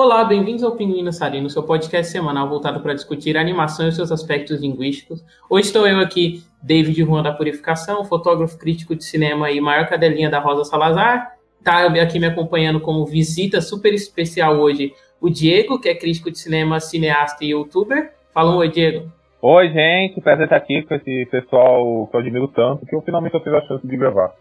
Olá, 0.00 0.22
bem-vindos 0.22 0.62
ao 0.62 0.76
Pinguim 0.76 1.10
Sarino, 1.10 1.50
seu 1.50 1.60
podcast 1.60 2.12
semanal 2.12 2.48
voltado 2.48 2.78
para 2.78 2.94
discutir 2.94 3.36
animação 3.36 3.88
e 3.88 3.90
seus 3.90 4.12
aspectos 4.12 4.60
linguísticos. 4.60 5.24
Hoje 5.50 5.66
estou 5.66 5.88
eu 5.88 5.98
aqui, 5.98 6.40
David 6.62 7.02
Juan 7.02 7.20
da 7.20 7.32
Purificação, 7.32 8.04
fotógrafo 8.04 8.56
crítico 8.56 8.94
de 8.94 9.02
cinema 9.02 9.50
e 9.50 9.60
maior 9.60 9.88
cadelinha 9.88 10.30
da 10.30 10.38
Rosa 10.38 10.62
Salazar. 10.62 11.34
Está 11.58 11.84
aqui 12.00 12.20
me 12.20 12.26
acompanhando 12.26 12.78
como 12.78 13.04
visita 13.06 13.60
super 13.60 13.92
especial 13.92 14.60
hoje 14.60 14.92
o 15.20 15.28
Diego, 15.28 15.80
que 15.80 15.88
é 15.88 15.96
crítico 15.96 16.30
de 16.30 16.38
cinema, 16.38 16.78
cineasta 16.78 17.44
e 17.44 17.48
youtuber. 17.48 18.12
Fala 18.32 18.54
um 18.54 18.58
oi, 18.58 18.68
Diego. 18.68 19.10
Oi, 19.42 19.68
gente, 19.68 20.20
prazer 20.20 20.44
estar 20.44 20.58
aqui 20.58 20.80
com 20.82 20.94
esse 20.94 21.26
pessoal 21.28 22.06
que 22.06 22.16
eu 22.16 22.20
admiro 22.20 22.46
tanto, 22.46 22.86
que 22.86 22.94
eu 22.94 23.02
finalmente 23.02 23.34
eu 23.34 23.42
tive 23.42 23.56
a 23.56 23.66
chance 23.66 23.84
de 23.84 23.96
gravar. 23.96 24.32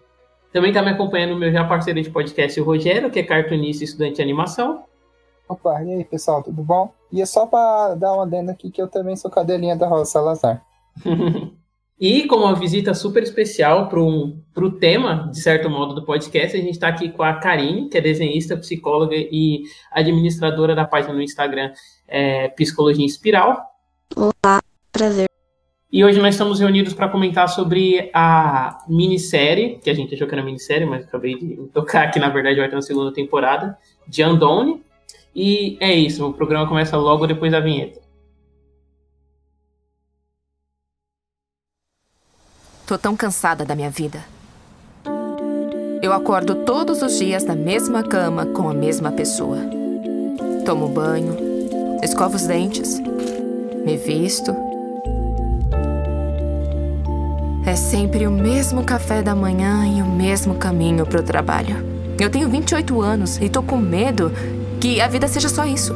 Também 0.54 0.70
está 0.70 0.84
me 0.84 0.92
acompanhando 0.92 1.34
o 1.34 1.40
meu 1.40 1.52
já 1.52 1.64
parceiro 1.64 2.00
de 2.00 2.12
podcast, 2.12 2.62
o 2.62 2.64
Rogério, 2.64 3.10
que 3.10 3.18
é 3.18 3.24
cartunista 3.24 3.84
e 3.84 3.86
estudante 3.86 4.18
de 4.18 4.22
animação. 4.22 4.86
Opa, 5.50 5.82
e 5.84 5.94
aí 5.94 6.04
pessoal, 6.04 6.44
tudo 6.44 6.62
bom? 6.62 6.94
E 7.12 7.22
é 7.22 7.26
só 7.26 7.46
para 7.46 7.96
dar 7.96 8.14
uma 8.14 8.24
adenda 8.24 8.52
aqui 8.52 8.70
que 8.70 8.82
eu 8.82 8.88
também 8.88 9.16
sou 9.16 9.32
cadelinha 9.32 9.78
da 9.78 9.88
Rosa 9.88 10.12
Salazar. 10.12 10.62
e 11.98 12.28
como 12.28 12.44
uma 12.44 12.56
visita 12.56 12.94
super 12.94 13.24
especial 13.24 13.88
para 13.88 14.00
o 14.00 14.72
tema, 14.72 15.30
de 15.32 15.40
certo 15.40 15.70
modo, 15.70 15.96
do 15.96 16.04
podcast, 16.04 16.58
a 16.58 16.60
gente 16.60 16.72
está 16.72 16.90
aqui 16.90 17.10
com 17.10 17.24
a 17.24 17.36
Karine, 17.36 17.88
que 17.88 17.98
é 17.98 18.02
desenhista, 18.02 18.58
psicóloga 18.58 19.16
e 19.16 19.64
administradora 19.92 20.76
da 20.76 20.84
página 20.84 21.14
no 21.14 21.22
Instagram 21.22 21.72
é, 22.08 22.50
Psicologia 22.50 23.06
Espiral. 23.06 23.62
Olá, 24.16 24.62
prazer. 24.92 25.28
E 25.90 26.04
hoje 26.04 26.20
nós 26.20 26.36
estamos 26.36 26.60
reunidos 26.60 26.94
para 26.94 27.08
comentar 27.08 27.48
sobre 27.48 28.12
a 28.14 28.80
minissérie, 28.90 29.80
que 29.82 29.90
a 29.90 29.94
gente 29.94 30.14
achou 30.14 30.28
que 30.28 30.36
era 30.36 30.44
minissérie, 30.44 30.86
mas 30.86 31.06
acabei 31.06 31.36
de 31.36 31.56
tocar 31.74 32.12
que 32.12 32.20
na 32.20 32.28
verdade 32.28 32.60
vai 32.60 32.68
ter 32.68 32.76
uma 32.76 32.82
segunda 32.82 33.14
temporada, 33.14 33.78
de 34.06 34.22
Andone. 34.22 34.84
E 35.40 35.78
é 35.80 35.94
isso, 35.94 36.28
o 36.28 36.34
programa 36.34 36.68
começa 36.68 36.98
logo 36.98 37.28
depois 37.28 37.52
da 37.52 37.60
vinheta. 37.60 38.02
Tô 42.88 42.98
tão 42.98 43.16
cansada 43.16 43.64
da 43.64 43.76
minha 43.76 43.92
vida. 43.92 44.26
Eu 46.02 46.12
acordo 46.12 46.66
todos 46.66 47.04
os 47.04 47.20
dias 47.20 47.44
na 47.44 47.56
mesma 47.56 48.02
cama 48.02 48.48
com 48.48 48.68
a 48.68 48.74
mesma 48.74 49.12
pessoa. 49.12 49.60
Tomo 50.66 50.88
banho, 50.88 51.38
escovo 52.02 52.36
os 52.36 52.48
dentes, 52.48 53.00
me 53.86 53.96
visto 53.96 54.56
é 57.64 57.76
sempre 57.76 58.26
o 58.26 58.32
mesmo 58.32 58.82
café 58.82 59.22
da 59.22 59.36
manhã 59.36 59.86
e 59.86 60.02
o 60.02 60.06
mesmo 60.06 60.56
caminho 60.56 61.06
para 61.06 61.20
o 61.20 61.24
trabalho. 61.24 61.76
Eu 62.18 62.30
tenho 62.30 62.48
28 62.48 63.02
anos 63.02 63.38
e 63.42 63.50
tô 63.50 63.62
com 63.62 63.76
medo 63.76 64.32
que 64.80 65.02
a 65.02 65.08
vida 65.08 65.28
seja 65.28 65.50
só 65.50 65.66
isso. 65.66 65.94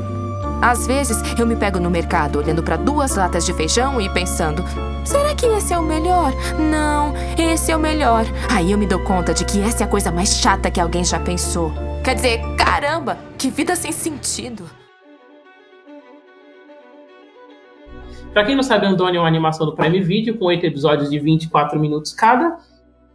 Às 0.62 0.86
vezes 0.86 1.18
eu 1.40 1.48
me 1.48 1.56
pego 1.56 1.80
no 1.80 1.90
mercado 1.90 2.38
olhando 2.38 2.62
para 2.62 2.76
duas 2.76 3.16
latas 3.16 3.46
de 3.46 3.54
feijão 3.54 4.00
e 4.00 4.08
pensando: 4.10 4.64
será 5.04 5.34
que 5.34 5.48
esse 5.48 5.74
é 5.74 5.80
o 5.80 5.84
melhor? 5.84 6.32
Não, 6.60 7.14
esse 7.38 7.72
é 7.72 7.76
o 7.76 7.80
melhor. 7.80 8.26
Aí 8.50 8.72
eu 8.72 8.78
me 8.78 8.86
dou 8.86 9.00
conta 9.00 9.34
de 9.34 9.44
que 9.44 9.60
essa 9.60 9.84
é 9.84 9.86
a 9.86 9.90
coisa 9.90 10.12
mais 10.12 10.36
chata 10.38 10.70
que 10.70 10.80
alguém 10.80 11.04
já 11.04 11.20
pensou. 11.20 11.74
Quer 12.04 12.16
dizer, 12.16 12.42
caramba, 12.56 13.18
que 13.38 13.50
vida 13.50 13.76
sem 13.76 13.92
sentido. 13.92 14.70
Para 18.34 18.46
quem 18.46 18.56
não 18.56 18.64
sabe, 18.64 18.86
Andônia 18.86 19.18
é 19.18 19.22
uma 19.22 19.28
animação 19.28 19.66
do 19.66 19.76
Prime 19.76 20.00
Video, 20.00 20.38
com 20.38 20.46
oito 20.46 20.66
episódios 20.66 21.10
de 21.10 21.20
24 21.20 21.78
minutos 21.80 22.14
cada. 22.14 22.58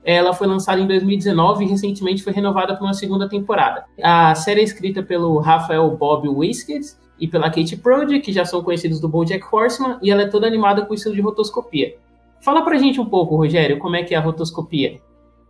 Ela 0.07 0.33
foi 0.33 0.47
lançada 0.47 0.81
em 0.81 0.87
2019 0.87 1.65
e 1.65 1.69
recentemente 1.69 2.23
foi 2.23 2.33
renovada 2.33 2.77
por 2.77 2.85
uma 2.85 2.95
segunda 2.95 3.29
temporada. 3.29 3.85
A 4.01 4.37
série 4.37 4.61
é 4.61 4.65
escrita 4.65 5.03
pelo 5.03 5.41
Rafael 5.41 5.91
Bob 5.97 6.29
Wiskes 6.29 6.97
e 7.19 7.27
pela 7.27 7.51
Kate 7.51 7.77
Prody, 7.77 8.21
que 8.21 8.33
já 8.33 8.45
são 8.45 8.63
conhecidos 8.63 9.01
do 9.01 9.09
BoJack 9.09 9.45
Horseman, 9.51 9.99
e 10.01 10.13
ela 10.13 10.23
é 10.23 10.29
toda 10.29 10.47
animada 10.47 10.87
com 10.87 10.93
o 10.93 10.95
estilo 10.95 11.17
de 11.17 11.21
rotoscopia. 11.21 11.97
Fala 12.41 12.63
pra 12.63 12.79
gente 12.79 13.01
um 13.01 13.07
pouco, 13.07 13.35
Rogério, 13.35 13.81
como 13.81 13.97
é 13.97 14.05
que 14.05 14.15
é 14.15 14.19
a 14.19 14.21
rotoscopia? 14.21 15.01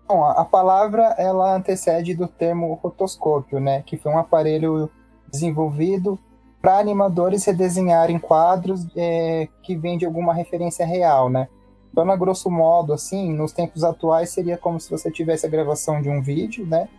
Bom, 0.08 0.25
a 0.25 0.44
palavra 0.44 1.14
ela 1.19 1.54
antecede 1.54 2.14
do 2.14 2.26
termo 2.26 2.78
rotoscópio, 2.82 3.60
né, 3.60 3.82
que 3.84 3.98
foi 3.98 4.10
um 4.10 4.19
aparelho 4.19 4.88
desenvolvido 5.31 6.19
para 6.62 6.78
animadores 6.78 7.44
redesenharem 7.44 8.19
quadros 8.19 8.86
é, 8.97 9.48
que 9.62 9.76
vêm 9.76 9.98
de 9.98 10.06
alguma 10.06 10.32
referência 10.32 10.86
real, 10.86 11.28
né? 11.28 11.48
Então, 11.96 12.10
a 12.10 12.16
grosso 12.16 12.50
modo, 12.50 12.92
assim, 12.92 13.32
nos 13.32 13.52
tempos 13.52 13.82
atuais 13.82 14.28
seria 14.28 14.58
como 14.58 14.78
se 14.78 14.90
você 14.90 15.10
tivesse 15.10 15.46
a 15.46 15.48
gravação 15.48 16.02
de 16.02 16.10
um 16.10 16.20
vídeo, 16.20 16.66
né? 16.66 16.90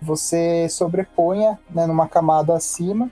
Você 0.00 0.68
sobreponha 0.68 1.58
né, 1.68 1.88
numa 1.88 2.06
camada 2.06 2.54
acima 2.54 3.10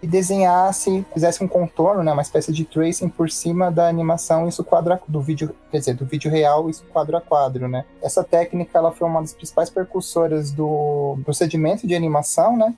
e 0.00 0.06
desenhasse, 0.06 1.04
fizesse 1.12 1.44
um 1.44 1.46
contorno, 1.46 2.02
né, 2.02 2.10
uma 2.10 2.22
espécie 2.22 2.54
de 2.54 2.64
tracing 2.64 3.10
por 3.10 3.30
cima 3.30 3.70
da 3.70 3.86
animação, 3.86 4.48
isso 4.48 4.64
quadro 4.64 4.98
do 5.06 5.20
vídeo, 5.20 5.54
quer 5.70 5.78
dizer, 5.78 5.94
do 5.94 6.06
vídeo 6.06 6.30
real, 6.30 6.70
isso 6.70 6.86
quadro 6.90 7.18
a 7.18 7.20
quadro, 7.20 7.68
né? 7.68 7.84
Essa 8.02 8.24
técnica 8.24 8.78
ela 8.78 8.92
foi 8.92 9.06
uma 9.06 9.20
das 9.20 9.34
principais 9.34 9.68
percussoras 9.68 10.52
do 10.52 11.18
procedimento 11.22 11.86
de 11.86 11.94
animação, 11.94 12.56
né? 12.56 12.74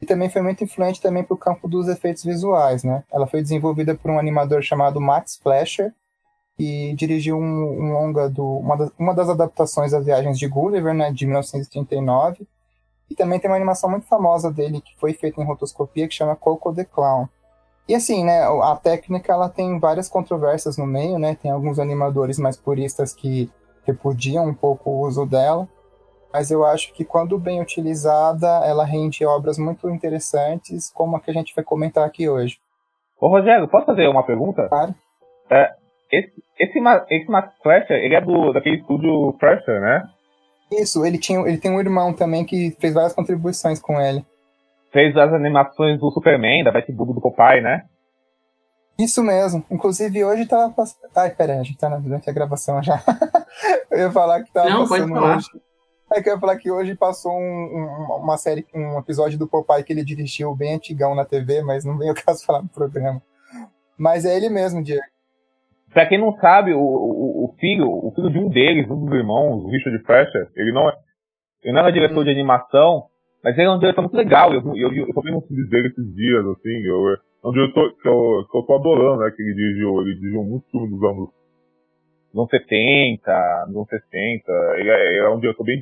e 0.00 0.06
também 0.06 0.28
foi 0.28 0.42
muito 0.42 0.64
influente 0.64 1.00
também 1.00 1.22
para 1.22 1.34
o 1.34 1.38
campo 1.38 1.68
dos 1.68 1.88
efeitos 1.88 2.24
visuais, 2.24 2.82
né? 2.82 3.04
Ela 3.12 3.26
foi 3.26 3.40
desenvolvida 3.40 3.94
por 3.94 4.10
um 4.10 4.18
animador 4.18 4.60
chamado 4.60 5.00
Max 5.00 5.38
Fleischer, 5.40 5.92
que 6.56 6.94
dirigiu 6.94 7.38
um, 7.38 7.42
um 7.42 7.92
longa 7.92 8.28
do 8.28 8.44
uma 8.58 8.76
das, 8.76 8.90
uma 8.98 9.14
das 9.14 9.28
adaptações 9.28 9.92
das 9.92 10.04
Viagens 10.04 10.38
de 10.38 10.46
Gulliver, 10.48 10.94
né, 10.94 11.10
de 11.12 11.26
1939. 11.26 12.46
E 13.10 13.14
também 13.14 13.38
tem 13.38 13.50
uma 13.50 13.56
animação 13.56 13.90
muito 13.90 14.06
famosa 14.06 14.50
dele 14.50 14.80
que 14.80 14.96
foi 14.98 15.12
feita 15.12 15.40
em 15.40 15.44
rotoscopia 15.44 16.08
que 16.08 16.14
chama 16.14 16.36
Coco 16.36 16.74
the 16.74 16.84
Clown. 16.84 17.28
E 17.88 17.94
assim, 17.94 18.24
né, 18.24 18.42
a 18.42 18.76
técnica 18.76 19.32
ela 19.32 19.48
tem 19.48 19.78
várias 19.78 20.08
controvérsias 20.08 20.76
no 20.78 20.86
meio, 20.86 21.18
né? 21.18 21.34
Tem 21.34 21.50
alguns 21.50 21.78
animadores 21.78 22.38
mais 22.38 22.56
puristas 22.56 23.12
que 23.12 23.50
repudiam 23.84 24.46
um 24.46 24.54
pouco 24.54 24.90
o 24.90 25.00
uso 25.00 25.26
dela 25.26 25.68
mas 26.32 26.50
eu 26.50 26.64
acho 26.64 26.92
que 26.94 27.04
quando 27.04 27.38
bem 27.38 27.60
utilizada, 27.60 28.48
ela 28.64 28.84
rende 28.84 29.24
obras 29.24 29.58
muito 29.58 29.88
interessantes, 29.90 30.90
como 30.90 31.16
a 31.16 31.20
que 31.20 31.30
a 31.30 31.34
gente 31.34 31.54
vai 31.54 31.62
comentar 31.62 32.06
aqui 32.06 32.28
hoje. 32.28 32.58
Ô 33.20 33.28
Rogério, 33.28 33.68
posso 33.68 33.86
fazer 33.86 34.08
uma 34.08 34.22
pergunta? 34.22 34.66
Claro. 34.68 34.94
É, 35.50 35.74
esse, 36.12 36.32
esse, 36.58 36.78
esse 37.10 37.30
Max 37.30 37.54
Fleischer, 37.62 37.96
ele 37.96 38.14
é 38.14 38.20
do, 38.20 38.52
daquele 38.52 38.76
estúdio 38.76 39.32
Pressure, 39.38 39.80
né? 39.80 40.06
Isso, 40.70 41.04
ele, 41.04 41.18
tinha, 41.18 41.40
ele 41.40 41.58
tem 41.58 41.70
um 41.70 41.80
irmão 41.80 42.12
também 42.12 42.44
que 42.44 42.76
fez 42.78 42.94
várias 42.94 43.14
contribuições 43.14 43.80
com 43.80 44.00
ele. 44.00 44.24
Fez 44.92 45.16
as 45.16 45.32
animações 45.32 45.98
do 45.98 46.10
Superman, 46.10 46.64
da 46.64 46.70
Batbull 46.70 47.14
do 47.14 47.20
Popeye, 47.20 47.62
né? 47.62 47.86
Isso 48.98 49.22
mesmo. 49.22 49.64
Inclusive 49.70 50.24
hoje 50.24 50.46
tava 50.46 50.72
passando. 50.72 51.10
Ai, 51.16 51.30
pera 51.30 51.54
aí, 51.54 51.58
a 51.60 51.62
gente 51.62 51.78
tá 51.78 51.88
durante 51.96 52.28
a 52.28 52.32
gravação 52.32 52.82
já. 52.82 53.02
eu 53.90 53.98
ia 53.98 54.12
falar 54.12 54.42
que 54.42 54.52
tava 54.52 54.68
Não, 54.68 54.86
passando 54.88 55.14
hoje. 55.14 55.48
É 56.14 56.22
que 56.22 56.28
eu 56.28 56.34
ia 56.34 56.40
falar 56.40 56.56
que 56.56 56.70
hoje 56.70 56.94
passou 56.94 57.32
um, 57.32 57.38
um, 57.38 58.16
uma 58.22 58.36
série, 58.36 58.66
um 58.74 58.98
episódio 58.98 59.38
do 59.38 59.48
Popeye 59.48 59.82
que 59.82 59.94
ele 59.94 60.04
dirigiu 60.04 60.54
bem 60.54 60.74
antigão 60.74 61.14
na 61.14 61.24
TV, 61.24 61.62
mas 61.62 61.84
não 61.84 61.96
vem 61.96 62.10
o 62.10 62.14
caso 62.22 62.44
falar 62.44 62.62
no 62.62 62.68
programa. 62.68 63.22
Mas 63.96 64.24
é 64.26 64.36
ele 64.36 64.50
mesmo, 64.50 64.82
Diego. 64.82 65.02
Pra 65.92 66.06
quem 66.06 66.18
não 66.18 66.32
sabe, 66.36 66.72
o, 66.72 66.80
o, 66.80 67.44
o, 67.44 67.56
filho, 67.60 67.86
o 67.86 68.12
filho 68.14 68.30
de 68.30 68.38
um 68.38 68.48
deles, 68.48 68.90
um 68.90 69.04
dos 69.04 69.14
irmãos, 69.14 69.62
o 69.62 69.68
Richard 69.68 69.98
Fleischer, 70.04 70.48
ele 70.56 70.72
não 70.72 70.88
é, 70.88 70.94
ele 71.62 71.74
não 71.74 71.80
era 71.80 71.92
diretor 71.92 72.24
de 72.24 72.30
animação, 72.30 73.04
mas 73.44 73.56
ele 73.58 73.66
é 73.66 73.70
um 73.70 73.78
diretor 73.78 74.00
muito 74.00 74.16
legal. 74.16 74.54
Eu, 74.54 74.62
eu, 74.74 74.92
eu, 74.92 75.06
eu 75.06 75.12
tô 75.12 75.20
vendo 75.20 75.36
um 75.36 75.42
filme 75.42 75.68
dele 75.68 75.88
esses 75.88 76.14
dias, 76.14 76.46
assim, 76.46 76.82
eu, 76.86 77.10
é 77.10 77.48
um 77.48 77.52
diretor 77.52 77.94
que 78.00 78.08
eu, 78.08 78.46
que 78.50 78.56
eu 78.56 78.62
tô 78.62 78.74
adorando, 78.74 79.20
né, 79.20 79.30
que 79.36 79.42
ele 79.42 79.54
dirigiu, 79.54 80.00
ele 80.00 80.14
dirigiu 80.14 80.42
muitos 80.44 80.70
filmes 80.70 80.90
dos 80.90 81.02
anos, 81.02 81.28
anos 82.34 82.50
70, 82.50 83.64
anos 83.68 83.88
60, 83.88 84.52
ele 84.78 84.88
é, 84.88 85.12
ele 85.12 85.26
é 85.26 85.28
um 85.28 85.40
diretor 85.40 85.64
bem, 85.64 85.78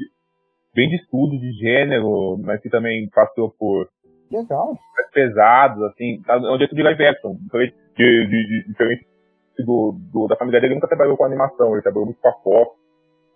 bem 0.74 0.88
de 0.88 0.96
estudo 0.96 1.38
de 1.38 1.52
gênero, 1.52 2.36
mas 2.38 2.60
que 2.60 2.68
também 2.68 3.08
passou 3.10 3.54
por 3.56 3.88
Legal. 4.28 4.76
pesados, 5.12 5.84
assim, 5.84 6.20
tá, 6.22 6.34
é 6.34 6.52
um 6.52 6.58
jeito 6.58 6.74
de 6.74 6.82
live 6.82 7.06
action, 7.06 7.36
diferente, 7.44 7.76
de, 7.96 8.26
de, 8.26 8.46
de, 8.46 8.68
diferente 8.68 9.10
do, 9.64 9.96
do, 10.12 10.26
da 10.26 10.36
família 10.36 10.60
dele, 10.60 10.72
ele 10.72 10.80
nunca 10.80 10.88
trabalhou 10.88 11.16
com 11.16 11.24
animação, 11.24 11.72
ele 11.72 11.82
trabalhou 11.82 12.06
muito 12.06 12.20
com 12.20 12.28
a 12.28 12.32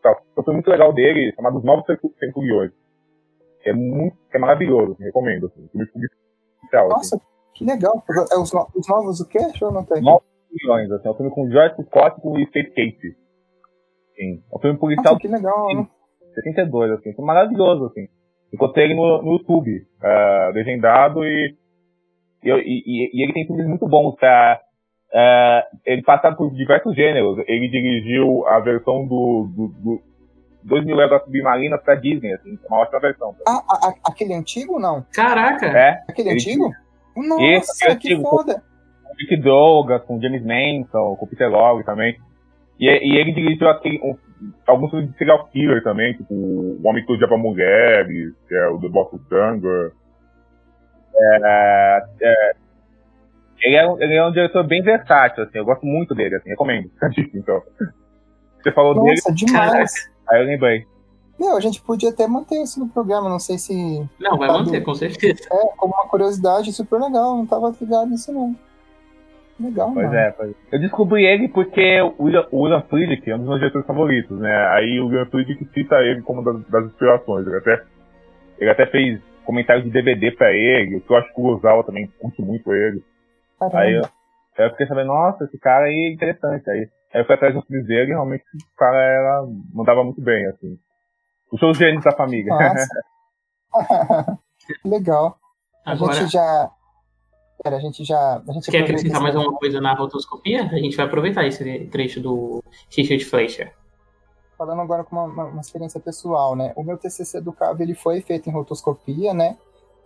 tal. 0.02 0.22
Então 0.32 0.44
foi 0.44 0.54
muito 0.54 0.70
legal 0.70 0.92
dele, 0.92 1.32
chamado 1.34 1.58
Os 1.58 1.64
Novos 1.64 1.84
Centuriões. 2.18 2.72
É 3.64 3.72
muito, 3.72 4.16
é 4.32 4.38
maravilhoso, 4.38 4.92
assim, 4.92 5.04
recomendo, 5.04 5.46
assim, 5.46 5.66
filme 5.68 5.86
especial. 5.86 6.88
Nossa, 6.88 7.16
assim. 7.16 7.24
que 7.54 7.64
legal. 7.64 8.04
É 8.30 8.38
os, 8.38 8.52
os 8.52 8.88
novos 8.88 9.20
o 9.20 9.28
quê? 9.28 9.38
Deixa 9.38 9.64
eu 9.64 9.70
anotar 9.70 9.96
aqui. 9.96 10.04
Novos 10.04 10.26
Centuriões, 10.50 10.90
assim, 10.90 11.08
é 11.08 11.10
um 11.10 11.14
filme 11.14 11.30
com 11.32 11.50
Joyce 11.50 11.82
Scott 11.84 12.20
e 12.38 12.46
Faith 12.52 12.74
Casey. 12.74 13.16
Sim, 14.16 14.42
é 14.52 14.56
um 14.56 14.60
filme 14.60 14.78
policial. 14.78 15.14
Nossa, 15.14 15.20
que 15.20 15.28
legal, 15.28 15.74
né? 15.74 15.88
72, 16.34 16.90
assim, 16.92 17.14
foi 17.14 17.24
maravilhoso, 17.24 17.86
assim. 17.86 18.08
Encontrei 18.52 18.84
ele 18.84 18.94
no, 18.94 19.22
no 19.22 19.32
YouTube, 19.32 19.86
uh, 20.00 20.52
legendado, 20.52 21.24
e, 21.24 21.56
e, 22.42 22.50
e, 22.50 23.10
e, 23.12 23.24
ele 23.24 23.32
tem 23.32 23.46
filmes 23.46 23.66
muito 23.66 23.88
bons, 23.88 24.14
tá? 24.16 24.60
Uh, 25.14 25.62
ele 25.86 26.02
passa 26.02 26.32
por 26.32 26.52
diversos 26.52 26.94
gêneros. 26.96 27.38
Ele 27.46 27.68
dirigiu 27.68 28.44
a 28.48 28.58
versão 28.58 29.06
do, 29.06 29.48
do, 29.54 29.68
do 29.68 30.02
2 30.64 30.84
mil 30.84 30.96
léguas 30.96 31.22
submarinas 31.22 31.80
pra 31.82 31.94
Disney, 31.94 32.32
assim, 32.32 32.58
uma 32.68 32.80
ótima 32.80 32.98
versão. 32.98 33.32
Tá? 33.34 33.44
Ah, 33.46 33.62
a, 33.68 33.88
a, 33.88 33.94
aquele 34.08 34.34
antigo 34.34 34.80
não? 34.80 35.06
Caraca! 35.14 35.66
É. 35.66 36.02
Aquele 36.08 36.30
antigo? 36.30 36.68
Nossa, 37.16 37.44
Esse 37.44 37.84
é 37.84 37.94
que 37.94 38.12
antigo, 38.12 38.28
foda. 38.28 38.60
com 39.04 39.14
Dick 39.14 39.36
Douglas, 39.36 40.02
com 40.02 40.20
James 40.20 40.42
Manson, 40.42 41.14
com 41.14 41.26
Peter 41.28 41.48
Lorre 41.48 41.84
também. 41.84 42.18
E, 42.80 42.86
e 42.86 43.16
ele 43.16 43.32
dirigiu 43.32 43.68
aquele, 43.68 44.00
um, 44.02 44.16
alguns 44.66 44.90
filmes 44.90 45.12
de 45.12 45.16
serial 45.16 45.46
killer 45.46 45.80
também, 45.84 46.14
tipo 46.14 46.34
O 46.34 46.80
Homem 46.88 47.02
que 47.02 47.06
Tudia 47.06 47.28
pra 47.28 47.38
Mulheres, 47.38 48.34
que 48.48 48.54
é 48.56 48.66
o 48.66 48.80
The 48.80 48.88
Boss 48.88 49.12
of 49.12 49.24
Thunder. 49.28 49.92
É, 51.16 52.02
é, 52.20 52.52
ele, 53.62 53.76
é 53.76 53.88
um, 53.88 54.00
ele 54.02 54.14
é 54.14 54.26
um 54.26 54.32
diretor 54.32 54.64
bem 54.66 54.82
versátil, 54.82 55.44
assim, 55.44 55.58
eu 55.58 55.64
gosto 55.64 55.84
muito 55.86 56.14
dele, 56.14 56.36
assim, 56.36 56.50
recomendo. 56.50 56.90
então. 57.34 57.62
Você 58.62 58.72
falou 58.72 58.94
dele, 58.94 59.16
Nossa, 59.16 59.32
demais. 59.34 59.92
aí 60.28 60.40
eu 60.42 60.46
lembrei. 60.46 60.86
Meu, 61.38 61.56
a 61.56 61.60
gente 61.60 61.82
podia 61.82 62.10
até 62.10 62.26
manter 62.28 62.62
isso 62.62 62.78
no 62.80 62.88
programa, 62.88 63.28
não 63.28 63.38
sei 63.40 63.58
se. 63.58 63.74
Não, 64.20 64.38
vai 64.38 64.48
Tá 64.48 64.54
manter, 64.58 64.78
do- 64.80 64.84
com 64.86 64.94
certeza. 64.94 65.40
É, 65.50 65.66
como 65.76 65.92
uma 65.92 66.06
curiosidade 66.08 66.72
super 66.72 67.00
legal, 67.00 67.36
não 67.36 67.44
tava 67.46 67.74
ligado 67.80 68.08
nisso 68.10 68.32
não. 68.32 68.54
Legal, 69.60 69.92
Pois 69.92 70.06
mano. 70.06 70.18
é, 70.18 70.30
pois 70.32 70.50
é. 70.50 70.54
Eu 70.76 70.80
descobri 70.80 71.24
ele 71.24 71.48
porque 71.48 72.00
o 72.00 72.24
William, 72.24 72.46
o 72.50 72.62
William 72.62 72.82
Friedrich 72.82 73.30
é 73.30 73.34
um 73.34 73.38
dos 73.38 73.46
meus 73.48 73.60
diretores 73.60 73.86
favoritos, 73.86 74.38
né? 74.38 74.52
Aí 74.72 74.98
o 75.00 75.06
William 75.06 75.26
Friedrich 75.26 75.64
cita 75.72 75.96
ele 75.96 76.22
como 76.22 76.42
das, 76.42 76.64
das 76.68 76.86
inspirações. 76.86 77.46
Ele 77.46 77.56
até, 77.58 77.82
ele 78.58 78.70
até 78.70 78.86
fez 78.86 79.20
comentários 79.44 79.84
de 79.84 79.90
DVD 79.92 80.32
pra 80.32 80.52
ele, 80.52 80.96
o 80.96 81.00
que 81.00 81.10
eu 81.12 81.16
acho 81.16 81.26
que 81.26 81.32
o 81.32 81.44
Kurosawa 81.44 81.84
também 81.84 82.10
curte 82.18 82.40
muito 82.42 82.72
ele. 82.74 83.02
Caramba. 83.70 83.78
Aí 83.80 83.94
eu, 83.94 84.64
eu 84.64 84.70
fiquei 84.70 84.86
sabendo, 84.86 85.08
nossa, 85.08 85.44
esse 85.44 85.58
cara 85.58 85.86
aí 85.86 86.10
é 86.10 86.12
interessante. 86.12 86.68
Aí, 86.70 86.88
aí 87.12 87.20
eu 87.20 87.24
fui 87.24 87.34
atrás 87.34 87.54
do 87.54 87.62
filme 87.62 87.84
dele 87.84 88.10
e 88.10 88.14
realmente 88.14 88.44
o 88.54 88.76
cara 88.76 88.96
era, 89.02 89.42
mandava 89.72 90.02
muito 90.04 90.20
bem, 90.20 90.46
assim. 90.46 90.78
Os 91.52 91.78
gênios 91.78 92.02
da 92.04 92.12
família. 92.12 92.50
Nossa. 92.52 92.86
legal. 94.84 95.38
A 95.84 95.92
Agora, 95.92 96.14
gente 96.14 96.32
já. 96.32 96.70
Pera, 97.62 97.76
a 97.76 97.80
gente 97.80 98.04
já. 98.04 98.42
A 98.48 98.52
gente 98.52 98.70
quer 98.70 98.82
acrescentar 98.82 99.20
mais 99.20 99.36
alguma 99.36 99.58
coisa 99.58 99.80
na 99.80 99.94
rotoscopia? 99.94 100.62
A 100.62 100.76
gente 100.78 100.96
vai 100.96 101.06
aproveitar 101.06 101.46
esse 101.46 101.86
trecho 101.86 102.20
do 102.20 102.62
Richard 102.94 103.24
Fleischer. 103.24 103.72
Falando 104.56 104.80
agora 104.82 105.04
com 105.04 105.16
uma, 105.16 105.24
uma- 105.24 105.44
uma 105.46 105.60
experiência 105.60 106.00
pessoal, 106.00 106.54
né? 106.56 106.72
O 106.76 106.82
meu 106.82 106.96
TCC 106.96 107.40
do 107.40 107.52
CAV 107.52 107.80
ele 107.82 107.94
foi 107.94 108.20
feito 108.20 108.48
em 108.48 108.52
rotoscopia, 108.52 109.34
né? 109.34 109.56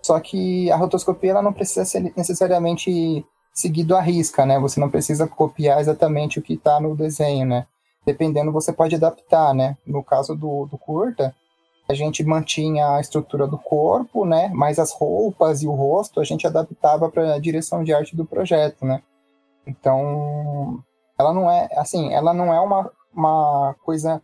Só 0.02 0.18
que 0.20 0.70
a 0.70 0.76
rotoscopia 0.76 1.32
ela 1.32 1.42
não 1.42 1.52
precisa 1.52 1.84
ser 1.84 2.12
necessariamente 2.16 3.24
seguido 3.58 3.96
à 3.96 4.00
risca, 4.00 4.46
né? 4.46 4.56
Você 4.60 4.78
não 4.78 4.88
precisa 4.88 5.26
copiar 5.26 5.80
exatamente 5.80 6.38
o 6.38 6.42
que 6.42 6.54
está 6.54 6.78
no 6.78 6.94
desenho, 6.94 7.44
né? 7.44 7.66
Dependendo, 8.06 8.52
você 8.52 8.72
pode 8.72 8.94
adaptar, 8.94 9.52
né? 9.52 9.76
No 9.84 10.02
caso 10.04 10.36
do, 10.36 10.66
do 10.66 10.78
curta, 10.78 11.34
a 11.88 11.94
gente 11.94 12.22
mantinha 12.22 12.94
a 12.94 13.00
estrutura 13.00 13.48
do 13.48 13.58
corpo, 13.58 14.24
né? 14.24 14.48
Mas 14.54 14.78
as 14.78 14.92
roupas 14.92 15.60
e 15.60 15.66
o 15.66 15.72
rosto 15.72 16.20
a 16.20 16.24
gente 16.24 16.46
adaptava 16.46 17.10
para 17.10 17.34
a 17.34 17.38
direção 17.40 17.82
de 17.82 17.92
arte 17.92 18.14
do 18.14 18.24
projeto, 18.24 18.86
né? 18.86 19.02
Então, 19.66 20.78
ela 21.18 21.34
não 21.34 21.50
é, 21.50 21.68
assim, 21.72 22.14
ela 22.14 22.32
não 22.32 22.54
é 22.54 22.60
uma, 22.60 22.92
uma 23.12 23.74
coisa 23.84 24.22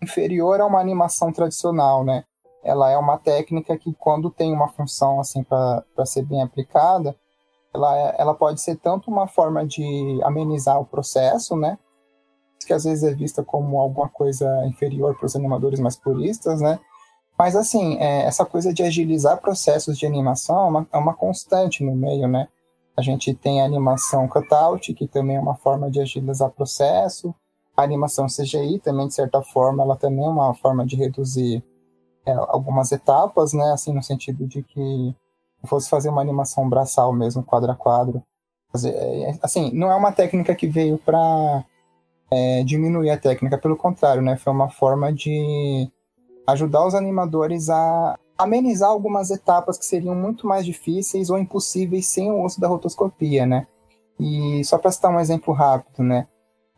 inferior 0.00 0.58
a 0.58 0.66
uma 0.66 0.80
animação 0.80 1.30
tradicional, 1.30 2.02
né? 2.02 2.24
Ela 2.64 2.90
é 2.90 2.96
uma 2.96 3.18
técnica 3.18 3.76
que, 3.76 3.92
quando 3.92 4.30
tem 4.30 4.50
uma 4.54 4.68
função 4.68 5.20
assim 5.20 5.44
para 5.44 5.84
ser 6.06 6.22
bem 6.22 6.42
aplicada, 6.42 7.14
ela, 7.72 7.96
é- 7.98 8.16
ela 8.18 8.34
pode 8.34 8.60
ser 8.60 8.76
tanto 8.76 9.10
uma 9.10 9.26
forma 9.26 9.66
de 9.66 10.20
amenizar 10.22 10.80
o 10.80 10.86
processo, 10.86 11.56
né? 11.56 11.78
Que 12.66 12.72
às 12.72 12.84
vezes 12.84 13.04
é 13.04 13.14
vista 13.14 13.42
como 13.42 13.80
alguma 13.80 14.08
coisa 14.08 14.46
inferior 14.66 15.16
para 15.16 15.26
os 15.26 15.36
animadores 15.36 15.80
mais 15.80 15.96
puristas, 15.96 16.60
né? 16.60 16.78
Mas 17.38 17.56
assim, 17.56 17.96
é, 17.98 18.24
essa 18.24 18.44
coisa 18.44 18.72
de 18.72 18.82
agilizar 18.82 19.40
processos 19.40 19.98
de 19.98 20.04
animação 20.04 20.58
é 20.58 20.68
uma, 20.68 20.88
é 20.92 20.98
uma 20.98 21.14
constante 21.14 21.82
no 21.82 21.96
meio, 21.96 22.28
né? 22.28 22.48
A 22.96 23.02
gente 23.02 23.32
tem 23.32 23.62
a 23.62 23.64
animação 23.64 24.28
cutout, 24.28 24.92
que 24.92 25.06
também 25.06 25.36
é 25.36 25.40
uma 25.40 25.54
forma 25.54 25.90
de 25.90 26.00
agilizar 26.00 26.50
processo. 26.50 27.34
A 27.74 27.82
animação 27.82 28.26
CGI 28.26 28.78
também, 28.80 29.08
de 29.08 29.14
certa 29.14 29.40
forma, 29.42 29.82
ela 29.82 29.96
também 29.96 30.22
é 30.22 30.28
uma 30.28 30.52
forma 30.54 30.84
de 30.84 30.96
reduzir 30.96 31.64
é, 32.26 32.32
algumas 32.32 32.92
etapas, 32.92 33.54
né? 33.54 33.72
Assim, 33.72 33.94
no 33.94 34.02
sentido 34.02 34.46
de 34.46 34.62
que 34.62 35.14
fosse 35.66 35.88
fazer 35.88 36.08
uma 36.08 36.20
animação 36.20 36.68
braçal 36.68 37.12
mesmo, 37.12 37.42
quadro 37.42 37.70
a 37.70 37.74
quadro. 37.74 38.22
Fazer- 38.72 38.94
é, 38.94 39.38
assim, 39.42 39.70
não 39.72 39.90
é 39.90 39.96
uma 39.96 40.12
técnica 40.12 40.54
que 40.54 40.66
veio 40.66 40.98
para 40.98 41.64
diminuir 42.64 43.10
a 43.10 43.18
técnica, 43.18 43.58
pelo 43.58 43.76
contrário, 43.76 44.22
né? 44.22 44.36
Foi 44.36 44.52
uma 44.52 44.70
forma 44.70 45.12
de 45.12 45.90
ajudar 46.46 46.86
os 46.86 46.94
animadores 46.94 47.68
a 47.68 48.16
amenizar 48.38 48.88
algumas 48.88 49.30
etapas 49.30 49.76
que 49.76 49.84
seriam 49.84 50.14
muito 50.14 50.46
mais 50.46 50.64
difíceis 50.64 51.28
ou 51.28 51.38
impossíveis 51.38 52.06
sem 52.06 52.30
o 52.30 52.44
uso 52.44 52.60
da 52.60 52.68
rotoscopia, 52.68 53.44
né? 53.46 53.66
E 54.18 54.62
só 54.64 54.78
para 54.78 54.92
citar 54.92 55.10
um 55.10 55.20
exemplo 55.20 55.52
rápido, 55.52 56.02
né? 56.02 56.26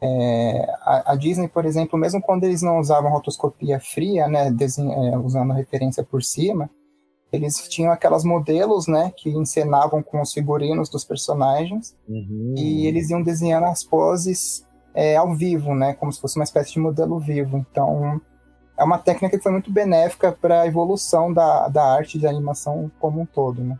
É, 0.00 0.66
a, 0.80 1.12
a 1.12 1.14
Disney, 1.14 1.46
por 1.46 1.64
exemplo, 1.64 1.98
mesmo 1.98 2.20
quando 2.20 2.44
eles 2.44 2.62
não 2.62 2.80
usavam 2.80 3.10
rotoscopia 3.12 3.78
fria, 3.78 4.26
né, 4.26 4.50
desenho, 4.50 4.90
é, 4.92 5.16
usando 5.16 5.52
a 5.52 5.54
referência 5.54 6.02
por 6.02 6.24
cima, 6.24 6.68
eles 7.32 7.66
tinham 7.68 7.90
aquelas 7.92 8.24
modelos, 8.24 8.86
né, 8.86 9.12
que 9.16 9.30
encenavam 9.30 10.02
com 10.02 10.20
os 10.20 10.32
figurinos 10.32 10.88
dos 10.90 11.04
personagens 11.04 11.96
Uhum. 12.08 12.54
e 12.56 12.86
eles 12.86 13.08
iam 13.10 13.22
desenhando 13.22 13.64
as 13.64 13.82
poses 13.82 14.66
é, 14.94 15.16
ao 15.16 15.34
vivo, 15.34 15.74
né, 15.74 15.94
como 15.94 16.12
se 16.12 16.20
fosse 16.20 16.36
uma 16.38 16.44
espécie 16.44 16.72
de 16.74 16.78
modelo 16.78 17.18
vivo. 17.18 17.56
Então, 17.56 18.20
é 18.78 18.84
uma 18.84 18.98
técnica 18.98 19.36
que 19.38 19.42
foi 19.42 19.52
muito 19.52 19.72
benéfica 19.72 20.30
para 20.32 20.60
a 20.62 20.66
evolução 20.66 21.32
da, 21.32 21.68
da 21.68 21.82
arte 21.94 22.18
de 22.18 22.26
animação 22.26 22.90
como 23.00 23.20
um 23.22 23.26
todo, 23.26 23.62
né. 23.64 23.78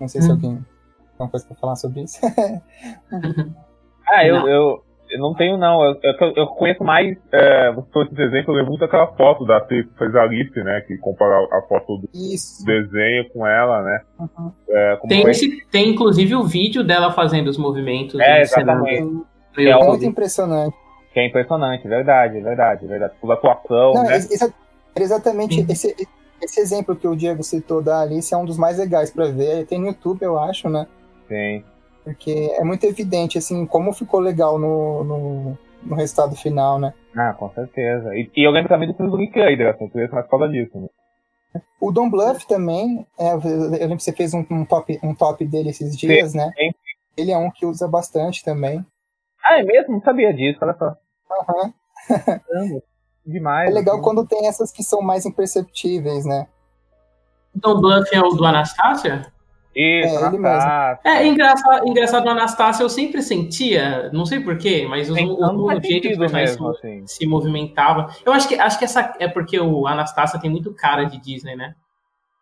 Não 0.00 0.08
sei 0.08 0.22
se 0.22 0.28
Hum. 0.28 0.32
alguém 0.32 0.56
tem 0.56 0.66
alguma 1.12 1.28
coisa 1.30 1.46
para 1.46 1.56
falar 1.56 1.76
sobre 1.76 2.02
isso. 2.02 2.18
Ah, 4.12 4.26
eu, 4.26 4.48
eu, 4.48 4.82
eu 5.10 5.18
não 5.20 5.34
tenho, 5.34 5.56
não. 5.58 5.82
Eu, 5.84 5.96
eu, 6.02 6.32
eu 6.36 6.46
conheço 6.48 6.82
mais, 6.84 7.16
é, 7.32 7.72
você 7.72 7.88
trouxe 7.90 8.12
esse 8.12 8.22
exemplo, 8.22 8.52
eu 8.52 8.56
lembro 8.56 8.70
muito 8.70 8.84
aquela 8.84 9.06
foto 9.08 9.44
da 9.44 9.56
atriz 9.58 9.86
que 9.86 9.98
fez 9.98 10.14
a 10.14 10.22
Alice, 10.22 10.62
né? 10.62 10.80
Que 10.82 10.96
compara 10.98 11.34
a 11.52 11.62
foto 11.68 11.98
do 11.98 12.08
isso. 12.14 12.64
desenho 12.64 13.28
com 13.30 13.46
ela, 13.46 13.82
né? 13.82 14.00
Uhum. 14.18 14.52
É, 14.68 14.96
como 14.96 15.08
Tem, 15.08 15.22
foi- 15.22 15.30
esse- 15.32 15.66
tem 15.70 15.90
inclusive 15.90 16.34
o 16.34 16.44
vídeo 16.44 16.82
dela 16.84 17.12
fazendo 17.12 17.48
os 17.48 17.58
movimentos. 17.58 18.18
É, 18.20 18.42
encenando 18.42 18.86
exatamente. 18.88 19.02
no 19.02 19.26
É 19.58 19.68
É 19.70 19.84
muito 19.84 20.04
impressionante. 20.04 20.76
que 21.12 21.18
é 21.20 21.26
impressionante, 21.26 21.86
verdade, 21.88 22.40
verdade, 22.40 22.86
verdade. 22.86 23.14
Por 23.20 23.32
atuação, 23.32 23.94
Não, 23.94 24.04
né? 24.04 24.14
ex- 24.14 24.30
exa- 24.30 24.54
exatamente 24.96 25.60
esse, 25.68 25.94
esse 26.40 26.60
exemplo 26.60 26.94
que 26.94 27.08
o 27.08 27.16
Diego 27.16 27.42
citou 27.42 27.82
da 27.82 28.00
Alice 28.02 28.32
é 28.32 28.36
um 28.36 28.44
dos 28.44 28.56
mais 28.56 28.78
legais 28.78 29.10
para 29.10 29.26
ver. 29.26 29.66
Tem 29.66 29.80
no 29.80 29.88
YouTube, 29.88 30.22
eu 30.22 30.38
acho, 30.38 30.68
né? 30.68 30.86
Sim. 31.28 31.64
Porque 32.14 32.52
é 32.58 32.64
muito 32.64 32.84
evidente, 32.84 33.38
assim, 33.38 33.64
como 33.66 33.92
ficou 33.92 34.20
legal 34.20 34.58
no, 34.58 35.04
no, 35.04 35.58
no 35.82 35.94
resultado 35.94 36.34
final, 36.34 36.78
né? 36.78 36.92
Ah, 37.16 37.32
com 37.34 37.50
certeza. 37.50 38.14
E, 38.14 38.30
e 38.36 38.46
eu 38.46 38.50
lembro 38.50 38.68
também 38.68 38.88
do 38.88 38.94
filme 38.94 39.10
do 39.10 39.16
Nick 39.16 39.38
Raider, 39.38 39.72
assim, 39.72 39.88
conheço 39.88 40.14
mais 40.14 40.26
por 40.26 40.38
causa 40.38 40.48
disso. 40.52 40.78
Né? 40.78 40.88
O 41.80 41.92
Don 41.92 42.10
Bluff 42.10 42.46
também, 42.46 43.06
é, 43.18 43.32
eu 43.32 43.70
lembro 43.70 43.96
que 43.96 44.02
você 44.02 44.12
fez 44.12 44.34
um, 44.34 44.44
um 44.50 44.64
top, 44.64 44.98
um 45.02 45.14
top 45.14 45.44
dele 45.46 45.70
esses 45.70 45.96
dias, 45.96 46.34
né? 46.34 46.52
sim. 46.56 46.70
Ele 47.16 47.32
é 47.32 47.38
um 47.38 47.50
que 47.50 47.66
usa 47.66 47.86
bastante 47.86 48.44
também. 48.44 48.84
Ah, 49.44 49.60
é 49.60 49.62
mesmo? 49.62 49.94
Não 49.94 50.00
sabia 50.00 50.32
disso, 50.32 50.58
olha 50.62 50.74
só. 50.78 50.96
Aham. 51.30 51.74
Caramba, 52.08 52.82
demais. 53.26 53.70
É 53.70 53.72
legal 53.72 53.96
assim. 53.96 54.04
quando 54.04 54.26
tem 54.26 54.46
essas 54.46 54.72
que 54.72 54.82
são 54.82 55.02
mais 55.02 55.26
imperceptíveis, 55.26 56.24
né? 56.24 56.46
Então, 57.54 57.80
Bluff 57.80 58.14
é 58.14 58.20
o 58.20 58.30
do 58.30 58.44
Anastácia? 58.44 59.32
Isso, 59.74 60.24
É, 60.24 60.42
tá. 60.42 61.00
É, 61.04 61.26
engraçado, 61.26 61.86
engraçado 61.88 62.26
o 62.26 62.28
Anastácia, 62.30 62.82
eu 62.82 62.88
sempre 62.88 63.22
sentia, 63.22 64.10
não 64.12 64.26
sei 64.26 64.40
porquê, 64.40 64.84
mas 64.88 65.08
o, 65.08 65.14
Tem- 65.14 65.30
o, 65.30 65.34
o 65.34 65.70
jeito 65.70 65.82
que 65.82 65.86
o 65.86 65.92
sentido 65.92 66.18
personagem 66.18 66.46
mesmo, 66.48 66.74
se, 66.74 66.78
assim. 66.86 67.06
se 67.06 67.26
movimentava. 67.26 68.12
Eu 68.26 68.32
acho 68.32 68.48
que, 68.48 68.58
acho 68.58 68.78
que 68.78 68.84
essa 68.84 69.14
é 69.20 69.28
porque 69.28 69.60
o 69.60 69.86
Anastácia 69.86 70.40
tem 70.40 70.50
muito 70.50 70.74
cara 70.74 71.04
de 71.04 71.18
Disney, 71.18 71.54
né? 71.54 71.74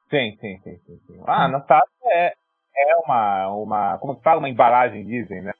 Sim, 0.08 0.36
sim, 0.40 0.58
sim, 0.64 0.78
sim. 0.86 0.98
sim. 1.06 1.20
Ah, 1.26 1.44
Anastasia 1.44 1.84
é, 2.06 2.32
é 2.76 2.96
uma, 3.04 3.48
uma. 3.48 3.98
Como 3.98 4.16
que 4.16 4.22
fala? 4.22 4.38
Uma 4.38 4.48
embalagem 4.48 5.04
Disney, 5.04 5.42
né? 5.42 5.52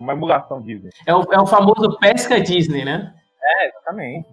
Uma 0.00 0.14
emulação 0.14 0.62
Disney. 0.62 0.90
É 1.06 1.14
o, 1.14 1.22
é 1.30 1.38
o 1.38 1.46
famoso 1.46 1.98
pesca 1.98 2.40
Disney, 2.40 2.86
né? 2.86 3.14
É, 3.42 3.68
exatamente. 3.68 4.28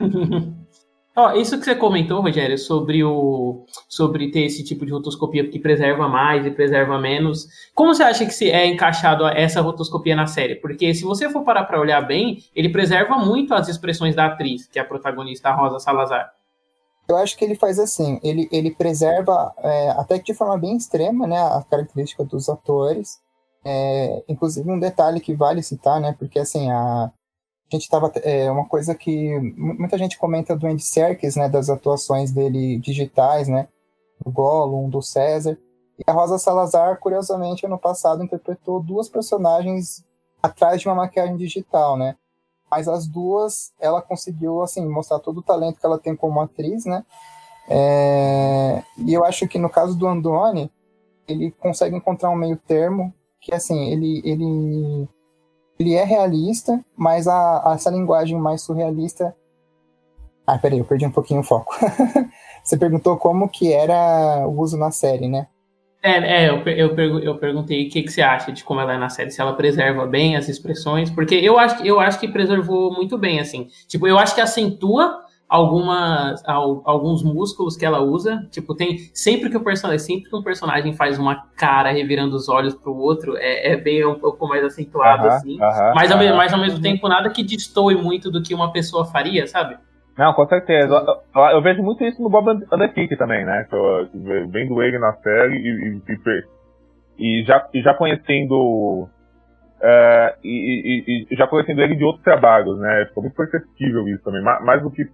Ó, 1.14 1.32
isso 1.32 1.58
que 1.58 1.64
você 1.64 1.74
comentou, 1.74 2.22
Rogério, 2.22 2.56
sobre 2.56 3.04
o 3.04 3.66
sobre 3.86 4.30
ter 4.30 4.46
esse 4.46 4.64
tipo 4.64 4.86
de 4.86 4.92
rotoscopia 4.92 5.46
que 5.46 5.58
preserva 5.58 6.08
mais 6.08 6.46
e 6.46 6.50
preserva 6.50 6.98
menos. 6.98 7.46
Como 7.74 7.94
você 7.94 8.02
acha 8.02 8.24
que 8.24 8.32
se 8.32 8.50
é 8.50 8.66
encaixado 8.66 9.26
essa 9.26 9.60
rotoscopia 9.60 10.16
na 10.16 10.26
série? 10.26 10.56
Porque 10.56 10.94
se 10.94 11.04
você 11.04 11.28
for 11.28 11.44
parar 11.44 11.64
para 11.64 11.78
olhar 11.78 12.00
bem, 12.00 12.42
ele 12.54 12.70
preserva 12.70 13.18
muito 13.18 13.52
as 13.52 13.68
expressões 13.68 14.14
da 14.14 14.26
atriz, 14.26 14.66
que 14.66 14.78
é 14.78 14.82
a 14.82 14.86
protagonista 14.86 15.52
Rosa 15.52 15.78
Salazar. 15.78 16.32
Eu 17.06 17.16
acho 17.18 17.36
que 17.36 17.44
ele 17.44 17.56
faz 17.56 17.78
assim, 17.78 18.18
ele, 18.22 18.48
ele 18.50 18.70
preserva, 18.70 19.52
é, 19.58 19.90
até 19.90 20.18
que 20.18 20.32
de 20.32 20.34
forma 20.34 20.56
bem 20.56 20.76
extrema, 20.76 21.26
né, 21.26 21.36
a 21.36 21.62
característica 21.68 22.24
dos 22.24 22.48
atores. 22.48 23.20
É, 23.64 24.24
inclusive 24.28 24.68
um 24.68 24.78
detalhe 24.78 25.20
que 25.20 25.34
vale 25.34 25.62
citar, 25.62 26.00
né, 26.00 26.16
porque 26.18 26.38
assim, 26.38 26.70
a, 26.70 27.12
gente 27.76 27.88
tava, 27.88 28.12
é, 28.22 28.50
uma 28.50 28.66
coisa 28.66 28.94
que 28.94 29.38
mu- 29.40 29.74
muita 29.78 29.98
gente 29.98 30.18
comenta 30.18 30.56
do 30.56 30.66
Andy 30.66 30.82
Serkis, 30.82 31.36
né, 31.36 31.48
das 31.48 31.68
atuações 31.68 32.30
dele 32.30 32.78
digitais, 32.78 33.48
né, 33.48 33.68
do 34.24 34.30
Gollum, 34.30 34.88
do 34.88 35.02
César. 35.02 35.58
E 35.98 36.02
a 36.06 36.12
Rosa 36.12 36.38
Salazar, 36.38 36.98
curiosamente, 36.98 37.66
ano 37.66 37.78
passado 37.78 38.22
interpretou 38.22 38.82
duas 38.82 39.08
personagens 39.08 40.04
atrás 40.42 40.80
de 40.80 40.88
uma 40.88 40.94
maquiagem 40.94 41.36
digital, 41.36 41.96
né? 41.96 42.16
Mas 42.70 42.88
as 42.88 43.06
duas, 43.06 43.72
ela 43.78 44.00
conseguiu, 44.00 44.62
assim, 44.62 44.88
mostrar 44.88 45.18
todo 45.18 45.38
o 45.38 45.42
talento 45.42 45.78
que 45.78 45.86
ela 45.86 45.98
tem 45.98 46.16
como 46.16 46.40
atriz, 46.40 46.84
né? 46.84 47.04
É... 47.68 48.82
E 48.96 49.12
eu 49.12 49.24
acho 49.24 49.46
que 49.46 49.58
no 49.58 49.68
caso 49.70 49.94
do 49.96 50.06
Andoni, 50.06 50.70
ele 51.28 51.50
consegue 51.52 51.94
encontrar 51.94 52.30
um 52.30 52.36
meio 52.36 52.56
termo 52.56 53.14
que, 53.40 53.54
assim, 53.54 53.90
ele, 53.90 54.22
ele, 54.24 55.08
ele 55.78 55.94
é 55.94 56.04
realista, 56.04 56.80
mas 56.96 57.26
a, 57.26 57.72
essa 57.74 57.90
linguagem 57.90 58.38
mais 58.38 58.62
surrealista... 58.62 59.34
Ah, 60.46 60.58
peraí, 60.58 60.78
eu 60.78 60.84
perdi 60.84 61.06
um 61.06 61.12
pouquinho 61.12 61.40
o 61.40 61.44
foco. 61.44 61.74
Você 62.62 62.76
perguntou 62.76 63.16
como 63.16 63.48
que 63.48 63.72
era 63.72 64.46
o 64.46 64.60
uso 64.60 64.76
na 64.76 64.90
série, 64.90 65.28
né? 65.28 65.46
É, 66.02 66.46
é 66.46 66.50
eu, 66.50 66.66
eu, 66.66 67.18
eu 67.20 67.38
perguntei 67.38 67.86
o 67.86 67.90
que, 67.90 68.02
que 68.02 68.10
você 68.10 68.22
acha 68.22 68.50
de 68.50 68.64
como 68.64 68.80
ela 68.80 68.94
é 68.94 68.98
na 68.98 69.08
série, 69.08 69.30
se 69.30 69.40
ela 69.40 69.52
preserva 69.52 70.04
bem 70.04 70.34
as 70.34 70.48
expressões, 70.48 71.08
porque 71.10 71.36
eu 71.36 71.58
acho, 71.58 71.84
eu 71.86 72.00
acho 72.00 72.18
que 72.18 72.26
preservou 72.26 72.92
muito 72.92 73.16
bem, 73.16 73.38
assim. 73.38 73.68
Tipo, 73.86 74.08
eu 74.08 74.18
acho 74.18 74.34
que 74.34 74.40
acentua 74.40 75.22
algumas 75.52 76.42
alguns 76.46 77.22
músculos 77.22 77.76
que 77.76 77.84
ela 77.84 78.00
usa. 78.00 78.48
Tipo, 78.50 78.74
tem 78.74 78.96
sempre 79.12 79.50
que 79.50 79.56
o 79.56 79.62
personagem, 79.62 79.98
sempre 79.98 80.30
que 80.30 80.36
um 80.36 80.42
personagem 80.42 80.94
faz 80.94 81.18
uma 81.18 81.44
cara 81.56 81.92
revirando 81.92 82.34
os 82.34 82.48
olhos 82.48 82.74
pro 82.74 82.96
outro, 82.96 83.36
é, 83.36 83.72
é 83.72 83.76
bem 83.76 84.04
um 84.06 84.18
pouco 84.18 84.48
mais 84.48 84.64
acentuado, 84.64 85.24
uh 85.24 85.30
-huh, 85.30 85.34
assim. 85.34 85.56
Uh 85.56 85.60
-huh, 85.60 85.92
mas, 85.94 86.10
ao, 86.10 86.18
uh 86.18 86.22
-huh. 86.22 86.36
mas 86.36 86.52
ao 86.54 86.58
mesmo 86.58 86.80
tempo, 86.80 87.06
nada 87.06 87.28
que 87.28 87.44
destoe 87.44 87.94
muito 87.94 88.30
do 88.30 88.42
que 88.42 88.54
uma 88.54 88.72
pessoa 88.72 89.04
faria, 89.04 89.46
sabe? 89.46 89.76
Não, 90.16 90.32
com 90.32 90.46
certeza. 90.46 90.94
Eu, 91.34 91.42
eu, 91.42 91.62
vejo 91.62 91.82
muito 91.82 92.02
isso 92.04 92.22
no 92.22 92.30
Bob 92.30 92.64
Underkick 92.72 93.14
também, 93.16 93.44
né? 93.44 93.66
Eu, 93.70 94.08
vendo 94.48 94.82
ele 94.82 94.98
na 94.98 95.12
série 95.14 95.56
e, 95.56 96.00
e, 97.18 97.40
e, 97.40 97.44
já, 97.44 97.68
e 97.74 97.82
já 97.82 97.94
conhecendo. 97.94 99.08
Uh, 99.82 100.38
e, 100.44 101.26
e, 101.28 101.36
já 101.36 101.48
conhecendo 101.48 101.80
ele 101.80 101.96
de 101.96 102.04
outros 102.04 102.22
trabalhos, 102.22 102.78
né? 102.78 103.04
Ficou 103.06 103.24
muito 103.24 103.34
perceptível 103.34 104.06
isso 104.06 104.22
também. 104.22 104.40
Mais, 104.40 104.80
do 104.80 104.90
que 104.92 105.04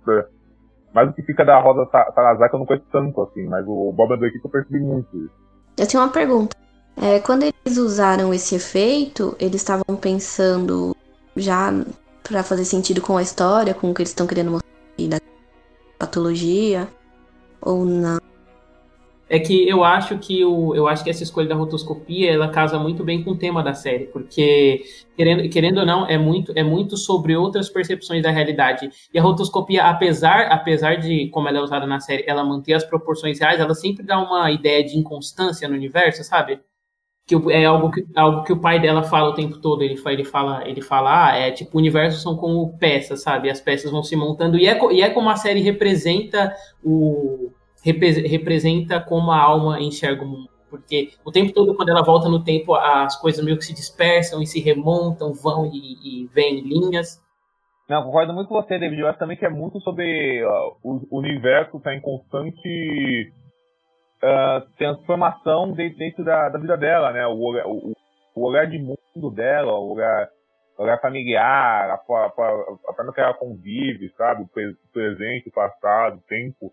mais 0.93 1.09
do 1.09 1.15
que 1.15 1.23
fica 1.23 1.43
da 1.43 1.59
Rosa 1.59 1.89
Salazar, 1.91 2.51
que 2.51 2.55
eu 2.55 2.59
não 2.59 2.67
conheço 2.67 2.85
tanto 2.93 3.23
assim, 3.23 3.47
mas 3.47 3.65
o 3.67 3.93
Bob 3.93 4.13
Underkick 4.13 4.45
eu 4.45 4.51
percebi 4.51 4.79
muito 4.79 5.09
isso. 5.17 5.35
Eu 5.79 5.87
tenho 5.87 6.03
uma 6.03 6.13
pergunta. 6.13 6.55
É, 7.01 7.19
quando 7.21 7.45
eles 7.45 7.79
usaram 7.79 8.35
esse 8.35 8.57
efeito, 8.57 9.35
eles 9.41 9.63
estavam 9.63 9.97
pensando 9.97 10.95
já 11.35 11.73
para 12.23 12.43
fazer 12.43 12.65
sentido 12.65 13.01
com 13.01 13.17
a 13.17 13.23
história, 13.23 13.73
com 13.73 13.91
o 13.91 13.95
que 13.95 14.03
eles 14.03 14.11
estão 14.11 14.27
querendo 14.27 14.51
mostrar 14.51 14.69
da 15.09 15.21
patologia 15.99 16.89
ou 17.63 17.87
não? 17.87 18.28
É 19.31 19.39
que 19.39 19.69
eu 19.69 19.85
acho 19.85 20.19
que 20.19 20.45
o, 20.45 20.75
eu 20.75 20.89
acho 20.89 21.05
que 21.05 21.11
essa 21.11 21.23
escolha 21.23 21.49
da 21.49 21.55
rotoscopia 21.55 22.33
ela 22.33 22.49
casa 22.49 22.79
muito 22.79 23.05
bem 23.05 23.23
com 23.23 23.33
o 23.33 23.37
tema 23.37 23.63
da 23.63 23.75
série, 23.75 24.07
porque 24.07 24.83
querendo, 25.17 25.49
querendo 25.51 25.79
ou 25.79 25.87
não 25.87 26.07
é 26.07 26.17
muito 26.17 26.53
é 26.57 26.63
muito 26.63 26.97
sobre 26.97 27.37
outras 27.37 27.69
percepções 27.69 28.23
da 28.23 28.31
realidade. 28.31 28.89
E 29.13 29.19
a 29.19 29.23
rotoscopia, 29.23 29.85
apesar 29.85 30.47
apesar 30.51 30.97
de 30.97 31.29
como 31.29 31.49
ela 31.49 31.59
é 31.59 31.61
usada 31.61 31.87
na 31.87 32.01
série, 32.01 32.25
ela 32.27 32.43
manter 32.45 32.73
as 32.73 32.85
proporções 32.85 33.39
reais, 33.39 33.61
ela 33.61 33.75
sempre 33.75 34.05
dá 34.05 34.19
uma 34.19 34.51
ideia 34.51 34.83
de 34.83 34.97
inconstância 34.99 35.69
no 35.69 35.75
universo, 35.75 36.25
sabe? 36.25 36.61
que 37.29 37.35
é 37.53 37.67
algo 37.67 37.91
que, 37.91 38.07
algo 38.17 38.43
que 38.43 38.53
o 38.55 38.59
pai 38.59 38.81
dela 38.81 39.03
fala 39.03 39.29
o 39.29 39.35
tempo 39.35 39.59
todo. 39.59 39.83
Ele, 39.83 40.01
ele 40.07 40.25
fala, 40.25 40.67
ele 40.67 40.81
fala, 40.81 41.27
ah, 41.27 41.37
é 41.37 41.51
tipo, 41.51 41.77
o 41.77 41.79
universo 41.79 42.23
são 42.23 42.35
como 42.35 42.77
peças, 42.79 43.23
sabe? 43.23 43.51
As 43.51 43.61
peças 43.61 43.91
vão 43.91 44.03
se 44.03 44.17
montando. 44.17 44.57
E 44.57 44.67
é, 44.67 44.93
e 44.93 45.03
é 45.03 45.11
como 45.11 45.29
a 45.29 45.37
série 45.37 45.61
representa 45.61 46.57
o. 46.83 47.53
representa 47.83 49.01
como 49.01 49.31
a 49.31 49.41
alma 49.41 49.81
enxerga 49.81 50.25
o 50.25 50.29
mundo. 50.29 50.49
Porque 50.71 51.13
o 51.25 51.33
tempo 51.33 51.53
todo, 51.53 51.75
quando 51.75 51.89
ela 51.89 52.03
volta 52.03 52.29
no 52.29 52.45
tempo, 52.45 52.75
as 52.75 53.19
coisas 53.21 53.45
meio 53.45 53.57
que 53.57 53.65
se 53.65 53.75
dispersam 53.75 54.43
e 54.43 54.47
se 54.47 54.61
remontam, 54.61 55.33
vão 55.33 55.67
e, 55.67 56.25
e 56.25 56.27
vêm 56.27 56.61
linhas. 56.61 57.23
Não, 57.89 58.03
concordo 58.03 58.35
muito 58.35 58.49
com 58.49 58.63
você, 58.63 58.79
David. 58.79 59.01
Eu 59.01 59.09
acho 59.09 59.19
também 59.19 59.37
que 59.37 59.47
é 59.47 59.49
muito 59.49 59.81
sobre 59.81 60.45
uh, 60.45 60.77
o 60.83 61.19
universo 61.19 61.79
estar 61.79 61.91
tá 61.91 61.97
em 61.97 62.01
constante 62.01 63.33
uh, 64.23 64.61
transformação 64.77 65.73
dentro 65.73 66.23
da, 66.23 66.51
da, 66.51 66.59
vida 66.59 66.77
dela, 66.77 67.13
né? 67.13 67.27
O, 67.27 67.33
o, 67.33 67.93
o, 68.35 68.47
olhar 68.47 68.67
de 68.67 68.79
mundo 68.79 69.31
dela, 69.35 69.73
o 69.73 69.95
olhar, 69.95 70.29
o 70.77 70.83
olhar 70.83 71.01
familiar, 71.01 71.91
a, 71.91 71.95
a, 71.95 72.27
a, 72.27 72.95
forma 72.95 73.13
que 73.15 73.21
ela 73.21 73.33
convive, 73.33 74.13
sabe? 74.19 74.43
O 74.43 74.91
presente, 74.93 75.49
o 75.49 75.53
passado, 75.53 76.19
o 76.19 76.29
tempo. 76.29 76.71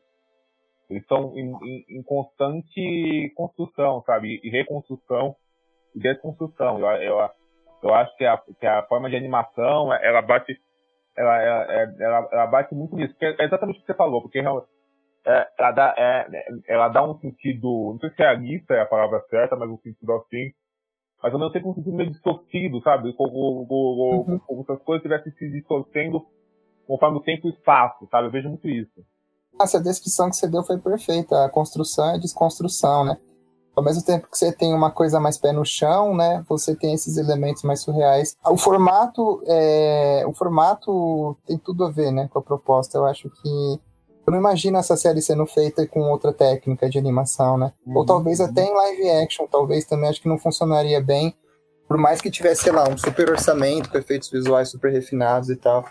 Eles 0.89 1.01
estão 1.01 1.33
em, 1.35 1.51
em, 1.63 1.99
em, 1.99 2.03
constante 2.03 3.33
construção, 3.35 4.03
sabe? 4.05 4.39
E 4.43 4.49
reconstrução 4.49 5.35
e 5.95 5.99
desconstrução. 5.99 6.79
Eu, 6.79 6.87
eu, 7.01 7.29
eu 7.83 7.93
acho 7.93 8.15
que 8.17 8.25
a, 8.25 8.37
que 8.59 8.65
a 8.65 8.83
forma 8.83 9.09
de 9.09 9.15
animação, 9.15 9.93
ela 9.93 10.21
bate 10.21 10.55
ela, 11.17 11.41
ela, 11.41 11.93
ela, 11.99 12.29
ela 12.31 12.47
bate 12.47 12.75
muito 12.75 12.95
nisso. 12.95 13.15
É 13.21 13.45
exatamente 13.45 13.77
o 13.77 13.81
que 13.81 13.87
você 13.87 13.93
falou, 13.93 14.21
porque 14.21 14.39
é, 14.39 15.47
ela, 15.57 15.71
dá, 15.71 15.95
é, 15.97 16.27
ela 16.67 16.89
dá 16.89 17.03
um 17.03 17.17
sentido, 17.19 17.91
não 17.93 17.99
sei 17.99 18.09
se 18.11 18.17
realista 18.17 18.73
é 18.73 18.81
a 18.81 18.85
palavra 18.85 19.21
certa, 19.29 19.55
mas 19.55 19.69
um 19.69 19.77
sentido 19.77 20.13
assim, 20.13 20.51
mas 21.23 21.33
ao 21.33 21.39
mesmo 21.39 21.53
tempo 21.53 21.69
um 21.69 21.73
sentido 21.73 21.95
meio 21.95 22.11
distorcido, 22.11 22.81
sabe? 22.81 23.13
Como, 23.13 23.65
como, 23.65 24.25
uhum. 24.27 24.39
como 24.39 24.65
se 24.65 24.71
as 24.71 24.83
coisas 24.83 25.03
estivessem 25.03 25.31
se 25.33 25.49
distorcendo 25.49 26.21
conforme 26.85 27.17
o 27.17 27.23
tempo 27.23 27.47
e 27.47 27.51
o 27.51 27.53
espaço, 27.53 28.07
sabe? 28.11 28.27
Eu 28.27 28.31
vejo 28.31 28.49
muito 28.49 28.67
isso. 28.67 29.03
Essa 29.59 29.79
descrição 29.79 30.29
que 30.29 30.35
você 30.35 30.47
deu 30.47 30.63
foi 30.63 30.77
perfeita. 30.77 31.45
A 31.45 31.49
construção 31.49 32.11
e 32.11 32.15
a 32.15 32.17
desconstrução, 32.17 33.05
né? 33.05 33.17
Ao 33.75 33.83
mesmo 33.83 34.03
tempo 34.03 34.29
que 34.31 34.37
você 34.37 34.53
tem 34.53 34.73
uma 34.73 34.89
coisa 34.89 35.19
mais 35.19 35.37
pé 35.37 35.51
no 35.51 35.65
chão, 35.65 36.15
né? 36.15 36.43
Você 36.47 36.75
tem 36.75 36.93
esses 36.93 37.17
elementos 37.17 37.63
mais 37.63 37.81
surreais. 37.81 38.37
O 38.45 38.57
formato, 38.57 39.43
é, 39.45 40.23
o 40.25 40.33
formato 40.33 41.37
tem 41.45 41.57
tudo 41.57 41.83
a 41.83 41.91
ver, 41.91 42.11
né, 42.11 42.29
com 42.31 42.39
a 42.39 42.41
proposta. 42.41 42.97
Eu 42.97 43.05
acho 43.05 43.29
que 43.29 43.79
eu 44.25 44.31
não 44.31 44.39
imagino 44.39 44.77
essa 44.77 44.95
série 44.95 45.21
sendo 45.21 45.45
feita 45.45 45.85
com 45.85 45.99
outra 46.09 46.33
técnica 46.33 46.89
de 46.89 46.97
animação, 46.97 47.57
né? 47.57 47.73
Uhum. 47.85 47.97
Ou 47.97 48.05
talvez 48.05 48.39
até 48.39 48.63
em 48.63 48.73
live 48.73 49.09
action, 49.09 49.45
talvez 49.45 49.85
também 49.85 50.09
acho 50.09 50.21
que 50.21 50.29
não 50.29 50.39
funcionaria 50.39 51.01
bem, 51.01 51.35
por 51.87 51.97
mais 51.97 52.21
que 52.21 52.31
tivesse, 52.31 52.63
sei 52.63 52.71
lá, 52.71 52.89
um 52.89 52.97
super 52.97 53.29
orçamento, 53.29 53.91
com 53.91 53.97
efeitos 53.97 54.29
visuais 54.31 54.69
super 54.69 54.91
refinados 54.91 55.49
e 55.49 55.55
tal. 55.55 55.85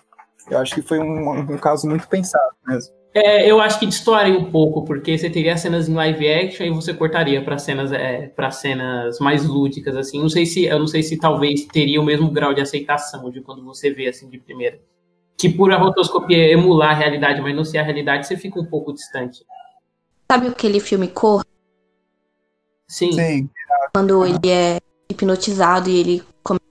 Eu 0.50 0.59
acho 0.59 0.75
que 0.75 0.83
foi 0.83 0.99
um, 0.99 1.30
um 1.30 1.59
caso 1.59 1.87
muito 1.87 2.09
pensado 2.09 2.54
mesmo. 2.66 2.92
É, 3.14 3.49
eu 3.49 3.61
acho 3.61 3.78
que 3.78 3.87
destoaria 3.87 4.37
um 4.37 4.50
pouco, 4.50 4.85
porque 4.85 5.16
você 5.16 5.30
teria 5.30 5.56
cenas 5.56 5.88
em 5.88 5.94
live 5.94 6.28
action 6.28 6.66
e 6.66 6.71
você 6.71 6.92
cortaria 6.92 7.42
para 7.44 7.59
cenas 7.59 7.92
é, 7.92 8.26
para 8.26 8.50
cenas 8.50 9.21
mais 9.21 9.44
lúdicas 9.47 9.97
assim. 9.97 10.18
Não 10.21 10.28
sei 10.28 10.44
se 10.44 10.64
eu 10.64 10.80
não 10.80 10.88
sei 10.88 11.02
se 11.02 11.16
talvez 11.16 11.64
teria 11.66 12.00
o 12.00 12.04
mesmo 12.04 12.28
grau 12.30 12.52
de 12.52 12.61
aceitação 12.61 13.30
de 13.30 13.40
quando 13.40 13.64
você 13.64 13.90
vê 13.90 14.09
assim 14.09 14.28
de 14.28 14.38
primeira 14.38 14.80
que 15.37 15.49
por 15.49 15.73
a 15.73 15.76
rotoscopia 15.76 16.52
emular 16.52 16.90
a 16.90 16.94
realidade, 16.94 17.40
mas 17.40 17.54
não 17.54 17.64
ser 17.64 17.78
a 17.78 17.83
realidade, 17.83 18.26
você 18.26 18.37
fica 18.37 18.61
um 18.61 18.64
pouco 18.64 18.92
distante. 18.92 19.44
Sabe 20.30 20.49
aquele 20.49 20.80
filme 20.80 21.09
Cor? 21.09 21.44
Sim. 22.88 23.12
Sim. 23.12 23.50
Quando 23.92 24.25
ele 24.25 24.49
é 24.49 24.80
hipnotizado 25.11 25.90
e 25.90 25.99
ele 25.99 26.23
começa 26.42 26.64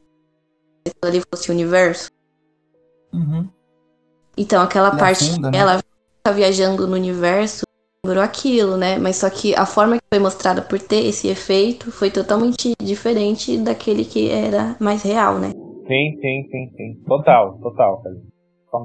a 1.04 1.08
ele 1.08 1.22
fosse 1.30 1.50
o 1.50 1.54
universo. 1.54 2.10
Uhum. 3.14 3.48
Então, 4.36 4.64
aquela 4.64 4.90
ele 4.90 4.98
parte 4.98 5.30
afunda, 5.30 5.52
né? 5.52 5.58
Fica 6.26 6.38
viajando 6.38 6.88
no 6.88 6.96
universo 6.96 7.64
lembrou 8.06 8.24
aquilo, 8.24 8.78
né? 8.78 8.98
Mas 8.98 9.18
só 9.18 9.30
que 9.30 9.56
a 9.56 9.66
forma 9.66 9.96
que 9.96 10.04
foi 10.14 10.20
mostrada 10.20 10.62
por 10.62 10.80
ter 10.80 11.06
esse 11.06 11.28
efeito 11.28 11.92
foi 11.92 12.10
totalmente 12.12 12.74
diferente 12.82 13.58
daquele 13.58 14.04
que 14.04 14.30
era 14.30 14.76
mais 14.80 15.04
real, 15.04 15.40
né? 15.40 15.52
Sim, 15.88 16.18
sim, 16.22 16.48
sim, 16.50 16.72
sim. 16.76 17.04
Total, 17.06 17.58
total, 17.62 18.02
cara. 18.02 18.16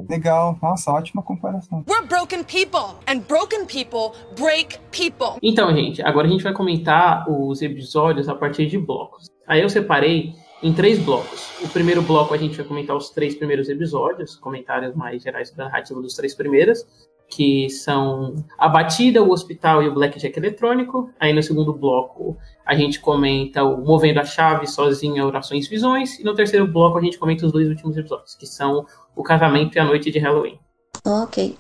Legal, 0.09 0.59
nossa, 0.63 0.93
ótima 0.93 1.23
comparação. 1.23 1.83
We're 1.89 2.07
broken 2.07 2.45
people, 2.45 2.97
and 3.09 3.21
broken 3.27 3.65
people 3.67 4.17
break 4.37 4.79
people. 4.91 5.39
Então, 5.43 5.75
gente, 5.75 6.03
agora 6.03 6.27
a 6.27 6.31
gente 6.31 6.45
vai 6.45 6.53
comentar 6.53 7.29
os 7.29 7.63
episódios 7.63 8.29
a 8.29 8.35
partir 8.35 8.67
de 8.67 8.79
blocos. 8.79 9.27
Aí 9.47 9.63
eu 9.63 9.69
separei 9.69 10.35
em 10.63 10.73
três 10.73 10.99
blocos. 10.99 11.61
O 11.63 11.69
primeiro 11.69 12.03
bloco 12.03 12.35
a 12.35 12.37
gente 12.37 12.57
vai 12.57 12.67
comentar 12.67 12.97
os 12.97 13.11
três 13.11 13.35
primeiros 13.35 13.69
episódios, 13.69 14.37
comentários 14.37 14.95
mais 14.95 15.23
gerais 15.23 15.51
da 15.53 15.65
narrativa 15.65 16.01
dos 16.01 16.15
três 16.15 16.35
primeiros, 16.35 16.85
que 17.29 17.69
são 17.69 18.35
a 18.57 18.69
batida, 18.69 19.23
o 19.23 19.31
hospital 19.31 19.83
e 19.83 19.89
o 19.89 19.95
blackjack 19.95 20.37
eletrônico. 20.39 21.11
Aí 21.21 21.33
no 21.33 21.43
segundo 21.43 21.73
bloco 21.73 22.37
a 22.65 22.75
gente 22.75 23.01
comenta 23.01 23.63
o 23.63 23.85
movendo 23.85 24.19
a 24.19 24.25
chave 24.25 24.67
sozinha, 24.67 25.27
orações 25.27 25.67
e 25.67 25.71
visões. 25.71 26.19
E 26.19 26.25
no 26.25 26.35
terceiro 26.35 26.67
bloco 26.67 26.99
a 26.99 27.03
gente 27.03 27.19
comenta 27.19 27.47
os 27.47 27.53
dois 27.53 27.69
últimos 27.69 27.97
episódios, 27.97 28.35
que 28.35 28.47
são 28.47 28.87
o 29.15 29.23
casamento 29.23 29.77
e 29.77 29.79
a 29.79 29.85
noite 29.85 30.11
de 30.11 30.19
Halloween. 30.19 30.59
Ok. 31.05 31.57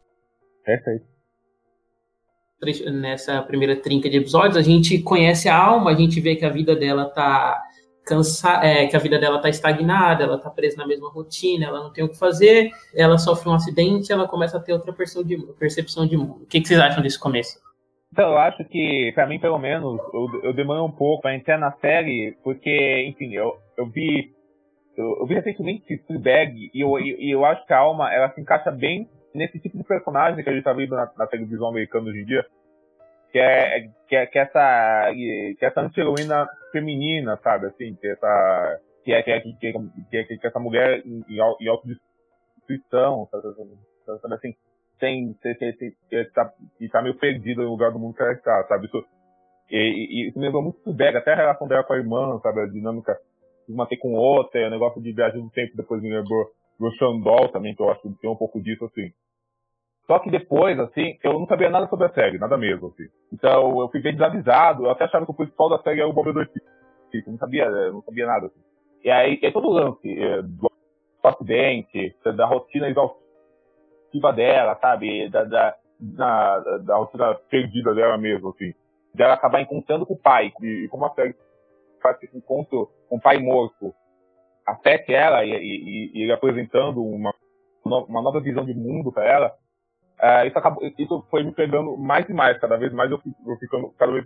Perfeito. 0.64 1.06
Nessa 2.90 3.40
primeira 3.42 3.76
trinca 3.76 4.10
de 4.10 4.16
episódios, 4.16 4.56
a 4.56 4.62
gente 4.62 4.98
conhece 4.98 5.48
a 5.48 5.56
alma, 5.56 5.92
a 5.92 5.94
gente 5.94 6.20
vê 6.20 6.34
que 6.34 6.44
a 6.44 6.50
vida 6.50 6.75
dela 6.75 7.04
tá 7.04 7.62
cansada, 8.08 8.66
é, 8.66 8.86
que 8.86 8.96
a 8.96 8.98
vida 8.98 9.18
dela 9.18 9.40
tá 9.40 9.48
estagnada, 9.48 10.24
ela 10.24 10.38
tá 10.38 10.48
presa 10.48 10.78
na 10.78 10.86
mesma 10.86 11.10
rotina, 11.10 11.66
ela 11.66 11.82
não 11.82 11.92
tem 11.92 12.02
o 12.02 12.08
que 12.08 12.18
fazer, 12.18 12.70
ela 12.94 13.18
sofre 13.18 13.48
um 13.48 13.54
acidente, 13.54 14.10
ela 14.10 14.26
começa 14.26 14.56
a 14.56 14.60
ter 14.60 14.72
outra 14.72 14.92
percepção 14.92 16.06
de, 16.06 16.16
mundo. 16.16 16.42
O 16.42 16.46
que, 16.46 16.60
que 16.60 16.66
vocês 16.66 16.80
acham 16.80 17.02
desse 17.02 17.20
começo? 17.20 17.60
Então, 18.10 18.30
eu 18.30 18.38
acho 18.38 18.64
que, 18.64 19.12
pra 19.14 19.26
mim, 19.26 19.38
pelo 19.38 19.58
menos, 19.58 20.00
eu, 20.14 20.40
eu 20.44 20.54
demorei 20.54 20.82
um 20.82 20.90
pouco 20.90 21.22
pra 21.22 21.36
entrar 21.36 21.58
na 21.58 21.72
série, 21.72 22.34
porque, 22.42 23.04
enfim, 23.06 23.34
eu, 23.34 23.54
eu 23.76 23.86
vi. 23.86 24.32
Eu, 24.96 25.18
eu 25.20 25.26
vi 25.26 25.34
recentemente 25.34 26.02
Fleabag 26.06 26.70
e 26.74 26.80
eu, 26.80 26.98
e 26.98 27.30
eu 27.30 27.44
acho 27.44 27.64
que 27.66 27.72
a 27.72 27.78
Alma 27.78 28.12
ela 28.12 28.32
se 28.32 28.40
encaixa 28.40 28.70
bem 28.70 29.08
nesse 29.32 29.60
tipo 29.60 29.76
de 29.76 29.84
personagem 29.84 30.42
que 30.42 30.50
a 30.50 30.52
gente 30.52 30.64
tá 30.64 30.72
vendo 30.72 30.96
na, 30.96 31.08
na 31.16 31.26
televisão 31.26 31.68
americana 31.68 32.08
hoje 32.08 32.22
em 32.22 32.24
dia. 32.24 32.44
Que 33.30 33.38
é, 33.38 33.88
que 34.08 34.16
é, 34.16 34.26
que 34.26 34.38
é 34.38 34.42
essa. 34.42 35.11
Que 35.12 35.58
é 35.61 35.66
essa 35.66 35.80
anti-heroína 35.80 36.49
feminina, 36.73 37.38
sabe? 37.42 37.66
Assim, 37.66 37.94
que 37.94 38.06
é 38.06 38.12
essa. 38.12 38.80
Que 39.04 39.12
é, 39.12 39.23
que 39.23 39.30
é, 39.30 39.40
que 39.40 39.66
é, 39.66 39.73
que 39.73 40.16
é, 40.16 40.25
que 40.25 40.47
é 40.47 40.49
essa 40.49 40.58
mulher 40.58 41.02
em, 41.06 41.25
em 41.28 41.40
autodestruição, 41.40 43.28
sabe? 43.30 43.54
sabe 44.04 44.35
assim? 44.35 44.54
tem, 44.99 45.32
tem, 45.35 45.54
tem, 45.54 45.73
tem, 45.73 46.30
tá, 46.35 46.52
e 46.80 46.88
tá 46.88 47.00
meio 47.00 47.14
perdido 47.16 47.62
no 47.62 47.70
lugar 47.70 47.92
do 47.92 47.99
mundo 47.99 48.14
que 48.14 48.23
ela 48.23 48.32
está, 48.32 48.64
sabe? 48.64 48.87
Isso, 48.87 49.04
e, 49.70 49.76
e, 49.76 50.28
isso 50.28 50.38
me 50.38 50.44
lembrou 50.44 50.62
muito 50.62 50.82
do 50.85 50.92
Bega, 50.92 51.18
até 51.18 51.32
a 51.32 51.37
relação 51.37 51.66
dela 51.68 51.85
com 51.85 51.92
a 51.92 51.99
irmã, 51.99 52.38
sabe? 52.42 52.61
A 52.61 52.66
dinâmica 52.66 53.16
de 53.68 53.75
manter 53.75 53.97
com 53.99 54.14
outra, 54.14 54.66
o 54.66 54.70
negócio 54.70 55.00
de 55.00 55.12
viagem 55.12 55.40
do 55.40 55.50
tempo, 55.50 55.76
depois 55.76 56.02
me 56.02 56.11
lembrou 56.11 56.50
do 56.78 56.90
Xandol 56.92 57.49
também, 57.50 57.75
que 57.75 57.82
eu 57.82 57.90
acho 57.90 58.02
que 58.02 58.20
tem 58.20 58.30
um 58.30 58.37
pouco 58.37 58.61
disso, 58.61 58.85
assim. 58.85 59.11
Só 60.08 60.18
que 60.18 60.30
depois, 60.30 60.78
assim, 60.80 61.18
eu 61.22 61.34
não 61.34 61.46
sabia 61.46 61.68
nada 61.68 61.86
sobre 61.86 62.06
a 62.06 62.12
série, 62.14 62.38
nada 62.38 62.56
mesmo, 62.56 62.88
assim. 62.88 63.08
Então 63.30 63.78
eu 63.78 63.88
fiquei 63.90 64.10
desavisado, 64.10 64.86
eu 64.86 64.90
até 64.90 65.04
achava 65.04 65.26
que 65.26 65.30
o 65.30 65.34
principal 65.34 65.68
da 65.68 65.78
série 65.82 66.00
era 66.00 66.08
o 66.08 66.14
Bob 66.14 66.32
Dorothy. 66.32 66.62
Eu 67.12 67.22
não 67.26 67.36
sabia, 67.36 67.70
não 67.92 68.00
sabia 68.00 68.26
nada, 68.26 68.46
assim. 68.46 68.60
E 69.04 69.10
aí, 69.10 69.38
é 69.42 69.50
todo 69.50 69.68
o 69.68 69.72
lance 69.72 70.10
é, 70.10 70.40
do 70.40 70.70
acidente, 71.22 72.16
da 72.24 72.46
rotina 72.46 72.88
exaustiva 72.88 74.32
dela, 74.32 74.78
sabe? 74.80 75.28
Da, 75.28 75.44
da, 75.44 75.76
da, 76.00 76.78
da 76.78 76.96
rotina 76.96 77.34
perdida 77.50 77.94
dela 77.94 78.16
mesmo, 78.16 78.48
assim. 78.48 78.72
Dela 79.14 79.34
acabar 79.34 79.60
encontrando 79.60 80.06
com 80.06 80.14
o 80.14 80.18
pai. 80.18 80.52
E, 80.62 80.84
e 80.84 80.88
como 80.88 81.04
a 81.04 81.10
série 81.10 81.36
faz 82.02 82.16
esse 82.22 82.36
encontro 82.36 82.90
com 83.10 83.16
o 83.16 83.20
pai 83.20 83.38
morto 83.38 83.94
afete 84.66 85.14
ela 85.14 85.44
e, 85.44 85.50
e, 85.50 86.26
e 86.26 86.32
apresentando 86.32 87.02
uma, 87.02 87.32
uma 87.84 88.22
nova 88.22 88.40
visão 88.40 88.64
de 88.64 88.74
mundo 88.74 89.10
para 89.10 89.24
ela, 89.24 89.54
uh, 90.20 90.46
isso, 90.46 90.58
acabou, 90.58 90.82
isso 90.98 91.26
foi 91.30 91.42
me 91.42 91.52
pegando 91.52 91.96
mais 91.96 92.28
e 92.28 92.32
mais, 92.32 92.58
cada 92.58 92.76
vez 92.76 92.92
mais 92.92 93.10
eu 93.10 93.18
fico, 93.18 93.56
ficando 93.58 93.90
cada 93.98 94.12
vez 94.12 94.25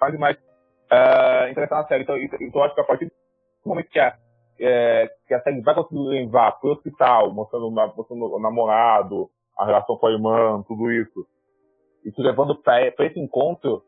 mais 0.00 0.14
e 0.14 0.18
mais 0.18 0.36
uh, 0.36 1.50
interessado 1.50 1.82
na 1.82 1.88
série. 1.88 2.02
Então, 2.04 2.16
então, 2.16 2.60
eu 2.60 2.64
acho 2.64 2.74
que 2.74 2.80
a 2.80 2.84
partir 2.84 3.06
do 3.06 3.68
momento 3.68 3.88
que 3.88 3.98
a, 3.98 4.16
é, 4.60 5.10
que 5.26 5.34
a 5.34 5.42
série 5.42 5.60
vai 5.60 5.74
conseguir 5.74 6.00
levar 6.00 6.52
pro 6.52 6.72
hospital, 6.72 7.32
mostrando, 7.32 7.70
mostrando 7.70 8.34
o 8.34 8.40
namorado, 8.40 9.28
a 9.58 9.66
relação 9.66 9.96
com 9.96 10.06
a 10.06 10.12
irmã, 10.12 10.62
tudo 10.66 10.90
isso, 10.90 11.26
te 12.02 12.22
levando 12.22 12.56
para 12.56 12.86
esse 12.86 13.18
encontro, 13.18 13.82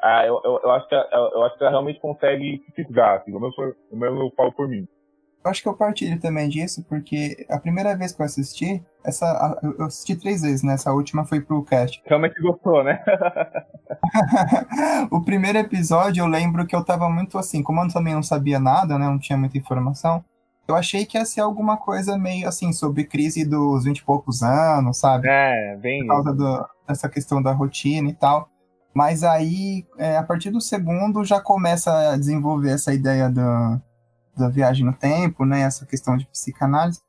ah, 0.00 0.26
eu, 0.26 0.40
eu, 0.44 0.60
eu, 0.64 0.70
acho 0.72 0.88
que, 0.88 0.94
eu, 0.94 1.30
eu, 1.32 1.42
acho 1.44 1.56
que 1.56 1.62
ela 1.62 1.70
realmente 1.70 2.00
consegue 2.00 2.60
se 2.66 2.72
fisgar, 2.72 3.18
assim, 3.18 3.30
pelo 3.30 3.40
menos, 3.40 3.54
pelo 3.54 3.76
menos 4.00 4.20
eu 4.20 4.30
falo 4.36 4.52
por 4.52 4.68
mim. 4.68 4.86
Eu 5.44 5.50
acho 5.50 5.62
que 5.62 5.68
eu 5.68 5.74
partilho 5.74 6.20
também 6.20 6.48
disso, 6.48 6.84
porque 6.88 7.44
a 7.50 7.58
primeira 7.58 7.96
vez 7.96 8.12
que 8.12 8.22
eu 8.22 8.26
assisti, 8.26 8.82
essa, 9.04 9.58
eu 9.62 9.86
assisti 9.86 10.14
três 10.14 10.42
vezes, 10.42 10.62
né? 10.62 10.74
Essa 10.74 10.92
última 10.92 11.24
foi 11.24 11.40
pro 11.40 11.64
cast. 11.64 12.00
Realmente 12.06 12.40
gostou, 12.40 12.84
né? 12.84 13.02
o 15.10 15.20
primeiro 15.20 15.58
episódio 15.58 16.22
eu 16.22 16.28
lembro 16.28 16.66
que 16.66 16.76
eu 16.76 16.84
tava 16.84 17.08
muito 17.08 17.36
assim, 17.38 17.62
como 17.62 17.80
eu 17.80 17.88
também 17.88 18.14
não 18.14 18.22
sabia 18.22 18.60
nada, 18.60 18.96
né? 18.98 19.06
Não 19.06 19.18
tinha 19.18 19.36
muita 19.36 19.58
informação. 19.58 20.24
Eu 20.68 20.76
achei 20.76 21.04
que 21.04 21.18
ia 21.18 21.24
ser 21.24 21.40
alguma 21.40 21.76
coisa 21.76 22.16
meio 22.16 22.46
assim, 22.46 22.72
sobre 22.72 23.04
crise 23.04 23.44
dos 23.44 23.84
vinte 23.84 23.98
e 23.98 24.04
poucos 24.04 24.44
anos, 24.44 24.98
sabe? 24.98 25.26
É, 25.28 25.76
bem. 25.76 26.06
Por 26.06 26.08
causa 26.08 26.32
do, 26.32 26.68
dessa 26.86 27.08
questão 27.08 27.42
da 27.42 27.52
rotina 27.52 28.08
e 28.08 28.14
tal. 28.14 28.48
Mas 28.94 29.24
aí, 29.24 29.84
é, 29.98 30.16
a 30.16 30.22
partir 30.22 30.50
do 30.50 30.60
segundo, 30.60 31.24
já 31.24 31.40
começa 31.40 32.12
a 32.12 32.16
desenvolver 32.16 32.70
essa 32.70 32.94
ideia 32.94 33.28
do, 33.28 33.80
da 34.36 34.48
viagem 34.48 34.84
no 34.84 34.92
tempo, 34.92 35.44
né? 35.44 35.60
Essa 35.62 35.86
questão 35.86 36.16
de 36.16 36.26
psicanálise. 36.26 37.00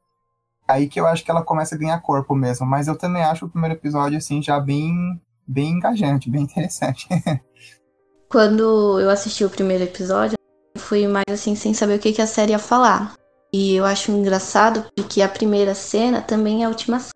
Aí 0.67 0.87
que 0.87 0.99
eu 0.99 1.05
acho 1.05 1.23
que 1.23 1.31
ela 1.31 1.43
começa 1.43 1.75
a 1.75 1.77
ganhar 1.77 2.01
corpo 2.01 2.35
mesmo. 2.35 2.65
Mas 2.65 2.87
eu 2.87 2.97
também 2.97 3.23
acho 3.23 3.45
o 3.45 3.49
primeiro 3.49 3.75
episódio, 3.75 4.17
assim, 4.17 4.41
já 4.41 4.59
bem, 4.59 5.21
bem 5.47 5.71
engajante, 5.71 6.29
bem 6.29 6.43
interessante. 6.43 7.07
Quando 8.29 8.99
eu 8.99 9.09
assisti 9.09 9.45
o 9.45 9.49
primeiro 9.49 9.83
episódio, 9.83 10.37
fui 10.77 11.07
mais 11.07 11.25
assim, 11.29 11.55
sem 11.55 11.73
saber 11.73 11.97
o 11.97 11.99
que, 11.99 12.13
que 12.13 12.21
a 12.21 12.27
série 12.27 12.51
ia 12.51 12.59
falar. 12.59 13.13
E 13.53 13.75
eu 13.75 13.85
acho 13.85 14.11
engraçado 14.11 14.85
porque 14.95 15.21
a 15.21 15.29
primeira 15.29 15.75
cena 15.75 16.21
também 16.21 16.63
é 16.63 16.65
a 16.65 16.69
última 16.69 16.99
cena. 16.99 17.13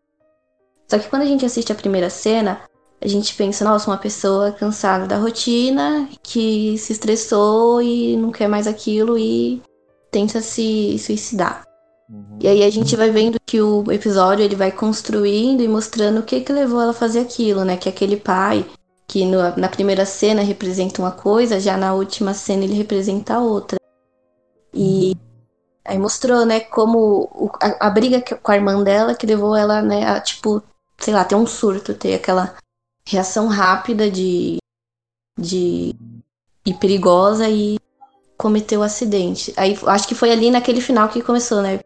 Só 0.88 1.00
que 1.00 1.10
quando 1.10 1.24
a 1.24 1.26
gente 1.26 1.46
assiste 1.46 1.72
a 1.72 1.76
primeira 1.76 2.10
cena, 2.10 2.62
a 3.02 3.08
gente 3.08 3.34
pensa, 3.36 3.66
nossa, 3.66 3.90
uma 3.90 3.98
pessoa 3.98 4.52
cansada 4.52 5.08
da 5.08 5.18
rotina, 5.18 6.08
que 6.22 6.78
se 6.78 6.94
estressou 6.94 7.82
e 7.82 8.16
não 8.16 8.32
quer 8.32 8.48
mais 8.48 8.68
aquilo 8.68 9.18
e 9.18 9.62
tenta 10.12 10.42
se 10.42 10.98
suicidar. 11.00 11.64
Uhum. 12.10 12.40
E 12.40 12.48
aí 12.48 12.64
a 12.64 12.70
gente 12.70 12.96
vai 12.96 13.12
vendo 13.12 13.38
que 13.46 13.62
o 13.62 13.92
episódio 13.92 14.44
ele 14.44 14.56
vai 14.56 14.72
construindo 14.72 15.62
e 15.62 15.68
mostrando 15.68 16.20
o 16.20 16.24
que 16.24 16.42
que 16.42 16.54
levou 16.54 16.82
ela 16.82 16.92
a 16.92 16.94
fazer 16.94 17.20
aquilo, 17.20 17.66
né? 17.66 17.78
Que 17.78 17.90
aquele 17.90 18.18
pai 18.18 18.66
que 19.08 19.26
no, 19.26 19.38
na 19.56 19.70
primeira 19.70 20.06
cena 20.06 20.42
representa 20.42 21.02
uma 21.02 21.12
coisa, 21.12 21.60
já 21.60 21.78
na 21.78 21.94
última 21.94 22.34
cena 22.34 22.64
ele 22.64 22.74
representa 22.74 23.40
outra. 23.40 23.78
E 24.74 25.16
aí 25.86 25.98
mostrou, 25.98 26.46
né, 26.46 26.60
como 26.60 27.30
o, 27.34 27.50
a, 27.62 27.88
a, 27.88 27.90
briga 27.90 28.22
com 28.22 28.52
a 28.52 28.56
irmã 28.56 28.84
dela 28.84 29.16
que 29.16 29.26
levou 29.26 29.56
ela, 29.56 29.82
né, 29.82 30.06
a 30.06 30.20
tipo, 30.20 30.62
sei 30.98 31.14
lá, 31.14 31.24
ter 31.24 31.36
um 31.36 31.48
surto, 31.48 31.94
ter 31.94 32.16
aquela 32.16 32.56
reação 33.06 33.48
rápida 33.48 34.12
de 34.12 34.58
de 35.40 35.96
e 36.66 36.74
perigosa 36.74 37.48
e 37.48 37.78
cometeu 38.38 38.82
o 38.82 38.84
acidente. 38.84 39.54
Aí 39.58 39.78
acho 39.88 40.08
que 40.08 40.16
foi 40.16 40.32
ali 40.32 40.52
naquele 40.52 40.80
final 40.80 41.10
que 41.10 41.22
começou, 41.22 41.62
né? 41.62 41.80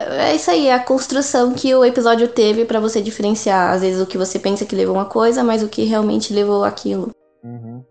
É 0.00 0.34
isso 0.34 0.50
aí, 0.50 0.68
é 0.68 0.74
a 0.74 0.78
construção 0.78 1.52
que 1.52 1.74
o 1.74 1.84
episódio 1.84 2.28
teve 2.28 2.64
para 2.64 2.80
você 2.80 3.02
diferenciar, 3.02 3.70
às 3.72 3.82
vezes, 3.82 4.00
o 4.00 4.06
que 4.06 4.16
você 4.16 4.38
pensa 4.38 4.64
que 4.64 4.74
levou 4.74 4.94
uma 4.94 5.04
coisa, 5.04 5.44
mas 5.44 5.62
o 5.62 5.68
que 5.68 5.84
realmente 5.84 6.32
levou 6.32 6.64
aquilo. 6.64 7.10
Uhum. 7.42 7.82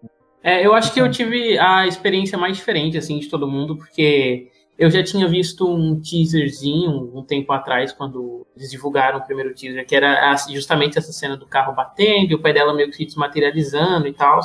É, 0.42 0.66
eu 0.66 0.74
acho 0.74 0.92
que 0.94 1.00
eu 1.00 1.10
tive 1.10 1.58
a 1.60 1.88
experiência 1.88 2.38
mais 2.38 2.58
diferente, 2.58 2.98
assim, 2.98 3.20
de 3.20 3.30
todo 3.30 3.48
mundo, 3.48 3.78
porque 3.78 4.50
eu 4.78 4.90
já 4.90 5.04
tinha 5.04 5.28
visto 5.28 5.68
um 5.68 6.02
teaserzinho 6.02 7.12
um 7.14 7.24
tempo 7.24 7.54
atrás, 7.54 7.94
quando 7.94 8.46
eles 8.58 8.72
divulgaram 8.72 9.20
o 9.20 9.24
primeiro 9.24 9.54
teaser, 9.54 9.86
que 9.86 9.96
era 9.96 10.36
justamente 10.50 10.98
essa 10.98 11.14
cena 11.14 11.38
do 11.38 11.46
carro 11.46 11.74
batendo, 11.74 12.32
e 12.32 12.36
o 12.36 12.42
pai 12.42 12.54
dela 12.54 12.74
meio 12.74 12.90
que 12.90 12.98
se 12.98 13.06
desmaterializando 13.06 14.08
e 14.08 14.14
tal. 14.14 14.40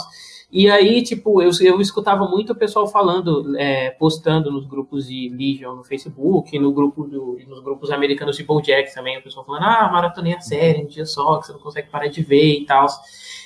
E 0.51 0.71
aí, 0.71 1.03
tipo, 1.03 1.43
eu, 1.43 1.51
eu 1.61 1.79
escutava 1.79 2.27
muito 2.27 2.55
o 2.55 2.57
pessoal 2.57 2.89
falando, 2.89 3.55
é, 3.59 3.91
postando 3.91 4.51
nos 4.51 4.67
grupos 4.67 5.07
de 5.07 5.29
Legion 5.29 5.77
no 5.77 5.85
Facebook, 5.85 6.59
no 6.59 6.73
grupo 6.73 7.05
do, 7.05 7.39
nos 7.47 7.61
grupos 7.63 7.91
americanos 7.91 8.35
de 8.35 8.45
BoJack 8.45 8.95
também, 8.95 9.19
o 9.19 9.23
pessoal 9.23 9.45
falando, 9.45 9.65
ah, 9.65 9.91
maratonei 9.93 10.35
a 10.35 10.41
série 10.41 10.83
um 10.83 10.87
dia 10.87 11.05
só, 11.05 11.39
que 11.39 11.47
você 11.47 11.53
não 11.53 11.61
consegue 11.61 11.91
parar 11.91 12.07
de 12.07 12.23
ver 12.23 12.61
e 12.61 12.65
tal. 12.65 12.87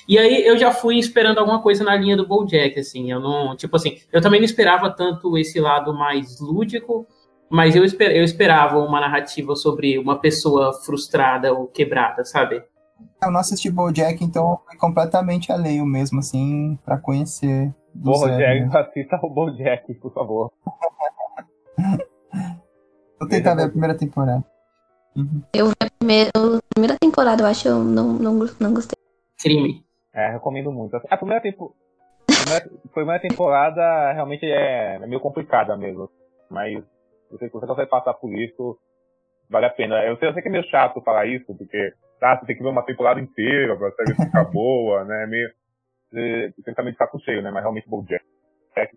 E 0.07 0.17
aí 0.17 0.45
eu 0.47 0.57
já 0.57 0.71
fui 0.71 0.97
esperando 0.97 1.39
alguma 1.39 1.61
coisa 1.61 1.83
na 1.83 1.93
linha 1.93 2.15
do 2.15 2.25
BoJack, 2.25 2.79
assim, 2.79 3.11
eu 3.11 3.19
não, 3.19 3.53
tipo 3.53 3.75
assim, 3.75 3.97
eu 4.09 4.21
também 4.21 4.39
não 4.39 4.45
esperava 4.45 4.89
tanto 4.89 5.37
esse 5.37 5.59
lado 5.59 5.93
mais 5.93 6.39
lúdico, 6.39 7.05
mas 7.49 7.75
eu, 7.75 7.83
esper, 7.83 8.15
eu 8.15 8.23
esperava 8.23 8.79
uma 8.79 9.01
narrativa 9.01 9.57
sobre 9.57 9.99
uma 9.99 10.19
pessoa 10.19 10.71
frustrada 10.71 11.53
ou 11.53 11.67
quebrada, 11.67 12.23
sabe? 12.23 12.63
Eu 13.21 13.31
não 13.31 13.39
assisti 13.39 13.69
BoJack, 13.69 14.23
então 14.23 14.59
fui 14.67 14.77
completamente 14.77 15.51
alheio 15.51 15.85
mesmo, 15.85 16.19
assim, 16.19 16.77
para 16.83 16.97
conhecer. 16.97 17.73
BoJack, 17.93 18.65
né? 18.65 18.69
assista 18.73 19.19
o 19.21 19.29
BoJack, 19.29 19.93
por 19.95 20.13
favor. 20.13 20.51
Vou 23.19 23.29
tentar 23.29 23.55
ver 23.55 23.63
a 23.63 23.69
primeira 23.69 23.97
temporada. 23.97 24.43
Uhum. 25.15 25.41
Eu 25.53 25.67
vi 25.67 25.75
a 25.79 25.87
primeira, 25.97 26.29
a 26.35 26.73
primeira 26.73 26.97
temporada, 26.99 27.43
eu 27.43 27.47
acho, 27.47 27.67
eu 27.67 27.83
não, 27.83 28.13
não, 28.13 28.33
não 28.59 28.73
gostei. 28.73 28.97
Crime. 29.39 29.85
É, 30.13 30.31
recomendo 30.31 30.71
muito. 30.71 30.95
A 31.09 31.17
primeira, 31.17 31.41
tempo... 31.41 31.75
a 32.29 32.93
primeira 32.93 33.21
temporada 33.21 34.11
realmente 34.13 34.45
é 34.45 34.99
meio 34.99 35.21
complicada 35.21 35.77
mesmo. 35.77 36.09
Mas 36.49 36.83
se 37.29 37.49
você 37.49 37.49
consegue 37.49 37.89
passar 37.89 38.13
por 38.13 38.33
isso, 38.33 38.77
vale 39.49 39.65
a 39.65 39.69
pena. 39.69 40.03
Eu 40.03 40.17
sei, 40.17 40.29
eu 40.29 40.33
sei 40.33 40.41
que 40.41 40.49
é 40.49 40.51
meio 40.51 40.69
chato 40.69 41.01
falar 41.01 41.25
isso, 41.25 41.55
porque 41.55 41.93
ah, 42.23 42.37
você 42.37 42.45
tem 42.45 42.55
que 42.55 42.63
ver 42.63 42.69
uma 42.69 42.85
temporada 42.85 43.19
inteira 43.19 43.75
pra 43.75 43.91
série 43.91 44.15
ficar 44.15 44.45
boa, 44.51 45.03
né? 45.03 45.25
Meio. 45.27 45.49
Você 46.11 46.73
também 46.75 46.93
ficar 46.93 47.07
com 47.07 47.19
cheio, 47.19 47.41
né? 47.41 47.49
Mas 47.51 47.63
realmente 47.63 47.89
Bojack, 47.89 48.23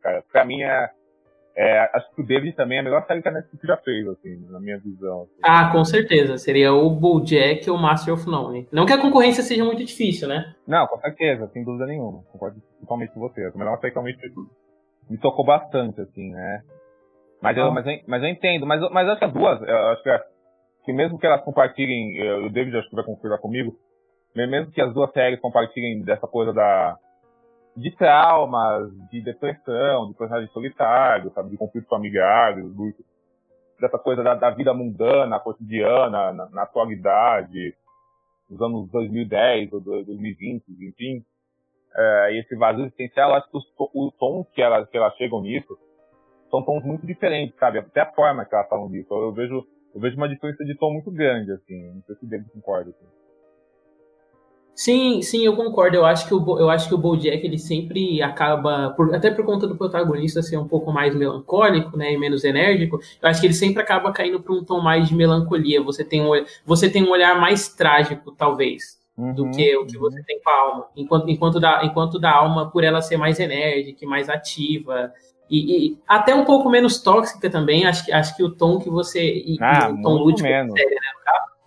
cara, 0.03 0.23
pra 0.31 0.45
mim 0.45 0.63
é. 0.63 0.91
É, 1.59 1.91
acho 1.95 2.15
que 2.15 2.21
o 2.21 2.27
David 2.27 2.55
também 2.55 2.77
é 2.77 2.81
a 2.83 2.85
melhor 2.85 3.07
série 3.07 3.23
que 3.23 3.29
a 3.29 3.33
Netflix 3.33 3.67
já 3.67 3.79
fez, 3.79 4.07
assim, 4.07 4.47
na 4.51 4.61
minha 4.61 4.79
visão. 4.79 5.23
Assim. 5.23 5.41
Ah, 5.43 5.73
com 5.73 5.83
certeza. 5.87 6.37
Seria 6.37 6.75
o 6.75 6.91
Bojack 6.91 7.71
ou 7.71 7.79
o 7.79 7.81
Master 7.81 8.13
of 8.13 8.27
None. 8.27 8.69
Não 8.71 8.85
que 8.85 8.93
a 8.93 9.01
concorrência 9.01 9.43
seja 9.43 9.65
muito 9.65 9.83
difícil, 9.83 10.29
né? 10.29 10.55
Não, 10.69 10.87
com 10.87 11.01
certeza, 11.01 11.49
sem 11.55 11.65
dúvida 11.65 11.87
nenhuma. 11.87 12.23
Concordo 12.31 12.61
totalmente 12.81 13.15
com 13.15 13.21
você. 13.21 13.43
A 13.43 13.57
melhor 13.57 13.81
série 13.81 13.91
que 13.91 13.99
realmente 13.99 14.21
me 15.09 15.17
tocou 15.17 15.47
bastante, 15.47 15.99
assim, 16.03 16.31
né? 16.31 16.63
Mas, 17.41 17.57
eu, 17.57 17.73
mas, 17.73 17.87
eu, 17.87 18.01
mas 18.07 18.23
eu 18.23 18.29
entendo. 18.29 18.67
Mas, 18.67 18.81
mas 18.91 19.09
acho 19.09 19.19
que 19.19 19.25
as 19.25 19.33
duas, 19.33 19.63
eu 19.63 19.77
acho 19.89 20.03
que 20.03 20.11
é 20.11 20.23
que 20.87 20.93
mesmo 20.93 21.19
que 21.19 21.27
elas 21.27 21.43
compartilhem, 21.43 22.47
o 22.47 22.49
David 22.49 22.79
acho 22.79 22.89
que 22.89 22.95
vai 22.97 23.05
concordar 23.05 23.39
comigo, 23.39 23.77
mesmo 24.35 24.71
que 24.71 24.81
as 24.81 24.95
duas 24.95 25.13
séries 25.13 25.41
compartilhem 25.41 26.03
dessa 26.03 26.29
coisa 26.29 26.53
da, 26.53 26.97
de 27.77 27.91
traumas, 27.97 28.91
de 29.11 29.21
depressão, 29.21 30.09
de 30.09 30.15
personagens 30.17 30.53
solitários, 30.53 31.35
sabe, 31.35 31.51
de 31.51 31.59
conflitos 31.59 31.89
familiares, 31.89 32.65
dessa 33.81 33.99
coisa 33.99 34.23
da, 34.23 34.35
da, 34.35 34.51
vida 34.51 34.73
mundana, 34.73 35.41
cotidiana, 35.41 36.33
na, 36.33 36.49
na, 36.51 36.63
atualidade, 36.63 37.75
nos 38.49 38.61
anos 38.63 38.91
2010 38.91 39.73
ou 39.73 39.81
2020, 39.81 40.65
enfim. 40.89 41.25
É, 41.99 42.39
esse 42.39 42.55
vazio 42.57 42.85
existencial, 42.85 43.35
acho 43.35 43.51
que 43.51 43.57
os, 43.57 43.65
os 43.95 44.15
tons 44.17 44.47
que 44.55 44.63
elas, 44.63 44.89
que 44.89 44.97
elas 44.97 45.15
chegam 45.17 45.43
nisso 45.43 45.77
são 46.51 46.63
tons 46.63 46.85
muito 46.85 47.07
diferentes, 47.07 47.59
sabe? 47.59 47.79
Até 47.79 48.03
a 48.03 48.13
forma 48.13 48.45
que 48.45 48.55
elas 48.55 48.69
falam 48.69 48.89
disso. 48.89 49.13
Eu 49.13 49.33
vejo, 49.33 49.67
eu 49.97 50.01
vejo 50.01 50.17
uma 50.19 50.29
diferença 50.29 50.63
de 50.63 50.75
tom 50.75 50.93
muito 50.93 51.11
grande, 51.11 51.51
assim. 51.53 51.91
Não 51.95 52.03
sei 52.07 52.17
se 52.17 52.27
o 52.27 52.45
concorda. 52.53 52.91
Assim. 52.91 53.07
Sim, 54.75 55.23
sim, 55.23 55.47
eu 55.47 55.57
concordo. 55.57 55.97
Eu 55.97 56.05
acho 56.05 56.29
que 56.29 56.35
o, 56.35 56.59
eu 56.59 56.69
acho 56.69 56.87
que 56.87 56.95
o 56.95 56.99
BoJack 56.99 57.47
ele 57.47 57.59
sempre 57.59 58.21
acaba, 58.21 58.91
por, 58.91 59.15
até 59.15 59.31
por 59.31 59.47
conta 59.47 59.67
do 59.67 59.75
protagonista 59.75 60.43
ser 60.43 60.59
um 60.59 60.69
pouco 60.69 60.93
mais 60.93 61.15
melancólico, 61.15 61.97
né, 61.97 62.13
e 62.13 62.19
menos 62.19 62.45
enérgico. 62.45 63.01
Eu 63.23 63.29
acho 63.31 63.41
que 63.41 63.47
ele 63.47 63.55
sempre 63.55 63.83
acaba 63.83 64.13
caindo 64.13 64.39
para 64.39 64.53
um 64.53 64.63
tom 64.63 64.83
mais 64.83 65.09
de 65.09 65.15
melancolia. 65.15 65.83
Você 65.83 66.05
tem 66.05 66.21
um, 66.21 66.45
você 66.67 66.91
tem 66.91 67.03
um 67.03 67.11
olhar 67.11 67.41
mais 67.41 67.71
trágico, 67.71 68.33
talvez, 68.33 69.01
uhum, 69.17 69.33
do 69.33 69.51
que 69.51 69.79
o 69.79 69.87
que 69.87 69.97
você 69.97 70.23
tem 70.25 70.39
com 70.43 70.51
a 70.51 70.61
alma. 70.61 70.87
Enquanto, 70.95 71.31
enquanto 71.31 71.59
da, 71.59 71.83
enquanto 71.83 72.19
da 72.19 72.33
alma, 72.33 72.71
por 72.71 72.85
ela 72.85 73.01
ser 73.01 73.17
mais 73.17 73.41
enérgica, 73.41 74.07
mais 74.07 74.29
ativa, 74.29 75.11
e, 75.51 75.89
e, 75.89 75.99
até 76.09 76.35
um 76.35 76.45
pouco 76.45 76.69
menos 76.69 77.01
tóxica 77.01 77.49
também. 77.51 77.87
Acho 77.87 78.05
que 78.05 78.13
acho 78.13 78.37
que 78.37 78.43
o 78.43 78.51
tom 78.51 78.79
que 78.79 78.91
você, 78.91 79.21
e, 79.21 79.57
ah, 79.61 79.91
o 79.91 80.03
tom 80.03 80.15
lúdico, 80.15 80.49
menos. 80.49 80.73
Série, 80.73 80.95
né, 80.95 81.01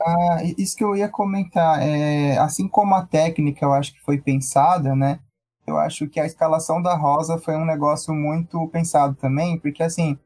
ah, 0.02 0.38
isso 0.58 0.78
que 0.78 0.84
eu 0.84 0.96
ia 0.96 1.10
comentar, 1.10 1.82
é, 1.82 2.38
assim 2.38 2.68
como 2.68 2.96
a 2.96 3.06
técnica 3.06 3.66
eu 3.66 3.74
acho 3.74 3.94
que 3.94 4.02
foi 4.02 4.18
pensada, 4.18 4.96
né? 4.96 5.20
Eu 5.68 5.78
acho 5.78 6.08
que 6.08 6.20
a 6.20 6.26
escalação 6.26 6.82
da 6.82 6.96
Rosa 6.96 7.38
foi 7.38 7.56
um 7.56 7.66
negócio 7.66 8.14
muito 8.14 8.66
pensado 8.70 9.16
também, 9.16 9.60
porque 9.60 9.84
assim, 9.84 10.18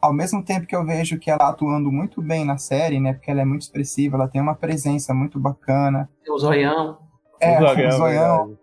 ao 0.00 0.12
mesmo 0.12 0.42
tempo 0.42 0.66
que 0.66 0.74
eu 0.74 0.84
vejo 0.84 1.18
que 1.18 1.30
ela 1.30 1.38
tá 1.38 1.48
atuando 1.48 1.92
muito 1.92 2.22
bem 2.22 2.44
na 2.44 2.56
série, 2.56 2.98
né? 2.98 3.12
Porque 3.12 3.30
ela 3.30 3.42
é 3.42 3.44
muito 3.44 3.62
expressiva, 3.62 4.16
ela 4.16 4.28
tem 4.28 4.40
uma 4.40 4.54
presença 4.54 5.12
muito 5.12 5.38
bacana. 5.38 6.08
Tem 6.24 6.32
o 6.32 6.38
zoião. 6.38 6.98
É, 7.38 7.62
o 7.62 7.66
zoião, 7.66 7.88
o 7.88 7.92
zoião 7.92 8.58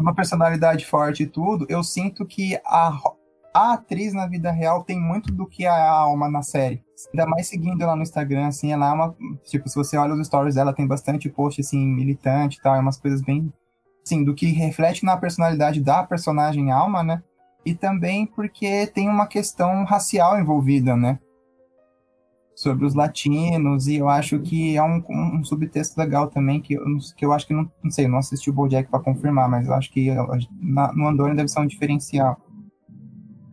uma 0.00 0.14
personalidade 0.14 0.86
forte 0.86 1.24
e 1.24 1.26
tudo, 1.26 1.66
eu 1.68 1.82
sinto 1.82 2.24
que 2.24 2.58
a, 2.64 2.98
a 3.54 3.74
atriz 3.74 4.14
na 4.14 4.26
vida 4.26 4.50
real 4.50 4.82
tem 4.82 4.98
muito 4.98 5.32
do 5.32 5.46
que 5.46 5.66
a 5.66 5.90
alma 5.90 6.30
na 6.30 6.42
série. 6.42 6.82
Ainda 7.12 7.26
mais 7.26 7.48
seguindo 7.48 7.82
ela 7.82 7.96
no 7.96 8.02
Instagram, 8.02 8.46
assim, 8.46 8.72
ela 8.72 8.88
é 8.88 8.92
uma. 8.92 9.14
Tipo, 9.44 9.68
se 9.68 9.74
você 9.74 9.96
olha 9.96 10.14
os 10.14 10.26
stories 10.26 10.54
dela, 10.54 10.72
tem 10.72 10.86
bastante 10.86 11.28
post, 11.28 11.60
assim, 11.60 11.84
militante 11.84 12.58
e 12.58 12.62
tal, 12.62 12.74
é 12.74 12.80
umas 12.80 12.98
coisas 12.98 13.20
bem. 13.20 13.52
Assim, 14.04 14.24
do 14.24 14.34
que 14.34 14.46
reflete 14.46 15.04
na 15.04 15.16
personalidade 15.16 15.80
da 15.80 16.02
personagem 16.02 16.72
alma, 16.72 17.02
né? 17.02 17.22
E 17.64 17.74
também 17.74 18.26
porque 18.26 18.86
tem 18.88 19.08
uma 19.08 19.26
questão 19.26 19.84
racial 19.84 20.40
envolvida, 20.40 20.96
né? 20.96 21.18
Sobre 22.54 22.84
os 22.84 22.94
latinos, 22.94 23.86
e 23.86 23.96
eu 23.96 24.08
acho 24.08 24.38
que 24.40 24.76
é 24.76 24.82
um, 24.82 25.02
um 25.08 25.44
subtexto 25.44 25.98
legal 25.98 26.28
também, 26.28 26.60
que 26.60 26.74
eu, 26.74 26.82
que 27.16 27.24
eu 27.24 27.32
acho 27.32 27.46
que 27.46 27.54
não, 27.54 27.70
não 27.82 27.90
sei, 27.90 28.08
não 28.08 28.18
assisti 28.18 28.50
o 28.50 28.52
Bojack 28.52 28.90
para 28.90 29.00
confirmar, 29.00 29.48
mas 29.48 29.66
eu 29.66 29.74
acho 29.74 29.90
que 29.90 30.10
na, 30.60 30.92
no 30.92 31.08
Andorra 31.08 31.34
deve 31.34 31.48
ser 31.48 31.60
um 31.60 31.66
diferencial. 31.66 32.40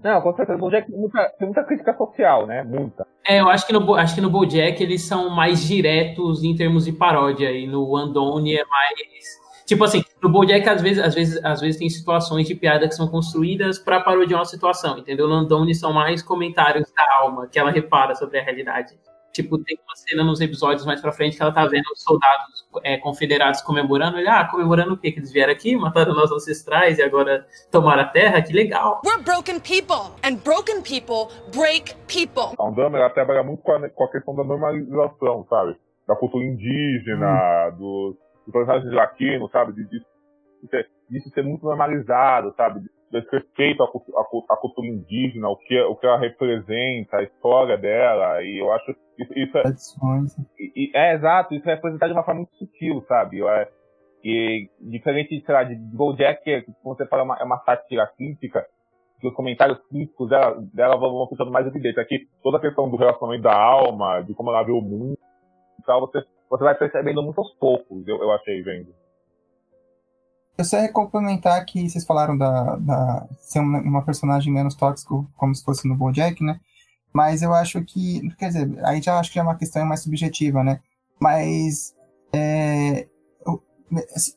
Não, 0.04 0.22
com 0.22 0.34
certeza. 0.34 0.58
O 0.58 0.62
Bojack 0.62 0.90
muita, 0.92 1.30
tem 1.38 1.48
muita 1.48 1.64
crítica 1.64 1.94
social, 1.96 2.48
né? 2.48 2.64
Muita. 2.64 3.06
É, 3.28 3.42
eu 3.42 3.50
acho 3.50 3.68
que, 3.68 3.74
no, 3.74 3.96
acho 3.96 4.16
que 4.16 4.22
no 4.22 4.30
Bojack 4.30 4.82
eles 4.82 5.04
são 5.04 5.30
mais 5.30 5.64
diretos 5.64 6.44
em 6.44 6.56
termos 6.56 6.86
de 6.86 6.94
paródia. 6.94 7.52
E 7.52 7.68
no 7.68 7.96
Andoni 7.98 8.56
é 8.56 8.66
mais. 8.66 9.40
Tipo 9.66 9.84
assim, 9.84 10.04
no 10.22 10.30
Bojack 10.30 10.68
às 10.68 10.82
vezes, 10.82 11.04
às 11.04 11.14
vezes, 11.14 11.46
às 11.46 11.62
vezes 11.62 11.78
tem 11.78 11.90
situações 11.90 12.48
de 12.48 12.56
piada 12.56 12.88
que 12.88 12.96
são 12.96 13.08
construídas 13.08 13.78
para 13.78 14.00
parodiar 14.00 14.40
uma 14.40 14.46
situação, 14.46 14.98
entendeu? 14.98 15.28
No 15.28 15.36
Andoni 15.36 15.76
são 15.76 15.94
mais 15.94 16.24
comentários 16.24 16.92
da 16.96 17.18
alma 17.22 17.48
que 17.48 17.60
ela 17.60 17.70
repara 17.70 18.16
sobre 18.16 18.40
a 18.40 18.44
realidade. 18.44 18.98
Tipo, 19.42 19.58
tem 19.64 19.78
uma 19.88 19.96
cena 19.96 20.24
nos 20.24 20.42
episódios 20.42 20.86
mais 20.86 21.00
pra 21.00 21.14
frente 21.14 21.38
que 21.38 21.42
ela 21.42 21.54
tá 21.54 21.66
vendo 21.66 21.86
os 21.94 22.04
soldados 22.04 22.68
é, 22.84 22.98
confederados 22.98 23.62
comemorando. 23.62 24.18
Ele, 24.18 24.28
ah, 24.28 24.46
comemorando 24.46 24.94
o 24.94 24.98
quê? 24.98 25.14
Que 25.14 25.20
eles 25.20 25.32
vieram 25.32 25.54
aqui, 25.54 25.78
mataram 25.78 26.14
nossos 26.14 26.44
ancestrais 26.44 27.00
e 27.00 27.02
agora 27.02 27.48
tomaram 27.72 28.02
a 28.02 28.06
terra? 28.06 28.42
Que 28.42 28.52
legal. 28.52 29.02
We're 29.06 29.24
broken 29.24 29.62
people, 29.62 30.14
and 30.26 30.44
broken 30.44 30.82
people 30.82 31.34
break 31.56 31.96
people. 32.08 32.54
A 32.58 32.68
Undama, 32.68 32.98
ela 32.98 33.10
trabalha 33.10 33.44
muito 33.44 33.64
com 33.64 33.72
a, 33.72 33.90
com 33.90 34.04
a 34.04 34.12
questão 34.12 34.36
da 34.36 34.44
normalização, 34.44 35.46
sabe? 35.50 35.78
Da 36.06 36.16
cultura 36.16 36.44
indígena, 36.44 37.70
hum. 37.70 37.78
dos, 37.78 38.16
dos 38.46 38.54
personagens 38.54 38.94
latinos, 38.94 39.50
sabe? 39.52 39.72
De, 39.74 39.86
de, 39.86 40.00
de, 40.00 40.86
de 41.10 41.30
ser 41.34 41.44
muito 41.44 41.66
normalizado, 41.66 42.54
sabe? 42.58 42.82
Respeito 43.12 43.84
à, 43.84 43.86
à, 43.86 44.54
à, 44.54 44.58
cultura 44.58 44.88
indígena, 44.88 45.50
o 45.50 45.58
que, 45.58 45.80
o 45.82 45.96
que 45.96 46.06
ela 46.06 46.20
representa, 46.20 47.18
a 47.18 47.24
história 47.24 47.78
dela, 47.78 48.44
e 48.44 48.60
eu 48.60 48.72
acho 48.72 48.92
isso, 49.18 49.34
isso 49.36 49.58
é, 49.58 49.64
e, 50.58 50.92
é 50.94 51.16
exato, 51.16 51.54
isso 51.54 51.70
é 51.70 51.76
representado 51.76 52.12
de 52.12 52.18
uma 52.18 52.24
forma 52.24 52.42
muito 52.42 52.56
sutil, 52.56 53.04
sabe? 53.08 53.42
É, 53.44 53.70
e 54.24 54.70
diferente, 54.82 55.42
sei 55.46 55.54
lá, 55.54 55.64
de 55.64 55.76
Bojack, 55.76 56.44
que 56.44 56.74
como 56.84 56.96
você 56.96 57.06
fala, 57.08 57.22
é 57.22 57.26
uma, 57.26 57.38
é 57.40 57.44
uma 57.44 57.60
sátira 57.64 58.08
crítica, 58.16 58.66
que 59.20 59.28
os 59.28 59.34
comentários 59.34 59.80
críticos 59.88 60.30
dela, 60.30 60.58
dela 60.74 60.98
vão, 60.98 61.12
vão 61.12 61.28
ficando 61.28 61.52
mais 61.52 61.68
evidentes. 61.68 61.98
Aqui, 61.98 62.28
toda 62.42 62.58
a 62.58 62.62
questão 62.62 62.90
do 62.90 62.98
relacionamento 62.98 63.44
da 63.44 63.56
alma, 63.56 64.22
de 64.22 64.34
como 64.34 64.50
ela 64.50 64.64
vê 64.64 64.72
o 64.72 64.82
mundo 64.82 65.18
e 65.80 65.84
tal, 65.84 66.02
você, 66.02 66.24
você 66.50 66.64
vai 66.64 66.76
percebendo 66.76 67.22
muito 67.22 67.40
aos 67.40 67.54
poucos, 67.56 68.08
eu, 68.08 68.18
eu 68.18 68.32
achei 68.32 68.62
vendo. 68.62 68.94
Eu 70.60 70.66
só 70.66 70.78
ia 70.78 70.92
complementar 70.92 71.64
que 71.66 71.90
vocês 71.90 72.04
falaram 72.04 72.38
da, 72.38 72.76
da 72.76 73.26
ser 73.40 73.60
uma, 73.60 73.80
uma 73.80 74.02
personagem 74.04 74.52
menos 74.52 74.76
tóxico, 74.76 75.26
como 75.38 75.56
se 75.56 75.64
fosse 75.64 75.88
no 75.88 75.96
BoJack, 75.96 76.44
né? 76.44 76.60
Mas 77.14 77.42
eu 77.42 77.54
acho 77.54 77.82
que, 77.86 78.30
quer 78.38 78.50
dizer, 78.50 78.86
aí 78.86 79.02
já 79.02 79.18
acho 79.18 79.32
que 79.32 79.40
é 79.40 79.42
uma 79.42 79.56
questão 79.56 79.86
mais 79.86 80.02
subjetiva, 80.02 80.62
né? 80.62 80.82
Mas, 81.18 81.96
é, 82.34 83.08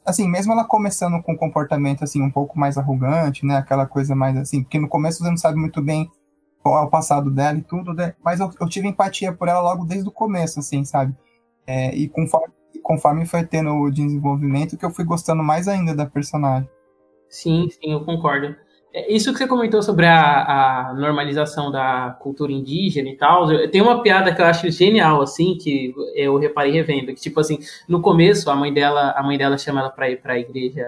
assim, 0.07 0.29
mesmo 0.29 0.53
ela 0.53 0.65
começando 0.65 1.21
com 1.25 1.33
um 1.33 1.37
comportamento, 1.37 2.05
assim, 2.05 2.23
um 2.23 2.31
pouco 2.31 2.57
mais 2.57 2.79
arrogante, 2.79 3.45
né? 3.45 3.57
Aquela 3.57 3.85
coisa 3.85 4.15
mais, 4.15 4.37
assim, 4.37 4.63
porque 4.63 4.79
no 4.79 4.89
começo 4.89 5.25
você 5.25 5.29
não 5.29 5.37
sabe 5.37 5.59
muito 5.59 5.83
bem 5.83 6.09
qual 6.63 6.85
é 6.85 6.87
o 6.87 6.91
passado 6.91 7.33
dela 7.33 7.59
e 7.59 7.63
tudo, 7.63 7.93
né? 7.93 8.15
Mas 8.25 8.39
eu, 8.39 8.49
eu 8.61 8.69
tive 8.69 8.87
empatia 8.87 9.33
por 9.33 9.49
ela 9.49 9.61
logo 9.61 9.85
desde 9.85 10.09
o 10.09 10.13
começo, 10.13 10.61
assim, 10.61 10.85
sabe? 10.85 11.17
É, 11.67 11.93
e 11.97 12.09
conforme 12.09 12.55
conforme 12.83 13.25
foi 13.27 13.45
tendo 13.45 13.71
o 13.71 13.91
desenvolvimento, 13.91 14.77
que 14.77 14.85
eu 14.85 14.91
fui 14.91 15.05
gostando 15.05 15.43
mais 15.43 15.69
ainda 15.69 15.95
da 15.95 16.07
personagem. 16.07 16.69
Sim, 17.29 17.69
sim, 17.71 17.93
eu 17.93 18.05
concordo. 18.05 18.55
É, 18.95 19.11
isso 19.11 19.33
que 19.33 19.39
você 19.39 19.47
comentou 19.47 19.83
sobre 19.83 20.07
a, 20.07 20.91
a, 20.91 20.95
normalização 20.95 21.71
da 21.71 22.17
cultura 22.21 22.53
indígena 22.53 23.09
e 23.09 23.17
tal, 23.17 23.47
tem 23.71 23.81
uma 23.81 24.03
piada 24.03 24.35
que 24.35 24.43
eu 24.43 24.47
acho 24.47 24.71
genial, 24.71 25.23
assim, 25.23 25.57
que 25.57 25.95
eu 26.15 26.37
reparei 26.37 26.73
revendo, 26.73 27.07
que 27.07 27.21
tipo 27.21 27.41
assim, 27.41 27.59
no 27.89 28.03
começo 28.03 28.51
a 28.51 28.55
mãe 28.55 28.73
dela, 28.73 29.13
a 29.13 29.23
mãe 29.23 29.39
dela 29.39 29.57
chama 29.57 29.81
ela 29.81 29.91
para 29.91 30.11
ir 30.11 30.21
para 30.21 30.35
a 30.35 30.39
igreja 30.39 30.87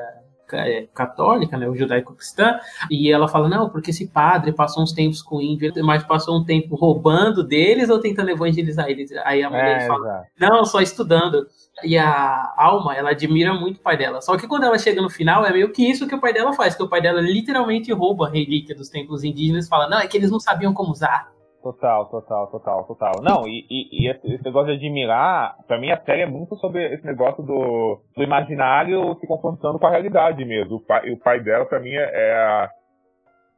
católica, 0.95 1.57
né, 1.57 1.69
o 1.69 1.75
judaico-cristã, 1.75 2.59
e 2.91 3.11
ela 3.11 3.29
fala, 3.29 3.49
não, 3.49 3.69
porque 3.69 3.91
esse 3.91 4.09
padre 4.09 4.53
passou 4.53 4.83
uns 4.83 4.93
tempos 4.93 5.23
com 5.23 5.37
o 5.37 5.43
índio, 5.43 5.73
mas 5.85 6.05
passou 6.05 6.39
um 6.39 6.45
tempo 6.45 6.77
roubando 6.77 7.43
deles 7.43 7.89
ou 7.91 7.99
tentando 7.99 8.31
evangelizar 8.31 8.89
eles. 8.89 9.11
Aí 9.25 9.43
a 9.43 9.51
mulher 9.51 9.83
é, 9.83 9.87
fala, 9.87 10.07
exato. 10.07 10.27
não, 10.39 10.65
só 10.65 10.81
estudando. 10.81 11.47
E 11.83 11.99
a 11.99 12.55
Alma, 12.57 12.95
ela 12.95 13.11
admira 13.11 13.53
muito 13.53 13.79
o 13.79 13.81
pai 13.81 13.97
dela. 13.97 14.21
Só 14.21 14.37
que 14.37 14.47
quando 14.47 14.65
ela 14.65 14.79
chega 14.79 15.03
no 15.03 15.11
final, 15.11 15.45
é 15.45 15.53
meio 15.53 15.73
que 15.73 15.91
isso 15.91 16.07
que 16.07 16.15
o 16.15 16.21
pai 16.21 16.33
dela 16.33 16.53
faz, 16.53 16.77
que 16.77 16.83
o 16.83 16.89
pai 16.89 17.01
dela 17.01 17.21
literalmente 17.21 17.93
rouba 17.93 18.27
a 18.29 18.31
relíquia 18.31 18.77
dos 18.77 18.89
templos 18.89 19.25
indígenas 19.25 19.67
e 19.67 19.69
fala, 19.69 19.89
não, 19.89 19.99
é 19.99 20.07
que 20.07 20.17
eles 20.17 20.31
não 20.31 20.39
sabiam 20.39 20.73
como 20.73 20.93
usar. 20.93 21.34
Total, 21.65 22.05
total, 22.11 22.51
total, 22.51 22.85
total. 22.85 23.13
Não, 23.23 23.49
e, 23.49 23.65
e, 23.71 24.05
e 24.05 24.11
esse 24.11 24.45
negócio 24.45 24.67
de 24.67 24.85
admirar, 24.85 25.57
pra 25.67 25.81
mim 25.81 25.91
a 25.91 25.99
série 26.05 26.21
é 26.21 26.27
muito 26.27 26.55
sobre 26.57 26.93
esse 26.93 27.07
negócio 27.07 27.43
do, 27.43 28.03
do 28.15 28.23
imaginário 28.23 29.15
se 29.19 29.27
confrontando 29.27 29.79
com 29.79 29.87
a 29.87 29.91
realidade 29.91 30.45
mesmo. 30.45 30.77
O 30.77 30.85
pai, 30.85 31.11
o 31.11 31.19
pai 31.19 31.41
dela, 31.41 31.65
pra 31.65 31.81
mim, 31.81 31.89
é, 31.89 32.03
é 32.03 32.35
a, 32.35 32.71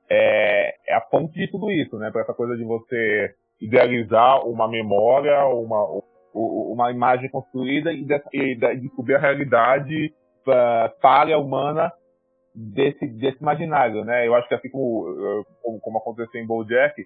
é, 0.09 0.75
é 0.87 0.95
a 0.95 1.01
fonte 1.11 1.35
de 1.35 1.51
tudo 1.51 1.69
isso, 1.69 1.99
né? 1.99 2.13
Pra 2.13 2.23
essa 2.23 2.33
coisa 2.33 2.57
de 2.57 2.63
você 2.63 3.35
idealizar 3.61 4.47
uma 4.47 4.69
memória, 4.69 5.45
uma, 5.47 6.01
uma 6.33 6.93
imagem 6.93 7.29
construída 7.29 7.93
e, 7.93 8.05
de, 8.05 8.23
e 8.33 8.55
descobrir 8.83 9.17
a 9.17 9.21
realidade 9.21 10.15
uh, 10.47 11.01
falha 11.03 11.39
humana 11.39 11.91
desse, 12.55 13.05
desse 13.05 13.39
imaginário, 13.41 14.05
né? 14.05 14.29
Eu 14.29 14.37
acho 14.37 14.47
que 14.47 14.55
assim 14.55 14.71
como, 14.71 15.45
como 15.83 15.99
aconteceu 15.99 16.41
em 16.41 16.47
BoJack, 16.47 17.05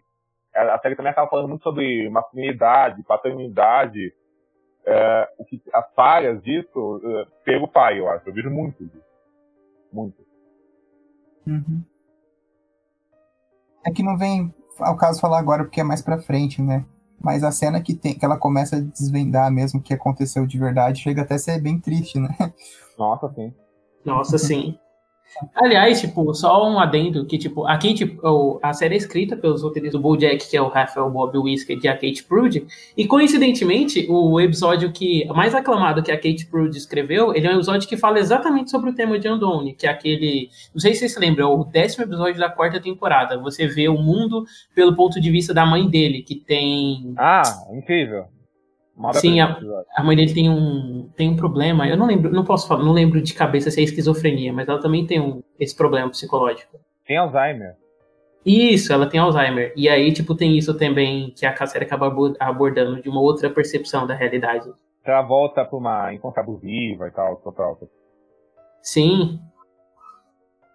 a 0.55 0.79
série 0.81 0.97
também 0.97 1.13
acaba 1.13 1.31
falando 1.31 1.49
muito 1.49 1.63
sobre 1.63 2.09
masculinidade, 2.11 3.03
paternidade, 3.05 4.13
é, 4.85 5.29
o 5.39 5.45
que, 5.45 5.63
as 5.73 5.95
falhas 5.95 6.43
disso 6.43 7.01
é, 7.05 7.27
pelo 7.45 7.69
pai, 7.69 7.99
eu 8.01 8.09
acho. 8.09 8.29
Eu 8.29 8.35
vejo 8.35 8.51
muito 8.51 8.85
disso. 8.85 9.05
Muito. 9.93 10.17
Uhum. 11.47 11.83
É 13.85 13.91
que 13.91 14.03
não 14.03 14.17
vem 14.17 14.55
ao 14.79 14.97
caso 14.97 15.21
falar 15.21 15.39
agora 15.39 15.65
porque 15.65 15.81
é 15.81 15.85
mais 15.85 16.03
pra 16.03 16.19
frente, 16.19 16.63
né? 16.63 16.85
Mas 17.23 17.45
a 17.45 17.53
cena 17.53 17.83
que, 17.83 17.95
tem, 17.95 18.19
que 18.19 18.25
ela 18.25 18.39
começa 18.39 18.77
a 18.77 18.81
desvendar 18.81 19.51
mesmo 19.51 19.81
o 19.81 19.83
que 19.83 19.93
aconteceu 19.93 20.47
de 20.47 20.59
verdade 20.59 21.03
chega 21.03 21.23
até 21.23 21.35
a 21.35 21.39
ser 21.39 21.61
bem 21.61 21.79
triste, 21.79 22.19
né? 22.19 22.31
Nossa, 22.99 23.29
sim. 23.35 23.55
Nossa, 24.05 24.39
sim. 24.39 24.79
Aliás, 25.55 26.01
tipo, 26.01 26.35
só 26.35 26.69
um 26.69 26.79
adendo 26.79 27.25
que, 27.25 27.39
tipo, 27.39 27.67
aqui, 27.67 27.95
tipo, 27.95 28.59
a 28.63 28.73
série 28.73 28.95
é 28.95 28.99
escrita 28.99 29.37
pelos 29.37 29.63
roteiristas 29.63 30.01
do 30.01 30.03
BoJack, 30.03 30.49
que 30.49 30.57
é 30.57 30.63
o 30.63 30.69
Rafael 30.69 31.11
Bob 31.11 31.39
Whiskey 31.39 31.79
e 31.83 31.89
a 31.89 31.95
Kate 31.95 32.25
Prude, 32.25 32.67
e 32.97 33.07
coincidentemente, 33.07 34.07
o 34.09 34.41
episódio 34.41 34.93
que 34.93 35.27
mais 35.29 35.55
aclamado 35.55 36.03
que 36.03 36.13
a 36.13 36.17
Kate 36.17 36.47
Prude 36.47 36.77
escreveu, 36.77 37.35
ele 37.35 37.47
é 37.47 37.51
um 37.51 37.55
episódio 37.55 37.89
que 37.89 37.97
fala 37.97 38.19
exatamente 38.19 38.71
sobre 38.71 38.91
o 38.91 38.95
tema 38.95 39.19
de 39.19 39.29
Andone, 39.29 39.75
que 39.75 39.87
é 39.87 39.91
aquele, 39.91 40.51
não 40.75 40.81
sei 40.81 40.95
se 40.95 41.01
vocês 41.01 41.17
lembram, 41.17 41.51
é 41.51 41.55
o 41.55 41.65
décimo 41.65 42.05
episódio 42.05 42.39
da 42.39 42.51
quarta 42.51 42.81
temporada. 42.81 43.39
Você 43.39 43.67
vê 43.67 43.89
o 43.89 43.97
mundo 43.97 44.45
pelo 44.75 44.95
ponto 44.95 45.21
de 45.21 45.31
vista 45.31 45.55
da 45.55 45.65
mãe 45.65 45.89
dele, 45.89 46.23
que 46.23 46.35
tem... 46.35 47.15
Ah, 47.17 47.43
incrível. 47.73 48.27
Sim, 49.15 49.41
a, 49.41 49.59
a, 49.97 50.05
mãe 50.05 50.17
dele 50.17 50.35
tem 50.35 50.51
um, 50.51 51.09
tem 51.17 51.29
um 51.31 51.37
problema. 51.37 51.89
Eu 51.89 51.97
não 51.97 52.07
lembro, 52.07 52.31
não 52.31 52.45
posso 52.45 52.69
falar, 52.69 52.85
não 52.85 52.93
lembro 52.93 53.23
de 53.23 53.33
cabeça 53.33 53.71
se 53.71 53.81
é 53.81 53.85
esquizofrenia, 53.85 54.53
mas 54.53 54.69
ela 54.69 54.81
também 54.81 55.07
tem 55.07 55.21
um, 55.21 55.43
esse 55.59 55.75
problema 55.75 56.11
psicológico. 56.11 56.79
Tem 57.07 57.17
Alzheimer. 57.17 57.77
Isso, 58.45 58.93
ela 58.93 59.07
tem 59.07 59.21
Alzheimer. 59.21 59.73
E 59.77 59.89
aí, 59.89 60.13
tipo, 60.13 60.35
tem 60.35 60.57
isso 60.57 60.77
também 60.77 61.31
que 61.31 61.47
a 61.47 61.53
Casséria 61.53 61.87
acaba 61.87 62.13
abordando 62.39 63.03
de 63.03 63.09
uma 63.09 63.21
outra 63.21 63.49
percepção 63.51 64.07
da 64.07 64.15
realidade. 64.15 64.71
Ela 65.05 65.23
volta 65.23 65.65
pra 65.65 65.79
uma 65.79 66.13
infância 66.13 66.41
abusiva 66.41 67.09
e 67.09 67.11
tal, 67.11 67.37
total. 67.37 67.79
Sim. 68.83 69.41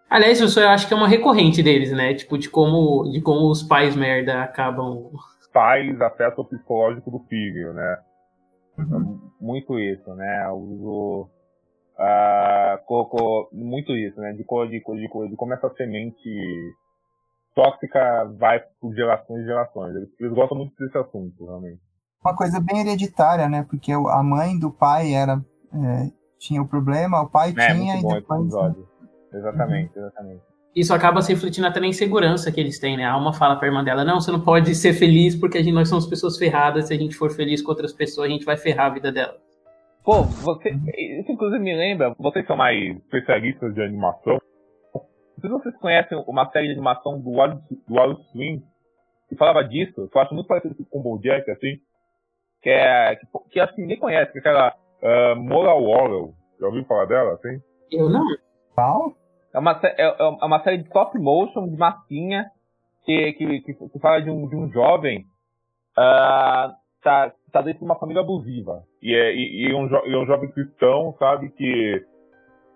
Aliás, 0.10 0.40
isso 0.40 0.60
eu 0.60 0.70
acho 0.70 0.88
que 0.88 0.94
é 0.94 0.98
uma 0.98 1.08
recorrente 1.08 1.62
deles, 1.62 1.92
né? 1.92 2.14
Tipo, 2.14 2.38
de 2.38 2.50
como, 2.50 3.10
de 3.12 3.22
como 3.22 3.50
os 3.50 3.64
pais 3.64 3.96
merda 3.96 4.42
acabam. 4.42 5.12
Pais 5.52 6.02
afetam 6.02 6.44
o 6.44 6.48
psicológico 6.48 7.10
do 7.10 7.20
filho, 7.30 7.72
né? 7.72 7.98
Uhum. 8.78 9.32
Muito 9.40 9.80
isso, 9.80 10.14
né? 10.16 10.50
O, 10.50 11.30
uh, 11.98 12.86
colocou 12.86 13.50
muito 13.52 13.96
isso, 13.96 14.20
né? 14.20 14.34
De, 14.34 14.44
de, 14.44 14.80
de, 14.80 15.30
de 15.30 15.36
como 15.36 15.54
essa 15.54 15.70
semente 15.76 16.30
tóxica 17.54 18.26
vai 18.38 18.60
por 18.80 18.94
gerações 18.94 19.42
e 19.42 19.46
gerações. 19.46 19.96
Eles, 19.96 20.10
eles, 20.20 20.34
gostam 20.34 20.58
muito 20.58 20.76
desse 20.78 20.98
assunto, 20.98 21.46
realmente. 21.46 21.82
Uma 22.24 22.36
coisa 22.36 22.60
bem 22.60 22.82
hereditária, 22.82 23.48
né? 23.48 23.66
Porque 23.70 23.92
a 23.92 24.24
mãe 24.24 24.58
do 24.58 24.72
pai 24.72 25.14
era 25.14 25.34
é, 25.74 26.12
tinha 26.40 26.62
o 26.62 26.68
problema, 26.68 27.22
o 27.22 27.30
pai 27.30 27.52
é, 27.52 27.54
tinha 27.54 27.94
muito 27.94 28.02
bom 28.02 28.12
e 28.12 28.20
depois... 28.20 28.42
episódio. 28.42 28.88
Exatamente, 29.32 29.98
exatamente 29.98 30.55
isso 30.76 30.94
acaba 30.94 31.22
se 31.22 31.34
refletindo 31.34 31.68
até 31.68 31.80
na 31.80 31.88
insegurança 31.88 32.52
que 32.52 32.60
eles 32.60 32.78
têm, 32.78 32.98
né? 32.98 33.06
A 33.06 33.14
Alma 33.14 33.32
fala 33.32 33.56
pra 33.56 33.68
irmã 33.68 33.84
dela, 33.84 34.04
não, 34.04 34.20
você 34.20 34.32
não 34.32 34.42
pode 34.42 34.76
ser 34.76 34.94
feliz 34.94 35.36
porque 35.36 35.58
a 35.58 35.64
gente, 35.64 35.74
nós 35.74 35.88
somos 35.88 36.06
pessoas 36.06 36.38
ferradas, 36.38 36.88
se 36.88 36.94
a 36.94 36.98
gente 36.98 37.16
for 37.16 37.32
feliz 37.32 37.62
com 37.62 37.72
outras 37.72 37.94
pessoas, 37.94 38.28
a 38.28 38.32
gente 38.32 38.46
vai 38.46 38.58
ferrar 38.58 38.88
a 38.88 38.94
vida 38.94 39.12
dela. 39.12 39.38
Pô, 40.04 40.24
você, 40.24 40.70
isso 40.70 41.32
inclusive 41.32 41.64
me 41.64 41.76
lembra, 41.76 42.14
vocês 42.20 42.46
são 42.46 42.58
mais 42.58 42.98
especialistas 42.98 43.74
de 43.74 43.82
animação, 43.82 44.38
não 44.94 45.42
sei 45.42 45.50
se 45.50 45.64
vocês 45.64 45.78
conhecem 45.78 46.24
uma 46.28 46.50
série 46.52 46.68
de 46.68 46.74
animação 46.74 47.20
do 47.20 47.30
Wild, 47.30 47.62
do 47.88 48.00
Wild 48.00 48.22
Swing, 48.32 48.64
que 49.28 49.36
falava 49.36 49.64
disso, 49.64 50.08
que 50.08 50.18
eu 50.18 50.22
acho 50.22 50.34
muito 50.34 50.48
parecido 50.48 50.76
com 50.90 51.00
o 51.00 51.02
BoJack, 51.02 51.50
assim, 51.52 51.80
que 52.62 52.70
é, 52.70 53.16
que, 53.16 53.28
que 53.50 53.60
assim, 53.60 53.82
ninguém 53.82 54.00
conhece, 54.00 54.32
que 54.32 54.38
é 54.38 54.42
aquela 54.42 54.76
uh, 55.02 55.36
Moral 55.36 55.84
Warrior, 55.84 56.34
já 56.60 56.68
ouviu 56.68 56.86
falar 56.86 57.06
dela, 57.06 57.34
assim? 57.34 57.62
Eu 57.92 58.10
não. 58.10 58.26
Qual? 58.74 59.16
É 59.56 59.60
uma, 59.60 59.80
é, 59.84 60.04
é 60.04 60.46
uma 60.46 60.62
série 60.63 60.80
de 60.80 60.84
stop 60.88 61.18
motion, 61.18 61.70
de 61.70 61.78
massinha, 61.78 62.46
que, 63.06 63.34
que, 63.34 63.62
que, 63.62 63.74
que 63.74 64.00
fala 64.00 64.22
de 64.22 64.30
um, 64.30 64.50
de 64.50 64.56
um 64.56 64.70
jovem 64.70 65.22
uh, 65.98 66.74
tá, 67.02 67.32
tá 67.54 67.62
dentro 67.62 67.80
de 67.80 67.86
uma 67.86 67.98
família 67.98 68.22
abusiva. 68.22 68.84
E 69.02 69.15
é, 69.15 69.34
e, 69.34 69.70
e 69.70 69.74
um, 69.74 69.88
jo, 69.88 70.02
e 70.06 70.15
um 70.18 70.26
jovem 70.26 70.52
cristão, 70.52 71.15
sabe, 71.18 71.52
que 71.52 72.04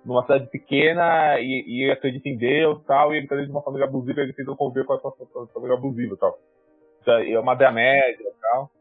numa 0.06 0.22
cidade 0.22 0.48
pequena 0.48 1.38
e, 1.42 1.66
e 1.68 1.84
ele 1.84 1.92
acredita 1.92 2.30
em 2.30 2.38
Deus 2.38 2.82
tal, 2.86 3.14
e 3.14 3.18
ele 3.18 3.28
tá 3.28 3.36
dentro 3.36 3.52
de 3.52 3.56
uma 3.58 3.64
família 3.64 3.86
abusiva 3.86 4.22
e 4.22 4.24
ele 4.24 4.34
tenta 4.34 4.56
conviver 4.56 4.86
com 4.86 4.94
essa, 4.94 5.12
família 5.54 5.76
abusiva 5.76 6.16
tal. 6.18 6.40
É 7.08 7.38
uma 7.38 7.56
dramédia 7.56 8.24
e 8.24 8.42
tal. 8.42 8.72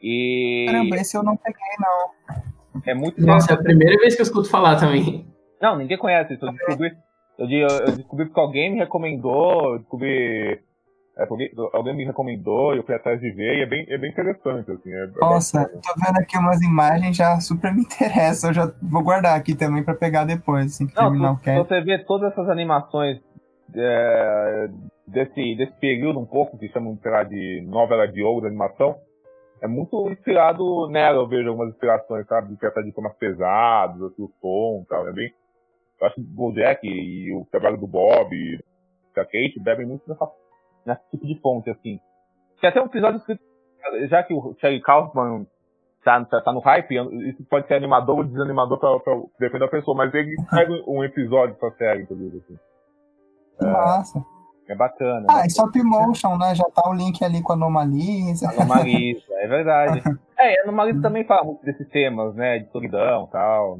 E. 0.00 0.66
Caramba, 0.68 0.96
esse 0.96 1.16
eu 1.16 1.22
não 1.24 1.36
peguei, 1.36 1.60
não. 1.80 2.82
É 2.86 2.94
muito 2.94 3.20
Nossa, 3.20 3.54
é 3.54 3.56
a 3.56 3.62
primeira 3.62 3.96
vez 3.98 4.14
que 4.14 4.20
eu 4.20 4.24
escuto 4.24 4.48
falar 4.48 4.78
também. 4.78 5.26
Não, 5.60 5.76
ninguém 5.78 5.96
conhece 5.96 6.34
isso. 6.34 6.44
Eu 6.44 6.52
descobri, 6.52 6.92
eu, 7.38 7.46
eu 7.48 7.96
descobri 7.96 8.26
porque 8.26 8.40
alguém 8.40 8.72
me 8.72 8.78
recomendou, 8.78 9.74
eu 9.74 9.78
descobri. 9.78 10.60
É, 11.16 11.22
alguém, 11.30 11.50
alguém 11.72 11.94
me 11.94 12.04
recomendou 12.04 12.74
e 12.74 12.78
eu 12.78 12.82
fui 12.82 12.94
atrás 12.94 13.20
de 13.20 13.30
ver 13.30 13.58
e 13.58 13.62
é 13.62 13.66
bem, 13.66 13.86
é 13.88 13.96
bem 13.96 14.10
interessante, 14.10 14.70
assim. 14.70 14.92
É, 14.92 15.04
é 15.04 15.06
Nossa, 15.20 15.60
bacana. 15.60 15.80
tô 15.80 16.04
vendo 16.04 16.18
aqui 16.18 16.36
umas 16.36 16.60
imagens 16.60 17.16
já 17.16 17.38
super 17.40 17.72
me 17.72 17.82
interessam. 17.86 18.50
Eu 18.50 18.54
já 18.54 18.72
vou 18.82 19.02
guardar 19.02 19.38
aqui 19.38 19.54
também 19.54 19.84
pra 19.84 19.94
pegar 19.94 20.24
depois, 20.24 20.66
assim 20.66 20.86
que 20.86 20.96
Não, 20.96 21.04
terminar 21.04 21.32
o 21.32 21.38
cast. 21.38 21.68
Você 21.68 21.80
vê 21.82 21.98
todas 22.04 22.32
essas 22.32 22.48
animações 22.48 23.20
é, 23.74 24.68
desse, 25.06 25.54
desse 25.56 25.72
período 25.80 26.18
um 26.18 26.26
pouco, 26.26 26.58
que 26.58 26.68
chamam 26.68 26.98
de 27.28 27.64
novela 27.66 28.06
de 28.08 28.22
ouro 28.22 28.42
da 28.42 28.48
animação, 28.48 28.96
é 29.60 29.66
muito 29.66 30.10
inspirado 30.10 30.88
nela, 30.88 31.18
eu 31.18 31.28
vejo 31.28 31.48
algumas 31.48 31.70
inspirações, 31.70 32.26
sabe? 32.26 32.50
De 32.50 32.56
tratar 32.58 32.82
de 32.82 32.92
temas 32.92 33.16
pesados, 33.16 34.12
o 34.18 34.30
tom 34.40 34.82
e 34.84 34.88
tal. 34.88 35.08
É 35.08 35.12
bem, 35.12 35.32
eu 36.00 36.06
acho 36.06 36.16
que 36.16 36.20
o 36.20 36.24
Bojack 36.24 36.86
e 36.86 37.34
o 37.34 37.46
trabalho 37.50 37.78
do 37.78 37.86
Bob 37.86 38.34
e 38.34 38.58
da 39.14 39.24
Kate 39.24 39.60
bebem 39.60 39.86
muito 39.86 40.02
nessa, 40.08 40.28
nesse 40.84 41.02
tipo 41.10 41.26
de 41.26 41.40
fonte, 41.40 41.70
assim. 41.70 42.00
Tem 42.60 42.70
até 42.70 42.80
um 42.80 42.86
episódio 42.86 43.18
escrito, 43.18 43.42
já 44.08 44.22
que 44.22 44.34
o 44.34 44.56
Charlie 44.60 44.82
Kaufman 44.82 45.46
tá, 46.04 46.24
tá, 46.24 46.40
tá, 46.40 46.52
no 46.52 46.60
hype, 46.60 46.94
isso 47.28 47.44
pode 47.44 47.66
ser 47.66 47.74
animador 47.74 48.18
ou 48.18 48.24
desanimador 48.24 48.78
pra, 48.78 48.98
pra 49.00 49.14
depender 49.38 49.64
da 49.64 49.70
pessoa, 49.70 49.96
mas 49.96 50.12
ele 50.14 50.36
pega 50.50 50.72
um 50.86 51.02
episódio 51.04 51.54
pra 51.56 51.70
série, 51.72 52.02
inclusive, 52.02 52.38
assim. 52.38 52.58
É, 53.60 53.66
Massa. 53.66 54.24
É 54.66 54.74
bacana. 54.74 55.26
Ah, 55.28 55.42
é 55.42 55.46
stop 55.46 55.78
motion, 55.82 56.38
né? 56.38 56.54
Já 56.54 56.64
tá 56.64 56.88
o 56.88 56.94
link 56.94 57.22
ali 57.22 57.42
com 57.42 57.52
a 57.52 57.54
Anomalisa. 57.54 58.48
Anomalisa, 58.48 59.22
é 59.32 59.46
verdade. 59.46 60.02
é, 60.38 60.60
a 60.60 60.62
Anomalisa 60.62 61.02
também 61.02 61.24
fala 61.24 61.44
muito 61.44 61.62
desses 61.64 61.86
temas, 61.90 62.34
né? 62.34 62.60
De 62.60 62.70
solidão 62.70 63.26
e 63.28 63.30
tal. 63.30 63.78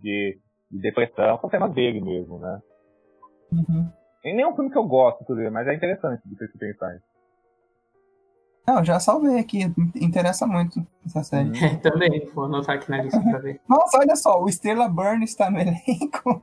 De 0.00 0.38
depressão, 0.78 1.38
são 1.40 1.50
temas 1.50 1.72
dele 1.72 2.00
mesmo, 2.00 2.38
né? 2.38 2.62
Uhum. 3.52 3.90
E 4.24 4.32
nem 4.32 4.42
é 4.42 4.48
um 4.48 4.54
filme 4.54 4.70
que 4.70 4.78
eu 4.78 4.84
gosto, 4.84 5.22
inclusive, 5.22 5.50
mas 5.50 5.66
é 5.66 5.74
interessante 5.74 6.22
de 6.24 6.34
você 6.34 6.58
pensar. 6.58 6.98
Não, 8.66 8.82
já 8.82 8.98
salvei 8.98 9.38
aqui, 9.38 9.60
interessa 9.94 10.46
muito 10.46 10.84
essa 11.04 11.22
série. 11.22 11.50
É, 11.62 11.76
também, 11.80 12.26
vou 12.34 12.44
anotar 12.44 12.76
aqui 12.76 12.90
na 12.90 13.02
lista 13.02 13.20
pra 13.20 13.38
ver. 13.38 13.60
Nossa, 13.68 13.98
olha 13.98 14.16
só, 14.16 14.42
o 14.42 14.48
Estrela 14.48 14.88
Burn 14.88 15.22
está 15.22 15.50
no 15.50 15.58
elenco 15.58 16.42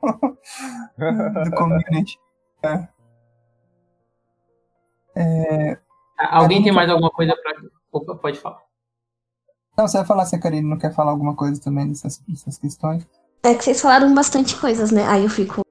do 0.96 1.50
Community. 1.56 2.18
É. 2.62 2.88
É... 5.16 5.78
Alguém 6.16 6.62
tem 6.62 6.72
mais 6.72 6.88
alguma 6.88 7.10
coisa 7.10 7.34
pra. 7.34 7.52
Opa, 7.90 8.14
pode 8.14 8.38
falar. 8.38 8.62
Não, 9.76 9.88
você 9.88 9.98
vai 9.98 10.06
falar 10.06 10.24
se 10.26 10.36
a 10.36 10.40
Karine 10.40 10.68
não 10.68 10.78
quer 10.78 10.94
falar 10.94 11.10
alguma 11.10 11.34
coisa 11.34 11.60
também 11.60 11.88
dessas, 11.88 12.18
dessas 12.20 12.56
questões? 12.56 13.06
É 13.44 13.54
que 13.54 13.64
vocês 13.64 13.80
falaram 13.80 14.14
bastante 14.14 14.54
coisas, 14.56 14.92
né? 14.92 15.04
Aí 15.08 15.24
eu 15.24 15.28
fico 15.28 15.62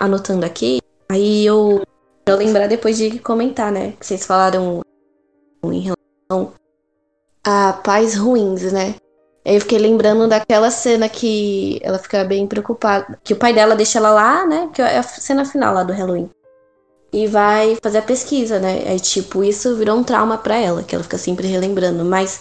anotando 0.00 0.44
aqui. 0.44 0.80
Aí 1.08 1.46
eu, 1.46 1.82
eu 2.26 2.36
lembrar 2.36 2.66
depois 2.66 2.96
de 2.96 3.20
comentar, 3.20 3.70
né? 3.70 3.92
Que 3.92 4.04
vocês 4.04 4.26
falaram 4.26 4.82
em 5.64 5.80
relação 5.80 6.52
a 7.44 7.72
pais 7.72 8.16
ruins, 8.16 8.72
né? 8.72 8.96
Aí 9.44 9.54
eu 9.54 9.60
fiquei 9.60 9.78
lembrando 9.78 10.26
daquela 10.26 10.72
cena 10.72 11.08
que 11.08 11.78
ela 11.84 12.00
fica 12.00 12.24
bem 12.24 12.48
preocupada. 12.48 13.16
Que 13.22 13.34
o 13.34 13.36
pai 13.36 13.52
dela 13.52 13.76
deixa 13.76 13.98
ela 13.98 14.10
lá, 14.10 14.44
né? 14.44 14.70
Que 14.74 14.82
é 14.82 14.98
a 14.98 15.02
cena 15.04 15.44
final 15.44 15.72
lá 15.72 15.84
do 15.84 15.92
Halloween. 15.92 16.28
E 17.12 17.28
vai 17.28 17.76
fazer 17.80 17.98
a 17.98 18.02
pesquisa, 18.02 18.58
né? 18.58 18.82
Aí, 18.88 18.98
tipo, 18.98 19.44
isso 19.44 19.76
virou 19.76 19.96
um 19.96 20.02
trauma 20.02 20.36
para 20.36 20.56
ela, 20.56 20.82
que 20.82 20.96
ela 20.96 21.04
fica 21.04 21.18
sempre 21.18 21.46
relembrando. 21.46 22.04
Mas 22.04 22.40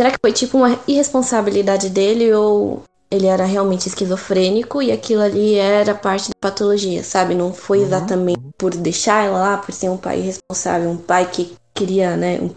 será 0.00 0.10
que 0.10 0.18
foi 0.22 0.32
tipo 0.32 0.56
uma 0.56 0.78
irresponsabilidade 0.88 1.90
dele 1.90 2.32
ou 2.32 2.82
ele 3.10 3.26
era 3.26 3.44
realmente 3.44 3.86
esquizofrênico 3.86 4.82
e 4.82 4.92
aquilo 4.92 5.22
ali 5.22 5.54
era 5.54 5.94
parte 5.94 6.28
da 6.28 6.34
patologia, 6.40 7.02
sabe? 7.02 7.34
Não 7.34 7.52
foi 7.52 7.78
uhum. 7.78 7.84
exatamente 7.84 8.40
uhum. 8.40 8.50
por 8.56 8.74
deixar 8.74 9.24
ela 9.24 9.38
lá, 9.38 9.58
por 9.58 9.72
ser 9.72 9.88
um 9.88 9.96
pai 9.96 10.20
responsável, 10.20 10.90
um 10.90 10.98
pai 10.98 11.30
que 11.30 11.56
queria, 11.74 12.16
né? 12.16 12.38
Um... 12.40 12.50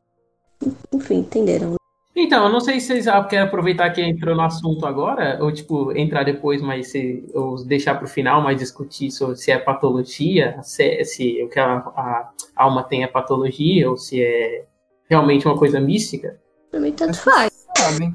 Enfim, 0.94 1.20
entenderam. 1.20 1.76
Então, 2.14 2.46
eu 2.46 2.52
não 2.52 2.60
sei 2.60 2.80
se 2.80 2.88
vocês 2.88 3.06
querem 3.30 3.46
aproveitar 3.46 3.90
que 3.92 4.02
entrou 4.02 4.36
no 4.36 4.42
assunto 4.42 4.86
agora, 4.86 5.38
ou 5.42 5.52
tipo, 5.52 5.96
entrar 5.98 6.24
depois, 6.24 6.62
mas 6.62 6.92
se, 6.92 7.26
ou 7.34 7.64
deixar 7.66 7.96
para 7.96 8.06
o 8.06 8.10
final, 8.10 8.42
mas 8.42 8.60
discutir 8.60 9.10
sobre 9.12 9.38
se 9.38 9.50
é 9.50 9.58
patologia, 9.58 10.60
se, 10.62 11.04
se 11.06 11.42
o 11.42 11.48
que 11.50 11.58
a, 11.58 11.78
a 11.78 12.32
alma 12.58 12.84
tem 12.84 13.04
é 13.04 13.08
patologia, 13.08 13.90
ou 13.90 13.96
se 13.96 14.22
é 14.22 14.66
realmente 15.10 15.48
uma 15.48 15.58
coisa 15.58 15.80
mística. 15.80 16.38
Pra 16.70 16.82
mim, 16.82 16.92
tanto 16.92 17.18
faz. 17.18 17.66
Sabe? 17.78 18.14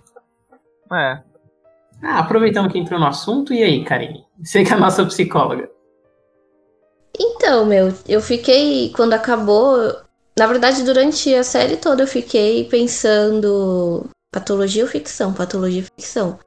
É, 0.93 1.23
ah, 2.03 2.21
aproveitando 2.21 2.71
que 2.71 2.79
entrou 2.79 3.01
no 3.01 3.07
assunto, 3.07 3.53
e 3.53 3.63
aí, 3.63 3.85
Karine? 3.85 4.25
Você 4.43 4.65
que 4.65 4.73
é 4.73 4.75
a 4.75 4.79
nossa 4.79 5.05
psicóloga. 5.05 5.71
Então, 7.19 7.65
meu, 7.65 7.93
eu 8.07 8.21
fiquei, 8.21 8.93
quando 8.95 9.15
acabou, 9.15 9.77
na 10.39 10.47
verdade, 10.47 10.83
durante 10.83 11.35
a 11.35 11.43
série 11.43 11.77
toda 11.77 12.03
eu 12.03 12.07
fiquei 12.07 12.65
pensando 12.65 14.07
patologia 14.31 14.85
ou 14.85 14.91
ficção, 14.91 15.33
patologia 15.33 15.81
ou 15.83 15.87
ficção. 15.87 16.39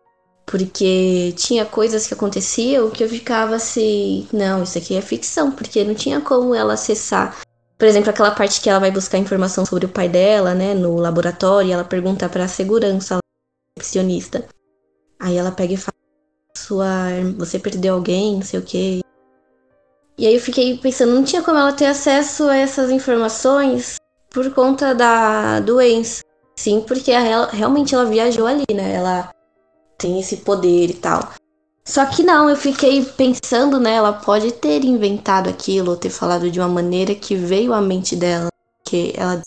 Porque 0.45 1.33
tinha 1.37 1.65
coisas 1.65 2.07
que 2.07 2.13
aconteciam 2.13 2.89
que 2.89 3.03
eu 3.03 3.09
ficava 3.09 3.55
assim, 3.55 4.27
não, 4.31 4.63
isso 4.63 4.77
aqui 4.77 4.95
é 4.95 5.01
ficção, 5.01 5.51
porque 5.51 5.83
não 5.83 5.95
tinha 5.95 6.21
como 6.21 6.53
ela 6.53 6.73
acessar. 6.73 7.39
Por 7.77 7.87
exemplo, 7.87 8.09
aquela 8.09 8.31
parte 8.31 8.61
que 8.61 8.69
ela 8.69 8.79
vai 8.79 8.91
buscar 8.91 9.17
informação 9.17 9.65
sobre 9.65 9.85
o 9.85 9.89
pai 9.89 10.09
dela, 10.09 10.53
né, 10.53 10.73
no 10.73 10.95
laboratório, 10.97 11.69
e 11.69 11.71
ela 11.71 11.83
pergunta 11.83 12.27
para 12.27 12.43
a 12.43 12.47
segurança, 12.47 13.19
recepcionista. 13.77 14.45
Aí 15.19 15.35
ela 15.37 15.51
pega 15.51 15.73
e 15.73 15.77
fala: 15.77 15.95
"Sua, 16.55 16.87
você 17.37 17.59
perdeu 17.59 17.95
alguém, 17.95 18.35
não 18.35 18.41
sei 18.43 18.59
o 18.59 18.63
quê". 18.63 19.01
E 20.17 20.27
aí 20.27 20.35
eu 20.35 20.41
fiquei 20.41 20.77
pensando, 20.77 21.13
não 21.15 21.23
tinha 21.23 21.41
como 21.41 21.57
ela 21.57 21.71
ter 21.71 21.85
acesso 21.85 22.49
a 22.49 22.55
essas 22.57 22.91
informações 22.91 23.95
por 24.29 24.53
conta 24.53 24.93
da 24.93 25.59
doença. 25.61 26.21
Sim, 26.57 26.81
porque 26.81 27.11
ela, 27.11 27.47
realmente 27.47 27.95
ela 27.95 28.05
viajou 28.05 28.45
ali, 28.45 28.65
né? 28.73 28.95
Ela 28.95 29.29
tem 29.97 30.19
esse 30.19 30.37
poder 30.37 30.89
e 30.89 30.93
tal. 30.93 31.29
Só 31.85 32.05
que 32.05 32.21
não, 32.21 32.49
eu 32.49 32.55
fiquei 32.55 33.03
pensando, 33.03 33.79
né? 33.79 33.93
Ela 33.95 34.13
pode 34.13 34.51
ter 34.51 34.83
inventado 34.83 35.49
aquilo, 35.49 35.91
ou 35.91 35.97
ter 35.97 36.09
falado 36.09 36.51
de 36.51 36.59
uma 36.59 36.67
maneira 36.67 37.15
que 37.15 37.35
veio 37.35 37.73
à 37.73 37.81
mente 37.81 38.15
dela. 38.15 38.49
Que 38.83 39.13
ela. 39.15 39.41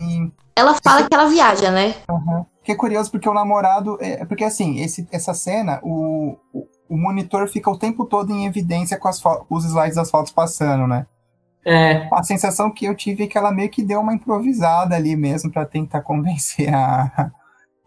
Sim. 0.00 0.32
Ela 0.56 0.74
fala 0.82 1.08
que 1.08 1.14
ela 1.14 1.28
viaja, 1.28 1.70
né? 1.70 1.96
Uhum. 2.08 2.46
Que 2.62 2.72
é 2.72 2.76
curioso 2.76 3.10
porque 3.10 3.28
o 3.28 3.34
namorado. 3.34 3.98
É, 4.00 4.24
porque 4.24 4.44
assim, 4.44 4.80
esse, 4.80 5.06
essa 5.10 5.34
cena, 5.34 5.80
o, 5.82 6.36
o, 6.52 6.66
o 6.88 6.96
monitor 6.96 7.48
fica 7.48 7.70
o 7.70 7.78
tempo 7.78 8.04
todo 8.04 8.32
em 8.32 8.46
evidência 8.46 8.98
com 8.98 9.08
as 9.08 9.20
os 9.50 9.64
slides 9.64 9.96
das 9.96 10.10
fotos 10.10 10.32
passando, 10.32 10.86
né? 10.86 11.06
É, 11.64 12.08
A 12.12 12.22
sensação 12.24 12.70
que 12.70 12.84
eu 12.84 12.94
tive 12.94 13.24
é 13.24 13.26
que 13.26 13.38
ela 13.38 13.52
meio 13.52 13.70
que 13.70 13.84
deu 13.84 14.00
uma 14.00 14.14
improvisada 14.14 14.96
ali 14.96 15.14
mesmo 15.14 15.50
pra 15.50 15.64
tentar 15.64 16.02
convencer 16.02 16.72
a, 16.74 17.30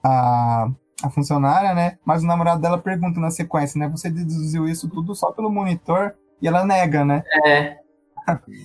a, 0.03 0.67
a 1.03 1.09
funcionária, 1.09 1.73
né? 1.73 1.97
Mas 2.05 2.23
o 2.23 2.27
namorado 2.27 2.61
dela 2.61 2.77
pergunta 2.77 3.19
na 3.19 3.31
sequência, 3.31 3.77
né? 3.79 3.87
Você 3.89 4.09
deduziu 4.09 4.67
isso 4.67 4.89
tudo 4.89 5.13
só 5.15 5.31
pelo 5.31 5.49
monitor? 5.49 6.15
E 6.41 6.47
ela 6.47 6.65
nega, 6.65 7.05
né? 7.05 7.23
é. 7.45 7.84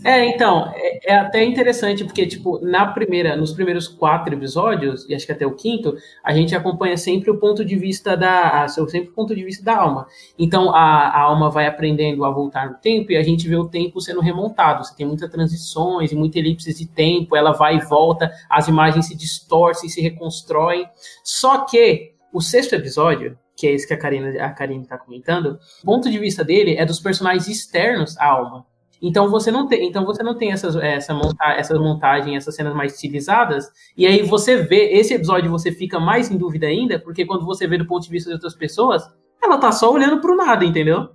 É, 0.03 0.25
então, 0.27 0.73
é, 0.75 1.13
é 1.13 1.17
até 1.17 1.45
interessante, 1.45 2.05
porque, 2.05 2.27
tipo, 2.27 2.59
na 2.65 2.87
primeira, 2.87 3.37
nos 3.37 3.53
primeiros 3.53 3.87
quatro 3.87 4.33
episódios, 4.35 5.07
e 5.09 5.15
acho 5.15 5.27
que 5.27 5.33
até 5.33 5.47
o 5.47 5.55
quinto, 5.55 5.95
a 6.25 6.33
gente 6.33 6.55
acompanha 6.55 6.97
sempre 6.97 7.31
o 7.31 7.39
ponto 7.39 7.65
de 7.65 7.77
vista 7.77 8.17
da. 8.17 8.63
a- 8.63 8.69
sempre 8.69 9.11
o 9.11 9.13
ponto 9.13 9.35
de 9.35 9.45
vista 9.45 9.63
da 9.63 9.77
alma. 9.77 10.07
Então 10.39 10.75
a, 10.75 11.09
a 11.09 11.21
alma 11.21 11.51
vai 11.51 11.67
aprendendo 11.67 12.25
a 12.25 12.31
voltar 12.31 12.71
no 12.71 12.77
tempo 12.79 13.13
e 13.13 13.17
a 13.17 13.23
gente 13.23 13.47
vê 13.47 13.57
o 13.57 13.69
tempo 13.69 14.01
sendo 14.01 14.21
remontado. 14.21 14.85
Você 14.85 14.95
tem 14.97 15.07
muitas 15.07 15.29
transições 15.31 16.11
e 16.13 16.17
muitas 16.17 16.37
elipses 16.37 16.79
de 16.79 16.87
tempo, 16.87 17.37
ela 17.37 17.53
vai 17.53 17.77
e 17.77 17.81
volta, 17.81 18.31
as 18.49 18.69
imagens 18.69 19.07
se 19.09 19.15
distorcem, 19.17 19.89
se 19.91 20.01
reconstroem. 20.01 20.89
Só 21.23 21.65
que 21.67 22.13
o 22.33 22.41
sexto 22.41 22.75
episódio, 22.75 23.37
que 23.57 23.67
é 23.67 23.73
esse 23.73 23.87
que 23.87 23.93
a 23.93 23.99
Karina 23.99 24.43
a 24.43 24.51
Karine 24.51 24.83
está 24.85 24.97
comentando, 24.97 25.59
o 25.83 25.87
ponto 25.87 26.11
de 26.11 26.19
vista 26.19 26.43
dele 26.43 26.77
é 26.77 26.87
dos 26.87 26.99
personagens 27.01 27.47
externos 27.49 28.17
à 28.17 28.27
alma. 28.27 28.65
Então 29.01 29.31
você 29.31 29.51
não 29.51 29.67
tem, 29.67 29.87
então 29.89 30.05
você 30.05 30.23
não 30.23 30.37
tem 30.37 30.53
essas, 30.53 30.77
essa, 30.77 31.15
monta, 31.15 31.45
essa 31.53 31.79
montagem, 31.79 32.37
essas 32.37 32.55
cenas 32.55 32.75
mais 32.75 32.95
estilizadas, 32.95 33.71
e 33.97 34.07
aí 34.07 34.23
você 34.23 34.57
vê, 34.57 34.93
esse 34.93 35.15
episódio 35.15 35.51
você 35.51 35.73
fica 35.73 35.99
mais 35.99 36.31
em 36.31 36.37
dúvida 36.37 36.67
ainda, 36.67 36.99
porque 36.99 37.25
quando 37.25 37.47
você 37.47 37.67
vê 37.67 37.79
do 37.79 37.87
ponto 37.87 38.03
de 38.03 38.11
vista 38.11 38.29
de 38.29 38.35
outras 38.35 38.55
pessoas, 38.55 39.03
ela 39.43 39.57
tá 39.57 39.73
só 39.73 39.91
olhando 39.91 40.21
pro 40.21 40.37
nada, 40.37 40.65
entendeu? 40.65 41.09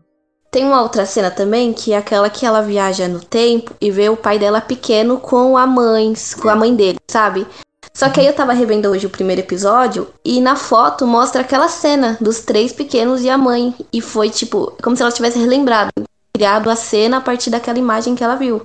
Tem 0.50 0.66
uma 0.66 0.82
outra 0.82 1.06
cena 1.06 1.30
também, 1.30 1.74
que 1.74 1.92
é 1.94 1.98
aquela 1.98 2.30
que 2.30 2.46
ela 2.46 2.62
viaja 2.62 3.08
no 3.08 3.20
tempo 3.20 3.74
e 3.80 3.92
vê 3.92 4.10
o 4.10 4.18
pai 4.18 4.40
dela 4.40 4.62
pequeno 4.62 5.20
com 5.20 5.58
a 5.58 5.68
mãe, 5.68 6.14
com 6.42 6.50
a 6.50 6.56
mãe 6.56 6.74
dele, 6.74 6.98
sabe? 7.12 7.46
Só 7.94 8.10
que 8.10 8.20
aí 8.20 8.28
eu 8.28 8.34
tava 8.34 8.54
revendo 8.54 8.90
hoje 8.90 9.06
o 9.06 9.10
primeiro 9.10 9.42
episódio 9.42 10.08
e 10.24 10.42
na 10.42 10.56
foto 10.56 11.06
mostra 11.06 11.42
aquela 11.42 11.68
cena 11.68 12.18
dos 12.20 12.40
três 12.40 12.74
pequenos 12.74 13.22
e 13.24 13.30
a 13.30 13.38
mãe. 13.38 13.74
E 13.92 14.02
foi 14.02 14.30
tipo, 14.30 14.74
como 14.82 14.96
se 14.96 15.02
ela 15.02 15.12
tivesse 15.12 15.40
relembrado, 15.40 15.92
criado 16.36 16.70
a 16.70 16.76
cena 16.76 17.18
a 17.18 17.22
partir 17.22 17.50
daquela 17.50 17.80
imagem 17.80 18.14
que 18.14 18.22
ela 18.22 18.36
viu. 18.36 18.62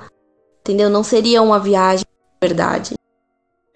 Entendeu? 0.60 0.90
Não 0.90 1.04
seria 1.04 1.40
uma 1.40 1.60
viagem 1.60 2.04
de 2.04 2.48
verdade. 2.48 2.94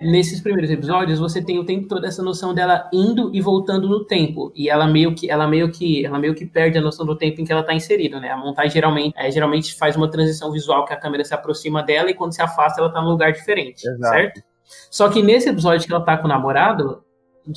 Nesses 0.01 0.41
primeiros 0.41 0.69
episódios, 0.69 1.21
você 1.21 1.41
tem 1.41 1.61
o 1.61 1.65
tempo 1.65 1.87
todo 1.87 2.05
essa 2.05 2.21
noção 2.21 2.53
dela 2.53 2.91
indo 2.93 3.31
e 3.33 3.41
voltando 3.41 3.89
no 3.89 4.05
tempo, 4.05 4.53
e 4.55 4.69
ela 4.69 4.89
meio 4.89 5.15
que 5.15 5.31
ela 5.31 5.47
meio 5.47 5.71
que 5.71 6.05
ela 6.05 6.19
meio 6.19 6.35
que 6.35 6.45
perde 6.45 6.77
a 6.77 6.81
noção 6.81 7.07
do 7.07 7.17
tempo 7.17 7.41
em 7.41 7.45
que 7.45 7.53
ela 7.53 7.63
tá 7.63 7.73
inserida, 7.73 8.19
né? 8.19 8.31
A 8.31 8.37
montagem 8.37 8.73
geralmente 8.73 9.15
é, 9.17 9.31
geralmente 9.31 9.75
faz 9.77 9.95
uma 9.97 10.11
transição 10.11 10.51
visual 10.51 10.85
que 10.85 10.93
a 10.93 10.97
câmera 10.97 11.25
se 11.25 11.33
aproxima 11.33 11.81
dela 11.81 12.11
e 12.11 12.15
quando 12.15 12.35
se 12.35 12.43
afasta 12.43 12.81
ela 12.81 12.93
tá 12.93 13.01
num 13.01 13.11
lugar 13.11 13.33
diferente, 13.33 13.87
Exato. 13.87 14.13
certo? 14.13 14.43
Só 14.91 15.09
que 15.09 15.23
nesse 15.23 15.49
episódio 15.49 15.87
que 15.87 15.95
ela 15.95 16.05
tá 16.05 16.19
com 16.19 16.25
o 16.25 16.29
namorado, 16.29 17.05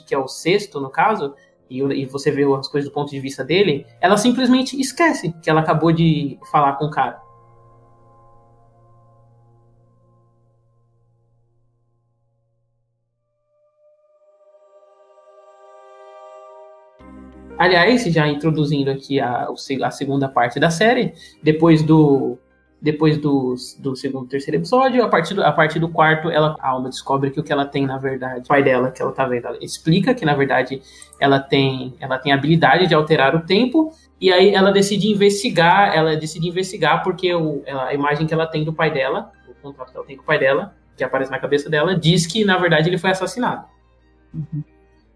que 0.06 0.14
é 0.14 0.18
o 0.18 0.28
sexto 0.28 0.80
no 0.80 0.92
caso, 0.92 1.34
e, 1.70 1.80
e 1.80 2.06
você 2.06 2.32
vê 2.32 2.44
as 2.54 2.68
coisas 2.68 2.90
do 2.90 2.94
ponto 2.94 3.10
de 3.10 3.20
vista 3.20 3.44
dele, 3.44 3.86
ela 4.02 4.18
simplesmente 4.18 4.80
esquece 4.80 5.34
que 5.42 5.50
ela 5.50 5.62
acabou 5.62 5.92
de 5.92 6.38
falar 6.52 6.74
com 6.74 6.86
o 6.86 6.92
cara. 6.92 7.20
Aliás, 17.58 18.04
já 18.04 18.28
introduzindo 18.28 18.92
aqui 18.92 19.20
a, 19.20 19.48
a 19.84 19.92
segunda 19.92 20.30
parte 20.30 20.60
da 20.60 20.70
série, 20.70 21.14
depois 21.42 21.82
do 21.82 22.38
depois 22.80 23.18
do, 23.18 23.56
do 23.80 23.96
segundo 23.96 24.28
terceiro 24.28 24.58
episódio, 24.58 25.04
a 25.04 25.10
partir 25.10 25.34
do, 25.34 25.44
a 25.44 25.52
partir 25.52 25.80
do 25.80 25.90
quarto, 25.90 26.30
ela, 26.30 26.56
a 26.60 26.70
alma 26.70 26.90
descobre 26.90 27.32
que 27.32 27.40
o 27.40 27.44
que 27.44 27.52
ela 27.52 27.66
tem, 27.66 27.88
na 27.88 27.98
verdade, 27.98 28.42
o 28.42 28.48
pai 28.48 28.64
dela, 28.64 28.92
que 28.92 29.02
ela 29.02 29.12
tá 29.12 29.26
vendo, 29.26 29.48
ela 29.48 29.58
explica 29.62 30.14
que, 30.14 30.24
na 30.24 30.36
verdade, 30.36 30.82
ela 31.20 31.40
tem, 31.40 31.96
ela 32.00 32.20
tem 32.20 32.32
a 32.32 32.36
habilidade 32.36 32.88
de 32.88 32.94
alterar 32.94 33.36
o 33.36 33.42
tempo, 33.42 33.92
e 34.22 34.32
aí 34.32 34.54
ela 34.54 34.72
decide 34.72 35.08
investigar, 35.08 35.96
ela 35.96 36.16
decide 36.16 36.48
investigar 36.48 37.04
porque 37.04 37.34
o, 37.34 37.64
a 37.68 37.94
imagem 37.94 38.28
que 38.28 38.34
ela 38.34 38.46
tem 38.46 38.64
do 38.64 38.74
pai 38.74 38.92
dela, 38.92 39.32
o 39.48 39.54
contato 39.62 39.92
que 39.92 39.98
ela 39.98 40.06
tem 40.06 40.16
com 40.16 40.24
o 40.24 40.26
pai 40.26 40.38
dela, 40.38 40.76
que 40.96 41.04
aparece 41.04 41.32
na 41.32 41.40
cabeça 41.40 41.70
dela, 41.70 41.96
diz 41.96 42.28
que, 42.28 42.46
na 42.46 42.58
verdade, 42.58 42.90
ele 42.90 42.98
foi 42.98 43.10
assassinado. 43.10 43.66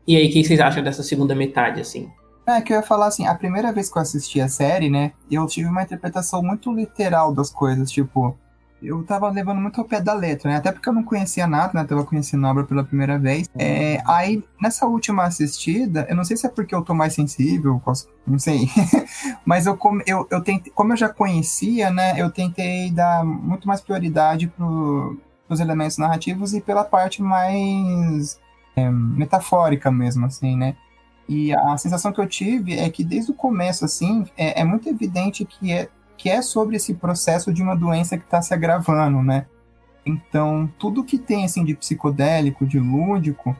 E 0.07 0.15
aí, 0.15 0.27
o 0.27 0.31
que 0.31 0.43
vocês 0.43 0.59
acham 0.59 0.83
dessa 0.83 1.03
segunda 1.03 1.35
metade, 1.35 1.79
assim? 1.79 2.11
É 2.57 2.61
que 2.61 2.73
eu 2.73 2.77
ia 2.77 2.83
falar 2.83 3.07
assim, 3.07 3.25
a 3.25 3.35
primeira 3.35 3.71
vez 3.71 3.91
que 3.91 3.97
eu 3.97 4.01
assisti 4.01 4.41
a 4.41 4.47
série, 4.47 4.89
né, 4.89 5.13
eu 5.29 5.45
tive 5.47 5.69
uma 5.69 5.83
interpretação 5.83 6.41
muito 6.41 6.71
literal 6.73 7.33
das 7.33 7.49
coisas, 7.49 7.91
tipo, 7.91 8.37
eu 8.81 9.03
tava 9.03 9.29
levando 9.29 9.61
muito 9.61 9.79
ao 9.79 9.85
pé 9.85 10.01
da 10.01 10.13
letra, 10.13 10.49
né, 10.49 10.57
até 10.57 10.71
porque 10.71 10.89
eu 10.89 10.93
não 10.93 11.03
conhecia 11.03 11.45
nada, 11.45 11.71
né, 11.73 11.85
tava 11.87 12.03
conhecendo 12.03 12.45
a 12.47 12.51
obra 12.51 12.63
pela 12.63 12.83
primeira 12.83 13.19
vez. 13.19 13.47
É, 13.57 14.01
aí, 14.05 14.43
nessa 14.61 14.85
última 14.87 15.23
assistida, 15.23 16.05
eu 16.09 16.15
não 16.15 16.23
sei 16.23 16.35
se 16.35 16.47
é 16.47 16.49
porque 16.49 16.73
eu 16.73 16.81
tô 16.81 16.93
mais 16.93 17.13
sensível, 17.13 17.81
não 18.25 18.39
sei, 18.39 18.67
mas 19.45 19.65
eu, 19.65 19.77
eu, 20.05 20.27
eu 20.29 20.41
tentei, 20.41 20.71
como 20.73 20.93
eu 20.93 20.97
já 20.97 21.09
conhecia, 21.09 21.89
né, 21.91 22.19
eu 22.19 22.31
tentei 22.31 22.91
dar 22.91 23.23
muito 23.23 23.67
mais 23.67 23.81
prioridade 23.81 24.47
pro, 24.47 25.17
pros 25.47 25.59
elementos 25.59 25.97
narrativos 25.97 26.53
e 26.53 26.61
pela 26.61 26.83
parte 26.83 27.21
mais 27.21 28.39
é, 28.75 28.89
metafórica 28.89 29.91
mesmo, 29.91 30.25
assim, 30.25 30.55
né. 30.55 30.75
E 31.31 31.53
a 31.53 31.77
sensação 31.77 32.11
que 32.11 32.19
eu 32.19 32.27
tive 32.27 32.77
é 32.77 32.89
que 32.89 33.05
desde 33.05 33.31
o 33.31 33.33
começo, 33.33 33.85
assim, 33.85 34.25
é, 34.35 34.59
é 34.59 34.65
muito 34.65 34.89
evidente 34.89 35.45
que 35.45 35.71
é, 35.71 35.87
que 36.17 36.29
é 36.29 36.41
sobre 36.41 36.75
esse 36.75 36.93
processo 36.93 37.53
de 37.53 37.63
uma 37.63 37.73
doença 37.73 38.17
que 38.17 38.25
está 38.25 38.41
se 38.41 38.53
agravando, 38.53 39.23
né? 39.23 39.45
Então, 40.05 40.69
tudo 40.77 41.05
que 41.05 41.17
tem, 41.17 41.45
assim, 41.45 41.63
de 41.63 41.73
psicodélico, 41.73 42.65
de 42.65 42.77
lúdico, 42.77 43.55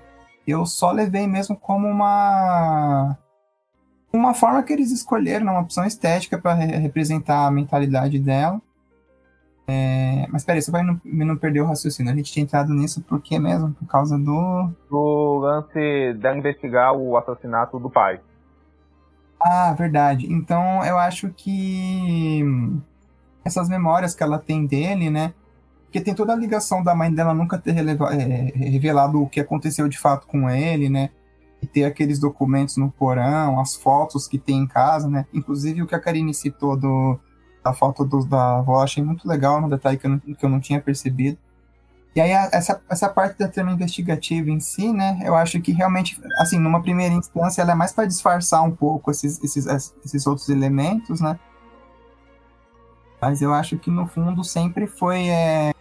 eu 0.45 0.65
só 0.65 0.91
levei 0.91 1.25
mesmo 1.25 1.55
como 1.55 1.87
uma 1.87 3.17
uma 4.11 4.33
forma 4.33 4.61
que 4.63 4.73
eles 4.73 4.91
escolheram, 4.91 5.45
né? 5.45 5.51
uma 5.53 5.61
opção 5.61 5.85
estética 5.85 6.37
para 6.37 6.53
representar 6.53 7.47
a 7.47 7.51
mentalidade 7.51 8.19
dela. 8.19 8.61
É, 9.67 10.27
mas 10.29 10.43
peraí, 10.43 10.61
você 10.61 10.71
vai 10.71 10.83
não, 10.83 10.99
me 11.03 11.23
não 11.23 11.37
perder 11.37 11.61
o 11.61 11.65
raciocínio. 11.65 12.11
A 12.11 12.15
gente 12.15 12.31
tinha 12.31 12.43
entrado 12.43 12.73
nisso 12.73 13.01
por 13.01 13.21
quê 13.21 13.39
mesmo? 13.39 13.71
Por 13.73 13.87
causa 13.87 14.17
do. 14.17 14.69
Do 14.89 15.39
lance 15.39 16.13
dela 16.15 16.37
investigar 16.37 16.93
o 16.93 17.15
assassinato 17.17 17.79
do 17.79 17.89
pai. 17.89 18.19
Ah, 19.39 19.73
verdade. 19.73 20.31
Então 20.31 20.83
eu 20.85 20.97
acho 20.99 21.29
que 21.29 22.43
essas 23.43 23.69
memórias 23.69 24.13
que 24.13 24.23
ela 24.23 24.37
tem 24.37 24.65
dele, 24.65 25.09
né? 25.09 25.33
Porque 25.85 25.99
tem 25.99 26.13
toda 26.13 26.33
a 26.33 26.35
ligação 26.37 26.83
da 26.83 26.95
mãe 26.95 27.13
dela 27.13 27.33
nunca 27.33 27.57
ter 27.57 27.71
releva- 27.71 28.13
é, 28.13 28.51
revelado 28.55 29.21
o 29.21 29.27
que 29.27 29.39
aconteceu 29.39 29.87
de 29.89 29.97
fato 29.97 30.27
com 30.27 30.49
ele, 30.49 30.89
né? 30.89 31.09
E 31.61 31.67
ter 31.67 31.83
aqueles 31.83 32.19
documentos 32.19 32.77
no 32.77 32.89
porão, 32.91 33.59
as 33.59 33.75
fotos 33.75 34.27
que 34.27 34.37
tem 34.37 34.59
em 34.59 34.67
casa, 34.67 35.09
né? 35.09 35.25
Inclusive 35.33 35.81
o 35.81 35.87
que 35.87 35.95
a 35.95 35.99
Karine 35.99 36.33
citou 36.33 36.77
do, 36.77 37.19
da 37.63 37.73
foto 37.73 38.03
do, 38.03 38.25
da 38.25 38.57
avó, 38.57 38.81
achei 38.83 39.03
muito 39.03 39.27
legal, 39.27 39.59
um 39.59 39.69
detalhe 39.69 39.97
que 39.97 40.05
eu 40.05 40.11
não, 40.11 40.19
que 40.19 40.45
eu 40.45 40.49
não 40.49 40.59
tinha 40.59 40.81
percebido. 40.81 41.37
E 42.15 42.19
aí 42.19 42.33
a- 42.33 42.49
essa, 42.51 42.81
essa 42.89 43.07
parte 43.07 43.37
da 43.39 43.47
trama 43.47 43.71
investigativa 43.71 44.49
em 44.49 44.59
si, 44.59 44.91
né, 44.91 45.19
eu 45.23 45.35
acho 45.35 45.61
que 45.61 45.71
realmente, 45.71 46.19
assim, 46.39 46.59
numa 46.59 46.81
primeira 46.81 47.13
instância, 47.13 47.61
ela 47.61 47.71
é 47.71 47.75
mais 47.75 47.93
para 47.93 48.05
disfarçar 48.05 48.63
um 48.63 48.71
pouco 48.71 49.11
esses, 49.11 49.41
esses, 49.43 49.65
esses 50.03 50.27
outros 50.27 50.49
elementos, 50.49 51.21
né? 51.21 51.39
Mas 53.21 53.41
eu 53.41 53.53
acho 53.53 53.77
que 53.77 53.91
no 53.91 54.07
fundo 54.07 54.43
sempre 54.43 54.87
foi 54.87 55.27
é, 55.29 55.73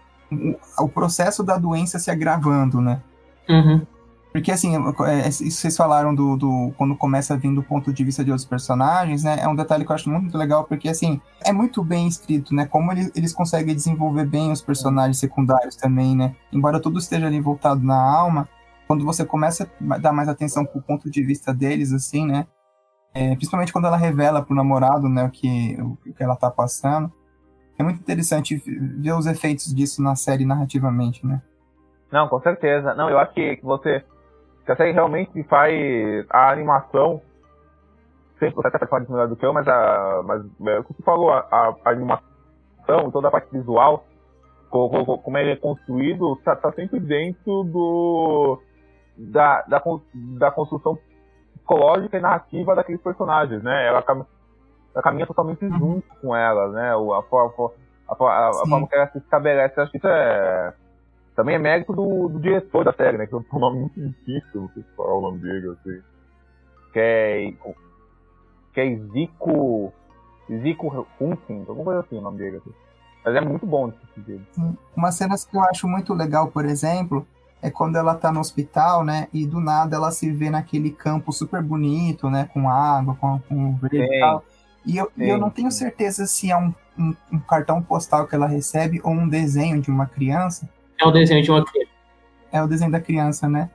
o 0.78 0.88
processo 0.88 1.42
da 1.42 1.56
doença 1.56 1.98
se 1.98 2.10
agravando, 2.10 2.80
né? 2.80 3.00
Uhum. 3.48 3.84
Porque, 4.32 4.52
assim, 4.52 4.74
é, 5.06 5.28
isso 5.28 5.50
vocês 5.50 5.76
falaram 5.76 6.14
do, 6.14 6.36
do, 6.36 6.72
Quando 6.76 6.96
começa 6.96 7.34
a 7.34 7.36
vir 7.36 7.52
do 7.52 7.62
ponto 7.62 7.92
de 7.92 8.04
vista 8.04 8.24
de 8.24 8.30
outros 8.30 8.46
personagens, 8.46 9.24
né? 9.24 9.38
É 9.40 9.48
um 9.48 9.56
detalhe 9.56 9.84
que 9.84 9.90
eu 9.90 9.94
acho 9.94 10.08
muito 10.08 10.38
legal, 10.38 10.64
porque, 10.64 10.88
assim, 10.88 11.20
é 11.44 11.52
muito 11.52 11.82
bem 11.82 12.06
escrito, 12.06 12.54
né? 12.54 12.64
Como 12.64 12.92
eles, 12.92 13.10
eles 13.16 13.32
conseguem 13.32 13.74
desenvolver 13.74 14.24
bem 14.24 14.52
os 14.52 14.62
personagens 14.62 15.18
secundários 15.18 15.74
também, 15.74 16.16
né? 16.16 16.36
Embora 16.52 16.80
tudo 16.80 16.98
esteja 16.98 17.26
ali 17.26 17.40
voltado 17.40 17.82
na 17.82 18.00
alma, 18.00 18.48
quando 18.86 19.04
você 19.04 19.24
começa 19.24 19.68
a 19.90 19.98
dar 19.98 20.12
mais 20.12 20.28
atenção 20.28 20.64
pro 20.64 20.80
ponto 20.80 21.10
de 21.10 21.22
vista 21.24 21.52
deles, 21.52 21.92
assim, 21.92 22.24
né? 22.24 22.46
É, 23.12 23.34
principalmente 23.34 23.72
quando 23.72 23.86
ela 23.86 23.96
revela 23.96 24.42
pro 24.42 24.54
namorado, 24.54 25.08
né? 25.08 25.24
O 25.24 25.30
que, 25.30 25.76
o 25.80 26.14
que 26.14 26.22
ela 26.22 26.36
tá 26.36 26.50
passando. 26.50 27.12
É 27.76 27.82
muito 27.82 27.98
interessante 27.98 28.62
ver 28.66 29.12
os 29.12 29.26
efeitos 29.26 29.74
disso 29.74 30.00
na 30.02 30.14
série 30.14 30.44
narrativamente, 30.44 31.26
né? 31.26 31.42
Não, 32.12 32.28
com 32.28 32.40
certeza. 32.40 32.94
Não, 32.94 33.08
eu 33.08 33.18
acho 33.18 33.32
que 33.32 33.58
você 33.62 34.04
que 34.64 34.72
a 34.72 34.76
série 34.76 34.92
realmente 34.92 35.42
faz 35.44 35.74
a 36.30 36.50
animação. 36.50 37.20
Sempre 38.38 38.56
você 38.56 38.68
até 38.68 38.86
pode 38.86 39.10
melhor 39.10 39.28
do 39.28 39.36
que 39.36 39.44
eu, 39.44 39.52
mas, 39.52 39.68
a, 39.68 40.22
mas 40.24 40.42
é, 40.66 40.78
o 40.78 40.84
que 40.84 40.94
você 40.94 41.02
falou, 41.02 41.30
a, 41.30 41.46
a, 41.84 41.90
animação, 41.90 43.10
toda 43.12 43.28
a 43.28 43.30
parte 43.30 43.50
visual, 43.52 44.04
como, 44.70 45.36
ele 45.36 45.52
é 45.52 45.56
construído, 45.56 46.34
está 46.34 46.56
tá 46.56 46.72
sempre 46.72 47.00
dentro 47.00 47.64
do 47.64 48.58
da, 49.16 49.62
da, 49.62 49.82
da 50.38 50.50
construção 50.50 50.98
psicológica 51.54 52.16
e 52.16 52.20
narrativa 52.20 52.74
daqueles 52.74 53.02
personagens, 53.02 53.62
né? 53.62 53.86
Ela, 53.86 54.02
ela 54.94 55.02
caminha 55.02 55.26
totalmente 55.26 55.68
junto 55.68 56.08
com 56.22 56.34
ela, 56.34 56.68
né? 56.68 56.92
A, 56.92 56.96
a, 56.96 58.24
a, 58.24 58.24
a, 58.24 58.48
a 58.48 58.66
forma 58.66 58.88
que 58.88 58.94
ela 58.94 59.10
se 59.10 59.18
estabelece, 59.18 59.78
acho 59.78 59.90
que 59.92 59.98
isso 59.98 60.08
é 60.08 60.72
também 61.40 61.54
é 61.54 61.58
mérito 61.58 61.94
do, 61.94 62.28
do 62.28 62.38
diretor 62.38 62.84
da 62.84 62.92
série, 62.92 63.16
né? 63.16 63.26
Que 63.26 63.34
é 63.34 63.38
um 63.38 63.58
nome 63.58 63.80
muito 63.80 63.98
difícil, 63.98 64.60
não 64.60 64.68
sei 64.74 64.82
se 64.82 64.88
falar 64.94 65.14
o 65.14 65.22
nome 65.22 65.38
dele, 65.38 65.70
assim. 65.70 66.02
Que 66.92 67.00
é. 67.00 67.54
Que 68.74 68.80
é 68.82 68.96
Zico. 69.10 69.90
Zico 70.50 71.06
Hunting, 71.18 71.64
alguma 71.66 71.84
coisa 71.84 72.00
assim 72.00 72.18
o 72.18 72.20
nome 72.20 72.36
dele. 72.36 72.58
Assim. 72.58 72.74
Mas 73.24 73.34
é 73.36 73.40
muito 73.40 73.64
bom 73.64 73.88
esse 73.88 74.14
sentido. 74.14 74.76
Uma 74.94 75.10
cena 75.12 75.34
que 75.34 75.56
eu 75.56 75.62
acho 75.62 75.88
muito 75.88 76.12
legal, 76.12 76.48
por 76.48 76.66
exemplo, 76.66 77.26
é 77.62 77.70
quando 77.70 77.96
ela 77.96 78.14
tá 78.14 78.30
no 78.30 78.40
hospital, 78.40 79.02
né? 79.02 79.28
E 79.32 79.46
do 79.46 79.60
nada 79.60 79.96
ela 79.96 80.10
se 80.10 80.30
vê 80.30 80.50
naquele 80.50 80.90
campo 80.90 81.32
super 81.32 81.62
bonito, 81.62 82.28
né? 82.28 82.50
Com 82.52 82.68
água, 82.68 83.16
com, 83.18 83.38
com 83.48 83.76
verde 83.76 84.02
e 84.02 84.20
tal. 84.20 84.44
E 84.84 84.98
eu, 84.98 85.10
sim, 85.16 85.24
eu 85.24 85.38
não 85.38 85.48
tenho 85.48 85.70
certeza 85.70 86.26
se 86.26 86.50
é 86.50 86.56
um, 86.56 86.74
um, 86.98 87.14
um, 87.32 87.38
cartão 87.38 87.82
postal 87.82 88.26
que 88.26 88.34
ela 88.34 88.46
recebe 88.46 89.00
ou 89.02 89.12
um 89.12 89.26
desenho 89.26 89.80
de 89.80 89.90
uma 89.90 90.04
criança. 90.04 90.68
É 91.00 91.06
o 91.06 91.10
desenho 91.10 91.42
de 91.42 91.50
uma 91.50 91.64
criança. 91.64 91.90
É 92.52 92.62
o 92.62 92.66
desenho 92.66 92.90
da 92.90 93.00
criança, 93.00 93.48
né? 93.48 93.70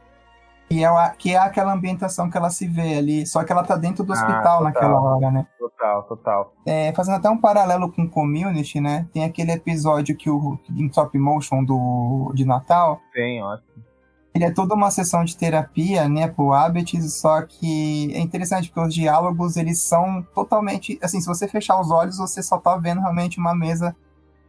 Que 0.70 0.84
é, 0.84 0.90
que 1.18 1.32
é 1.32 1.38
aquela 1.38 1.74
ambientação 1.74 2.30
que 2.30 2.38
ela 2.38 2.50
se 2.50 2.68
vê 2.68 2.96
ali, 2.96 3.26
só 3.26 3.44
que 3.44 3.52
ela 3.52 3.64
tá 3.64 3.76
dentro 3.76 4.04
do 4.04 4.14
ah, 4.14 4.16
hospital 4.16 4.60
ah, 4.60 4.64
naquela 4.64 5.00
hora, 5.00 5.32
né? 5.32 5.48
Total, 5.60 6.04
total. 6.04 6.54
É, 6.66 6.92
fazendo 6.94 7.16
até 7.16 7.30
um 7.30 7.38
paralelo 7.38 7.92
com 7.92 8.10
Community, 8.10 8.82
né? 8.82 9.08
Tem 9.14 9.24
aquele 9.24 9.52
episódio 9.52 10.16
que 10.16 10.30
o 10.30 10.60
em 10.70 10.90
top 10.90 11.18
motion 11.20 11.64
do, 11.64 12.32
de 12.34 12.46
Natal. 12.46 13.00
Tem, 13.14 13.42
ótimo. 13.44 13.84
Ele 14.34 14.44
é 14.44 14.52
toda 14.52 14.76
uma 14.76 14.92
sessão 14.92 15.24
de 15.24 15.38
terapia, 15.38 16.10
né, 16.10 16.28
pro 16.28 16.52
Abbott, 16.52 17.02
só 17.10 17.42
que 17.44 18.14
é 18.14 18.20
interessante 18.20 18.68
porque 18.68 18.88
os 18.90 18.94
diálogos, 18.94 19.56
eles 19.56 19.82
são 19.82 20.22
totalmente, 20.36 21.00
assim, 21.02 21.22
se 21.22 21.28
você 21.28 21.48
fechar 21.48 21.80
os 21.80 21.90
olhos, 21.90 22.18
você 22.18 22.44
só 22.44 22.58
tá 22.58 22.76
vendo 22.76 23.00
realmente 23.00 23.40
uma 23.40 23.56
mesa 23.56 23.96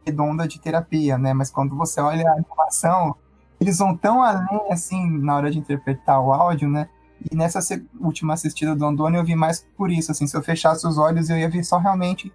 redonda 0.07 0.47
de 0.47 0.59
terapia, 0.59 1.17
né? 1.17 1.33
Mas 1.33 1.51
quando 1.51 1.75
você 1.75 2.01
olha 2.01 2.27
a 2.27 2.33
animação, 2.33 3.15
eles 3.59 3.77
vão 3.77 3.95
tão 3.95 4.21
além, 4.23 4.71
assim, 4.71 5.09
na 5.19 5.35
hora 5.35 5.51
de 5.51 5.59
interpretar 5.59 6.19
o 6.21 6.31
áudio, 6.31 6.69
né? 6.69 6.89
E 7.31 7.35
nessa 7.35 7.59
última 7.99 8.33
assistida 8.33 8.75
do 8.75 8.85
Andoni 8.85 9.17
eu 9.17 9.23
vi 9.23 9.35
mais 9.35 9.65
por 9.75 9.91
isso, 9.91 10.11
assim, 10.11 10.27
se 10.27 10.37
eu 10.37 10.43
fechasse 10.43 10.85
os 10.87 10.97
olhos 10.97 11.29
eu 11.29 11.37
ia 11.37 11.49
ver 11.49 11.63
só 11.63 11.77
realmente 11.77 12.31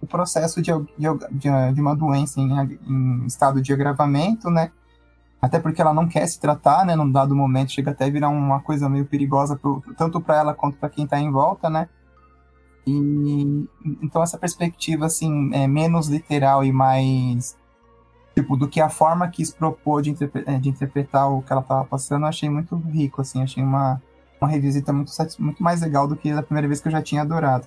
o 0.00 0.06
processo 0.06 0.62
de, 0.62 0.70
de, 0.96 1.74
de 1.74 1.80
uma 1.80 1.94
doença 1.94 2.40
em, 2.40 2.78
em, 2.86 3.26
estado 3.26 3.60
de 3.60 3.72
agravamento, 3.72 4.48
né? 4.48 4.70
Até 5.42 5.58
porque 5.58 5.80
ela 5.80 5.92
não 5.92 6.06
quer 6.06 6.26
se 6.26 6.38
tratar, 6.38 6.86
né? 6.86 6.94
Num 6.94 7.10
dado 7.10 7.34
momento 7.34 7.72
chega 7.72 7.90
até 7.90 8.06
a 8.06 8.10
virar 8.10 8.28
uma 8.28 8.60
coisa 8.60 8.88
meio 8.88 9.04
perigosa 9.04 9.56
pro, 9.56 9.82
tanto 9.96 10.20
para 10.20 10.36
ela 10.36 10.54
quanto 10.54 10.78
para 10.78 10.88
quem 10.88 11.04
está 11.04 11.18
em 11.18 11.30
volta, 11.30 11.68
né? 11.68 11.88
E 12.86 13.68
então 14.02 14.22
essa 14.22 14.38
perspectiva 14.38 15.06
assim 15.06 15.50
é 15.54 15.66
menos 15.66 16.08
literal 16.08 16.64
e 16.64 16.72
mais 16.72 17.56
tipo 18.34 18.56
do 18.56 18.68
que 18.68 18.80
a 18.80 18.88
forma 18.88 19.28
que 19.28 19.44
se 19.44 19.54
propôs 19.54 20.02
de, 20.02 20.10
interpre 20.10 20.44
é, 20.46 20.58
de 20.58 20.68
interpretar 20.68 21.30
o 21.30 21.42
que 21.42 21.52
ela 21.52 21.62
estava 21.62 21.84
passando, 21.84 22.22
eu 22.22 22.28
achei 22.28 22.48
muito 22.48 22.76
rico 22.76 23.20
assim, 23.20 23.42
achei 23.42 23.62
uma 23.62 24.00
uma 24.40 24.48
revisita 24.48 24.92
muito 24.92 25.12
muito 25.38 25.62
mais 25.62 25.82
legal 25.82 26.08
do 26.08 26.16
que 26.16 26.30
a 26.30 26.42
primeira 26.42 26.66
vez 26.66 26.80
que 26.80 26.88
eu 26.88 26.92
já 26.92 27.02
tinha 27.02 27.22
adorado. 27.22 27.66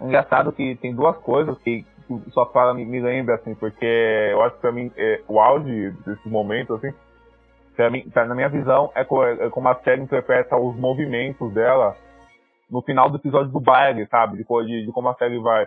É 0.00 0.04
engraçado 0.06 0.52
que 0.52 0.76
tem 0.76 0.94
duas 0.94 1.16
coisas 1.18 1.58
que 1.58 1.84
sua 2.30 2.46
fala 2.46 2.74
me, 2.74 2.84
me 2.84 3.00
lembra 3.00 3.36
assim, 3.36 3.54
porque 3.54 3.84
eu 3.84 4.42
acho 4.42 4.56
que 4.56 4.60
para 4.60 4.72
mim 4.72 4.92
é, 4.96 5.22
o 5.26 5.40
auge 5.40 5.90
desse 6.06 6.28
momento 6.28 6.74
assim, 6.74 6.92
mim, 7.90 8.08
pra, 8.10 8.24
na 8.24 8.34
minha 8.34 8.48
visão 8.48 8.90
é, 8.94 9.00
é 9.00 9.50
como 9.50 9.68
a 9.68 9.74
série 9.76 10.02
interpreta 10.02 10.56
os 10.56 10.76
movimentos 10.76 11.52
dela 11.52 11.96
no 12.72 12.80
final 12.80 13.10
do 13.10 13.18
episódio 13.18 13.52
do 13.52 13.60
baile, 13.60 14.06
sabe? 14.06 14.38
De, 14.38 14.86
de, 14.86 14.92
como 14.92 15.10
a 15.10 15.14
série 15.14 15.38
vai. 15.38 15.66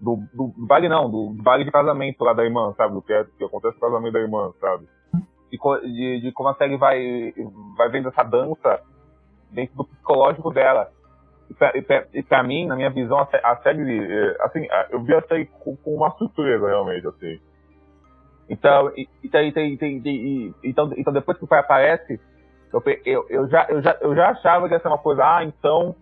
Do, 0.00 0.16
do, 0.34 0.48
do, 0.48 0.66
baile 0.66 0.88
não, 0.88 1.08
do, 1.08 1.30
baile 1.40 1.64
de 1.64 1.70
casamento 1.70 2.24
lá 2.24 2.32
da 2.32 2.44
irmã, 2.44 2.74
sabe? 2.76 2.92
Do 2.92 3.00
que, 3.00 3.12
é, 3.12 3.24
que 3.38 3.44
acontece 3.44 3.76
no 3.76 3.80
casamento 3.80 4.12
da 4.12 4.18
irmã, 4.18 4.52
sabe? 4.60 4.88
De, 5.48 5.58
de, 5.92 6.20
de, 6.22 6.32
como 6.32 6.48
a 6.48 6.54
série 6.56 6.76
vai, 6.76 7.32
vai 7.76 7.88
vendo 7.88 8.08
essa 8.08 8.24
dança 8.24 8.82
dentro 9.52 9.76
do 9.76 9.84
psicológico 9.84 10.50
dela. 10.52 10.90
E 11.48 11.54
pra, 11.54 11.72
e 11.76 11.82
pra, 11.82 12.06
e 12.12 12.22
pra 12.24 12.42
mim, 12.42 12.66
na 12.66 12.74
minha 12.74 12.90
visão, 12.90 13.16
a, 13.16 13.28
a 13.44 13.56
série, 13.58 14.00
é, 14.00 14.36
assim, 14.40 14.66
eu 14.90 15.00
vi 15.04 15.14
a 15.14 15.22
série 15.22 15.46
com, 15.46 15.76
com 15.76 15.94
uma 15.94 16.10
surpresa, 16.18 16.66
realmente, 16.66 17.06
assim. 17.06 17.40
Então, 18.50 18.92
e, 18.96 19.08
e, 19.22 20.54
então, 20.64 20.90
então 20.96 21.12
depois 21.12 21.38
que 21.38 21.44
o 21.44 21.48
pai 21.48 21.60
aparece, 21.60 22.20
eu, 22.72 22.82
eu, 23.04 23.26
eu, 23.30 23.48
já, 23.48 23.66
eu, 23.70 23.80
já, 23.80 23.96
eu 24.00 24.16
já 24.16 24.30
achava 24.30 24.66
que 24.66 24.74
ia 24.74 24.80
ser 24.80 24.88
uma 24.88 24.98
coisa, 24.98 25.22
ah, 25.24 25.44
então 25.44 25.94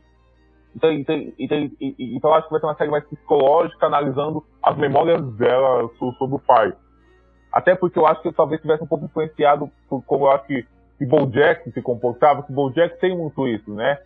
então, 0.74 0.90
então, 0.90 1.16
então, 1.38 1.70
então 1.98 2.30
eu 2.30 2.34
acho 2.34 2.46
que 2.46 2.52
vai 2.52 2.60
ser 2.60 2.66
uma 2.66 2.76
série 2.76 2.90
mais 2.90 3.04
psicológica, 3.04 3.86
analisando 3.86 4.44
as 4.62 4.76
memórias 4.76 5.22
dela 5.36 5.88
sobre 5.98 6.36
o 6.36 6.38
pai. 6.38 6.72
Até 7.52 7.74
porque 7.74 7.98
eu 7.98 8.06
acho 8.06 8.22
que 8.22 8.32
talvez 8.32 8.60
tivesse 8.60 8.82
um 8.82 8.86
pouco 8.86 9.04
influenciado 9.04 9.70
por 9.88 10.02
como 10.04 10.24
eu 10.24 10.30
acho 10.30 10.46
que, 10.46 10.66
que 10.98 11.04
Bojack 11.04 11.70
se 11.70 11.82
comportava, 11.82 12.42
que 12.42 12.52
Bojack 12.52 12.98
tem 12.98 13.16
muito 13.16 13.46
isso, 13.46 13.74
né? 13.74 13.98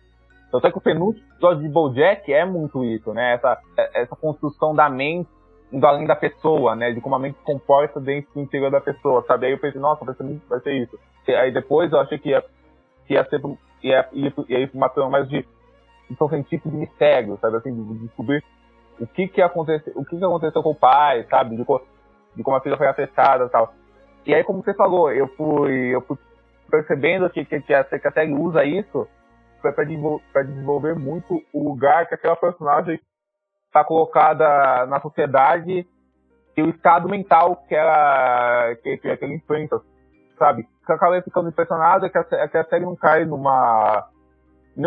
Então, 0.47 0.59
até 0.59 0.71
que 0.71 0.77
o 0.77 0.81
penúltimo 0.81 1.25
episódio 1.31 1.63
de 1.63 1.69
Bojack 1.69 2.33
é 2.33 2.45
muito 2.45 2.83
isso, 2.83 3.13
né? 3.13 3.33
Essa, 3.33 3.57
essa 3.93 4.15
construção 4.15 4.75
da 4.75 4.89
mente 4.89 5.29
indo 5.71 5.85
além 5.85 6.05
da 6.05 6.15
pessoa, 6.15 6.75
né? 6.75 6.91
De 6.91 6.99
como 6.99 7.15
a 7.15 7.19
mente 7.19 7.37
se 7.37 7.43
comporta 7.45 7.99
dentro 7.99 8.33
do 8.33 8.41
interior 8.41 8.71
da 8.71 8.81
pessoa, 8.81 9.23
sabe? 9.25 9.45
Aí 9.45 9.53
eu 9.53 9.59
pensei, 9.59 9.79
nossa, 9.79 10.03
vai 10.03 10.15
ser, 10.15 10.41
vai 10.49 10.59
ser 10.59 10.73
isso. 10.73 10.99
E 11.27 11.33
aí 11.33 11.51
depois 11.51 11.91
eu 11.91 11.99
achei 11.99 12.17
que 12.17 12.29
ia, 12.29 12.43
que 13.05 13.13
ia 13.13 13.25
ser 13.25 13.41
ia, 13.83 14.07
ia, 14.11 14.33
ia 14.47 14.67
pra 14.67 14.77
uma 14.77 14.89
trama 14.89 15.09
mais 15.09 15.29
de 15.29 15.45
então 16.09 16.29
científico 16.29 16.69
de 16.69 16.77
mistério, 16.77 17.37
sabe? 17.41 17.57
Assim, 17.57 17.73
de 17.73 17.99
descobrir 18.05 18.43
o 18.99 19.07
que 19.07 19.27
que 19.27 19.41
aconteceu, 19.41 19.93
o 19.95 20.05
que 20.05 20.17
que 20.17 20.23
aconteceu 20.23 20.63
com 20.63 20.71
o 20.71 20.75
pai, 20.75 21.25
sabe? 21.29 21.55
De, 21.55 21.65
de 22.35 22.43
como 22.43 22.57
a 22.57 22.61
filha 22.61 22.77
foi 22.77 22.87
afetada 22.87 23.45
e 23.45 23.49
tal. 23.49 23.73
E 24.25 24.33
aí, 24.33 24.43
como 24.43 24.63
você 24.63 24.73
falou, 24.73 25.11
eu 25.11 25.27
fui, 25.35 25.95
eu 25.95 26.01
fui 26.01 26.17
percebendo 26.69 27.29
que, 27.29 27.45
que, 27.45 27.61
que, 27.61 27.73
a, 27.73 27.83
que 27.83 28.07
a 28.07 28.11
série 28.11 28.33
usa 28.33 28.63
isso 28.65 29.07
para 29.61 29.83
desenvolver, 29.83 30.23
desenvolver 30.45 30.95
muito 30.95 31.41
o 31.53 31.63
lugar 31.63 32.07
que 32.07 32.15
aquela 32.15 32.35
personagem 32.35 32.99
está 33.67 33.83
colocada 33.83 34.85
na 34.85 34.99
sociedade 34.99 35.87
e 36.55 36.61
o 36.61 36.69
estado 36.69 37.07
mental 37.07 37.57
que 37.67 37.75
ela, 37.75 38.75
que, 38.81 38.97
que, 38.97 39.17
que 39.17 39.23
ela 39.25 39.33
enfrenta, 39.33 39.79
sabe? 40.37 40.67
Que 40.85 40.91
acaba 40.91 41.21
ficando 41.21 41.49
impressionada 41.49 42.09
que 42.09 42.17
a, 42.17 42.47
que 42.47 42.57
a 42.57 42.63
série 42.65 42.85
não 42.85 42.95
cai 42.95 43.25
numa 43.25 44.09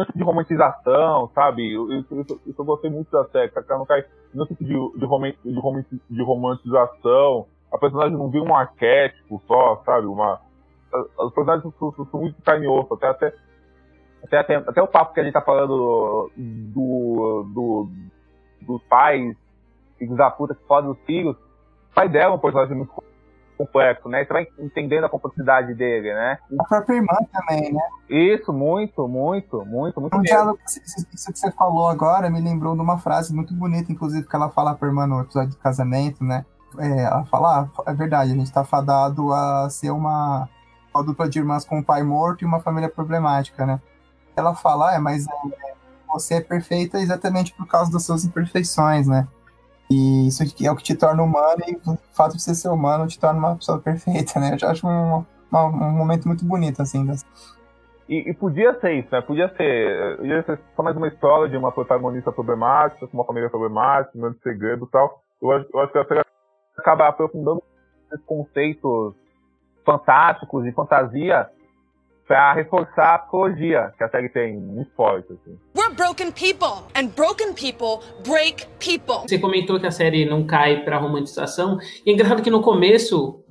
tipo 0.04 0.18
de 0.18 0.24
romantização, 0.24 1.30
sabe? 1.34 1.74
Isso, 1.74 2.20
isso, 2.20 2.40
isso 2.46 2.60
eu 2.60 2.64
gostei 2.64 2.90
muito 2.90 3.10
da 3.10 3.24
série, 3.26 3.50
cara. 3.50 3.78
Não 3.78 3.86
cai 3.86 4.04
nenhum 4.32 4.46
tipo 4.46 4.64
de, 4.64 4.74
de, 4.74 6.00
de, 6.10 6.22
romantização. 6.22 7.46
A 7.72 7.78
personagem 7.78 8.16
não 8.16 8.30
vira 8.30 8.44
um 8.44 8.54
arquétipo 8.54 9.42
só, 9.46 9.82
sabe? 9.84 10.06
Uma, 10.06 10.40
os 11.18 11.32
personagens 11.32 11.74
são, 11.78 11.92
são, 11.92 12.06
são 12.06 12.20
muito 12.20 12.40
carne 12.42 12.66
osso, 12.66 12.94
até, 12.94 13.08
até, 13.08 13.34
até, 14.22 14.38
até, 14.38 14.54
até 14.56 14.82
o 14.82 14.88
papo 14.88 15.14
que 15.14 15.20
a 15.20 15.24
gente 15.24 15.32
tá 15.32 15.42
falando 15.42 16.30
do, 16.36 17.46
do, 17.52 17.88
dos 18.62 18.82
pais, 18.84 19.36
filhos 19.98 20.16
da 20.16 20.30
puta 20.30 20.54
que 20.54 20.64
podem 20.64 20.92
dos 20.92 21.00
filhos. 21.04 21.36
O 21.36 21.94
pai 21.94 22.08
dela 22.08 22.32
é 22.32 22.36
um 22.36 22.40
personagem 22.40 22.76
muito 22.76 22.92
complexo, 23.60 24.08
né? 24.08 24.24
Você 24.24 24.32
vai 24.32 24.46
entendendo 24.58 25.04
a 25.04 25.08
complexidade 25.08 25.74
dele, 25.74 26.14
né? 26.14 26.38
A 26.58 26.64
própria 26.64 26.94
irmã 26.96 27.14
também, 27.30 27.72
né? 27.72 27.82
Isso, 28.08 28.52
muito, 28.52 29.06
muito, 29.06 29.64
muito, 29.66 30.00
muito. 30.00 30.16
Um 30.16 30.22
diálogo, 30.22 30.58
isso 30.66 31.06
que 31.06 31.38
você 31.38 31.52
falou 31.52 31.88
agora 31.88 32.30
me 32.30 32.40
lembrou 32.40 32.74
de 32.74 32.80
uma 32.80 32.98
frase 32.98 33.34
muito 33.34 33.52
bonita, 33.54 33.92
inclusive, 33.92 34.26
que 34.26 34.34
ela 34.34 34.48
fala 34.48 34.74
pra 34.74 34.88
irmã 34.88 35.06
no 35.06 35.20
episódio 35.20 35.50
de 35.50 35.58
casamento, 35.58 36.24
né? 36.24 36.46
É, 36.78 37.02
ela 37.02 37.24
fala, 37.26 37.68
ah, 37.78 37.90
é 37.90 37.94
verdade, 37.94 38.32
a 38.32 38.34
gente 38.34 38.52
tá 38.52 38.64
fadado 38.64 39.32
a 39.32 39.68
ser 39.68 39.90
uma 39.90 40.48
uma 40.92 41.04
dupla 41.04 41.28
de 41.28 41.38
irmãs 41.38 41.64
com 41.64 41.78
um 41.78 41.82
pai 41.82 42.02
morto 42.02 42.42
e 42.42 42.44
uma 42.44 42.60
família 42.60 42.88
problemática, 42.88 43.64
né? 43.64 43.80
Ela 44.34 44.54
fala, 44.54 44.90
ah, 44.90 44.94
é, 44.94 44.98
mas 44.98 45.26
é, 45.26 45.74
você 46.08 46.34
é 46.34 46.40
perfeita 46.40 46.98
exatamente 46.98 47.52
por 47.54 47.66
causa 47.66 47.92
das 47.92 48.04
suas 48.04 48.24
imperfeições, 48.24 49.06
né? 49.06 49.28
E 49.90 50.28
isso 50.28 50.42
é 50.42 50.70
o 50.70 50.76
que 50.76 50.84
te 50.84 50.94
torna 50.94 51.22
humano 51.22 51.62
e 51.66 51.74
o 51.74 51.98
fato 52.12 52.36
de 52.36 52.42
você 52.42 52.54
ser 52.54 52.68
humano 52.68 53.08
te 53.08 53.18
torna 53.18 53.38
uma 53.40 53.56
pessoa 53.56 53.80
perfeita, 53.80 54.38
né? 54.38 54.54
Eu 54.54 54.58
já 54.58 54.70
acho 54.70 54.86
um, 54.86 55.24
um 55.52 55.90
momento 55.90 56.28
muito 56.28 56.44
bonito, 56.44 56.80
assim. 56.80 57.04
Das... 57.04 57.26
E, 58.08 58.30
e, 58.30 58.34
podia 58.34 58.78
ser 58.80 58.92
isso, 58.92 59.08
né? 59.10 59.20
Podia 59.20 59.48
ser, 59.56 60.16
podia 60.18 60.42
ser 60.44 60.60
só 60.76 60.82
mais 60.84 60.96
uma 60.96 61.08
história 61.08 61.48
de 61.48 61.56
uma 61.56 61.72
protagonista 61.72 62.30
problemática, 62.30 63.06
com 63.08 63.18
uma 63.18 63.26
família 63.26 63.50
problemática, 63.50 64.16
um 64.16 64.20
grande 64.20 64.38
segredo 64.42 64.84
e 64.84 64.90
tal. 64.90 65.22
Eu 65.42 65.50
acho, 65.50 65.66
eu 65.74 65.80
acho 65.80 65.92
que 65.92 65.98
a 65.98 66.04
série 66.04 66.20
acaba 66.78 67.08
aprofundando 67.08 67.60
esses 68.12 68.24
conceitos 68.24 69.14
fantásticos 69.84 70.66
e 70.66 70.72
fantasia 70.72 71.50
para 72.30 72.52
reforçar 72.52 73.16
a 73.16 73.18
psicologia 73.18 73.92
que 73.98 74.04
a 74.04 74.08
série 74.08 74.28
tem 74.28 74.56
muito 74.56 74.92
forte. 74.94 75.32
Assim. 75.32 75.58
We're 75.76 75.92
broken 75.96 76.30
people, 76.30 76.86
and 76.94 77.08
broken 77.16 77.54
people 77.54 78.06
break 78.24 78.68
people. 78.78 79.28
Você 79.28 79.36
comentou 79.36 79.80
que 79.80 79.86
a 79.88 79.90
série 79.90 80.24
não 80.24 80.46
cai 80.46 80.84
para 80.84 80.96
romantização, 80.96 81.78
e 82.06 82.08
é 82.08 82.14
engraçado 82.14 82.40
que 82.40 82.48
no 82.48 82.62
começo, 82.62 83.42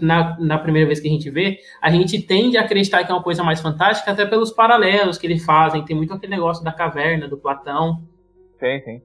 na, 0.00 0.40
na 0.40 0.58
primeira 0.58 0.86
vez 0.86 1.00
que 1.00 1.06
a 1.06 1.10
gente 1.10 1.28
vê, 1.28 1.58
a 1.82 1.90
gente 1.90 2.18
tende 2.22 2.56
a 2.56 2.62
acreditar 2.62 3.04
que 3.04 3.12
é 3.12 3.14
uma 3.14 3.22
coisa 3.22 3.44
mais 3.44 3.60
fantástica, 3.60 4.12
até 4.12 4.24
pelos 4.24 4.50
paralelos 4.50 5.18
que 5.18 5.26
eles 5.26 5.44
fazem. 5.44 5.84
Tem 5.84 5.94
muito 5.94 6.14
aquele 6.14 6.32
negócio 6.32 6.64
da 6.64 6.72
caverna, 6.72 7.28
do 7.28 7.36
Platão. 7.36 8.02
Tem, 8.58 8.82
tem 8.82 9.02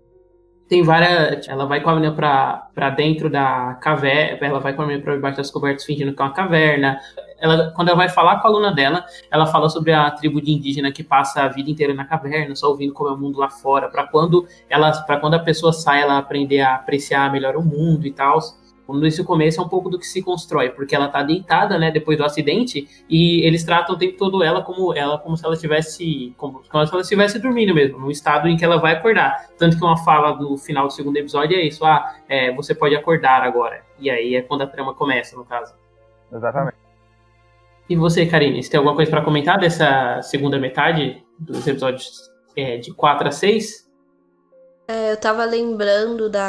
tem 0.69 0.83
várias. 0.83 1.47
Ela 1.47 1.65
vai 1.65 1.81
com 1.81 1.89
a 1.89 1.95
menina 1.95 2.13
pra, 2.13 2.67
pra 2.73 2.91
dentro 2.91 3.29
da 3.29 3.73
caverna. 3.81 4.37
Ela 4.47 4.59
vai 4.59 4.73
com 4.73 4.83
a 4.83 4.85
menina 4.85 5.03
pra 5.03 5.15
debaixo 5.15 5.37
das 5.37 5.49
cobertas 5.49 5.83
fingindo 5.83 6.13
que 6.13 6.21
é 6.21 6.25
uma 6.25 6.31
caverna. 6.31 6.99
Ela, 7.41 7.71
quando 7.71 7.87
ela 7.87 7.97
vai 7.97 8.09
falar 8.09 8.39
com 8.39 8.47
a 8.47 8.51
aluna 8.51 8.71
dela, 8.71 9.03
ela 9.31 9.47
fala 9.47 9.69
sobre 9.69 9.91
a 9.93 10.11
tribo 10.11 10.41
de 10.41 10.51
indígena 10.51 10.91
que 10.91 11.03
passa 11.03 11.41
a 11.41 11.47
vida 11.47 11.71
inteira 11.71 11.93
na 11.93 12.05
caverna, 12.05 12.53
só 12.53 12.67
ouvindo 12.67 12.93
como 12.93 13.09
é 13.09 13.13
o 13.13 13.17
mundo 13.17 13.39
lá 13.39 13.49
fora, 13.49 13.87
para 13.87 14.05
quando 14.05 14.45
ela, 14.69 14.91
para 15.03 15.17
quando 15.21 15.35
a 15.35 15.39
pessoa 15.39 15.71
sai, 15.71 16.01
ela 16.01 16.17
aprender 16.17 16.59
a 16.59 16.75
apreciar 16.75 17.31
melhor 17.31 17.55
o 17.55 17.63
mundo 17.63 18.05
e 18.05 18.11
tal. 18.11 18.39
Quando 18.89 19.05
esse 19.05 19.23
começo 19.23 19.61
é 19.61 19.63
um 19.63 19.69
pouco 19.69 19.87
do 19.87 19.99
que 19.99 20.05
se 20.07 20.19
constrói, 20.23 20.71
porque 20.71 20.95
ela 20.95 21.07
tá 21.07 21.21
deitada, 21.21 21.77
né, 21.77 21.91
depois 21.91 22.17
do 22.17 22.25
acidente, 22.25 22.89
e 23.07 23.45
eles 23.45 23.63
tratam 23.63 23.93
o 23.93 23.97
tempo 23.99 24.17
todo 24.17 24.43
ela 24.43 24.63
como 24.63 24.95
ela 24.95 25.19
como 25.19 25.37
se 25.37 25.45
ela 25.45 25.53
estivesse 25.53 26.33
como, 26.35 26.63
como 26.67 26.87
se 26.87 26.91
ela 26.91 27.01
estivesse 27.03 27.37
dormindo 27.37 27.71
mesmo, 27.71 27.99
num 27.99 28.09
estado 28.09 28.47
em 28.47 28.57
que 28.57 28.65
ela 28.65 28.77
vai 28.77 28.93
acordar. 28.93 29.47
Tanto 29.59 29.77
que 29.77 29.83
uma 29.83 29.95
fala 30.03 30.35
no 30.37 30.57
final 30.57 30.87
do 30.87 30.93
segundo 30.93 31.17
episódio 31.17 31.55
é 31.55 31.61
isso: 31.61 31.85
ah, 31.85 32.15
é, 32.27 32.51
você 32.51 32.73
pode 32.73 32.95
acordar 32.95 33.43
agora. 33.43 33.83
E 33.99 34.09
aí 34.09 34.33
é 34.33 34.41
quando 34.41 34.63
a 34.63 34.67
trama 34.67 34.95
começa, 34.95 35.37
no 35.37 35.45
caso. 35.45 35.75
Exatamente. 36.33 36.77
E 37.87 37.95
você, 37.95 38.25
Karine, 38.25 38.63
você 38.63 38.71
tem 38.71 38.79
alguma 38.79 38.95
coisa 38.95 39.11
para 39.11 39.21
comentar 39.21 39.59
dessa 39.59 40.19
segunda 40.23 40.57
metade 40.57 41.23
dos 41.37 41.67
episódios 41.67 42.27
é, 42.55 42.77
de 42.77 42.91
4 42.91 43.27
a 43.27 43.31
6? 43.31 43.87
É, 44.87 45.11
eu 45.11 45.17
tava 45.17 45.45
lembrando 45.45 46.27
da, 46.27 46.47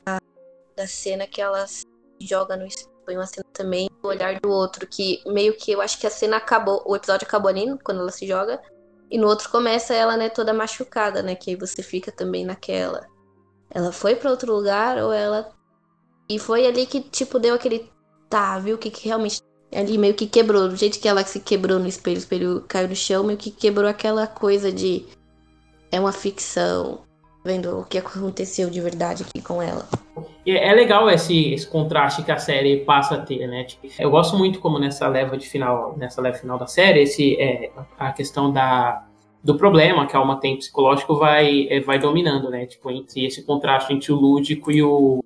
da 0.74 0.86
cena 0.86 1.26
que 1.26 1.42
elas 1.42 1.84
joga 2.20 2.56
no. 2.56 2.66
Foi 3.04 3.16
uma 3.16 3.26
cena 3.26 3.46
também 3.52 3.90
do 4.02 4.08
olhar 4.08 4.38
do 4.40 4.50
outro, 4.50 4.86
que 4.86 5.22
meio 5.26 5.56
que 5.56 5.72
eu 5.72 5.80
acho 5.80 5.98
que 5.98 6.06
a 6.06 6.10
cena 6.10 6.36
acabou, 6.36 6.82
o 6.86 6.94
episódio 6.94 7.26
acabou 7.26 7.48
ali 7.48 7.66
quando 7.82 8.00
ela 8.00 8.12
se 8.12 8.26
joga, 8.26 8.60
e 9.10 9.18
no 9.18 9.26
outro 9.26 9.50
começa 9.50 9.94
ela, 9.94 10.16
né, 10.16 10.28
toda 10.28 10.54
machucada, 10.54 11.22
né, 11.22 11.34
que 11.34 11.50
aí 11.50 11.56
você 11.56 11.82
fica 11.82 12.12
também 12.12 12.44
naquela. 12.44 13.06
Ela 13.70 13.92
foi 13.92 14.14
para 14.14 14.30
outro 14.30 14.54
lugar 14.54 14.98
ou 14.98 15.12
ela 15.12 15.52
e 16.28 16.38
foi 16.38 16.66
ali 16.66 16.86
que 16.86 17.00
tipo 17.00 17.38
deu 17.38 17.54
aquele 17.54 17.90
tá, 18.28 18.58
viu 18.58 18.78
que, 18.78 18.90
que 18.90 19.08
realmente 19.08 19.40
ali 19.72 19.98
meio 19.98 20.14
que 20.14 20.26
quebrou, 20.26 20.68
do 20.68 20.76
jeito 20.76 20.98
que 20.98 21.08
ela 21.08 21.24
se 21.24 21.40
quebrou 21.40 21.78
no 21.78 21.86
espelho, 21.86 22.16
o 22.16 22.20
espelho 22.20 22.64
caiu 22.68 22.88
no 22.88 22.96
chão, 22.96 23.24
meio 23.24 23.38
que 23.38 23.50
quebrou 23.50 23.88
aquela 23.88 24.26
coisa 24.26 24.70
de 24.70 25.06
é 25.90 25.98
uma 25.98 26.12
ficção, 26.12 27.00
vendo 27.44 27.80
o 27.80 27.84
que 27.84 27.98
aconteceu 27.98 28.70
de 28.70 28.80
verdade 28.80 29.24
aqui 29.24 29.42
com 29.42 29.60
ela. 29.60 29.88
É 30.46 30.72
legal 30.72 31.08
esse, 31.10 31.52
esse 31.52 31.66
contraste 31.66 32.22
que 32.22 32.32
a 32.32 32.38
série 32.38 32.78
passa 32.84 33.16
a 33.16 33.18
ter, 33.18 33.46
né? 33.46 33.64
Tipo, 33.64 33.88
eu 33.98 34.10
gosto 34.10 34.36
muito 34.36 34.60
como 34.60 34.78
nessa 34.78 35.06
leva 35.08 35.36
de 35.36 35.48
final, 35.48 35.96
nessa 35.96 36.20
leva 36.20 36.36
final 36.36 36.58
da 36.58 36.66
série, 36.66 37.02
esse, 37.02 37.40
é, 37.40 37.70
a 37.98 38.12
questão 38.12 38.52
da, 38.52 39.06
do 39.42 39.56
problema 39.56 40.06
que 40.06 40.16
a 40.16 40.18
alma 40.18 40.38
tem 40.38 40.56
psicológico 40.56 41.16
vai, 41.16 41.66
é, 41.68 41.80
vai 41.80 41.98
dominando, 41.98 42.50
né? 42.50 42.66
Tipo, 42.66 42.90
entre 42.90 43.24
esse 43.24 43.44
contraste 43.44 43.92
entre 43.92 44.12
o 44.12 44.16
lúdico 44.16 44.70
e 44.70 44.82
o, 44.82 45.22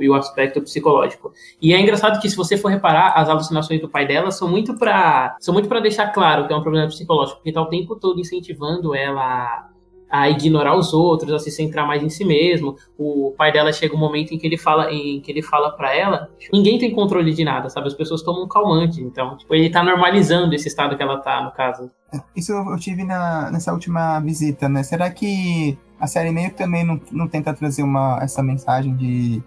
e 0.00 0.08
o 0.08 0.14
aspecto 0.14 0.60
psicológico. 0.60 1.32
E 1.60 1.72
é 1.72 1.80
engraçado 1.80 2.20
que 2.20 2.28
se 2.28 2.36
você 2.36 2.56
for 2.56 2.68
reparar, 2.68 3.12
as 3.16 3.28
alucinações 3.28 3.80
do 3.80 3.88
pai 3.88 4.06
dela 4.06 4.30
são 4.30 4.48
muito 4.48 4.76
para 4.78 5.36
são 5.40 5.54
muito 5.54 5.68
para 5.68 5.80
deixar 5.80 6.08
claro 6.12 6.46
que 6.46 6.52
é 6.52 6.56
um 6.56 6.62
problema 6.62 6.88
psicológico, 6.88 7.38
porque 7.38 7.52
tá 7.52 7.62
o 7.62 7.68
tempo 7.68 7.96
todo 7.96 8.20
incentivando 8.20 8.94
ela 8.94 9.70
a 10.10 10.28
ignorar 10.30 10.76
os 10.76 10.92
outros, 10.92 11.32
a 11.32 11.38
se 11.38 11.50
centrar 11.50 11.86
mais 11.86 12.02
em 12.02 12.08
si 12.08 12.24
mesmo. 12.24 12.76
O 12.98 13.34
pai 13.36 13.52
dela 13.52 13.72
chega 13.72 13.94
um 13.94 13.98
momento 13.98 14.32
em 14.32 14.38
que 14.38 14.46
ele 14.46 14.56
fala, 14.56 14.92
em 14.92 15.20
que 15.20 15.30
ele 15.30 15.42
fala 15.42 15.70
para 15.70 15.94
ela, 15.94 16.30
ninguém 16.52 16.78
tem 16.78 16.94
controle 16.94 17.32
de 17.32 17.44
nada, 17.44 17.68
sabe? 17.68 17.88
As 17.88 17.94
pessoas 17.94 18.22
tomam 18.22 18.44
um 18.44 18.48
calmante, 18.48 19.02
então, 19.02 19.36
tipo, 19.36 19.54
ele 19.54 19.70
tá 19.70 19.82
normalizando 19.82 20.54
esse 20.54 20.68
estado 20.68 20.96
que 20.96 21.02
ela 21.02 21.18
tá, 21.18 21.42
no 21.42 21.50
caso. 21.52 21.90
Isso 22.34 22.52
eu 22.52 22.78
tive 22.78 23.04
na, 23.04 23.50
nessa 23.50 23.72
última 23.72 24.20
visita, 24.20 24.68
né? 24.68 24.82
Será 24.82 25.10
que 25.10 25.76
a 25.98 26.06
série 26.06 26.30
meio 26.30 26.52
também 26.52 26.84
não, 26.84 27.00
não 27.10 27.26
tenta 27.26 27.52
trazer 27.52 27.82
uma, 27.82 28.18
essa 28.22 28.42
mensagem 28.42 28.94
de, 28.94 29.42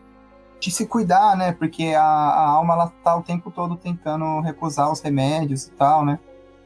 de 0.60 0.72
se 0.72 0.86
cuidar, 0.86 1.38
né? 1.38 1.54
Porque 1.54 1.94
a, 1.96 2.02
a 2.02 2.50
alma, 2.50 2.74
ela 2.74 2.88
tá 3.04 3.16
o 3.16 3.24
tempo 3.24 3.50
todo 3.50 3.76
tentando 3.76 4.42
recusar 4.42 4.92
os 4.92 5.00
remédios 5.00 5.68
e 5.68 5.72
tal, 5.72 6.04
né? 6.04 6.20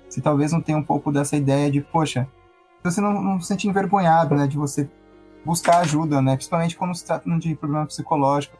Se 0.10 0.22
talvez 0.22 0.52
não 0.52 0.62
tenha 0.62 0.78
um 0.78 0.84
pouco 0.84 1.12
dessa 1.12 1.36
ideia 1.36 1.72
de, 1.72 1.82
poxa, 1.82 2.28
você 2.84 3.02
não, 3.02 3.14
não 3.22 3.40
se 3.40 3.48
sente 3.48 3.68
envergonhado, 3.68 4.36
né, 4.36 4.48
de 4.48 4.58
você 4.58 4.90
buscar 5.46 5.80
ajuda, 5.80 6.22
né, 6.22 6.36
principalmente 6.36 6.76
quando 6.76 6.96
se 6.96 7.06
trata 7.06 7.30
de 7.38 7.56
problema 7.56 7.86
psicológico. 7.86 8.58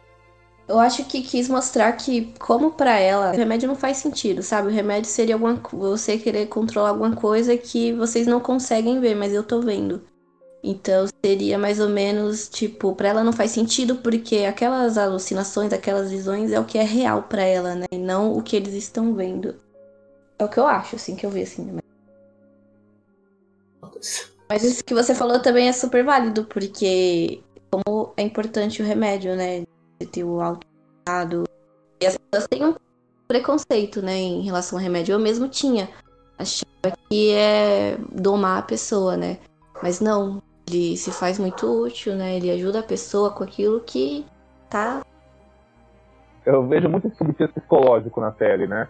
Eu 0.68 0.80
acho 0.80 1.04
que 1.06 1.22
quis 1.22 1.50
mostrar 1.50 1.92
que, 1.94 2.34
como 2.40 2.72
para 2.72 2.98
ela, 2.98 3.32
o 3.32 3.36
remédio 3.36 3.68
não 3.68 3.76
faz 3.76 3.98
sentido, 3.98 4.42
sabe? 4.42 4.70
O 4.70 4.72
remédio 4.72 5.10
seria 5.10 5.36
alguma, 5.36 5.60
você 5.74 6.18
querer 6.18 6.46
controlar 6.46 6.90
alguma 6.90 7.14
coisa 7.14 7.58
que 7.58 7.92
vocês 7.92 8.26
não 8.26 8.40
conseguem 8.40 9.02
ver, 9.02 9.14
mas 9.14 9.34
eu 9.34 9.44
tô 9.44 9.60
vendo. 9.60 10.04
Então 10.64 11.06
seria 11.24 11.58
mais 11.58 11.82
ou 11.82 11.90
menos 11.90 12.48
tipo, 12.48 12.96
para 12.96 13.10
ela 13.10 13.24
não 13.24 13.34
faz 13.34 13.52
sentido 13.52 13.98
porque 13.98 14.46
aquelas 14.46 14.98
alucinações, 14.98 15.74
aquelas 15.74 16.10
visões 16.10 16.54
é 16.54 16.60
o 16.60 16.64
que 16.64 16.78
é 16.78 16.84
real 16.84 17.24
para 17.24 17.44
ela, 17.44 17.76
né? 17.76 17.86
E 17.92 17.98
não 17.98 18.32
o 18.32 18.42
que 18.42 18.56
eles 18.56 18.74
estão 18.74 19.14
vendo. 19.14 19.56
É 20.40 20.46
o 20.46 20.50
que 20.50 20.58
eu 20.58 20.66
acho, 20.66 20.96
assim, 20.96 21.16
que 21.18 21.26
eu 21.26 21.30
vi 21.30 21.42
assim. 21.42 21.83
Mas 24.50 24.64
isso 24.64 24.84
que 24.84 24.94
você 24.94 25.16
falou 25.16 25.40
também 25.42 25.68
é 25.68 25.74
super 25.74 26.04
válido, 26.04 26.46
porque 26.46 27.42
como 27.72 28.14
é 28.16 28.22
importante 28.22 28.82
o 28.82 28.86
remédio, 28.86 29.36
né? 29.36 29.64
De 30.00 30.06
ter 30.06 30.24
o 30.24 30.42
autocuidado. 30.42 31.44
E 32.00 32.06
as 32.06 32.18
pessoas 32.18 32.48
têm 32.48 32.66
um 32.66 32.76
preconceito, 33.28 34.02
né, 34.02 34.16
em 34.16 34.42
relação 34.42 34.78
ao 34.78 34.84
remédio. 34.84 35.14
Eu 35.14 35.20
mesmo 35.20 35.48
tinha. 35.48 35.90
Achava 36.38 36.96
que 37.10 37.32
é 37.34 37.98
domar 38.12 38.60
a 38.60 38.64
pessoa, 38.64 39.18
né? 39.18 39.40
Mas 39.82 40.00
não. 40.00 40.42
Ele 40.68 40.96
se 40.96 41.12
faz 41.12 41.38
muito 41.40 41.66
útil, 41.66 42.16
né? 42.16 42.38
Ele 42.38 42.50
ajuda 42.52 42.80
a 42.80 42.84
pessoa 42.84 43.32
com 43.32 43.44
aquilo 43.44 43.82
que 43.82 44.26
tá. 44.70 45.04
Eu 46.46 46.68
vejo 46.68 46.90
muito 46.90 47.08
esse 47.08 47.18
subtexto 47.18 47.60
psicológico 47.60 48.22
na 48.22 48.34
série, 48.34 48.68
né? 48.68 48.88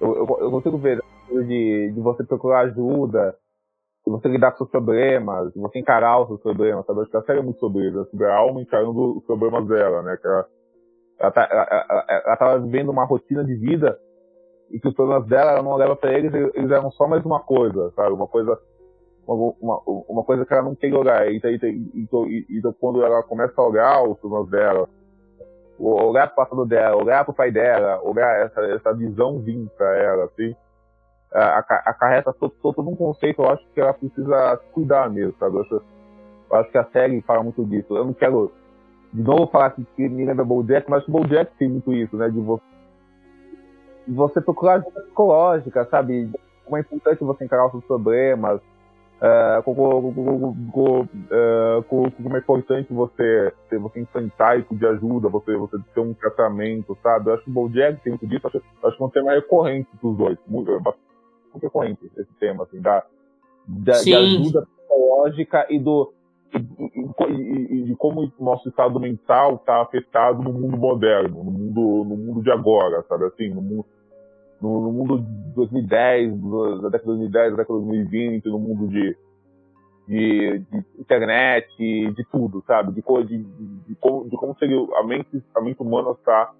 Eu, 0.00 0.16
eu, 0.16 0.38
eu 0.40 0.50
consigo 0.50 0.78
ver 0.78 1.02
de, 1.30 1.92
de 1.92 2.00
você 2.00 2.24
procurar 2.24 2.60
ajuda, 2.60 3.36
você 4.06 4.28
lidar 4.28 4.52
com 4.52 4.58
seus 4.58 4.70
problemas, 4.70 5.52
você 5.54 5.78
encarar 5.78 6.20
os 6.20 6.28
seus 6.28 6.40
problemas, 6.40 6.84
sabe? 6.86 7.00
Acho 7.00 7.10
que 7.10 7.16
a 7.16 7.22
série 7.22 7.38
é 7.40 7.42
muito 7.42 7.60
sobre 7.60 7.88
isso, 7.88 8.04
sobre 8.10 8.26
a 8.26 8.36
alma 8.36 8.62
encarando 8.62 9.18
os 9.18 9.24
problemas 9.24 9.66
dela, 9.68 10.02
né? 10.02 10.16
Que 10.16 10.26
ela, 10.26 10.46
ela, 11.18 11.30
tá, 11.30 11.48
ela, 11.50 12.06
ela, 12.08 12.36
tava 12.36 12.58
vivendo 12.60 12.90
uma 12.90 13.04
rotina 13.04 13.44
de 13.44 13.54
vida 13.54 13.98
e 14.70 14.80
que 14.80 14.88
os 14.88 14.94
problemas 14.94 15.26
dela, 15.28 15.52
ela 15.52 15.62
não 15.62 15.76
leva 15.76 15.94
para 15.96 16.12
eles, 16.12 16.32
eles 16.54 16.70
eram 16.70 16.90
só 16.92 17.06
mais 17.06 17.24
uma 17.24 17.40
coisa, 17.40 17.92
sabe? 17.94 18.12
Uma 18.12 18.26
coisa 18.26 18.58
uma, 19.26 19.54
uma, 19.60 19.82
uma 20.08 20.24
coisa 20.24 20.44
que 20.44 20.52
ela 20.52 20.62
não 20.62 20.74
quer 20.74 20.92
olhar. 20.94 21.32
Então, 21.32 21.50
então, 21.50 22.26
então, 22.50 22.74
quando 22.80 23.04
ela 23.04 23.22
começa 23.22 23.54
a 23.56 23.66
olhar 23.66 24.02
os 24.02 24.18
problemas 24.18 24.50
dela, 24.50 24.88
olhar 25.78 26.26
para 26.26 26.32
o 26.32 26.36
passado 26.36 26.66
dela, 26.66 26.96
olhar 26.96 27.24
para 27.24 27.32
o 27.32 27.34
pai 27.34 27.50
dela, 27.50 28.00
olhar 28.02 28.46
essa, 28.46 28.60
essa 28.62 28.94
visão 28.94 29.40
vir 29.40 29.68
para 29.76 29.96
ela, 29.96 30.24
assim, 30.24 30.54
acarreta 31.32 32.32
todo, 32.32 32.52
todo 32.60 32.88
um 32.88 32.96
conceito, 32.96 33.42
eu 33.42 33.50
acho 33.50 33.64
que 33.72 33.80
ela 33.80 33.94
precisa 33.94 34.60
cuidar 34.72 35.08
mesmo, 35.10 35.34
sabe? 35.38 35.56
Eu 35.56 35.62
acho, 35.62 35.82
eu 36.50 36.56
acho 36.56 36.70
que 36.70 36.78
a 36.78 36.84
série 36.86 37.20
fala 37.22 37.42
muito 37.42 37.64
disso. 37.64 37.96
Eu 37.96 38.04
não 38.04 38.12
quero, 38.12 38.52
de 39.12 39.22
novo, 39.22 39.46
falar 39.46 39.70
que, 39.70 39.84
que 39.96 40.08
me 40.08 40.24
lembra 40.24 40.44
Bojack, 40.44 40.90
mas 40.90 41.06
o 41.06 41.10
Bojack 41.10 41.52
tem 41.56 41.68
muito 41.68 41.92
isso, 41.92 42.16
né? 42.16 42.28
De 42.28 42.40
você, 42.40 42.64
de 44.08 44.14
você 44.14 44.40
procurar 44.40 44.74
ajuda 44.74 45.02
psicológica, 45.02 45.86
sabe? 45.90 46.30
Como 46.64 46.76
é 46.76 46.80
importante 46.80 47.22
você 47.22 47.44
encarar 47.44 47.66
os 47.66 47.72
seus 47.72 47.84
problemas, 47.84 48.60
Uh, 49.20 49.62
como, 49.62 50.00
como 52.10 52.36
é 52.36 52.38
importante 52.38 52.90
você, 52.90 53.52
você 53.70 54.00
enfrentar 54.00 54.58
isso 54.58 54.74
de 54.74 54.86
ajuda, 54.86 55.28
você, 55.28 55.54
você 55.56 55.76
ter 55.94 56.00
um 56.00 56.14
tratamento, 56.14 56.96
sabe? 57.02 57.28
Eu 57.28 57.34
acho 57.34 57.44
que 57.44 57.50
o 57.50 57.52
Bojack 57.52 58.00
tem 58.02 58.16
tudo 58.16 58.34
isso, 58.34 58.46
acho, 58.46 58.62
acho 58.82 58.96
que 58.96 59.02
é 59.02 59.06
um 59.06 59.10
tema 59.10 59.32
recorrente 59.32 59.90
dos 60.02 60.16
dois, 60.16 60.38
muito, 60.46 60.72
recorrente 61.58 62.10
esse 62.16 62.32
tema, 62.38 62.64
assim, 62.64 62.80
da, 62.80 63.04
da 63.66 64.00
de 64.02 64.14
ajuda 64.14 64.66
psicológica 64.66 65.66
e 65.70 65.78
do 65.78 66.12
e, 66.52 67.82
de 67.84 67.96
como 67.96 68.22
o 68.38 68.44
nosso 68.44 68.68
estado 68.68 68.98
mental 68.98 69.56
está 69.56 69.80
afetado 69.80 70.42
no 70.42 70.52
mundo 70.52 70.76
moderno, 70.76 71.44
no 71.44 71.50
mundo, 71.50 72.04
no 72.04 72.16
mundo 72.16 72.42
de 72.42 72.50
agora, 72.50 73.04
sabe 73.08 73.26
assim, 73.26 73.50
no 73.50 73.62
mundo, 73.62 73.86
no, 74.60 74.80
no 74.80 74.92
mundo 74.92 75.18
de 75.18 75.54
2010, 75.54 76.32
da 76.82 76.88
década 76.88 76.98
de 76.98 77.06
2010, 77.06 77.50
da 77.50 77.56
década 77.56 77.78
de 77.78 77.86
2020, 77.86 78.44
no 78.46 78.58
mundo 78.58 78.88
de, 78.88 79.16
de, 80.08 80.58
de 80.58 80.84
internet, 80.98 81.66
de 81.78 82.24
tudo, 82.30 82.62
sabe? 82.66 82.92
De, 82.92 83.02
de, 83.26 83.38
de, 83.38 83.94
como, 83.96 84.28
de 84.28 84.36
como 84.36 84.56
seria 84.58 84.78
a 84.96 85.04
mente, 85.04 85.42
a 85.54 85.60
mente 85.60 85.80
humana 85.80 86.10
está, 86.10 86.52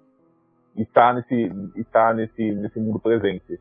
está, 0.77 1.13
nesse, 1.13 1.51
está 1.75 2.13
nesse, 2.13 2.51
nesse 2.53 2.79
mundo 2.79 2.99
presente. 2.99 3.59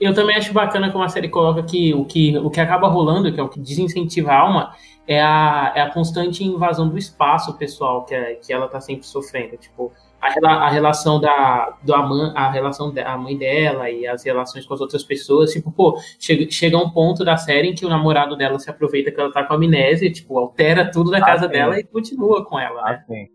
Eu 0.00 0.14
também 0.14 0.36
acho 0.36 0.52
bacana 0.52 0.90
como 0.90 1.04
a 1.04 1.08
série 1.08 1.28
coloca 1.28 1.62
que 1.62 1.94
o 1.94 2.04
que, 2.04 2.36
o 2.38 2.50
que 2.50 2.60
acaba 2.60 2.88
rolando, 2.88 3.32
que 3.32 3.40
é 3.40 3.42
o 3.42 3.48
que 3.48 3.60
desincentiva 3.60 4.32
a 4.32 4.38
alma, 4.38 4.72
é 5.06 5.22
a, 5.22 5.72
é 5.74 5.80
a 5.80 5.90
constante 5.90 6.44
invasão 6.44 6.88
do 6.88 6.98
espaço 6.98 7.56
pessoal 7.56 8.04
que, 8.04 8.14
é, 8.14 8.34
que 8.34 8.52
ela 8.52 8.68
tá 8.68 8.80
sempre 8.80 9.06
sofrendo. 9.06 9.56
Tipo, 9.56 9.92
a, 10.20 10.66
a 10.66 10.68
relação 10.68 11.20
da 11.20 11.76
do 11.82 11.94
Aman, 11.94 12.32
a 12.34 12.50
relação 12.50 12.92
da 12.92 13.16
mãe 13.16 13.36
dela 13.36 13.88
e 13.90 14.06
as 14.06 14.24
relações 14.24 14.66
com 14.66 14.74
as 14.74 14.80
outras 14.80 15.04
pessoas, 15.04 15.52
tipo, 15.52 15.70
pô, 15.70 15.96
chega, 16.18 16.50
chega 16.50 16.76
um 16.76 16.90
ponto 16.90 17.24
da 17.24 17.36
série 17.36 17.68
em 17.68 17.74
que 17.74 17.86
o 17.86 17.88
namorado 17.88 18.36
dela 18.36 18.58
se 18.58 18.68
aproveita 18.68 19.12
que 19.12 19.20
ela 19.20 19.32
tá 19.32 19.44
com 19.44 19.54
amnésia, 19.54 20.10
tipo, 20.10 20.36
altera 20.38 20.90
tudo 20.90 21.10
da 21.10 21.18
ah, 21.18 21.24
casa 21.24 21.46
dela 21.48 21.78
e 21.78 21.84
continua 21.84 22.44
com 22.44 22.58
ela, 22.58 22.82
né? 22.82 23.00
Ah, 23.00 23.04
sim. 23.06 23.26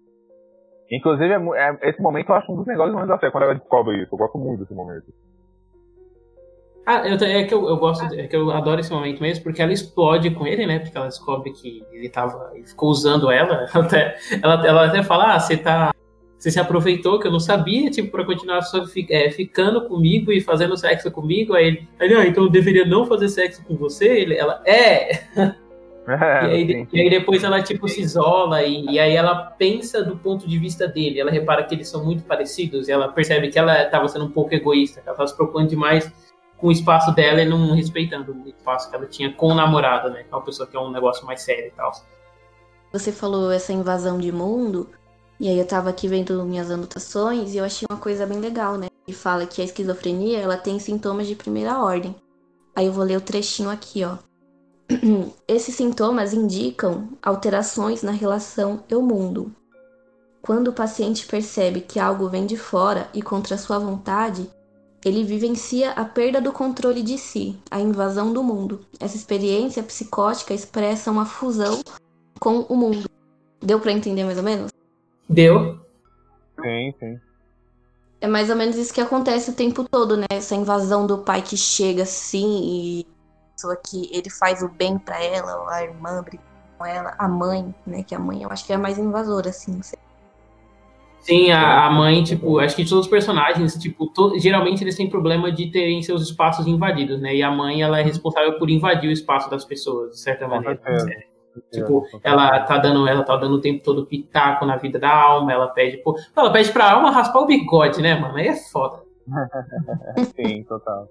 Inclusive, 0.91 1.33
é, 1.33 1.37
é, 1.37 1.89
esse 1.89 2.01
momento 2.01 2.29
eu 2.29 2.35
acho 2.35 2.51
um 2.51 2.57
dos 2.57 2.65
melhores 2.65 2.91
momentos 2.91 3.15
da 3.15 3.19
série, 3.19 3.31
quando 3.31 3.43
ela 3.45 3.55
descobre 3.55 3.95
isso. 4.01 4.13
Eu 4.13 4.17
gosto 4.17 4.37
muito 4.37 4.59
desse 4.59 4.73
momento. 4.73 5.05
Ah, 6.85 7.07
eu, 7.07 7.15
é 7.15 7.43
que 7.43 7.53
eu, 7.53 7.67
eu 7.67 7.77
gosto, 7.77 8.03
é 8.15 8.27
que 8.27 8.35
eu 8.35 8.49
adoro 8.51 8.79
esse 8.79 8.91
momento 8.91 9.21
mesmo, 9.21 9.43
porque 9.43 9.61
ela 9.61 9.71
explode 9.71 10.31
com 10.31 10.47
ele, 10.47 10.65
né? 10.65 10.79
Porque 10.79 10.97
ela 10.97 11.07
descobre 11.07 11.51
que 11.51 11.83
ele 11.91 12.09
tava, 12.09 12.51
ele 12.55 12.65
ficou 12.65 12.89
usando 12.89 13.29
ela. 13.29 13.67
Até, 13.73 14.17
ela, 14.41 14.67
ela 14.67 14.85
até 14.87 15.03
fala, 15.03 15.35
ah, 15.35 15.39
você 15.39 15.57
tá. 15.57 15.93
Você 16.37 16.49
se 16.49 16.59
aproveitou 16.59 17.19
que 17.19 17.27
eu 17.27 17.31
não 17.31 17.39
sabia, 17.39 17.91
tipo, 17.91 18.09
pra 18.09 18.25
continuar 18.25 18.63
só, 18.63 18.83
é, 19.11 19.29
ficando 19.29 19.87
comigo 19.87 20.31
e 20.31 20.41
fazendo 20.41 20.75
sexo 20.75 21.11
comigo. 21.11 21.53
Aí 21.53 21.67
ele, 21.67 21.87
aí, 21.99 22.13
ah, 22.15 22.25
então 22.25 22.45
eu 22.45 22.49
deveria 22.49 22.83
não 22.83 23.05
fazer 23.05 23.29
sexo 23.29 23.63
com 23.63 23.75
você? 23.75 24.07
Ele, 24.07 24.35
ela, 24.35 24.59
é! 24.65 25.21
é 25.37 25.53
e, 26.07 26.51
aí, 26.51 26.87
e, 26.91 26.99
aí, 26.99 27.09
depois 27.11 27.43
ela 27.43 27.61
tipo 27.61 27.87
se 27.87 28.01
isola 28.01 28.63
e, 28.63 28.85
e, 28.87 28.99
aí 28.99 29.15
ela 29.15 29.35
pensa 29.35 30.03
do 30.03 30.17
ponto 30.17 30.49
de 30.49 30.57
vista 30.57 30.87
dele. 30.87 31.19
Ela 31.19 31.29
repara 31.29 31.63
que 31.63 31.75
eles 31.75 31.87
são 31.87 32.03
muito 32.03 32.23
parecidos 32.23 32.87
e 32.87 32.91
ela 32.91 33.09
percebe 33.09 33.49
que 33.49 33.59
ela 33.59 33.83
estava 33.83 34.07
sendo 34.07 34.25
um 34.25 34.31
pouco 34.31 34.55
egoísta, 34.55 34.99
que 34.99 35.07
ela 35.07 35.13
estava 35.13 35.27
se 35.27 35.35
preocupando 35.35 35.69
demais 35.69 36.11
com 36.61 36.67
o 36.67 36.71
espaço 36.71 37.11
dela 37.11 37.41
e 37.41 37.49
não 37.49 37.73
respeitando 37.73 38.31
o 38.31 38.47
espaço 38.47 38.87
que 38.89 38.95
ela 38.95 39.07
tinha 39.07 39.33
com 39.33 39.47
o 39.47 39.55
namorado, 39.55 40.11
né? 40.11 40.23
É 40.31 40.35
uma 40.35 40.43
pessoa 40.43 40.67
que 40.67 40.77
é 40.77 40.79
um 40.79 40.91
negócio 40.91 41.25
mais 41.25 41.41
sério 41.41 41.67
e 41.67 41.71
tal. 41.71 41.91
Você 42.93 43.11
falou 43.11 43.51
essa 43.51 43.73
invasão 43.73 44.19
de 44.19 44.31
mundo, 44.31 44.87
e 45.39 45.49
aí 45.49 45.57
eu 45.57 45.65
tava 45.65 45.89
aqui 45.89 46.07
vendo 46.07 46.45
minhas 46.45 46.69
anotações 46.69 47.53
e 47.53 47.57
eu 47.57 47.65
achei 47.65 47.87
uma 47.89 47.99
coisa 47.99 48.27
bem 48.27 48.39
legal, 48.39 48.77
né? 48.77 48.87
Que 49.07 49.13
fala 49.13 49.47
que 49.47 49.59
a 49.59 49.65
esquizofrenia, 49.65 50.39
ela 50.39 50.55
tem 50.55 50.77
sintomas 50.77 51.25
de 51.25 51.35
primeira 51.35 51.79
ordem. 51.79 52.15
Aí 52.75 52.85
eu 52.85 52.93
vou 52.93 53.03
ler 53.03 53.17
o 53.17 53.21
trechinho 53.21 53.69
aqui, 53.69 54.03
ó. 54.05 54.17
Esses 55.47 55.73
sintomas 55.73 56.31
indicam 56.31 57.09
alterações 57.23 58.03
na 58.03 58.11
relação 58.11 58.83
eu-mundo. 58.87 59.51
Quando 60.43 60.67
o 60.67 60.73
paciente 60.73 61.25
percebe 61.25 61.81
que 61.81 61.99
algo 61.99 62.29
vem 62.29 62.45
de 62.45 62.57
fora 62.57 63.07
e 63.13 63.21
contra 63.21 63.57
sua 63.57 63.79
vontade, 63.79 64.49
ele 65.03 65.23
vivencia 65.23 65.91
a 65.91 66.05
perda 66.05 66.39
do 66.39 66.51
controle 66.51 67.01
de 67.01 67.17
si, 67.17 67.57
a 67.69 67.79
invasão 67.79 68.31
do 68.31 68.43
mundo. 68.43 68.85
Essa 68.99 69.15
experiência 69.15 69.81
psicótica 69.81 70.53
expressa 70.53 71.09
uma 71.09 71.25
fusão 71.25 71.81
com 72.39 72.59
o 72.61 72.75
mundo. 72.75 73.09
Deu 73.61 73.79
para 73.79 73.91
entender 73.91 74.23
mais 74.23 74.37
ou 74.37 74.43
menos? 74.43 74.71
Deu. 75.29 75.79
Sim, 76.61 76.93
sim. 76.99 77.19
É 78.19 78.27
mais 78.27 78.49
ou 78.49 78.55
menos 78.55 78.75
isso 78.75 78.93
que 78.93 79.01
acontece 79.01 79.49
o 79.49 79.55
tempo 79.55 79.83
todo, 79.83 80.15
né? 80.15 80.27
Essa 80.29 80.55
invasão 80.55 81.07
do 81.07 81.19
pai 81.19 81.41
que 81.41 81.57
chega 81.57 82.03
assim 82.03 82.61
e 82.63 83.07
pessoa 83.55 83.75
que 83.75 84.09
ele 84.11 84.29
faz 84.29 84.61
o 84.61 84.69
bem 84.69 84.97
para 84.97 85.23
ela, 85.23 85.71
a 85.71 85.83
irmã 85.83 86.21
briga 86.21 86.43
com 86.77 86.85
ela, 86.85 87.15
a 87.17 87.27
mãe, 87.27 87.73
né? 87.85 88.03
Que 88.03 88.15
a 88.15 88.19
mãe 88.19 88.43
eu 88.43 88.49
acho 88.49 88.65
que 88.65 88.73
é 88.73 88.75
a 88.75 88.79
mais 88.79 88.97
invasora, 88.97 89.49
assim, 89.49 89.73
não 89.73 89.83
sei. 89.83 89.99
Sim, 91.21 91.51
a, 91.51 91.85
a, 91.85 91.91
mãe, 91.91 92.23
tipo, 92.23 92.59
acho 92.59 92.75
que 92.75 92.83
todos 92.83 93.05
os 93.05 93.07
personagens, 93.07 93.75
tipo, 93.75 94.07
to, 94.07 94.37
geralmente 94.39 94.83
eles 94.83 94.95
têm 94.95 95.07
problema 95.07 95.51
de 95.51 95.71
terem 95.71 96.01
seus 96.01 96.23
espaços 96.23 96.65
invadidos, 96.65 97.21
né? 97.21 97.35
E 97.35 97.43
a 97.43 97.51
mãe, 97.51 97.81
ela 97.81 97.99
é 97.99 98.03
responsável 98.03 98.57
por 98.57 98.69
invadir 98.69 99.07
o 99.07 99.13
espaço 99.13 99.49
das 99.49 99.63
pessoas, 99.63 100.11
de 100.11 100.19
certa 100.19 100.47
maneira. 100.47 100.81
É. 100.83 101.31
Tipo, 101.71 102.05
ela 102.23 102.61
tá 102.61 102.77
dando, 102.77 103.07
ela 103.07 103.23
tá 103.23 103.35
dando 103.35 103.55
o 103.55 103.61
tempo 103.61 103.83
todo 103.83 104.05
pitaco 104.05 104.65
na 104.65 104.77
vida 104.77 104.97
da 104.97 105.13
alma, 105.13 105.51
ela 105.51 105.67
pede, 105.67 105.97
pô, 105.97 106.17
ela 106.35 106.51
pede 106.51 106.71
pra 106.71 106.91
alma 106.91 107.11
raspar 107.11 107.39
o 107.41 107.45
bigode, 107.45 108.01
né, 108.01 108.19
mano? 108.19 108.37
Aí 108.37 108.47
é 108.47 108.55
foda. 108.55 109.03
Sim, 110.35 110.63
total. 110.63 111.07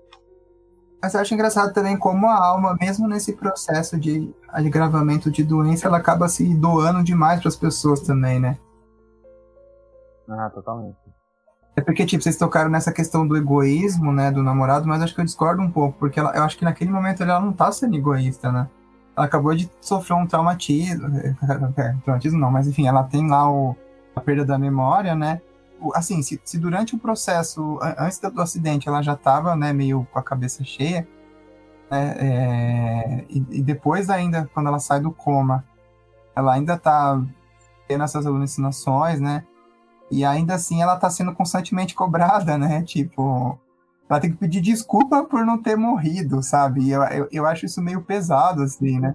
Mas 1.02 1.14
eu 1.14 1.20
acho 1.20 1.34
engraçado 1.34 1.72
também 1.72 1.96
como 1.96 2.26
a 2.26 2.46
alma, 2.46 2.76
mesmo 2.80 3.06
nesse 3.06 3.34
processo 3.34 3.98
de 3.98 4.28
agravamento 4.48 5.30
de 5.30 5.44
doença, 5.44 5.86
ela 5.86 5.98
acaba 5.98 6.28
se 6.28 6.54
doando 6.54 7.02
demais 7.02 7.40
para 7.40 7.48
as 7.48 7.56
pessoas 7.56 8.00
também, 8.00 8.40
né? 8.40 8.58
Ah, 10.30 10.50
totalmente. 10.50 10.96
É 11.76 11.80
porque, 11.80 12.04
tipo, 12.04 12.22
vocês 12.22 12.36
tocaram 12.36 12.70
nessa 12.70 12.92
questão 12.92 13.26
do 13.26 13.36
egoísmo, 13.36 14.12
né, 14.12 14.30
do 14.30 14.42
namorado, 14.42 14.86
mas 14.86 15.02
acho 15.02 15.14
que 15.14 15.20
eu 15.20 15.24
discordo 15.24 15.62
um 15.62 15.70
pouco, 15.70 15.98
porque 15.98 16.18
ela, 16.18 16.34
eu 16.36 16.42
acho 16.42 16.58
que 16.58 16.64
naquele 16.64 16.90
momento 16.90 17.22
ela 17.22 17.40
não 17.40 17.52
tá 17.52 17.70
sendo 17.70 17.96
egoísta, 17.96 18.50
né? 18.50 18.68
Ela 19.16 19.26
acabou 19.26 19.54
de 19.54 19.70
sofrer 19.80 20.14
um 20.14 20.26
traumatismo, 20.26 21.06
é, 21.76 21.96
traumatismo 22.04 22.38
não, 22.38 22.50
mas 22.50 22.66
enfim, 22.66 22.86
ela 22.86 23.04
tem 23.04 23.28
lá 23.28 23.50
o, 23.50 23.76
a 24.14 24.20
perda 24.20 24.44
da 24.44 24.58
memória, 24.58 25.14
né? 25.14 25.40
Assim, 25.94 26.22
se, 26.22 26.40
se 26.44 26.58
durante 26.58 26.94
o 26.94 26.98
processo, 26.98 27.78
antes 27.98 28.18
do 28.18 28.42
acidente, 28.42 28.88
ela 28.88 29.00
já 29.00 29.16
tava, 29.16 29.56
né, 29.56 29.72
meio 29.72 30.06
com 30.12 30.18
a 30.18 30.22
cabeça 30.22 30.62
cheia, 30.62 31.08
né, 31.90 32.14
é, 32.18 33.24
e, 33.30 33.38
e 33.50 33.62
depois 33.62 34.10
ainda, 34.10 34.50
quando 34.52 34.66
ela 34.66 34.78
sai 34.78 35.00
do 35.00 35.10
coma, 35.10 35.64
ela 36.36 36.52
ainda 36.52 36.76
tá 36.76 37.22
tendo 37.88 38.04
essas 38.04 38.26
alucinações, 38.26 39.20
né? 39.20 39.44
E 40.10 40.24
ainda 40.24 40.54
assim 40.54 40.82
ela 40.82 40.96
tá 40.96 41.08
sendo 41.08 41.32
constantemente 41.34 41.94
cobrada, 41.94 42.58
né? 42.58 42.82
Tipo, 42.82 43.58
ela 44.08 44.20
tem 44.20 44.32
que 44.32 44.38
pedir 44.38 44.60
desculpa 44.60 45.24
por 45.24 45.46
não 45.46 45.62
ter 45.62 45.76
morrido, 45.76 46.42
sabe? 46.42 46.90
Eu, 46.90 47.02
eu, 47.04 47.28
eu 47.30 47.46
acho 47.46 47.66
isso 47.66 47.80
meio 47.80 48.02
pesado, 48.02 48.62
assim, 48.62 48.98
né? 48.98 49.14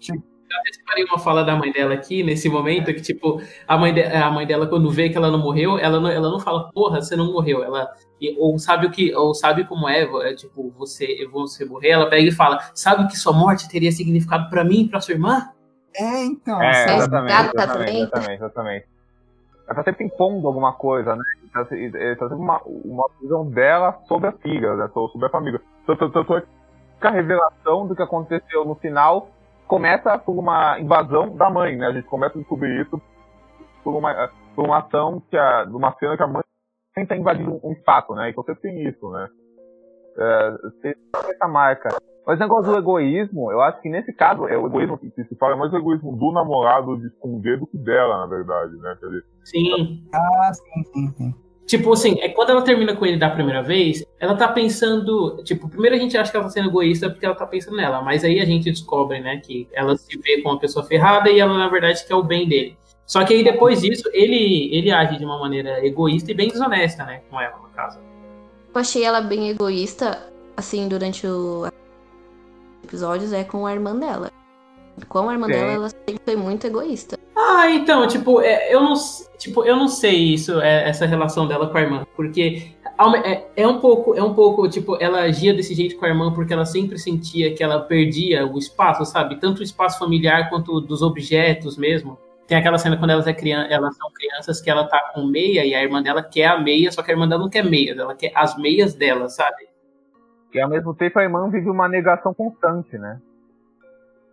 Sim. 0.00 0.20
Eu 0.66 0.74
separei 0.74 1.04
uma 1.04 1.18
fala 1.18 1.44
da 1.44 1.54
mãe 1.54 1.70
dela 1.70 1.94
aqui, 1.94 2.24
nesse 2.24 2.48
momento, 2.48 2.92
que, 2.92 3.00
tipo, 3.00 3.40
a 3.68 3.78
mãe, 3.78 3.94
de, 3.94 4.02
a 4.02 4.28
mãe 4.32 4.44
dela, 4.44 4.66
quando 4.66 4.90
vê 4.90 5.08
que 5.08 5.16
ela 5.16 5.30
não 5.30 5.38
morreu, 5.38 5.78
ela 5.78 6.00
não, 6.00 6.10
ela 6.10 6.28
não 6.28 6.40
fala, 6.40 6.70
porra, 6.72 7.00
você 7.00 7.14
não 7.14 7.32
morreu. 7.32 7.62
Ela, 7.62 7.88
ou 8.36 8.58
sabe 8.58 8.86
o 8.86 8.90
que, 8.90 9.14
ou 9.14 9.32
sabe 9.32 9.64
como 9.64 9.88
é, 9.88 10.02
é 10.28 10.34
tipo, 10.34 10.74
você, 10.76 11.04
eu 11.04 11.30
vou 11.30 11.46
você 11.46 11.64
morrer, 11.64 11.90
ela 11.90 12.10
pega 12.10 12.28
e 12.28 12.32
fala, 12.32 12.58
sabe 12.74 13.04
o 13.04 13.06
que 13.08 13.16
sua 13.16 13.32
morte 13.32 13.68
teria 13.68 13.92
significado 13.92 14.50
para 14.50 14.64
mim 14.64 14.82
e 14.82 14.88
pra 14.88 15.00
sua 15.00 15.14
irmã? 15.14 15.50
É, 15.94 16.24
então. 16.24 16.60
É, 16.60 16.96
exatamente, 16.96 17.32
exatamente, 17.32 17.96
exatamente, 17.96 18.34
exatamente 18.34 18.86
ela 18.90 18.99
tá 19.74 19.84
sempre 19.84 20.04
impondo 20.04 20.46
alguma 20.46 20.72
coisa, 20.72 21.14
né? 21.14 21.22
Tá, 21.52 21.64
tá 21.64 21.68
sempre 21.70 22.34
uma, 22.34 22.60
uma 22.64 23.08
visão 23.20 23.48
dela 23.48 23.98
sobre 24.06 24.28
a 24.28 24.32
filha, 24.32 24.74
né? 24.76 24.88
sobre 24.88 25.26
a 25.26 25.30
família. 25.30 25.60
Tanto 25.86 26.36
é 26.36 26.44
a 27.00 27.10
revelação 27.10 27.86
do 27.86 27.96
que 27.96 28.02
aconteceu 28.02 28.64
no 28.64 28.74
final 28.74 29.28
começa 29.70 30.18
por 30.18 30.36
uma 30.36 30.80
invasão 30.80 31.36
da 31.36 31.48
mãe, 31.48 31.76
né? 31.76 31.86
A 31.86 31.92
gente 31.92 32.08
começa 32.08 32.36
a 32.36 32.40
descobrir 32.40 32.82
isso 32.82 33.00
por 33.84 33.96
uma, 33.96 34.28
por 34.56 34.64
uma 34.64 34.78
ação, 34.78 35.22
que 35.30 35.36
a, 35.36 35.62
uma 35.62 35.94
cena 35.96 36.16
que 36.16 36.22
a 36.24 36.26
mãe 36.26 36.42
tenta 36.92 37.14
invadir 37.14 37.48
um, 37.48 37.60
um 37.62 37.72
espaço, 37.72 38.12
né? 38.14 38.30
Então 38.30 38.42
você 38.42 38.54
tem 38.56 38.88
isso, 38.88 39.08
né? 39.10 39.28
É, 40.16 40.92
essa 41.30 41.48
marca. 41.48 41.88
Mas 42.26 42.38
o 42.38 42.42
negócio 42.42 42.70
do 42.70 42.78
egoísmo, 42.78 43.50
eu 43.50 43.60
acho 43.60 43.80
que 43.80 43.88
nesse 43.88 44.12
caso, 44.12 44.46
é 44.46 44.56
o 44.56 44.66
egoísmo 44.66 44.98
que 44.98 45.24
se 45.24 45.34
fala 45.36 45.54
é 45.54 45.58
mais 45.58 45.72
o 45.72 45.76
egoísmo 45.76 46.16
do 46.16 46.32
namorado 46.32 46.96
de 46.98 47.06
esconder 47.06 47.58
do 47.58 47.66
que 47.66 47.78
dela, 47.78 48.18
na 48.18 48.26
verdade, 48.26 48.76
né? 48.76 48.96
Quer 49.00 49.06
dizer, 49.06 49.24
sim. 49.44 50.04
Ah, 50.12 50.52
sim, 50.52 50.84
sim, 50.92 51.08
sim. 51.16 51.34
Tipo 51.66 51.92
assim, 51.92 52.18
é 52.20 52.28
quando 52.28 52.50
ela 52.50 52.62
termina 52.62 52.96
com 52.96 53.06
ele 53.06 53.16
da 53.16 53.30
primeira 53.30 53.62
vez, 53.62 54.04
ela 54.18 54.34
tá 54.34 54.48
pensando. 54.48 55.40
Tipo, 55.44 55.68
primeiro 55.68 55.94
a 55.94 55.98
gente 56.00 56.18
acha 56.18 56.28
que 56.28 56.36
ela 56.36 56.46
tá 56.46 56.50
sendo 56.50 56.68
egoísta 56.68 57.08
porque 57.08 57.24
ela 57.24 57.34
tá 57.34 57.46
pensando 57.46 57.76
nela, 57.76 58.02
mas 58.02 58.24
aí 58.24 58.40
a 58.40 58.44
gente 58.44 58.70
descobre, 58.70 59.20
né, 59.20 59.36
que 59.36 59.68
ela 59.72 59.96
se 59.96 60.18
vê 60.18 60.42
como 60.42 60.54
uma 60.54 60.60
pessoa 60.60 60.84
ferrada 60.84 61.30
e 61.30 61.38
ela, 61.38 61.56
na 61.56 61.68
verdade, 61.68 62.04
quer 62.04 62.16
o 62.16 62.24
bem 62.24 62.48
dele. 62.48 62.76
Só 63.06 63.24
que 63.24 63.34
aí 63.34 63.44
depois 63.44 63.82
disso, 63.82 64.08
ele, 64.12 64.68
ele 64.72 64.90
age 64.90 65.16
de 65.16 65.24
uma 65.24 65.38
maneira 65.38 65.84
egoísta 65.86 66.32
e 66.32 66.34
bem 66.34 66.48
desonesta, 66.48 67.04
né, 67.04 67.22
com 67.30 67.40
ela, 67.40 67.56
no 67.58 67.68
caso. 67.68 68.00
Eu 68.72 68.80
achei 68.80 69.04
ela 69.04 69.20
bem 69.20 69.48
egoísta, 69.48 70.32
assim, 70.56 70.88
durante 70.88 71.26
o, 71.26 71.66
episódios 72.84 73.32
é 73.32 73.44
com 73.44 73.66
a 73.66 73.72
irmã 73.72 73.96
dela. 73.96 74.30
Com 75.08 75.28
a 75.28 75.32
irmã 75.32 75.46
Sim. 75.46 75.52
dela, 75.52 75.72
ela 75.72 75.88
sempre 75.88 76.20
foi 76.24 76.36
muito 76.36 76.66
egoísta. 76.66 77.18
Ah, 77.36 77.70
então, 77.70 78.06
tipo, 78.06 78.40
é, 78.40 78.74
eu 78.74 78.82
não, 78.82 78.94
tipo, 79.38 79.64
eu 79.64 79.76
não 79.76 79.88
sei 79.88 80.34
isso, 80.34 80.60
é, 80.60 80.88
essa 80.88 81.06
relação 81.06 81.46
dela 81.46 81.68
com 81.68 81.78
a 81.78 81.80
irmã, 81.80 82.06
porque 82.16 82.72
é, 83.24 83.46
é 83.56 83.66
um 83.66 83.78
pouco, 83.78 84.14
é 84.14 84.22
um 84.22 84.34
pouco, 84.34 84.68
tipo, 84.68 84.96
ela 85.00 85.22
agia 85.22 85.54
desse 85.54 85.74
jeito 85.74 85.96
com 85.96 86.04
a 86.04 86.08
irmã 86.08 86.32
porque 86.32 86.52
ela 86.52 86.66
sempre 86.66 86.98
sentia 86.98 87.54
que 87.54 87.62
ela 87.62 87.80
perdia 87.80 88.46
o 88.46 88.58
espaço, 88.58 89.04
sabe? 89.06 89.40
Tanto 89.40 89.60
o 89.60 89.62
espaço 89.62 89.98
familiar 89.98 90.50
quanto 90.50 90.80
dos 90.80 91.00
objetos 91.00 91.76
mesmo. 91.78 92.18
Tem 92.50 92.58
aquela 92.58 92.78
cena 92.78 92.96
quando 92.96 93.10
elas, 93.10 93.28
é 93.28 93.32
crian 93.32 93.68
elas 93.70 93.96
são 93.96 94.10
crianças 94.10 94.60
que 94.60 94.68
ela 94.68 94.84
tá 94.84 95.12
com 95.14 95.24
meia 95.24 95.64
e 95.64 95.72
a 95.72 95.84
irmã 95.84 96.02
dela 96.02 96.20
quer 96.20 96.46
a 96.46 96.58
meia, 96.58 96.90
só 96.90 97.00
que 97.00 97.12
a 97.12 97.14
irmã 97.14 97.28
dela 97.28 97.42
não 97.42 97.48
quer 97.48 97.64
meia, 97.64 97.92
ela 97.92 98.12
quer 98.12 98.32
as 98.34 98.56
meias 98.56 98.92
dela, 98.92 99.28
sabe? 99.28 99.68
E 100.52 100.60
ao 100.60 100.68
mesmo 100.68 100.92
tempo 100.92 101.16
a 101.20 101.22
irmã 101.22 101.48
vive 101.48 101.70
uma 101.70 101.88
negação 101.88 102.34
constante, 102.34 102.98
né? 102.98 103.20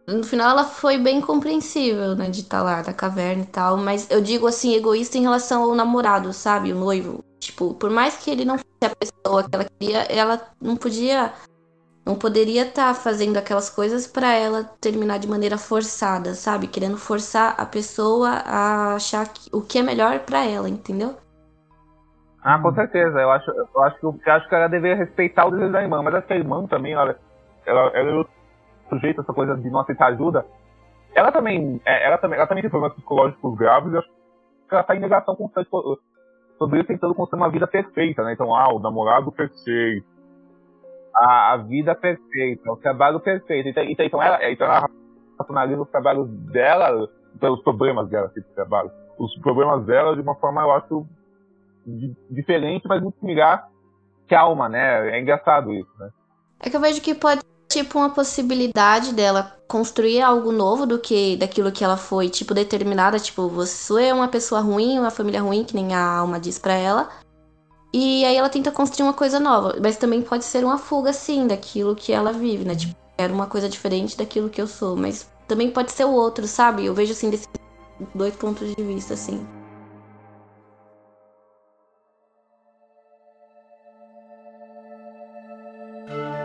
No 0.07 0.23
final 0.23 0.49
ela 0.49 0.63
foi 0.63 0.97
bem 0.97 1.21
compreensível, 1.21 2.15
né, 2.15 2.27
de 2.31 2.39
estar 2.39 2.63
lá 2.63 2.81
na 2.81 2.91
caverna 2.91 3.43
e 3.43 3.45
tal, 3.45 3.77
mas 3.77 4.09
eu 4.09 4.19
digo 4.19 4.47
assim, 4.47 4.73
egoísta 4.73 5.19
em 5.19 5.21
relação 5.21 5.61
ao 5.61 5.75
namorado, 5.75 6.33
sabe, 6.33 6.73
o 6.73 6.75
noivo. 6.75 7.23
Tipo, 7.39 7.75
por 7.75 7.91
mais 7.91 8.17
que 8.17 8.31
ele 8.31 8.45
não 8.45 8.57
fosse 8.57 8.83
a 8.83 8.95
pessoa 8.95 9.47
que 9.47 9.55
ela 9.55 9.65
queria, 9.79 9.99
ela 10.05 10.41
não 10.59 10.75
podia, 10.75 11.33
não 12.07 12.15
poderia 12.15 12.63
estar 12.63 12.93
fazendo 12.95 13.35
aquelas 13.35 13.69
coisas 13.69 14.07
pra 14.07 14.33
ela 14.33 14.63
terminar 14.79 15.19
de 15.19 15.27
maneira 15.27 15.57
forçada, 15.57 16.33
sabe? 16.33 16.67
Querendo 16.67 16.97
forçar 16.97 17.53
a 17.59 17.65
pessoa 17.65 18.29
a 18.29 18.95
achar 18.95 19.27
que- 19.27 19.49
o 19.53 19.61
que 19.61 19.77
é 19.77 19.83
melhor 19.83 20.19
pra 20.19 20.45
ela, 20.45 20.69
entendeu? 20.69 21.15
Ah, 22.41 22.59
com 22.59 22.73
certeza. 22.73 23.19
Eu 23.19 23.29
acho, 23.29 23.51
eu 23.51 23.83
acho, 23.83 23.99
que, 23.99 24.05
eu 24.05 24.33
acho 24.33 24.47
que 24.47 24.55
ela 24.55 24.69
deveria 24.69 24.95
respeitar 24.95 25.45
o 25.45 25.51
desejo 25.51 25.71
da 25.73 25.81
irmã, 25.83 26.01
mas 26.01 26.15
a 26.15 26.35
irmã 26.35 26.65
também, 26.65 26.93
ela, 26.93 27.19
ela, 27.65 27.91
ela 27.93 28.21
é 28.21 28.25
sujeita 28.89 29.19
a 29.19 29.23
essa 29.23 29.33
coisa 29.33 29.57
de 29.57 29.69
não 29.69 29.81
aceitar 29.81 30.07
ajuda. 30.07 30.45
Ela 31.13 31.29
também, 31.29 31.81
é, 31.83 32.07
ela 32.07 32.17
também, 32.17 32.37
ela 32.37 32.47
também 32.47 32.61
tem 32.61 32.71
problemas 32.71 32.95
psicológicos 32.95 33.57
graves. 33.57 33.91
Eu 33.91 33.99
acho 33.99 34.07
que 34.69 34.75
ela 34.75 34.83
tá 34.83 34.95
em 34.95 34.99
negação 35.01 35.35
constante 35.35 35.69
so- 35.69 35.99
sobre 36.57 36.79
isso, 36.79 36.87
tentando 36.87 37.13
construir 37.13 37.41
uma 37.41 37.49
vida 37.49 37.67
perfeita, 37.67 38.23
né? 38.23 38.31
Então, 38.31 38.55
ah, 38.55 38.73
o 38.73 38.79
namorado 38.79 39.29
perfeito, 39.29 40.07
a, 41.17 41.53
a 41.53 41.57
vida 41.57 41.95
perfeita, 41.95 42.71
o 42.71 42.77
trabalho 42.77 43.19
perfeito. 43.19 43.69
Então, 43.69 43.83
então, 43.83 44.05
então 44.05 44.21
ela, 44.21 44.51
então 44.51 44.67
ela 44.67 44.87
racionaliza 45.39 45.81
os 45.81 45.89
trabalhos 45.89 46.29
dela 46.51 47.09
pelos 47.39 47.61
problemas 47.61 48.09
dela, 48.09 48.27
tipo 48.29 48.47
de 48.47 48.55
trabalho. 48.55 48.91
Os 49.17 49.35
problemas 49.39 49.85
dela 49.85 50.15
de 50.15 50.21
uma 50.21 50.35
forma, 50.35 50.61
eu 50.61 50.71
acho, 50.71 51.05
di- 51.85 52.15
diferente, 52.29 52.87
mas 52.87 53.01
muito 53.01 53.19
similar 53.19 53.67
que 54.27 54.35
alma, 54.35 54.67
né? 54.67 55.09
É 55.11 55.21
engraçado 55.21 55.73
isso, 55.73 55.89
né? 55.99 56.09
É 56.59 56.69
que 56.69 56.75
eu 56.75 56.81
vejo 56.81 57.01
que 57.01 57.15
pode 57.15 57.41
tipo 57.69 57.99
uma 57.99 58.09
possibilidade 58.09 59.13
dela 59.13 59.57
construir 59.67 60.21
algo 60.21 60.51
novo 60.51 60.85
do 60.85 60.97
que 60.99 61.35
daquilo 61.37 61.71
que 61.71 61.83
ela 61.83 61.97
foi, 61.97 62.29
tipo, 62.29 62.53
determinada, 62.53 63.19
tipo, 63.19 63.47
você 63.49 64.05
é 64.05 64.13
uma 64.13 64.27
pessoa 64.29 64.61
ruim, 64.61 64.97
uma 64.97 65.11
família 65.11 65.41
ruim, 65.41 65.63
que 65.65 65.75
nem 65.75 65.93
a 65.93 66.19
alma 66.19 66.39
diz 66.39 66.57
pra 66.57 66.73
ela. 66.73 67.09
E 67.93 68.25
aí 68.25 68.35
ela 68.35 68.49
tenta 68.49 68.71
construir 68.71 69.07
uma 69.07 69.13
coisa 69.13 69.39
nova, 69.39 69.77
mas 69.81 69.97
também 69.97 70.21
pode 70.21 70.43
ser 70.43 70.63
uma 70.63 70.77
fuga 70.77 71.09
assim 71.11 71.47
daquilo 71.47 71.95
que 71.95 72.11
ela 72.11 72.33
vive, 72.33 72.65
né? 72.65 72.75
Tipo, 72.75 72.95
quero 73.17 73.33
uma 73.33 73.47
coisa 73.47 73.69
diferente 73.69 74.17
daquilo 74.17 74.49
que 74.49 74.61
eu 74.61 74.67
sou, 74.67 74.95
mas 74.95 75.29
também 75.47 75.71
pode 75.71 75.91
ser 75.91 76.05
o 76.05 76.11
outro, 76.11 76.45
sabe? 76.47 76.85
Eu 76.85 76.93
vejo 76.93 77.13
assim 77.13 77.29
desses 77.29 77.47
dois 78.13 78.35
pontos 78.35 78.75
de 78.75 78.83
vista 78.83 79.13
assim. 79.13 79.45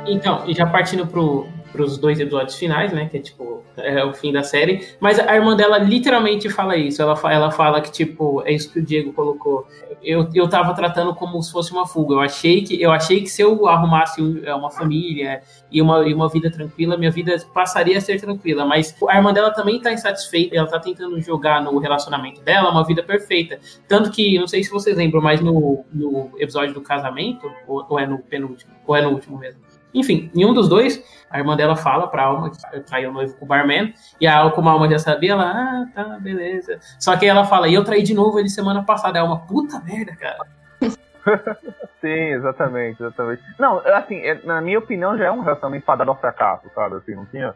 Então, 0.06 0.44
e 0.46 0.54
já 0.54 0.66
partindo 0.66 1.06
pro, 1.06 1.46
pros 1.70 1.98
dois 1.98 2.18
episódios 2.20 2.56
finais, 2.56 2.92
né? 2.92 3.08
Que 3.08 3.18
é 3.18 3.20
tipo, 3.20 3.51
é 3.76 4.04
o 4.04 4.12
fim 4.12 4.32
da 4.32 4.42
série. 4.42 4.86
Mas 5.00 5.18
a 5.18 5.34
irmã 5.34 5.56
dela 5.56 5.78
literalmente 5.78 6.48
fala 6.50 6.76
isso. 6.76 7.00
Ela, 7.02 7.18
ela 7.30 7.50
fala 7.50 7.80
que, 7.80 7.90
tipo, 7.90 8.42
é 8.44 8.52
isso 8.52 8.72
que 8.72 8.78
o 8.78 8.82
Diego 8.82 9.12
colocou. 9.12 9.66
Eu, 10.02 10.28
eu 10.34 10.48
tava 10.48 10.74
tratando 10.74 11.14
como 11.14 11.40
se 11.42 11.52
fosse 11.52 11.72
uma 11.72 11.86
fuga. 11.86 12.14
Eu 12.14 12.20
achei 12.20 12.62
que, 12.62 12.80
eu 12.80 12.90
achei 12.90 13.20
que 13.22 13.28
se 13.28 13.42
eu 13.42 13.66
arrumasse 13.68 14.20
um- 14.20 14.40
é, 14.44 14.54
uma 14.54 14.70
família 14.70 15.42
e 15.70 15.80
uma, 15.80 16.06
e 16.08 16.12
uma 16.14 16.28
vida 16.28 16.50
tranquila, 16.50 16.96
minha 16.96 17.10
vida 17.10 17.36
passaria 17.54 17.98
a 17.98 18.00
ser 18.00 18.20
tranquila. 18.20 18.64
Mas 18.64 18.94
a 19.08 19.16
irmã 19.16 19.32
dela 19.32 19.50
também 19.52 19.80
tá 19.80 19.92
insatisfeita. 19.92 20.56
Ela 20.56 20.66
tá 20.66 20.78
tentando 20.78 21.20
jogar 21.20 21.62
no 21.62 21.78
relacionamento 21.78 22.40
dela 22.42 22.70
uma 22.70 22.84
vida 22.84 23.02
perfeita. 23.02 23.58
Tanto 23.88 24.10
que, 24.10 24.38
não 24.38 24.46
sei 24.48 24.62
se 24.64 24.70
vocês 24.70 24.96
lembram, 24.96 25.20
mas 25.22 25.40
no, 25.40 25.84
no 25.92 26.30
episódio 26.38 26.74
do 26.74 26.80
casamento, 26.80 27.50
ou, 27.66 27.84
ou 27.88 27.98
é 27.98 28.06
no 28.06 28.18
penúltimo, 28.18 28.72
ou 28.86 28.96
é 28.96 29.02
no 29.02 29.10
último 29.10 29.38
mesmo. 29.38 29.60
Enfim, 29.94 30.30
em 30.34 30.44
um 30.44 30.54
dos 30.54 30.68
dois, 30.68 31.02
a 31.30 31.38
irmã 31.38 31.56
dela 31.56 31.76
fala 31.76 32.06
pra 32.08 32.24
Alma 32.24 32.50
que 32.50 32.80
traiu 32.80 33.10
o 33.10 33.12
noivo 33.12 33.34
com 33.36 33.44
o 33.44 33.48
barman, 33.48 33.92
e 34.20 34.26
a 34.26 34.38
Alma, 34.38 34.50
como 34.52 34.68
a 34.68 34.72
Alma 34.72 34.88
já 34.88 34.98
sabia, 34.98 35.32
ela, 35.32 35.44
ah, 35.50 35.86
tá, 35.94 36.04
beleza. 36.20 36.78
Só 36.98 37.16
que 37.16 37.26
ela 37.26 37.44
fala, 37.44 37.68
e 37.68 37.74
eu 37.74 37.84
traí 37.84 38.02
de 38.02 38.14
novo 38.14 38.38
ele 38.38 38.48
semana 38.48 38.82
passada. 38.84 39.18
É 39.18 39.22
uma 39.22 39.40
puta 39.46 39.80
merda, 39.80 40.14
cara. 40.16 40.38
Sim, 42.00 42.08
exatamente, 42.08 43.02
exatamente. 43.02 43.42
Não, 43.58 43.78
assim, 43.78 44.16
é- 44.16 44.40
na 44.44 44.60
minha 44.60 44.78
opinião 44.78 45.16
já 45.16 45.26
é 45.26 45.30
um 45.30 45.40
relacionamento 45.40 45.84
fadado 45.84 46.10
ao 46.10 46.18
fracasso, 46.18 46.68
sabe? 46.74 46.96
Assim, 46.96 47.14
não 47.14 47.26
tinha. 47.26 47.54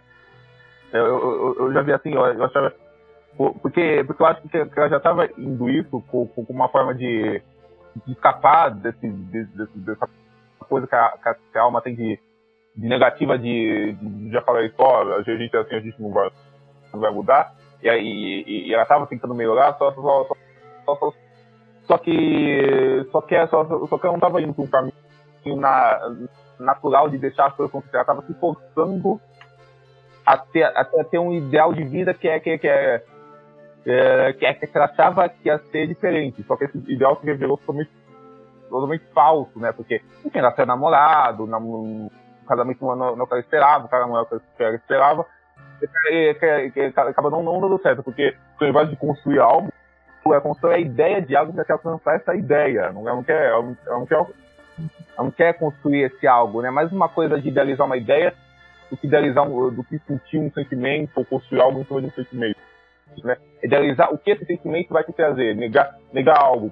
Eu, 0.92 1.04
eu, 1.04 1.56
eu- 1.58 1.72
já 1.72 1.82
vi 1.82 1.92
assim, 1.92 2.12
eu, 2.14 2.24
eu 2.24 2.44
achava. 2.44 2.72
por- 3.36 3.54
Porque, 3.58 4.04
porque 4.06 4.22
eu 4.22 4.26
acho 4.26 4.40
que 4.42 4.56
ela 4.56 4.88
já 4.88 4.98
estava 4.98 5.28
indo 5.36 5.68
isso 5.68 6.00
com, 6.08 6.26
com 6.28 6.46
uma 6.48 6.68
forma 6.68 6.94
de, 6.94 7.42
de 8.06 8.12
escapar 8.12 8.70
desse, 8.70 9.08
desse, 9.08 9.78
dessa 9.78 10.08
coisa 10.68 10.86
que 10.86 10.94
a- 10.94 11.14
que 11.52 11.58
a 11.58 11.62
alma 11.62 11.80
tem 11.82 11.94
de, 11.96 12.20
de 12.76 12.88
negativa 12.88 13.38
de, 13.38 13.92
de 13.94 14.30
já 14.30 14.42
falei 14.42 14.70
só, 14.76 15.02
a 15.14 15.22
gente 15.22 15.56
assim, 15.56 15.74
a 15.74 15.80
gente 15.80 16.00
não 16.00 16.10
vai, 16.10 16.30
não 16.92 17.00
vai 17.00 17.10
mudar. 17.10 17.54
E, 17.82 17.88
e, 17.88 18.68
e 18.68 18.74
ela 18.74 18.82
estava 18.82 19.06
tentando 19.06 19.34
melhorar, 19.34 19.76
só, 19.78 19.92
só, 19.92 20.26
só, 20.84 20.96
só, 20.96 21.12
só, 21.86 21.98
que 21.98 23.06
só 23.10 23.20
que 23.22 23.46
só, 23.46 23.64
só 23.86 23.98
que 23.98 24.06
ela 24.06 24.16
não 24.16 24.26
estava 24.26 24.42
indo 24.42 24.52
para 24.52 24.64
um 24.64 24.66
caminho 24.66 25.60
na, 25.60 26.16
natural 26.58 27.08
de 27.08 27.18
deixar 27.18 27.46
as 27.46 27.54
coisas 27.54 27.70
acontecer. 27.70 27.96
Ela 27.96 28.02
estava 28.02 28.22
se 28.22 28.34
forçando 28.34 29.20
a 30.24 30.38
ter, 30.38 30.64
a 30.64 30.84
ter, 30.84 31.18
um 31.18 31.32
ideal 31.32 31.72
de 31.72 31.84
vida 31.84 32.12
que 32.12 32.28
é 32.28 32.40
que 32.40 32.50
é, 32.50 32.58
que 32.58 32.68
é, 32.68 33.02
é, 33.86 34.32
que, 34.32 34.44
é, 34.44 34.54
que 34.54 34.76
ela 34.76 34.86
achava 34.86 35.28
que 35.28 35.46
ia 35.48 35.58
ser 35.70 35.86
diferente. 35.86 36.42
Só 36.42 36.56
que 36.56 36.64
esse 36.64 36.76
ideal 36.92 37.18
se 37.20 37.26
revelou 37.26 37.56
totalmente, 37.56 37.90
totalmente 38.68 39.04
falso, 39.14 39.58
né? 39.58 39.72
Porque, 39.72 40.02
enfim, 40.24 40.38
ela 40.38 40.52
saiu 40.54 40.66
namorado, 40.66 41.46
nam, 41.46 41.62
um 41.62 42.10
casamento 42.46 42.84
não, 42.84 42.96
não, 42.96 43.16
não 43.16 43.26
que 43.26 43.34
ela 43.34 43.40
esperava, 43.40 43.84
o 43.84 43.88
cara 43.88 44.06
não 44.06 44.16
era 44.16 44.24
o 44.24 44.40
que 44.40 44.62
ela 44.62 44.74
esperava. 44.74 45.26
E, 46.10 46.34
que, 46.34 46.70
que 46.70 47.00
acaba 47.00 47.30
não, 47.30 47.42
não 47.42 47.60
dando 47.60 47.80
certo, 47.82 48.02
porque 48.02 48.34
ao 48.60 48.68
invés 48.68 48.88
de 48.88 48.96
construir 48.96 49.38
algo, 49.38 49.70
ela 50.24 50.40
constrói 50.40 50.74
a 50.74 50.78
ideia 50.78 51.20
de 51.22 51.36
algo 51.36 51.52
que 51.52 51.64
quer 51.64 51.74
alcançar 51.74 52.16
essa 52.16 52.34
ideia. 52.34 52.90
Não, 52.92 53.02
ela, 53.02 53.16
não 53.16 53.22
quer, 53.22 53.50
não, 53.50 53.76
não 53.86 54.06
quer, 54.06 54.26
não 55.18 55.30
quer 55.30 55.52
construir 55.58 56.02
esse 56.04 56.26
algo, 56.26 56.62
né? 56.62 56.70
Mais 56.70 56.90
uma 56.90 57.08
coisa 57.08 57.40
de 57.40 57.48
idealizar 57.48 57.86
uma 57.86 57.96
ideia 57.96 58.34
do 58.90 58.96
que 58.96 59.06
idealizar 59.06 59.46
um, 59.46 59.70
do 59.70 59.84
que 59.84 59.98
sentir 60.06 60.38
um 60.38 60.50
sentimento 60.52 61.12
ou 61.16 61.24
construir 61.24 61.60
algo 61.60 61.80
em 61.80 61.84
cima 61.84 62.00
de 62.00 62.06
um 62.06 62.12
sentimento. 62.12 62.58
Né? 63.22 63.36
Idealizar 63.62 64.12
o 64.12 64.18
que 64.18 64.30
esse 64.30 64.44
sentimento 64.44 64.92
vai 64.92 65.02
te 65.04 65.12
trazer, 65.12 65.54
negar, 65.56 65.96
negar 66.12 66.38
algo. 66.38 66.70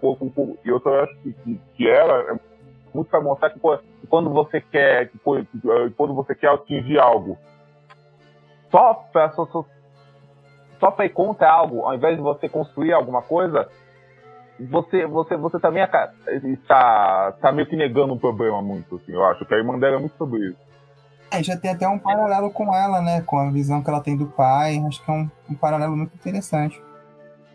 E 0.64 0.68
eu 0.68 0.76
acho 0.76 1.16
que, 1.22 1.32
que, 1.32 1.60
que 1.74 1.88
ela 1.88 2.32
é 2.32 2.53
muito 2.94 3.10
para 3.10 3.20
mostrar 3.20 3.50
que, 3.50 3.58
que 3.58 4.06
quando 4.06 4.30
você 4.30 4.60
quer 4.60 5.08
que, 5.08 5.18
que, 5.18 5.90
quando 5.96 6.14
você 6.14 6.34
quer 6.34 6.50
atingir 6.50 6.98
algo, 6.98 7.36
só 8.70 8.94
para 9.12 9.32
só 9.32 10.90
para 10.90 11.06
ir 11.06 11.10
contra 11.10 11.50
algo, 11.50 11.86
ao 11.86 11.94
invés 11.94 12.16
de 12.16 12.22
você 12.22 12.48
construir 12.48 12.92
alguma 12.92 13.22
coisa, 13.22 13.68
você, 14.60 15.06
você, 15.06 15.36
você 15.36 15.58
também 15.58 15.82
está, 15.82 17.32
está 17.34 17.52
meio 17.52 17.68
que 17.68 17.76
negando 17.76 18.14
um 18.14 18.18
problema 18.18 18.62
muito, 18.62 18.96
assim, 18.96 19.12
eu 19.12 19.24
acho 19.24 19.44
que 19.44 19.54
a 19.54 19.58
irmã 19.58 19.78
dela 19.78 19.96
é 19.96 19.98
muito 19.98 20.16
sobre 20.16 20.48
isso. 20.48 20.64
É, 21.30 21.42
já 21.42 21.56
tem 21.56 21.70
até 21.70 21.88
um 21.88 21.98
paralelo 21.98 22.50
com 22.50 22.72
ela, 22.72 23.00
né? 23.00 23.20
Com 23.22 23.38
a 23.38 23.50
visão 23.50 23.82
que 23.82 23.90
ela 23.90 24.00
tem 24.00 24.16
do 24.16 24.26
pai. 24.26 24.78
Acho 24.86 25.04
que 25.04 25.10
é 25.10 25.14
um, 25.14 25.28
um 25.50 25.54
paralelo 25.54 25.96
muito 25.96 26.14
interessante. 26.14 26.80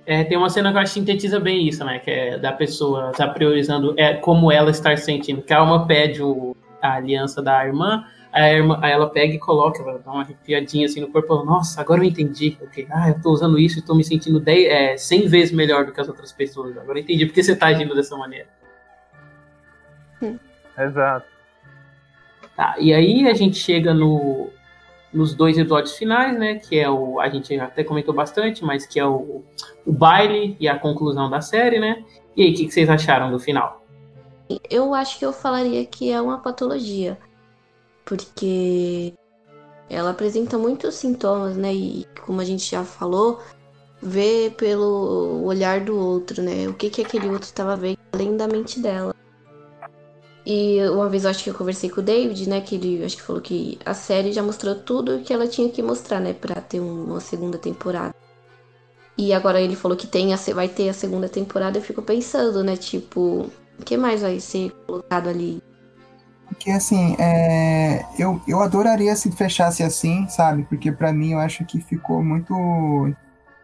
É, 0.09 0.23
tem 0.23 0.35
uma 0.35 0.49
cena 0.49 0.71
que 0.71 0.77
eu 0.77 0.81
acho 0.81 0.91
que 0.91 0.99
sintetiza 1.01 1.39
bem 1.39 1.67
isso, 1.67 1.85
né? 1.85 1.99
Que 1.99 2.09
é 2.09 2.39
da 2.39 2.51
pessoa 2.51 3.11
estar 3.11 3.27
tá 3.27 3.31
priorizando 3.31 3.93
é, 3.95 4.15
como 4.15 4.51
ela 4.51 4.71
está 4.71 4.97
se 4.97 5.05
sentindo. 5.05 5.43
Que 5.43 5.53
a 5.53 5.59
alma 5.59 5.85
pede 5.85 6.23
o, 6.23 6.57
a 6.81 6.95
aliança 6.95 7.43
da 7.43 7.63
irmã, 7.63 8.03
a 8.33 8.49
irmã, 8.49 8.79
aí 8.81 8.91
ela 8.91 9.07
pega 9.07 9.35
e 9.35 9.37
coloca, 9.37 9.83
ela 9.83 9.99
dá 10.03 10.11
uma 10.11 10.23
arrepiadinha 10.23 10.87
assim 10.87 10.99
no 10.99 11.09
corpo. 11.09 11.43
Nossa, 11.43 11.79
agora 11.79 11.99
eu 12.01 12.05
entendi. 12.05 12.57
Okay. 12.59 12.87
Ah, 12.89 13.09
eu 13.09 13.21
tô 13.21 13.29
usando 13.29 13.59
isso 13.59 13.77
e 13.77 13.81
tô 13.83 13.93
me 13.93 14.03
sentindo 14.03 14.39
10, 14.39 14.67
é, 14.67 14.97
100 14.97 15.27
vezes 15.27 15.51
melhor 15.53 15.85
do 15.85 15.91
que 15.91 16.01
as 16.01 16.07
outras 16.07 16.31
pessoas. 16.31 16.75
Agora 16.75 16.97
eu 16.97 17.03
entendi 17.03 17.27
porque 17.27 17.43
você 17.43 17.55
tá 17.55 17.67
agindo 17.67 17.93
dessa 17.93 18.17
maneira. 18.17 18.47
Exato. 20.75 21.27
Tá, 22.55 22.77
e 22.79 22.91
aí 22.95 23.27
a 23.27 23.33
gente 23.35 23.57
chega 23.57 23.93
no, 23.93 24.49
nos 25.13 25.33
dois 25.33 25.57
episódios 25.57 25.95
finais, 25.95 26.37
né? 26.37 26.55
Que 26.55 26.79
é 26.79 26.89
o. 26.89 27.19
A 27.19 27.29
gente 27.29 27.57
até 27.59 27.83
comentou 27.83 28.13
bastante, 28.13 28.63
mas 28.63 28.85
que 28.85 28.99
é 28.99 29.05
o, 29.05 29.43
o 29.85 29.91
baile 29.91 30.55
e 30.59 30.67
a 30.67 30.77
conclusão 30.77 31.29
da 31.29 31.41
série, 31.41 31.79
né? 31.79 32.03
E 32.35 32.43
aí, 32.43 32.51
o 32.51 32.55
que, 32.55 32.65
que 32.65 32.71
vocês 32.71 32.89
acharam 32.89 33.31
do 33.31 33.39
final? 33.39 33.83
Eu 34.69 34.93
acho 34.93 35.19
que 35.19 35.25
eu 35.25 35.33
falaria 35.33 35.85
que 35.85 36.11
é 36.11 36.21
uma 36.21 36.39
patologia. 36.39 37.17
Porque 38.05 39.13
ela 39.89 40.11
apresenta 40.11 40.57
muitos 40.57 40.95
sintomas, 40.95 41.57
né? 41.57 41.73
E 41.73 42.07
como 42.25 42.41
a 42.41 42.45
gente 42.45 42.69
já 42.69 42.83
falou, 42.83 43.39
vê 44.01 44.53
pelo 44.55 45.43
olhar 45.43 45.81
do 45.81 45.97
outro, 45.97 46.41
né? 46.41 46.67
O 46.67 46.73
que 46.73 46.89
que 46.89 47.01
aquele 47.01 47.27
outro 47.27 47.43
estava 47.43 47.75
vendo 47.75 47.99
além 48.13 48.37
da 48.37 48.47
mente 48.47 48.79
dela. 48.79 49.15
E 50.51 50.81
uma 50.89 51.07
vez 51.07 51.25
eu 51.25 51.29
acho 51.29 51.43
que 51.43 51.49
eu 51.51 51.53
conversei 51.53 51.91
com 51.91 52.01
o 52.01 52.03
David, 52.03 52.49
né? 52.49 52.59
Que 52.59 52.73
ele 52.73 53.05
acho 53.05 53.15
que 53.15 53.21
falou 53.21 53.39
que 53.39 53.77
a 53.85 53.93
série 53.93 54.33
já 54.33 54.41
mostrou 54.41 54.73
tudo 54.73 55.19
que 55.19 55.31
ela 55.31 55.47
tinha 55.47 55.69
que 55.69 55.79
mostrar, 55.83 56.19
né? 56.19 56.33
Pra 56.33 56.59
ter 56.59 56.79
uma 56.79 57.19
segunda 57.19 57.55
temporada. 57.55 58.15
E 59.15 59.31
agora 59.31 59.61
ele 59.61 59.75
falou 59.75 59.95
que 59.95 60.07
tem 60.07 60.33
a, 60.33 60.37
vai 60.55 60.67
ter 60.67 60.89
a 60.89 60.93
segunda 60.93 61.29
temporada. 61.29 61.77
Eu 61.77 61.83
fico 61.83 62.01
pensando, 62.01 62.63
né? 62.63 62.75
Tipo, 62.75 63.47
o 63.77 63.83
que 63.85 63.95
mais 63.95 64.23
vai 64.23 64.39
ser 64.39 64.71
colocado 64.87 65.29
ali? 65.29 65.61
Porque 66.47 66.71
assim, 66.71 67.15
é, 67.19 68.03
eu, 68.17 68.41
eu 68.47 68.59
adoraria 68.59 69.15
se 69.15 69.31
fechasse 69.31 69.83
assim, 69.83 70.27
sabe? 70.29 70.63
Porque 70.63 70.91
para 70.91 71.13
mim 71.13 71.33
eu 71.33 71.39
acho 71.39 71.63
que 71.63 71.79
ficou 71.79 72.23
muito 72.23 73.13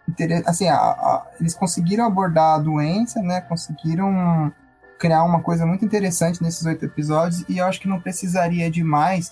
interessante. 0.08 0.48
Assim, 0.48 0.68
a, 0.68 0.76
a, 0.76 1.26
eles 1.40 1.56
conseguiram 1.56 2.06
abordar 2.06 2.60
a 2.60 2.60
doença, 2.60 3.24
né? 3.24 3.42
Conseguiram 3.42 4.54
criar 5.06 5.24
uma 5.24 5.40
coisa 5.40 5.68
muito 5.68 5.86
interessante 5.86 6.42
nesses 6.42 6.66
oito 6.66 6.84
episódios 6.84 7.46
e 7.48 7.60
eu 7.60 7.66
acho 7.68 7.80
que 7.80 7.88
não 7.88 8.02
precisaria 8.02 8.72
de 8.72 8.84
mais 8.84 9.32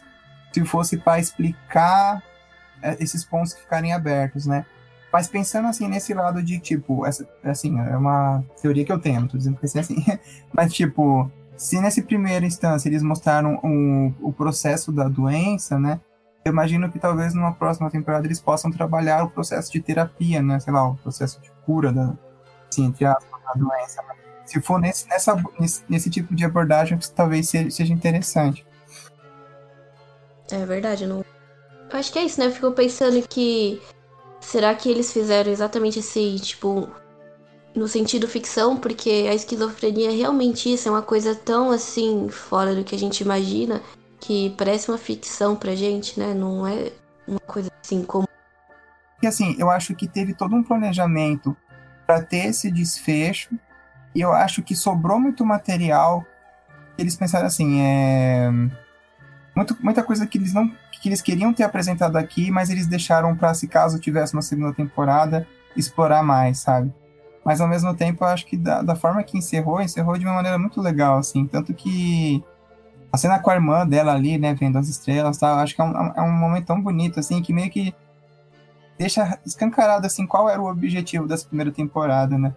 se 0.51 0.63
fosse 0.63 0.97
para 0.97 1.17
explicar 1.17 2.21
é, 2.79 2.95
esses 2.99 3.25
pontos 3.25 3.53
que 3.53 3.61
ficarem 3.61 3.91
abertos, 3.91 4.45
né? 4.45 4.67
Mas 5.11 5.27
pensando 5.27 5.67
assim 5.67 5.87
nesse 5.87 6.13
lado 6.13 6.43
de 6.43 6.59
tipo, 6.59 7.07
essa, 7.07 7.27
assim, 7.43 7.79
é 7.79 7.97
uma 7.97 8.43
teoria 8.61 8.85
que 8.85 8.91
eu 8.91 8.99
tenho, 8.99 9.21
não 9.21 9.27
tô 9.27 9.35
dizendo 9.35 9.57
que 9.57 9.65
vai 9.65 9.81
assim, 9.81 10.05
mas 10.53 10.71
tipo, 10.71 11.31
se 11.57 11.81
nessa 11.81 12.03
primeira 12.03 12.45
instância 12.45 12.87
eles 12.87 13.01
mostraram 13.01 13.55
o, 13.63 14.29
o 14.29 14.31
processo 14.31 14.91
da 14.91 15.07
doença, 15.07 15.79
né? 15.79 15.99
Eu 16.45 16.51
imagino 16.51 16.91
que 16.91 16.99
talvez 16.99 17.33
numa 17.33 17.53
próxima 17.53 17.89
temporada 17.89 18.27
eles 18.27 18.39
possam 18.39 18.69
trabalhar 18.69 19.23
o 19.23 19.29
processo 19.31 19.71
de 19.71 19.81
terapia, 19.81 20.39
né? 20.39 20.59
Sei 20.59 20.71
lá, 20.71 20.87
o 20.87 20.95
processo 20.97 21.41
de 21.41 21.49
cura 21.65 21.91
da, 21.91 22.13
assim, 22.69 22.85
entre 22.85 23.05
da 23.05 23.17
doença. 23.55 24.03
Né? 24.03 24.22
Se 24.45 24.61
for 24.61 24.79
nesse, 24.79 25.07
nessa, 25.07 25.41
nesse, 25.59 25.83
nesse 25.87 26.09
tipo 26.09 26.35
de 26.35 26.45
abordagem, 26.45 26.99
talvez 27.15 27.49
seja, 27.49 27.69
seja 27.71 27.93
interessante. 27.93 28.65
É 30.51 30.65
verdade, 30.65 31.07
não. 31.07 31.23
Eu 31.91 31.99
acho 31.99 32.11
que 32.11 32.19
é 32.19 32.25
isso, 32.25 32.39
né? 32.39 32.47
Eu 32.47 32.51
fico 32.51 32.71
pensando 32.71 33.25
que. 33.27 33.81
Será 34.41 34.75
que 34.75 34.89
eles 34.89 35.13
fizeram 35.13 35.49
exatamente 35.49 35.99
esse, 35.99 36.37
tipo, 36.39 36.89
no 37.75 37.87
sentido 37.87 38.27
ficção, 38.27 38.77
porque 38.77 39.27
a 39.29 39.33
esquizofrenia 39.33 40.09
é 40.09 40.15
realmente 40.15 40.71
isso, 40.71 40.87
é 40.87 40.91
uma 40.91 41.01
coisa 41.01 41.33
tão 41.33 41.71
assim 41.71 42.27
fora 42.29 42.75
do 42.75 42.83
que 42.83 42.93
a 42.93 42.99
gente 42.99 43.21
imagina 43.21 43.81
que 44.19 44.53
parece 44.57 44.89
uma 44.89 44.97
ficção 44.97 45.55
pra 45.55 45.75
gente, 45.75 46.19
né? 46.19 46.33
Não 46.33 46.67
é 46.67 46.91
uma 47.27 47.39
coisa 47.39 47.69
assim 47.83 48.03
como. 48.03 48.27
E 49.21 49.27
assim, 49.27 49.55
eu 49.57 49.69
acho 49.69 49.95
que 49.95 50.07
teve 50.07 50.33
todo 50.33 50.55
um 50.55 50.63
planejamento 50.63 51.55
para 52.05 52.21
ter 52.21 52.47
esse 52.47 52.71
desfecho, 52.71 53.49
e 54.15 54.21
eu 54.21 54.31
acho 54.31 54.61
que 54.61 54.75
sobrou 54.75 55.19
muito 55.19 55.45
material. 55.45 56.25
Eles 56.97 57.15
pensaram 57.15 57.47
assim, 57.47 57.81
é. 57.81 58.49
Muito, 59.55 59.77
muita 59.81 60.03
coisa 60.03 60.25
que 60.25 60.37
eles 60.37 60.53
não 60.53 60.71
que 61.01 61.09
eles 61.09 61.21
queriam 61.21 61.51
ter 61.53 61.63
apresentado 61.63 62.15
aqui, 62.15 62.49
mas 62.49 62.69
eles 62.69 62.87
deixaram 62.87 63.35
para 63.35 63.53
se 63.53 63.67
caso 63.67 63.99
tivesse 63.99 64.33
uma 64.33 64.41
segunda 64.41 64.73
temporada 64.73 65.45
explorar 65.75 66.23
mais, 66.23 66.59
sabe? 66.59 66.93
Mas 67.43 67.59
ao 67.59 67.67
mesmo 67.67 67.93
tempo, 67.93 68.23
eu 68.23 68.29
acho 68.29 68.45
que 68.45 68.55
da, 68.55 68.81
da, 68.81 68.95
forma 68.95 69.21
que 69.21 69.37
encerrou, 69.37 69.81
encerrou 69.81 70.17
de 70.17 70.25
uma 70.25 70.35
maneira 70.35 70.57
muito 70.57 70.81
legal, 70.81 71.17
assim. 71.17 71.45
Tanto 71.45 71.73
que 71.73 72.41
a 73.11 73.17
cena 73.17 73.37
com 73.37 73.49
a 73.49 73.55
irmã 73.55 73.85
dela 73.85 74.13
ali, 74.13 74.37
né, 74.37 74.53
vendo 74.53 74.77
as 74.77 74.87
estrelas 74.87 75.37
tal, 75.37 75.57
acho 75.57 75.75
que 75.75 75.81
é 75.81 75.83
um, 75.83 76.13
é 76.15 76.21
um 76.21 76.31
momento 76.31 76.67
tão 76.67 76.81
bonito, 76.81 77.19
assim, 77.19 77.41
que 77.41 77.51
meio 77.51 77.69
que 77.69 77.93
deixa 78.97 79.37
escancarado, 79.45 80.07
assim, 80.07 80.25
qual 80.25 80.49
era 80.49 80.61
o 80.61 80.69
objetivo 80.69 81.27
dessa 81.27 81.45
primeira 81.45 81.71
temporada, 81.71 82.37
né? 82.37 82.55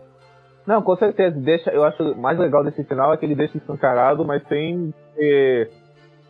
Não, 0.66 0.82
com 0.82 0.96
certeza. 0.96 1.38
Deixa, 1.38 1.70
eu 1.70 1.84
acho 1.84 2.16
mais 2.16 2.38
legal 2.38 2.64
desse 2.64 2.82
final 2.84 3.12
é 3.12 3.16
que 3.16 3.24
ele 3.24 3.36
deixa 3.36 3.56
escancarado, 3.56 4.24
mas 4.24 4.42
sem 4.48 4.92
ser, 5.14 5.70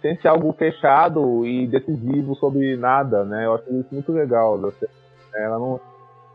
sem 0.02 0.16
ser 0.20 0.28
algo 0.28 0.52
fechado 0.52 1.46
e 1.46 1.66
decisivo 1.66 2.34
sobre 2.34 2.76
nada, 2.76 3.24
né? 3.24 3.46
Eu 3.46 3.54
acho 3.54 3.64
isso 3.74 3.88
muito 3.92 4.12
legal. 4.12 4.60
Ela 5.34 5.58
não 5.58 5.80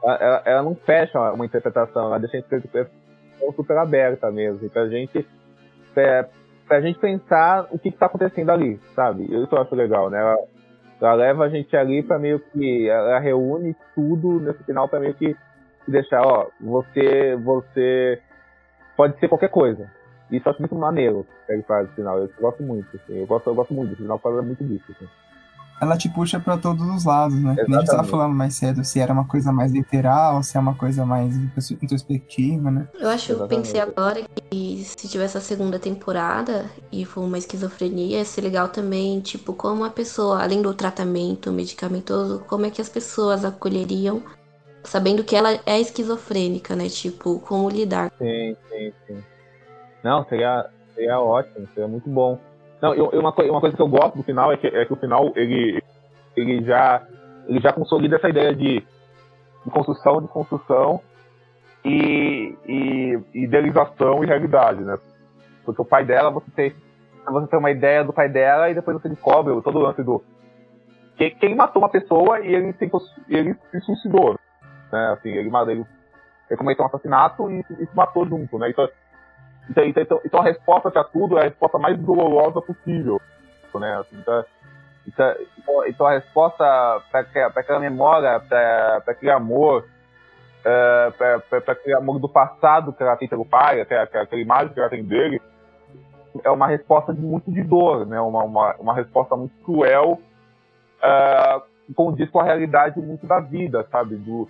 ela, 0.03 0.41
ela, 0.45 0.63
não 0.63 0.75
fecha 0.75 1.19
uma 1.31 1.45
interpretação, 1.45 2.07
ela 2.07 2.19
deixa 2.19 2.37
a 2.37 2.39
interpretação 2.39 2.91
super 3.55 3.77
aberta 3.77 4.31
mesmo. 4.31 4.65
E 4.65 4.69
pra 4.69 4.87
gente, 4.87 5.27
pra, 5.93 6.27
pra 6.67 6.81
gente 6.81 6.97
pensar 6.99 7.67
o 7.71 7.77
que, 7.77 7.89
está 7.89 8.07
acontecendo 8.07 8.49
ali, 8.49 8.79
sabe? 8.95 9.23
Isso 9.25 9.47
eu 9.51 9.61
acho 9.61 9.75
legal, 9.75 10.09
né? 10.09 10.19
Ela, 10.19 10.37
ela, 10.99 11.13
leva 11.13 11.45
a 11.45 11.49
gente 11.49 11.75
ali 11.77 12.01
pra 12.01 12.17
meio 12.17 12.39
que. 12.39 12.89
Ela 12.89 13.19
reúne 13.19 13.75
tudo 13.93 14.39
nesse 14.39 14.63
final 14.63 14.89
pra 14.89 14.99
meio 14.99 15.13
que 15.13 15.35
deixar, 15.87 16.21
ó, 16.21 16.47
você. 16.59 17.35
Você 17.43 18.21
pode 18.95 19.19
ser 19.19 19.27
qualquer 19.27 19.49
coisa. 19.49 19.89
Isso 20.31 20.47
eu 20.47 20.51
acho 20.51 20.61
muito 20.61 20.75
maneiro 20.75 21.25
que 21.45 21.51
ele 21.51 21.63
faz 21.63 21.87
no 21.87 21.93
final. 21.93 22.17
Eu 22.17 22.29
gosto 22.39 22.63
muito, 22.63 22.87
assim. 22.95 23.19
Eu 23.19 23.27
gosto, 23.27 23.49
eu 23.49 23.55
gosto 23.55 23.73
muito. 23.73 23.93
O 23.93 23.97
final 23.97 24.19
fala 24.19 24.41
muito 24.41 24.63
disso, 24.63 24.85
assim 24.91 25.07
ela 25.81 25.97
te 25.97 26.07
puxa 26.07 26.39
para 26.39 26.57
todos 26.57 26.87
os 26.87 27.05
lados, 27.05 27.35
né? 27.35 27.53
Exatamente. 27.53 27.69
Nem 27.69 27.77
a 27.77 27.81
gente 27.81 27.89
tava 27.89 28.03
falando 28.03 28.35
mais 28.35 28.53
cedo 28.53 28.83
se 28.83 28.99
era 28.99 29.11
uma 29.11 29.25
coisa 29.25 29.51
mais 29.51 29.71
literal, 29.71 30.43
se 30.43 30.55
é 30.55 30.59
uma 30.59 30.75
coisa 30.75 31.03
mais 31.03 31.35
introspectiva, 31.35 32.69
né? 32.69 32.87
Eu 32.99 33.09
acho, 33.09 33.31
eu 33.31 33.47
pensei 33.47 33.79
agora 33.79 34.21
que 34.51 34.83
se 34.85 35.07
tivesse 35.07 35.39
a 35.39 35.41
segunda 35.41 35.79
temporada 35.79 36.65
e 36.91 37.03
for 37.03 37.21
uma 37.21 37.37
esquizofrenia, 37.39 38.19
ia 38.19 38.25
ser 38.25 38.41
legal 38.41 38.69
também, 38.69 39.19
tipo, 39.21 39.53
como 39.53 39.83
a 39.83 39.89
pessoa, 39.89 40.43
além 40.43 40.61
do 40.61 40.71
tratamento 40.71 41.51
medicamentoso, 41.51 42.43
como 42.47 42.67
é 42.67 42.69
que 42.69 42.79
as 42.79 42.89
pessoas 42.89 43.43
acolheriam 43.43 44.21
sabendo 44.83 45.23
que 45.23 45.35
ela 45.35 45.59
é 45.65 45.79
esquizofrênica, 45.79 46.75
né? 46.75 46.87
Tipo, 46.89 47.39
como 47.39 47.69
lidar. 47.69 48.11
Sim, 48.17 48.55
sim, 48.69 48.93
sim. 49.07 49.23
Não, 50.03 50.25
seria, 50.25 50.65
seria 50.95 51.19
ótimo, 51.19 51.67
seria 51.73 51.87
muito 51.87 52.09
bom. 52.09 52.39
Não, 52.81 52.93
eu, 52.95 53.09
uma, 53.09 53.31
uma 53.31 53.61
coisa 53.61 53.75
que 53.75 53.81
eu 53.81 53.87
gosto 53.87 54.17
do 54.17 54.23
final 54.23 54.51
é 54.51 54.57
que, 54.57 54.67
é 54.67 54.85
que 54.85 54.93
o 54.93 54.97
final 54.97 55.31
ele, 55.35 55.81
ele, 56.35 56.63
já, 56.65 57.05
ele 57.47 57.59
já 57.59 57.71
consolida 57.71 58.15
essa 58.15 58.29
ideia 58.29 58.55
de, 58.55 58.79
de 58.79 59.71
construção, 59.71 60.21
de 60.21 60.27
construção 60.27 60.99
e, 61.85 62.55
e 62.65 63.19
idealização 63.33 64.23
e 64.23 64.27
realidade, 64.27 64.81
né? 64.81 64.97
Porque 65.63 65.81
o 65.81 65.85
pai 65.85 66.03
dela, 66.03 66.31
você 66.31 66.49
tem, 66.55 66.73
você 67.23 67.47
tem 67.47 67.59
uma 67.59 67.69
ideia 67.71 68.03
do 68.03 68.11
pai 68.11 68.27
dela 68.27 68.69
e 68.69 68.73
depois 68.73 68.99
você 68.99 69.09
descobre 69.09 69.53
todo 69.61 69.77
o 69.77 69.81
lance 69.81 70.03
do. 70.03 70.23
Que 71.15 71.35
ele 71.43 71.53
matou 71.53 71.83
uma 71.83 71.89
pessoa 71.89 72.39
e 72.39 72.55
ele, 72.55 72.73
tem, 72.73 72.89
ele 73.29 73.55
se 73.69 73.79
suicidou. 73.81 74.39
Né? 74.91 75.13
Assim, 75.13 75.29
ele, 75.29 75.49
ele, 75.49 75.85
ele 76.49 76.57
cometeu 76.57 76.83
um 76.83 76.87
assassinato 76.87 77.49
e, 77.49 77.59
e 77.79 77.85
se 77.85 77.95
matou 77.95 78.27
junto, 78.27 78.57
né? 78.59 78.69
Então, 78.69 78.89
então, 79.69 79.83
então, 79.85 80.21
então 80.25 80.39
a 80.41 80.43
resposta 80.43 80.91
para 80.91 81.03
tudo 81.03 81.37
é 81.37 81.41
a 81.41 81.43
resposta 81.45 81.77
mais 81.77 81.97
dolorosa 81.99 82.61
possível. 82.61 83.21
Né? 83.73 83.97
Assim, 83.97 84.17
então, 84.19 84.45
então, 85.07 85.35
então, 85.87 86.07
a 86.07 86.11
resposta 86.11 86.63
para 87.11 87.21
aquela 87.55 87.79
memória, 87.79 88.39
para 88.39 89.03
aquele 89.07 89.31
amor, 89.31 89.85
é, 90.63 91.11
para 91.11 91.73
aquele 91.73 91.95
amor 91.95 92.19
do 92.19 92.29
passado 92.29 92.93
que 92.93 93.01
ela 93.01 93.15
tem 93.15 93.27
pelo 93.27 93.45
pai, 93.45 93.81
até 93.81 93.99
aquela 93.99 94.41
imagem 94.41 94.73
que 94.73 94.79
ela 94.79 94.89
tem 94.89 95.03
dele, 95.03 95.41
é 96.43 96.49
uma 96.49 96.67
resposta 96.67 97.13
de 97.13 97.21
muito 97.21 97.51
de 97.51 97.63
dor, 97.63 98.05
né? 98.05 98.19
uma, 98.21 98.43
uma, 98.43 98.75
uma 98.75 98.93
resposta 98.93 99.35
muito 99.35 99.55
cruel, 99.63 100.19
uh, 101.01 101.93
condiz 101.93 102.29
com 102.29 102.39
a 102.39 102.43
realidade 102.43 102.99
muito 102.99 103.25
da 103.25 103.39
vida, 103.39 103.85
sabe? 103.91 104.15
Do, 104.15 104.47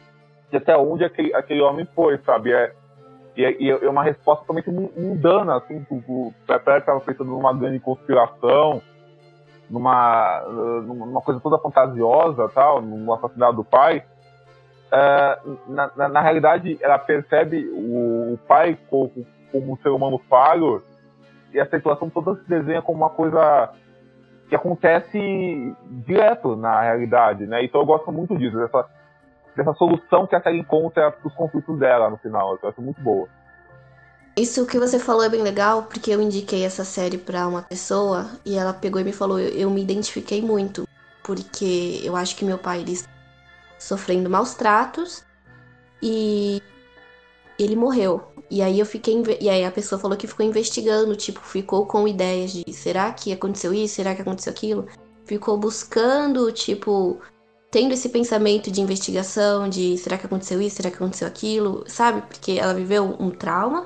de 0.52 0.58
até 0.58 0.78
onde 0.78 1.04
aquele, 1.04 1.34
aquele 1.34 1.62
homem 1.62 1.88
foi, 1.96 2.18
sabe? 2.20 2.54
É, 2.54 2.74
e, 3.36 3.72
é, 3.72 3.86
é 3.86 3.90
uma 3.90 4.04
resposta 4.04 4.46
totalmente 4.46 4.70
mundana, 4.70 5.56
assim, 5.56 5.86
parece 6.46 6.64
que 6.66 6.72
estava 6.80 7.00
pensando 7.00 7.32
numa 7.32 7.54
grande 7.54 7.80
conspiração, 7.80 8.82
numa, 9.70 10.42
numa 10.86 11.22
coisa 11.22 11.40
toda 11.40 11.58
fantasiosa, 11.58 12.50
tal, 12.50 12.82
no 12.82 13.14
assassinato 13.14 13.56
do 13.56 13.64
pai. 13.64 14.04
É, 14.92 15.40
na, 15.70 15.92
na, 15.96 16.10
na, 16.10 16.22
realidade, 16.22 16.78
ela 16.82 17.00
percebe 17.00 17.66
o, 17.70 18.34
o 18.34 18.40
pai 18.46 18.78
como, 18.90 19.26
como 19.50 19.74
um 19.74 19.78
ser 19.78 19.88
humano 19.88 20.20
falho 20.30 20.84
e 21.54 21.60
a 21.60 21.66
situação 21.66 22.10
toda 22.10 22.36
se 22.36 22.50
desenha 22.50 22.82
como 22.82 22.98
uma 22.98 23.10
coisa 23.10 23.72
que 24.50 24.56
acontece 24.56 25.74
direto 26.06 26.58
na 26.58 26.82
realidade, 26.82 27.48
né? 27.48 27.64
Então 27.64 27.80
eu 27.80 27.86
gosto 27.86 28.12
muito 28.12 28.38
disso, 28.38 28.58
dessa, 28.58 28.86
dessa 29.56 29.74
solução 29.74 30.28
que 30.28 30.36
a 30.36 30.42
série 30.42 30.60
encontra 30.60 31.12
para 31.12 31.28
os 31.28 31.34
conflitos 31.34 31.78
dela 31.80 32.10
no 32.10 32.18
final. 32.18 32.58
Eu 32.62 32.70
acho 32.70 32.82
muito 32.82 33.02
boa. 33.02 33.28
Isso 34.36 34.66
que 34.66 34.80
você 34.80 34.98
falou 34.98 35.24
é 35.24 35.30
bem 35.30 35.42
legal, 35.42 35.84
porque 35.84 36.12
eu 36.12 36.22
indiquei 36.22 36.64
essa 36.64 36.86
série 36.86 37.18
para 37.18 37.48
uma 37.48 37.62
pessoa 37.64 38.30
e 38.46 38.58
ela 38.58 38.74
pegou 38.74 39.02
e 39.02 39.04
me 39.04 39.12
falou, 39.12 39.40
eu, 39.40 39.50
eu, 39.50 39.70
me 39.70 39.82
identifiquei 39.82 40.42
muito, 40.42 40.88
porque 41.22 42.02
eu 42.04 42.16
acho 42.16 42.36
que 42.38 42.46
meu 42.46 42.58
pai 42.58 42.80
ele 42.80 42.94
está 42.94 43.10
sofrendo 43.78 44.30
maus 44.30 44.56
tratos 44.56 45.26
e 46.02 46.62
ele 47.60 47.76
morreu. 47.76 48.24
E 48.50 48.62
aí 48.62 48.80
eu 48.80 48.86
fiquei 48.86 49.22
e 49.40 49.50
aí 49.50 49.66
a 49.66 49.72
pessoa 49.72 50.00
falou 50.00 50.18
que 50.18 50.28
ficou 50.28 50.46
investigando, 50.46 51.14
tipo, 51.16 51.42
ficou 51.42 51.86
com 51.86 52.08
ideias 52.08 52.52
de 52.52 52.74
será 52.74 53.12
que 53.12 53.34
aconteceu 53.34 53.74
isso, 53.74 53.96
será 53.96 54.16
que 54.16 54.22
aconteceu 54.22 54.52
aquilo? 54.52 54.88
ficou 55.26 55.58
buscando, 55.58 56.52
tipo, 56.52 57.20
tendo 57.72 57.94
esse 57.94 58.10
pensamento 58.10 58.70
de 58.70 58.82
investigação, 58.82 59.70
de 59.70 59.98
será 59.98 60.18
que 60.18 60.26
aconteceu 60.26 60.62
isso, 60.62 60.76
será 60.76 60.90
que 60.90 60.98
aconteceu 60.98 61.26
aquilo, 61.26 61.86
sabe? 61.88 62.22
Porque 62.22 62.60
ela 62.60 62.74
viveu 62.74 63.16
um 63.18 63.32
trauma 63.32 63.86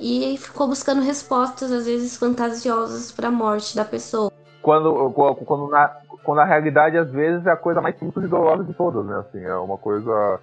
e 0.00 0.36
ficou 0.38 0.66
buscando 0.66 1.02
respostas, 1.02 1.70
às 1.70 1.84
vezes 1.84 2.16
fantasiosas, 2.16 3.12
para 3.12 3.28
a 3.28 3.30
morte 3.30 3.76
da 3.76 3.84
pessoa. 3.84 4.32
Quando, 4.62 5.10
quando, 5.12 5.68
na, 5.68 5.88
quando 6.24 6.38
na 6.38 6.44
realidade, 6.44 6.96
às 6.96 7.10
vezes, 7.10 7.46
é 7.46 7.50
a 7.50 7.56
coisa 7.56 7.82
mais 7.82 7.98
simples 7.98 8.24
e 8.24 8.28
dolorosa 8.28 8.64
de 8.64 8.72
todas, 8.72 9.04
né? 9.04 9.18
Assim, 9.18 9.44
é 9.44 9.54
uma 9.56 9.76
coisa. 9.76 10.40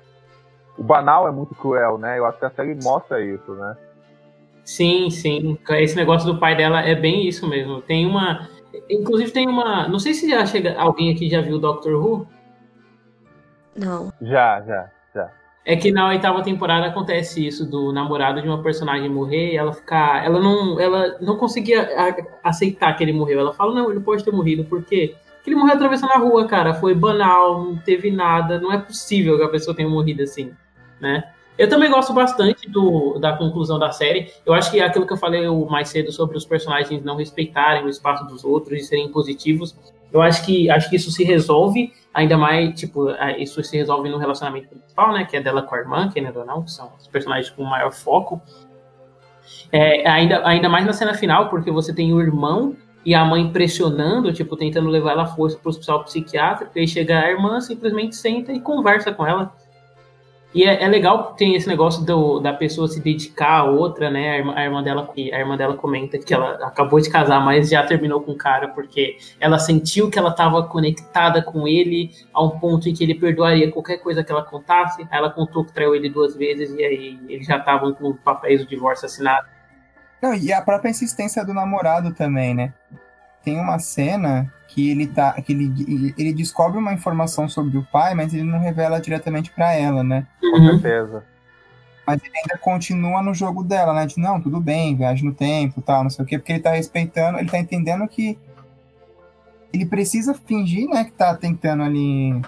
O 0.77 0.83
banal 0.83 1.27
é 1.27 1.31
muito 1.31 1.55
cruel, 1.55 1.97
né? 1.97 2.19
Eu 2.19 2.25
acho 2.25 2.37
que 2.37 2.45
a 2.45 2.51
série 2.51 2.77
mostra 2.83 3.23
isso, 3.23 3.51
né? 3.55 3.75
Sim, 4.63 5.09
sim. 5.09 5.57
Esse 5.71 5.95
negócio 5.95 6.31
do 6.31 6.39
pai 6.39 6.55
dela 6.55 6.81
é 6.81 6.93
bem 6.93 7.27
isso 7.27 7.49
mesmo. 7.49 7.81
Tem 7.81 8.05
uma. 8.05 8.47
Inclusive 8.89 9.31
tem 9.31 9.47
uma. 9.47 9.87
Não 9.87 9.99
sei 9.99 10.13
se 10.13 10.29
já 10.29 10.45
chega. 10.45 10.79
Alguém 10.79 11.11
aqui 11.11 11.29
já 11.29 11.41
viu 11.41 11.55
o 11.55 11.59
Doctor 11.59 11.93
Who? 11.93 12.27
Não. 13.75 14.11
Já, 14.21 14.61
já, 14.61 14.89
já. 15.13 15.31
É 15.65 15.75
que 15.75 15.91
na 15.91 16.07
oitava 16.07 16.41
temporada 16.41 16.87
acontece 16.87 17.45
isso 17.45 17.69
do 17.69 17.91
namorado 17.91 18.41
de 18.41 18.47
uma 18.47 18.63
personagem 18.63 19.09
morrer 19.09 19.53
e 19.53 19.57
ela 19.57 19.73
ficar. 19.73 20.25
Ela 20.25 20.39
não, 20.39 20.79
ela 20.79 21.17
não 21.21 21.37
conseguia 21.37 21.87
aceitar 22.43 22.95
que 22.95 23.03
ele 23.03 23.13
morreu. 23.13 23.39
Ela 23.39 23.53
fala, 23.53 23.73
não, 23.73 23.91
ele 23.91 23.99
pode 23.99 24.23
ter 24.23 24.31
morrido. 24.31 24.63
Por 24.63 24.83
quê? 24.83 25.15
Porque 25.35 25.49
ele 25.49 25.57
morreu 25.57 25.75
atravessando 25.75 26.11
a 26.11 26.17
rua, 26.17 26.47
cara. 26.47 26.73
Foi 26.73 26.93
banal, 26.95 27.63
não 27.63 27.77
teve 27.77 28.09
nada. 28.09 28.59
Não 28.59 28.71
é 28.73 28.77
possível 28.77 29.37
que 29.37 29.43
a 29.43 29.49
pessoa 29.49 29.75
tenha 29.75 29.87
morrido 29.87 30.23
assim, 30.23 30.53
né? 30.99 31.23
Eu 31.59 31.67
também 31.67 31.91
gosto 31.91 32.13
bastante 32.13 32.69
do, 32.69 33.19
da 33.19 33.35
conclusão 33.35 33.77
da 33.77 33.91
série. 33.91 34.31
Eu 34.45 34.53
acho 34.53 34.71
que 34.71 34.79
é 34.79 34.85
aquilo 34.85 35.05
que 35.05 35.11
eu 35.11 35.17
falei 35.17 35.45
mais 35.69 35.89
cedo 35.89 36.09
sobre 36.09 36.37
os 36.37 36.45
personagens 36.45 37.03
não 37.03 37.17
respeitarem 37.17 37.83
o 37.83 37.89
espaço 37.89 38.25
dos 38.25 38.45
outros 38.45 38.79
e 38.79 38.83
serem 38.85 39.11
positivos, 39.11 39.75
eu 40.11 40.21
acho 40.21 40.45
que 40.45 40.69
acho 40.69 40.89
que 40.89 40.95
isso 40.95 41.11
se 41.11 41.23
resolve 41.23 41.93
ainda 42.13 42.37
mais, 42.37 42.77
tipo, 42.79 43.09
isso 43.37 43.63
se 43.63 43.77
resolve 43.77 44.09
no 44.09 44.17
relacionamento 44.17 44.67
principal, 44.69 45.13
né, 45.13 45.25
que 45.25 45.37
é 45.37 45.41
dela 45.41 45.61
com 45.61 45.75
a 45.75 45.77
irmã, 45.77 46.09
querendo 46.09 46.39
ou 46.39 46.45
não, 46.45 46.63
que 46.63 46.71
são 46.71 46.91
os 46.99 47.07
personagens 47.07 47.49
com 47.49 47.63
maior 47.63 47.91
foco. 47.91 48.41
É, 49.71 50.07
ainda, 50.09 50.45
ainda 50.47 50.67
mais 50.67 50.85
na 50.85 50.93
cena 50.93 51.13
final, 51.13 51.49
porque 51.49 51.71
você 51.71 51.93
tem 51.93 52.13
o 52.13 52.19
irmão 52.19 52.75
e 53.05 53.15
a 53.15 53.23
mãe 53.23 53.49
pressionando, 53.51 54.33
tipo, 54.33 54.57
tentando 54.57 54.89
levar 54.89 55.11
ela 55.11 55.23
à 55.23 55.27
força 55.27 55.57
para 55.57 55.67
o 55.67 55.69
hospital 55.69 56.03
psiquiátrico, 56.03 56.71
e 56.75 56.81
aí 56.81 56.87
chega 56.87 57.19
a 57.19 57.29
irmã, 57.29 57.61
simplesmente 57.61 58.15
senta 58.15 58.51
e 58.51 58.59
conversa 58.59 59.11
com 59.11 59.25
ela 59.25 59.53
e 60.53 60.63
é, 60.63 60.83
é, 60.83 60.87
legal 60.87 61.31
que 61.31 61.37
tem 61.37 61.55
esse 61.55 61.67
negócio 61.67 62.03
do, 62.03 62.39
da 62.39 62.51
pessoa 62.51 62.87
se 62.87 62.99
dedicar 62.99 63.59
a 63.59 63.63
outra, 63.65 64.09
né? 64.09 64.31
A 64.31 64.37
irmã, 64.37 64.53
a 64.55 64.63
irmã, 64.63 64.83
dela, 64.83 65.07
a 65.15 65.39
irmã 65.39 65.55
dela 65.55 65.77
comenta 65.77 66.17
que 66.17 66.33
ela 66.33 66.53
acabou 66.65 66.99
de 66.99 67.09
casar, 67.09 67.39
mas 67.39 67.69
já 67.69 67.85
terminou 67.85 68.21
com 68.21 68.31
o 68.31 68.37
cara, 68.37 68.67
porque 68.69 69.17
ela 69.39 69.59
sentiu 69.59 70.09
que 70.09 70.17
ela 70.17 70.29
estava 70.29 70.63
conectada 70.63 71.43
com 71.43 71.67
ele 71.67 72.11
a 72.33 72.43
um 72.43 72.49
ponto 72.59 72.89
em 72.89 72.93
que 72.93 73.03
ele 73.03 73.13
perdoaria 73.13 73.71
qualquer 73.71 73.97
coisa 73.97 74.23
que 74.23 74.31
ela 74.31 74.43
contasse. 74.43 75.03
Aí 75.03 75.17
ela 75.19 75.29
contou 75.29 75.63
que 75.63 75.71
traiu 75.71 75.93
ele 75.93 76.09
duas 76.09 76.35
vezes 76.35 76.73
e 76.73 76.83
aí 76.83 77.19
eles 77.29 77.45
já 77.45 77.57
estavam 77.57 77.93
com 77.93 78.13
papéis 78.13 78.61
do 78.61 78.67
divórcio 78.67 79.05
assinado. 79.05 79.47
Não, 80.19 80.33
e 80.33 80.51
a 80.51 80.61
própria 80.61 80.89
insistência 80.89 81.45
do 81.45 81.53
namorado 81.53 82.11
também, 82.13 82.55
né? 82.55 82.73
Tem 83.43 83.59
uma 83.59 83.79
cena 83.79 84.51
que 84.67 84.89
ele 84.89 85.07
tá 85.07 85.33
que 85.41 85.53
ele, 85.53 86.13
ele 86.17 86.33
descobre 86.33 86.77
uma 86.77 86.93
informação 86.93 87.49
sobre 87.49 87.77
o 87.77 87.83
pai, 87.91 88.13
mas 88.13 88.33
ele 88.33 88.43
não 88.43 88.59
revela 88.59 89.01
diretamente 89.01 89.51
para 89.51 89.73
ela, 89.73 90.03
né? 90.03 90.27
Com 90.39 90.59
uhum. 90.59 90.79
certeza. 90.79 91.23
Mas 92.05 92.21
ele 92.23 92.37
ainda 92.37 92.57
continua 92.57 93.21
no 93.21 93.33
jogo 93.33 93.63
dela, 93.63 93.93
né? 93.93 94.05
De 94.05 94.17
não, 94.19 94.41
tudo 94.41 94.59
bem, 94.59 94.95
viagem 94.95 95.25
no 95.25 95.33
tempo, 95.33 95.81
tal, 95.81 96.03
não 96.03 96.09
sei 96.09 96.23
o 96.23 96.27
quê, 96.27 96.37
porque 96.37 96.53
ele 96.53 96.61
tá 96.61 96.71
respeitando, 96.71 97.39
ele 97.39 97.49
tá 97.49 97.59
entendendo 97.59 98.07
que 98.07 98.37
ele 99.71 99.85
precisa 99.85 100.33
fingir, 100.33 100.87
né, 100.89 101.03
que 101.03 101.11
tá 101.11 101.35
tentando 101.35 101.83
ali 101.83 102.41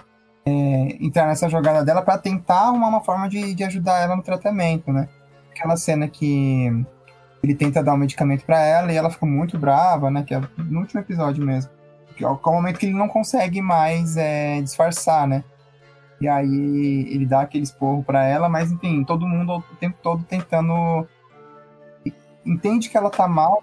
é, 0.44 0.96
entrar 1.00 1.26
nessa 1.26 1.48
jogada 1.48 1.84
dela 1.84 2.02
para 2.02 2.18
tentar 2.18 2.68
arrumar 2.68 2.88
uma 2.88 3.00
forma 3.00 3.28
de, 3.28 3.54
de 3.54 3.64
ajudar 3.64 4.00
ela 4.00 4.16
no 4.16 4.22
tratamento, 4.22 4.92
né? 4.92 5.08
Aquela 5.50 5.76
cena 5.76 6.08
que 6.08 6.84
ele 7.42 7.54
tenta 7.54 7.82
dar 7.82 7.94
um 7.94 7.98
medicamento 7.98 8.44
para 8.44 8.60
ela 8.64 8.92
e 8.92 8.96
ela 8.96 9.10
fica 9.10 9.26
muito 9.26 9.58
brava, 9.58 10.10
né? 10.10 10.22
Que 10.22 10.34
é 10.34 10.40
no 10.58 10.80
último 10.80 11.00
episódio 11.00 11.44
mesmo 11.44 11.70
que 12.12 12.24
é 12.24 12.28
o 12.28 12.38
momento 12.52 12.78
que 12.78 12.86
ele 12.86 12.94
não 12.94 13.08
consegue 13.08 13.60
mais 13.60 14.16
é, 14.16 14.60
disfarçar, 14.60 15.26
né? 15.26 15.42
E 16.20 16.28
aí 16.28 17.08
ele 17.10 17.26
dá 17.26 17.40
aquele 17.40 17.64
esporro 17.64 18.04
para 18.04 18.24
ela, 18.24 18.48
mas 18.48 18.70
enfim, 18.70 19.02
todo 19.02 19.26
mundo 19.26 19.56
o 19.56 19.76
tempo 19.76 19.98
todo 20.02 20.22
tentando. 20.24 21.06
Entende 22.46 22.88
que 22.88 22.96
ela 22.96 23.10
tá 23.10 23.26
mal, 23.26 23.62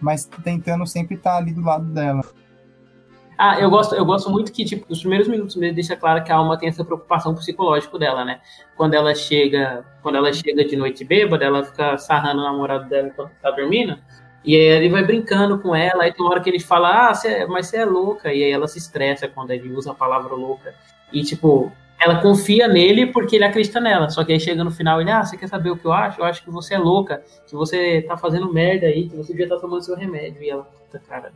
mas 0.00 0.24
tentando 0.44 0.86
sempre 0.86 1.16
estar 1.16 1.32
tá 1.32 1.36
ali 1.38 1.52
do 1.52 1.62
lado 1.62 1.86
dela. 1.86 2.22
Ah, 3.42 3.58
eu 3.58 3.70
gosto, 3.70 3.94
eu 3.94 4.04
gosto 4.04 4.28
muito 4.28 4.52
que, 4.52 4.66
tipo, 4.66 4.84
os 4.92 5.00
primeiros 5.00 5.26
minutos 5.26 5.56
mesmo 5.56 5.74
deixa 5.74 5.96
claro 5.96 6.22
que 6.22 6.30
a 6.30 6.36
alma 6.36 6.58
tem 6.58 6.68
essa 6.68 6.84
preocupação 6.84 7.34
psicológica 7.34 7.98
dela, 7.98 8.22
né? 8.22 8.38
Quando 8.76 8.92
ela 8.92 9.14
chega, 9.14 9.82
quando 10.02 10.16
ela 10.16 10.30
chega 10.30 10.62
de 10.62 10.76
noite 10.76 11.06
bêbada, 11.06 11.42
ela 11.42 11.64
fica 11.64 11.96
sarrando 11.96 12.42
o 12.42 12.44
namorado 12.44 12.86
dela 12.86 13.08
enquanto 13.08 13.30
tá 13.40 13.50
dormindo. 13.50 13.96
E 14.44 14.54
aí 14.54 14.60
ele 14.60 14.90
vai 14.90 15.02
brincando 15.02 15.58
com 15.58 15.74
ela, 15.74 16.02
aí 16.02 16.12
tem 16.12 16.22
uma 16.22 16.32
hora 16.32 16.42
que 16.42 16.50
ele 16.50 16.60
fala, 16.60 17.08
ah, 17.08 17.12
é, 17.24 17.46
mas 17.46 17.68
você 17.68 17.78
é 17.78 17.84
louca, 17.86 18.30
e 18.30 18.44
aí 18.44 18.52
ela 18.52 18.68
se 18.68 18.76
estressa 18.76 19.26
quando 19.26 19.52
ele 19.52 19.72
usa 19.72 19.92
a 19.92 19.94
palavra 19.94 20.34
louca. 20.34 20.74
E 21.10 21.22
tipo, 21.22 21.72
ela 21.98 22.20
confia 22.20 22.68
nele 22.68 23.06
porque 23.06 23.36
ele 23.36 23.44
acredita 23.46 23.80
nela. 23.80 24.10
Só 24.10 24.22
que 24.22 24.34
aí 24.34 24.40
chega 24.40 24.62
no 24.62 24.70
final 24.70 25.00
ele, 25.00 25.10
ah, 25.10 25.24
você 25.24 25.38
quer 25.38 25.48
saber 25.48 25.70
o 25.70 25.78
que 25.78 25.86
eu 25.86 25.94
acho? 25.94 26.20
Eu 26.20 26.26
acho 26.26 26.44
que 26.44 26.50
você 26.50 26.74
é 26.74 26.78
louca, 26.78 27.24
que 27.46 27.54
você 27.54 28.02
tá 28.02 28.18
fazendo 28.18 28.52
merda 28.52 28.86
aí, 28.86 29.08
que 29.08 29.16
você 29.16 29.32
devia 29.32 29.46
estar 29.46 29.56
tá 29.56 29.62
tomando 29.62 29.82
seu 29.82 29.96
remédio. 29.96 30.42
E 30.42 30.50
ela, 30.50 30.64
puta 30.64 30.98
cara. 30.98 31.32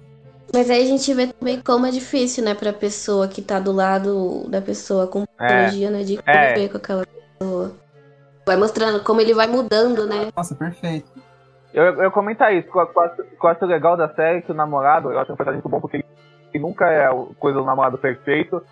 Mas 0.55 0.71
aí 0.71 0.85
a 0.85 0.87
gente 0.87 1.13
vê 1.13 1.27
também 1.27 1.61
como 1.61 1.85
é 1.85 1.91
difícil, 1.91 2.45
né, 2.45 2.55
pra 2.55 2.73
pessoa 2.73 3.27
que 3.27 3.43
tá 3.43 3.59
do 3.59 3.73
lado 3.73 4.49
da 4.49 4.63
pessoa 4.63 5.09
com 5.09 5.27
patologia, 5.27 5.89
é. 5.89 5.91
né, 5.91 6.03
de 6.05 6.17
conviver 6.17 6.65
é. 6.65 6.69
com 6.69 6.77
aquela 6.77 7.05
pessoa. 7.05 7.73
Vai 8.47 8.57
mostrando 8.57 9.03
como 9.03 9.21
ele 9.21 9.35
vai 9.35 9.49
mudando, 9.49 10.07
né? 10.07 10.31
Nossa, 10.37 10.55
perfeito. 10.55 11.11
Eu, 11.73 11.85
eu 12.01 12.11
comentar 12.13 12.55
isso, 12.55 12.71
que 12.71 12.79
eu, 12.79 13.49
acho 13.49 13.67
legal 13.67 13.97
da 13.97 14.09
série 14.15 14.43
que 14.43 14.53
o 14.53 14.55
namorado, 14.55 15.11
eu 15.11 15.19
acho 15.19 15.33
um 15.33 15.37
personagem 15.37 15.61
muito 15.61 15.69
bom 15.69 15.81
porque 15.81 15.97
ele 15.97 16.63
nunca 16.63 16.87
é 16.87 17.09
coisa 17.41 17.59
do 17.59 17.65
namorado 17.65 17.99
perfeito, 17.99 18.63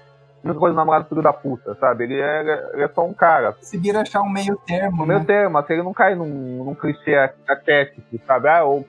nunca 0.44 0.60
coisa 0.60 0.72
do 0.72 0.76
namorado 0.76 1.08
filho 1.08 1.20
da 1.20 1.32
puta, 1.32 1.74
sabe? 1.80 2.04
Ele 2.04 2.20
é, 2.20 2.70
ele 2.74 2.84
é 2.84 2.88
só 2.94 3.04
um 3.04 3.12
cara. 3.12 3.54
Conseguir 3.54 3.96
achar 3.96 4.22
um 4.22 4.30
meio 4.30 4.56
termo. 4.64 5.02
Um 5.02 5.06
né? 5.06 5.14
meio 5.14 5.26
termo, 5.26 5.58
assim, 5.58 5.72
ele 5.72 5.82
não 5.82 5.92
cai 5.92 6.14
num, 6.14 6.64
num 6.64 6.76
clichê 6.76 7.16
arquétipo, 7.48 8.20
sabe? 8.24 8.48
Ah, 8.48 8.62
ou. 8.62 8.86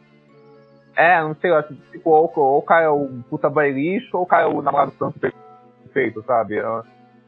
É, 0.96 1.22
não 1.22 1.36
sei, 1.36 1.52
acho, 1.52 1.74
tipo, 1.92 2.10
ou, 2.12 2.32
ou 2.36 2.60
o 2.60 2.62
cara 2.62 2.86
é 2.86 2.90
o 2.90 3.08
puta 3.30 3.50
bailixo, 3.50 4.16
ou 4.16 4.24
o 4.24 4.28
cara 4.28 4.44
é 4.44 4.48
o 4.48 4.62
namorado 4.62 4.92
santo 4.94 5.20
perfeito, 5.20 6.24
sabe? 6.24 6.62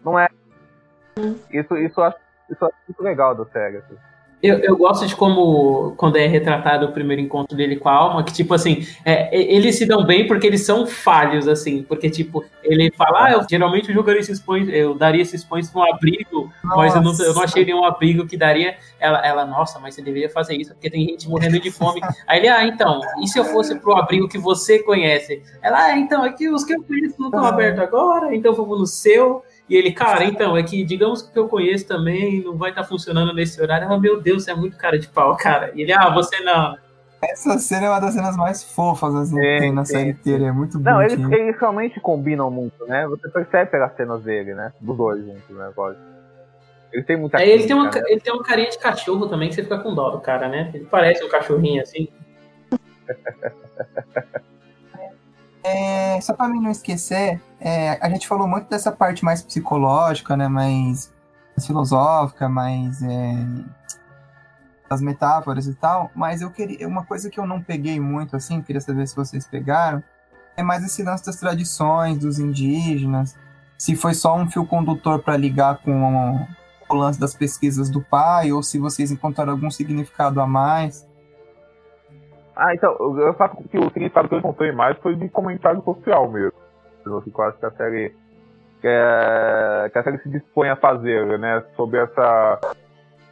Não 0.04 0.20
é. 0.20 0.28
Isso, 1.50 1.76
isso, 1.78 2.00
eu 2.00 2.04
acho, 2.04 2.18
isso 2.50 2.66
acho 2.66 2.76
muito 2.88 3.04
legal 3.04 3.34
da 3.34 3.46
série. 3.46 3.78
Assim. 3.78 3.96
Eu, 4.42 4.60
eu, 4.60 4.78
gosto 4.78 5.08
de 5.08 5.16
como, 5.16 5.94
quando 5.98 6.18
é 6.18 6.28
retratado 6.28 6.86
o 6.86 6.92
primeiro 6.92 7.22
encontro 7.22 7.58
dele 7.58 7.78
com 7.78 7.90
a 7.90 7.94
alma, 7.94 8.24
que, 8.24 8.34
tipo 8.34 8.54
assim, 8.54 8.86
é, 9.04 9.36
eles 9.36 9.76
se 9.76 9.86
dão 9.86 10.06
bem 10.06 10.28
porque 10.28 10.46
eles 10.46 10.64
são 10.64 10.86
falhos, 10.86 11.48
assim, 11.48 11.82
porque, 11.84 12.10
tipo, 12.10 12.46
ele 12.64 12.92
fala, 12.92 13.26
ah, 13.26 13.32
eu 13.32 13.46
geralmente 13.50 13.90
eu 13.90 13.96
jogaria 13.96 14.22
esses 14.22 14.40
pães, 14.40 14.68
eu 14.70 14.94
daria 14.94 15.22
esses 15.22 15.44
pães 15.44 15.70
para 15.70 15.82
um 15.82 15.94
abrigo, 15.94 16.52
nossa. 16.64 16.78
mas 16.78 16.96
eu 16.96 17.02
não, 17.02 17.26
eu 17.26 17.34
não 17.34 17.42
achei 17.42 17.66
nenhum 17.66 17.84
abrigo 17.84 18.28
que 18.28 18.38
daria. 18.38 18.78
Ela, 19.00 19.26
ela, 19.26 19.46
nossa, 19.46 19.80
mas 19.80 19.96
você 19.96 20.02
deveria 20.02 20.30
fazer 20.30 20.56
isso, 20.56 20.74
porque 20.74 20.90
tem 20.90 21.08
gente 21.08 21.28
morrendo 21.28 21.60
de 21.60 21.72
fome. 21.72 22.02
Aí 22.28 22.40
ele, 22.40 22.50
ah, 22.50 22.66
então, 22.66 23.02
e 23.22 23.28
se 23.28 23.40
eu 23.40 23.46
fosse 23.46 23.80
pro 23.80 23.98
abrigo 23.98 24.28
que 24.28 24.38
você 24.38 24.80
conhece? 24.80 25.42
Ela, 25.62 25.86
ah, 25.86 25.98
então, 25.98 26.24
é 26.24 26.32
que 26.32 26.50
os 26.50 26.64
que 26.64 26.74
eu 26.74 26.84
conheço 26.84 27.16
não 27.18 27.28
estão 27.28 27.46
abertos 27.46 27.82
agora, 27.82 28.36
então 28.36 28.54
vamos 28.54 28.80
no 28.80 28.86
seu. 28.86 29.44
E 29.68 29.76
ele, 29.76 29.92
cara, 29.92 30.24
então, 30.24 30.56
é 30.56 30.62
que 30.62 30.84
digamos 30.84 31.24
que 31.24 31.38
eu 31.38 31.48
conheço 31.48 31.88
também 31.88 32.44
não 32.44 32.56
vai 32.56 32.70
estar 32.70 32.84
tá 32.84 32.88
funcionando 32.88 33.34
nesse 33.34 33.60
horário. 33.62 33.86
Ela, 33.86 34.00
meu 34.00 34.22
Deus, 34.22 34.44
você 34.44 34.52
é 34.52 34.56
muito 34.56 34.78
cara 34.78 35.00
de 35.00 35.08
pau, 35.08 35.36
cara. 35.36 35.72
E 35.74 35.82
ele, 35.82 35.92
ah, 35.92 36.10
você 36.14 36.40
não. 36.42 36.78
Essa 37.24 37.58
cena 37.58 37.88
é 37.88 37.90
uma 37.90 38.00
das 38.00 38.14
cenas 38.14 38.38
mais 38.38 38.64
fofas 38.64 39.16
assim, 39.16 39.40
é, 39.40 39.56
que 39.56 39.62
tem 39.62 39.74
na 39.74 39.82
é, 39.82 39.86
série 39.86 40.10
inteira, 40.10 40.46
é 40.46 40.52
muito 40.52 40.78
Não, 40.80 41.02
eles, 41.02 41.20
eles, 41.32 41.60
realmente 41.60 42.00
combinam 42.00 42.52
muito, 42.52 42.86
né? 42.86 43.08
Você 43.08 43.28
percebe 43.30 43.72
pelas 43.72 43.96
cenas 43.96 44.22
dele, 44.22 44.54
né? 44.54 44.72
Dos 44.80 44.96
dois 44.96 45.26
juntos, 45.26 45.50
né? 45.50 45.72
Ele 46.94 47.04
tem 47.04 47.18
muita 47.18 47.42
é, 47.42 47.50
ele, 47.50 47.66
tem 47.66 47.76
uma, 47.76 47.90
né? 47.90 48.04
ele 48.08 48.22
tem 48.22 48.32
uma 48.32 48.44
carinha 48.44 48.70
de 48.70 48.78
cachorro 48.78 49.28
também 49.28 49.50
que 49.50 49.56
você 49.56 49.64
fica 49.64 49.80
com 49.80 49.96
dó 49.96 50.12
do 50.12 50.20
cara, 50.20 50.48
né? 50.48 50.70
Ele 50.74 50.86
parece 50.86 51.24
um 51.24 51.30
cachorrinho 51.30 51.82
assim. 51.82 52.08
É, 55.68 56.22
só 56.22 56.32
para 56.32 56.48
mim 56.48 56.62
não 56.62 56.70
esquecer, 56.70 57.42
é, 57.60 57.98
a 58.00 58.08
gente 58.08 58.28
falou 58.28 58.48
muito 58.48 58.70
dessa 58.70 58.92
parte 58.92 59.26
mais 59.26 59.42
psicológica, 59.42 60.38
né, 60.38 60.48
mais, 60.48 61.12
mais 61.58 61.66
filosófica, 61.66 62.48
mais 62.48 63.02
é, 63.02 63.36
das 64.88 65.02
metáforas 65.02 65.66
e 65.66 65.74
tal, 65.74 66.12
mas 66.14 66.44
eu 66.44 66.52
queria 66.52 66.88
uma 66.88 67.04
coisa 67.04 67.32
que 67.32 67.40
eu 67.40 67.48
não 67.48 67.60
peguei 67.60 68.00
muito 68.00 68.36
assim, 68.36 68.62
queria 68.62 68.80
saber 68.80 69.08
se 69.08 69.16
vocês 69.16 69.48
pegaram, 69.48 70.04
é 70.56 70.62
mais 70.62 70.84
esse 70.84 71.02
lance 71.02 71.26
das 71.26 71.38
tradições 71.38 72.20
dos 72.20 72.38
indígenas, 72.38 73.36
se 73.76 73.96
foi 73.96 74.14
só 74.14 74.38
um 74.38 74.48
fio 74.48 74.68
condutor 74.68 75.24
para 75.24 75.36
ligar 75.36 75.80
com 75.80 76.48
o 76.88 76.94
lance 76.94 77.20
das 77.20 77.34
pesquisas 77.34 77.90
do 77.90 78.02
pai 78.02 78.52
ou 78.52 78.62
se 78.62 78.78
vocês 78.78 79.10
encontraram 79.10 79.54
algum 79.54 79.72
significado 79.72 80.40
a 80.40 80.46
mais. 80.46 81.08
Ah, 82.56 82.74
então, 82.74 82.96
eu 83.20 83.34
faço 83.34 83.58
que 83.70 83.78
o 83.78 83.90
significado 83.90 84.30
que 84.30 84.36
eu 84.36 84.40
encontrei 84.40 84.72
mais 84.72 84.98
foi 85.00 85.16
de 85.16 85.28
comentário 85.28 85.82
social 85.84 86.32
mesmo. 86.32 86.54
que 87.04 87.10
eu 87.10 87.44
acho 87.44 87.60
que 87.60 87.66
a 87.66 87.72
série 87.72 88.16
que, 88.82 88.88
é, 88.88 89.90
que 89.92 90.00
a 90.00 90.04
série 90.04 90.20
se 90.20 90.30
dispõe 90.30 90.70
a 90.70 90.76
fazer, 90.76 91.38
né? 91.40 91.64
Sobre 91.76 92.00
essa 92.00 92.60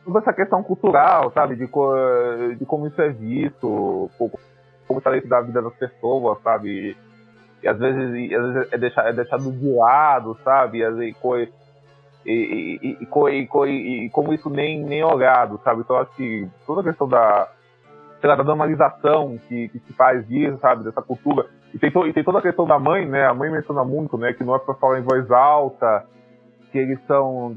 sobre 0.03 0.19
essa 0.19 0.33
questão 0.33 0.61
cultural, 0.63 1.31
sabe? 1.31 1.55
De, 1.55 1.65
de 1.65 2.65
como 2.65 2.87
isso 2.87 3.01
é 3.01 3.09
visto, 3.09 4.09
como 4.87 4.99
está 4.99 5.11
dentro 5.11 5.29
da 5.29 5.41
vida 5.41 5.61
das 5.61 5.75
pessoas, 5.75 6.41
sabe? 6.41 6.97
E, 7.61 7.67
às 7.67 7.77
vezes, 7.79 8.13
e, 8.13 8.35
às 8.35 8.53
vezes 8.53 8.73
é, 8.73 8.77
deixado, 8.77 9.07
é 9.07 9.13
deixado 9.13 9.51
de 9.51 9.71
lado, 9.71 10.37
sabe? 10.43 10.79
E, 10.81 11.35
e, 12.25 12.97
e, 12.99 13.03
e, 14.05 14.09
como 14.09 14.33
isso 14.33 14.49
nem, 14.49 14.83
nem 14.83 15.03
olhado, 15.03 15.61
sabe? 15.63 15.81
Então 15.81 15.97
acho 15.97 16.13
que 16.15 16.49
toda 16.65 16.81
a 16.81 16.83
questão 16.83 17.07
da, 17.07 17.47
da 18.27 18.43
normalização 18.43 19.37
que, 19.47 19.69
que 19.69 19.79
se 19.79 19.93
faz 19.93 20.27
disso, 20.27 20.57
sabe? 20.59 20.83
Dessa 20.83 21.01
cultura. 21.01 21.45
E 21.73 21.79
tem, 21.79 21.91
to, 21.91 22.07
e 22.07 22.13
tem 22.13 22.23
toda 22.23 22.39
a 22.39 22.41
questão 22.41 22.65
da 22.65 22.79
mãe, 22.79 23.05
né? 23.07 23.25
A 23.25 23.33
mãe 23.33 23.51
menciona 23.51 23.83
muito, 23.83 24.17
né? 24.17 24.33
Que 24.33 24.43
não 24.43 24.55
é 24.55 24.59
para 24.59 24.75
falar 24.75 24.99
em 24.99 25.03
voz 25.03 25.29
alta, 25.31 26.05
que 26.71 26.77
eles 26.77 26.99
são 27.05 27.55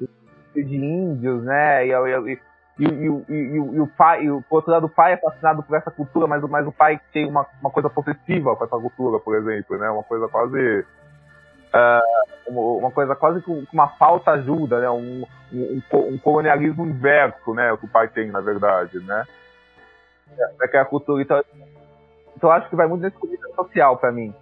de 0.54 0.76
índios, 0.76 1.44
né? 1.44 1.86
E, 1.86 1.90
e, 2.78 2.86
e, 2.86 3.56
e, 3.56 3.80
o 3.80 3.86
pai, 3.86 4.26
por 4.48 4.56
outro 4.56 4.70
lado, 4.70 4.86
o 4.86 4.90
pai 4.90 5.14
é 5.14 5.16
fascinado 5.16 5.62
por 5.62 5.76
essa 5.76 5.90
cultura, 5.90 6.26
mas, 6.26 6.42
mas 6.42 6.66
o 6.66 6.72
pai 6.72 7.00
tem 7.12 7.28
uma, 7.28 7.46
uma 7.60 7.70
coisa 7.70 7.88
possessiva 7.88 8.56
com 8.56 8.64
essa 8.64 8.76
cultura, 8.76 9.18
por 9.18 9.36
exemplo, 9.36 9.78
né? 9.78 9.90
Uma 9.90 10.02
coisa 10.02 10.28
quase. 10.28 10.84
Uh, 11.74 12.80
uma 12.80 12.90
coisa 12.90 13.14
quase 13.14 13.40
com 13.42 13.64
uma 13.72 13.88
falta 13.88 14.32
ajuda, 14.32 14.80
né? 14.80 14.90
Um, 14.90 15.24
um, 15.52 15.82
um, 15.92 16.18
colonialismo 16.18 16.86
inverso, 16.86 17.54
né? 17.54 17.72
O 17.72 17.78
que 17.78 17.84
o 17.86 17.90
pai 17.90 18.08
tem, 18.08 18.30
na 18.30 18.40
verdade, 18.40 18.98
né? 19.00 19.24
É, 20.38 20.76
é 20.76 20.80
a 20.80 20.84
cultura. 20.84 21.22
Então, 21.22 21.42
então 22.36 22.50
acho 22.50 22.68
que 22.68 22.76
vai 22.76 22.86
muito 22.86 23.02
nesse 23.02 23.16
comida 23.16 23.48
social 23.54 23.96
para 23.96 24.12
mim 24.12 24.32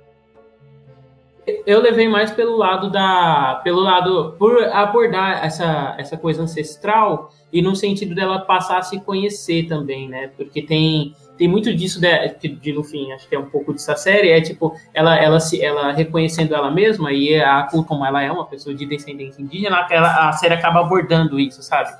eu 1.67 1.81
levei 1.81 2.09
mais 2.09 2.31
pelo 2.31 2.57
lado 2.57 2.91
da 2.91 3.61
pelo 3.63 3.81
lado 3.81 4.35
por 4.39 4.63
abordar 4.65 5.45
essa 5.45 5.95
essa 5.99 6.17
coisa 6.17 6.43
ancestral 6.43 7.31
e 7.53 7.61
no 7.61 7.77
sentido 7.77 8.15
dela 8.15 8.41
passar 8.41 8.79
a 8.79 8.83
se 8.83 9.01
conhecer 9.01 9.69
também 9.69 10.09
né 10.09 10.31
porque 10.37 10.63
tem 10.63 11.15
tem 11.37 11.47
muito 11.47 11.75
disso 11.75 12.01
de, 12.01 12.49
de 12.49 12.73
no 12.73 12.83
fim 12.83 13.13
acho 13.13 13.29
que 13.29 13.35
é 13.35 13.39
um 13.39 13.51
pouco 13.51 13.73
dessa 13.73 13.95
série 13.95 14.31
é 14.31 14.41
tipo 14.41 14.75
ela 14.95 15.17
ela 15.17 15.39
se 15.39 15.63
ela 15.63 15.93
reconhecendo 15.93 16.55
ela 16.55 16.71
mesma 16.71 17.13
e 17.13 17.39
a 17.41 17.67
como 17.87 18.05
ela 18.05 18.23
é 18.23 18.33
uma 18.33 18.47
pessoa 18.47 18.75
de 18.75 18.87
descendência 18.87 19.43
indígena 19.43 19.87
ela, 19.91 20.29
a 20.29 20.33
série 20.33 20.55
acaba 20.55 20.81
abordando 20.81 21.39
isso 21.39 21.63
sabe 21.63 21.93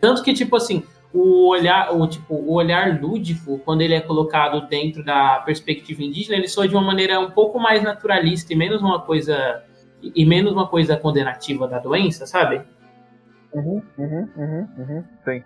tanto 0.00 0.22
que 0.22 0.32
tipo 0.32 0.54
assim 0.54 0.84
o 1.12 1.48
olhar, 1.48 1.94
o, 1.94 2.06
tipo, 2.06 2.34
o 2.34 2.54
olhar 2.54 3.00
lúdico, 3.00 3.58
quando 3.58 3.82
ele 3.82 3.94
é 3.94 4.00
colocado 4.00 4.66
dentro 4.66 5.04
da 5.04 5.40
perspectiva 5.40 6.02
indígena, 6.02 6.36
ele 6.36 6.48
soa 6.48 6.66
de 6.66 6.74
uma 6.74 6.82
maneira 6.82 7.20
um 7.20 7.30
pouco 7.30 7.58
mais 7.58 7.82
naturalista 7.82 8.52
e 8.52 8.56
menos 8.56 8.80
uma 8.80 9.00
coisa 9.00 9.62
e 10.02 10.26
menos 10.26 10.52
uma 10.52 10.66
coisa 10.66 10.96
condenativa 10.96 11.68
da 11.68 11.78
doença, 11.78 12.26
sabe? 12.26 12.62
Uhum, 13.52 13.82
uhum, 13.98 14.28
uhum, 14.36 14.68
uhum, 14.78 15.04
sim. 15.24 15.44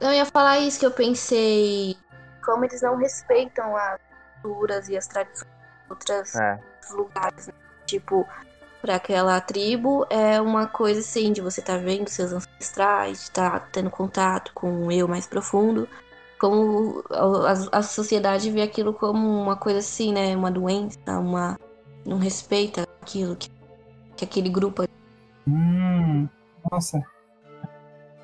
Eu 0.00 0.12
ia 0.12 0.24
falar 0.24 0.60
isso 0.60 0.78
que 0.78 0.86
eu 0.86 0.90
pensei, 0.90 1.96
como 2.44 2.64
eles 2.64 2.80
não 2.80 2.96
respeitam 2.96 3.76
as 3.76 4.00
culturas 4.40 4.88
e 4.88 4.96
as 4.96 5.06
tradições 5.06 5.50
de 5.50 5.90
outros 5.90 6.36
é. 6.36 6.58
lugares, 6.92 7.48
né? 7.48 7.54
tipo 7.86 8.26
para 8.80 8.96
aquela 8.96 9.40
tribo 9.40 10.06
é 10.10 10.40
uma 10.40 10.66
coisa 10.66 11.00
assim 11.00 11.32
de 11.32 11.40
você 11.40 11.60
estar 11.60 11.78
tá 11.78 11.84
vendo 11.84 12.08
seus 12.08 12.32
ancestrais, 12.32 13.22
estar 13.22 13.60
tá 13.60 13.66
tendo 13.72 13.90
contato 13.90 14.52
com 14.54 14.86
o 14.86 14.92
eu 14.92 15.08
mais 15.08 15.26
profundo. 15.26 15.88
Como 16.38 17.02
a, 17.10 17.78
a, 17.78 17.82
sociedade 17.82 18.50
vê 18.50 18.60
aquilo 18.60 18.92
como 18.92 19.26
uma 19.42 19.56
coisa 19.56 19.78
assim, 19.78 20.12
né? 20.12 20.36
Uma 20.36 20.50
doença, 20.50 20.98
uma. 21.18 21.58
não 22.04 22.18
respeita 22.18 22.86
aquilo 23.00 23.34
que, 23.36 23.50
que 24.16 24.24
aquele 24.24 24.50
grupo. 24.50 24.84
Hum, 25.48 26.28
nossa. 26.70 27.02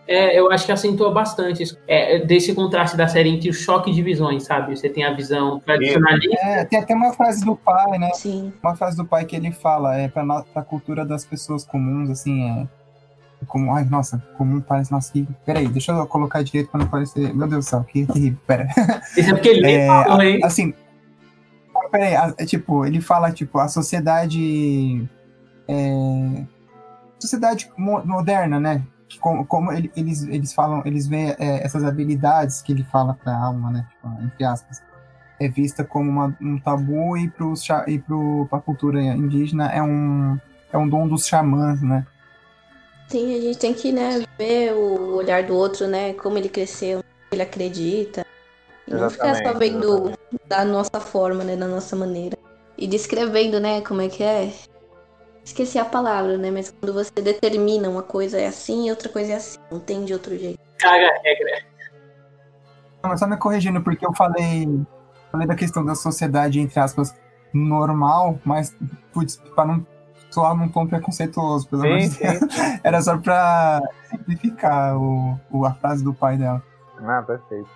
É, 0.07 0.39
eu 0.39 0.51
acho 0.51 0.67
que 0.67 0.73
acentua 0.73 1.13
bastante 1.13 1.63
isso. 1.63 1.79
É, 1.87 2.19
desse 2.19 2.55
contraste 2.55 2.97
da 2.97 3.07
série 3.07 3.29
entre 3.29 3.49
o 3.49 3.55
choque 3.55 3.93
de 3.93 4.03
visões, 4.03 4.45
sabe? 4.45 4.77
Você 4.77 4.89
tem 4.89 5.05
a 5.05 5.13
visão 5.13 5.61
tradicionalista. 5.61 6.37
É, 6.41 6.65
tem 6.65 6.79
até 6.81 6.95
uma 6.95 7.13
frase 7.13 7.45
do 7.45 7.55
pai, 7.55 7.99
né? 7.99 8.11
Sim. 8.15 8.53
Uma 8.63 8.75
frase 8.75 8.97
do 8.97 9.05
pai 9.05 9.25
que 9.25 9.37
ele 9.37 9.53
fala, 9.53 9.97
é 9.97 10.09
pra, 10.09 10.25
pra 10.43 10.63
cultura 10.63 11.05
das 11.05 11.25
pessoas 11.25 11.65
comuns, 11.65 12.11
assim, 12.11 12.49
é. 12.51 12.67
Como, 13.47 13.75
ai, 13.75 13.85
nossa, 13.85 14.19
comum 14.39 14.61
parece, 14.61 14.93
nossa, 14.93 15.13
que. 15.13 15.27
Peraí, 15.45 15.67
deixa 15.67 15.93
eu 15.93 16.07
colocar 16.07 16.43
direito 16.43 16.71
pra 16.71 16.81
não 16.81 16.89
parecer. 16.89 17.35
Meu 17.35 17.49
Deus 17.49 17.65
do 17.65 17.69
céu, 17.69 17.85
que 17.85 18.07
terrível, 18.07 18.39
pera. 18.47 18.69
Isso 19.17 19.31
é 19.31 19.33
porque 19.33 19.49
ele 19.49 19.71
é, 19.73 19.87
falou, 19.87 20.23
hein? 20.23 20.41
Assim. 20.45 20.73
Peraí, 21.91 22.15
é, 22.39 22.47
tipo, 22.47 22.87
ele 22.87 23.01
fala, 23.01 23.33
tipo, 23.33 23.59
a 23.59 23.67
sociedade. 23.67 25.09
É, 25.67 26.45
sociedade 27.19 27.69
moderna, 27.77 28.61
né? 28.61 28.83
Como, 29.21 29.45
como 29.47 29.73
ele, 29.73 29.91
eles, 29.97 30.23
eles 30.25 30.53
falam, 30.53 30.83
eles 30.85 31.07
veem 31.07 31.31
é, 31.39 31.65
essas 31.65 31.85
habilidades 31.85 32.63
que 32.63 32.73
ele 32.73 32.85
fala 32.85 33.15
para 33.15 33.33
a 33.33 33.45
alma, 33.45 33.71
né, 33.71 33.87
tipo, 33.91 34.23
entre 34.23 34.45
aspas, 34.45 34.83
é 35.41 35.49
vista 35.49 35.85
como 35.85 36.11
uma, 36.11 36.37
um 36.41 36.59
tabu 36.59 37.17
e 37.17 37.29
para 37.29 37.85
e 37.89 37.99
pro, 37.99 38.49
a 38.51 38.61
cultura 38.61 39.03
indígena 39.03 39.71
é 39.73 39.83
um, 39.83 40.39
é 40.73 40.79
um 40.79 40.89
dom 40.89 41.09
dos 41.09 41.27
xamãs, 41.27 41.83
né? 41.83 42.07
Sim, 43.09 43.37
a 43.37 43.41
gente 43.41 43.59
tem 43.59 43.75
que 43.75 43.93
né, 43.93 44.25
ver 44.39 44.73
o 44.73 45.17
olhar 45.17 45.43
do 45.43 45.55
outro, 45.55 45.87
né, 45.87 46.15
como 46.15 46.39
ele 46.39 46.49
cresceu, 46.49 47.03
ele 47.31 47.43
acredita. 47.43 48.25
E 48.87 48.95
não 48.95 49.11
ficar 49.11 49.35
só 49.37 49.53
vendo 49.53 49.85
exatamente. 49.85 50.49
da 50.49 50.65
nossa 50.65 51.01
forma, 51.01 51.45
né, 51.45 51.57
da 51.57 51.67
nossa 51.67 51.95
maneira. 51.95 52.37
E 52.79 52.87
descrevendo, 52.87 53.61
né, 53.61 53.81
como 53.83 54.01
é 54.01 54.09
que 54.09 54.23
é 54.23 54.51
Esqueci 55.45 55.79
a 55.79 55.85
palavra, 55.85 56.39
né? 56.39 56.51
Mas 56.51 56.71
quando 56.71 56.93
você 56.93 57.11
determina 57.23 57.89
uma 57.89 58.03
coisa 58.03 58.39
é 58.39 58.47
assim 58.47 58.87
e 58.87 58.91
outra 58.91 59.09
coisa 59.09 59.33
é 59.33 59.37
assim. 59.37 59.59
Não 59.71 59.81
tem 59.81 60.05
de 60.05 60.13
outro 60.13 60.37
jeito. 60.37 60.59
Caga 60.79 61.07
a 61.07 61.23
regra. 61.23 61.65
Não, 63.03 63.11
mas 63.11 63.19
só 63.19 63.27
me 63.27 63.37
corrigindo, 63.37 63.83
porque 63.83 64.07
eu 64.07 64.15
falei, 64.15 64.69
falei 65.33 65.47
da 65.47 65.57
questão 65.57 65.85
da 65.85 65.97
sociedade, 65.97 66.61
entre 66.61 66.79
aspas, 66.79 67.13
normal, 67.53 68.39
mas, 68.45 68.77
putz, 69.13 69.37
para 69.57 69.67
não 69.67 69.87
soar 70.31 70.55
num 70.55 70.69
tom 70.69 70.87
preconceituoso, 70.87 71.69
pelo 71.69 71.83
menos. 71.83 72.17
Era 72.83 73.03
só 73.03 73.19
pra 73.19 73.83
simplificar 74.09 74.97
o, 74.97 75.39
o, 75.51 75.67
a 75.67 75.75
frase 75.75 76.05
do 76.05 76.15
pai 76.15 76.37
dela. 76.37 76.63
Ah, 77.05 77.23
perfeito. 77.23 77.69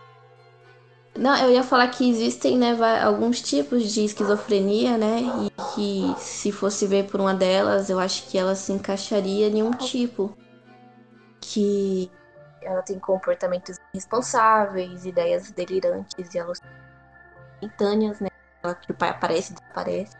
Não, 1.18 1.36
eu 1.36 1.50
ia 1.50 1.62
falar 1.62 1.88
que 1.88 2.08
existem 2.08 2.58
né, 2.58 2.76
alguns 3.02 3.40
tipos 3.40 3.92
de 3.92 4.04
esquizofrenia, 4.04 4.98
né? 4.98 5.20
E 5.44 5.50
que 5.74 6.14
se 6.20 6.52
fosse 6.52 6.86
ver 6.86 7.06
por 7.06 7.20
uma 7.20 7.34
delas, 7.34 7.88
eu 7.88 7.98
acho 7.98 8.26
que 8.28 8.36
ela 8.36 8.54
se 8.54 8.72
encaixaria 8.72 9.48
em 9.48 9.62
um 9.62 9.70
tipo. 9.70 10.36
Que 11.40 12.10
ela 12.62 12.82
tem 12.82 12.98
comportamentos 12.98 13.76
irresponsáveis, 13.94 15.04
ideias 15.04 15.50
delirantes 15.50 16.34
e 16.34 16.38
alucinâneas, 16.38 18.20
né? 18.20 18.28
Que 18.82 18.92
o 18.92 18.94
pai 18.94 19.10
aparece 19.10 19.52
e 19.52 19.54
desaparece. 19.54 20.16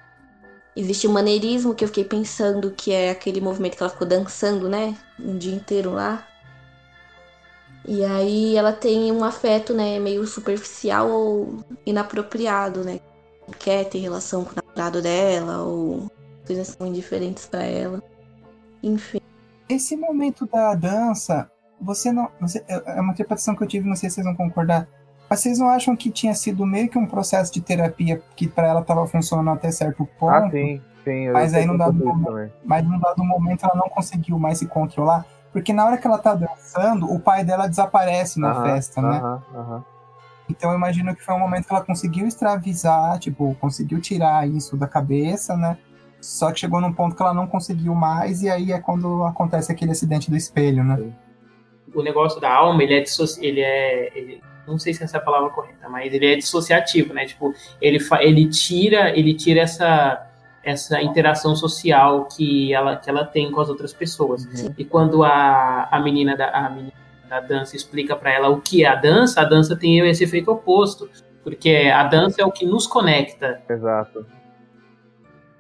Existe 0.77 1.07
o 1.07 1.11
maneirismo 1.11 1.75
que 1.75 1.85
eu 1.85 1.89
fiquei 1.89 2.05
pensando 2.05 2.71
que 2.71 2.93
é 2.93 3.11
aquele 3.11 3.41
movimento 3.41 3.77
que 3.77 3.83
ela 3.83 3.91
ficou 3.91 4.07
dançando, 4.07 4.69
né? 4.69 4.95
Um 5.19 5.37
dia 5.37 5.55
inteiro 5.55 5.91
lá. 5.91 6.27
E 7.87 8.05
aí 8.05 8.57
ela 8.57 8.73
tem 8.73 9.13
um 9.13 9.23
afeto, 9.23 9.73
né, 9.73 9.99
meio 9.99 10.27
superficial 10.27 11.09
ou 11.09 11.59
inapropriado, 11.85 12.83
né? 12.83 12.99
Quer 13.61 13.85
ter 13.85 13.99
relação 13.99 14.45
com 14.45 14.51
o 14.51 14.55
namorado 14.57 15.01
dela 15.01 15.63
ou 15.63 16.11
coisas 16.45 16.69
são 16.69 16.87
indiferentes 16.87 17.47
para 17.47 17.63
ela. 17.63 18.03
Enfim. 18.83 19.21
Esse 19.69 19.97
momento 19.97 20.47
da 20.47 20.75
dança, 20.75 21.51
você 21.81 22.11
não. 22.11 22.29
Você, 22.41 22.65
é, 22.69 22.99
é 22.99 23.01
uma 23.01 23.13
interpretação 23.13 23.55
que 23.55 23.63
eu 23.63 23.69
tive, 23.69 23.89
não 23.89 23.97
sei 23.97 24.11
se 24.11 24.17
vocês 24.17 24.27
vão 24.27 24.35
concordar. 24.35 24.89
Mas 25.29 25.41
vocês 25.41 25.59
não 25.59 25.69
acham 25.69 25.97
que 25.97 26.11
tinha 26.11 26.35
sido 26.35 26.65
meio 26.65 26.89
que 26.89 26.99
um 26.99 27.07
processo 27.07 27.53
de 27.53 27.61
terapia 27.61 28.23
que 28.37 28.47
para 28.47 28.69
ela 28.69 28.81
estava 28.81 29.07
funcionando 29.07 29.51
até 29.51 29.71
certo 29.71 30.09
ponto? 30.19 30.33
Ah, 30.33 30.51
sim, 30.51 30.81
sim. 31.05 31.31
mas 31.31 31.53
aí 31.53 31.67
num 31.67 31.77
dado, 31.77 32.05
momento, 32.05 32.53
mas 32.65 32.85
num 32.85 32.99
dado 32.99 33.25
momento 33.25 33.65
ela 33.65 33.75
não 33.75 33.89
conseguiu 33.89 34.39
mais 34.39 34.59
se 34.59 34.67
controlar. 34.67 35.27
Porque 35.57 35.73
na 35.73 35.87
hora 35.87 35.97
que 35.97 36.07
ela 36.07 36.19
tá 36.19 36.35
dançando, 36.35 37.11
o 37.11 37.19
pai 37.19 37.43
dela 37.43 37.67
desaparece 37.67 38.39
na 38.39 38.63
festa, 38.63 39.01
né? 39.01 39.41
Então 40.51 40.71
eu 40.71 40.77
imagino 40.77 41.17
que 41.17 41.25
foi 41.25 41.35
um 41.35 41.39
momento 41.39 41.67
que 41.67 41.73
ela 41.73 41.83
conseguiu 41.83 42.27
extravasar, 42.27 43.19
tipo, 43.19 43.57
conseguiu 43.59 43.99
tirar 43.99 44.47
isso 44.47 44.77
da 44.77 44.87
cabeça, 44.87 45.57
né? 45.57 45.79
Só 46.21 46.53
que 46.53 46.61
chegou 46.61 46.79
num 46.79 46.93
ponto 46.93 47.17
que 47.17 47.23
ela 47.23 47.33
não 47.33 47.47
conseguiu 47.47 47.95
mais, 47.95 48.43
e 48.43 48.51
aí 48.51 48.71
é 48.71 48.79
quando 48.79 49.25
acontece 49.25 49.73
aquele 49.73 49.93
acidente 49.93 50.29
do 50.29 50.37
espelho, 50.37 50.85
né? 50.85 51.11
O 51.95 52.03
negócio 52.03 52.39
da 52.39 52.53
alma, 52.53 52.83
ele 52.83 52.93
é, 52.93 53.05
ele 53.41 53.61
é 53.63 54.13
ele, 54.15 54.43
não 54.69 54.79
sei 54.79 54.93
se 54.93 55.05
essa 55.05 55.17
é 55.17 55.21
a 55.21 55.25
palavra 55.25 55.49
correta, 55.49 55.89
mas 55.89 56.13
ele 56.13 56.35
é 56.35 56.37
dissociativo, 56.37 57.15
né? 57.15 57.25
Tipo, 57.25 57.55
ele, 57.81 57.99
ele 58.21 58.51
tira, 58.51 59.19
ele 59.19 59.33
tira 59.33 59.63
essa 59.63 60.26
essa 60.67 61.01
interação 61.01 61.55
social 61.55 62.25
que 62.25 62.75
ela, 62.75 62.97
que 62.97 63.09
ela 63.09 63.25
tem 63.25 63.53
com 63.53 63.61
as 63.61 63.69
outras 63.69 63.93
pessoas. 63.93 64.45
Uhum. 64.47 64.75
E 64.77 64.85
quando 64.85 65.23
a, 65.23 65.87
a, 65.89 66.01
menina 66.01 66.37
da, 66.37 66.51
a 66.51 66.69
menina 66.69 66.93
da 67.31 67.39
dança 67.39 67.77
explica 67.77 68.17
para 68.17 68.33
ela 68.33 68.49
o 68.49 68.61
que 68.61 68.85
é 68.85 68.89
a 68.89 68.97
dança, 68.97 69.41
a 69.41 69.45
dança 69.45 69.77
tem 69.77 70.01
esse 70.01 70.25
efeito 70.25 70.51
oposto, 70.51 71.09
porque 71.45 71.89
a 71.95 72.03
dança 72.03 72.43
é 72.43 72.45
o 72.45 72.51
que 72.51 72.67
nos 72.67 72.85
conecta. 72.85 73.63
Exato. 73.71 74.27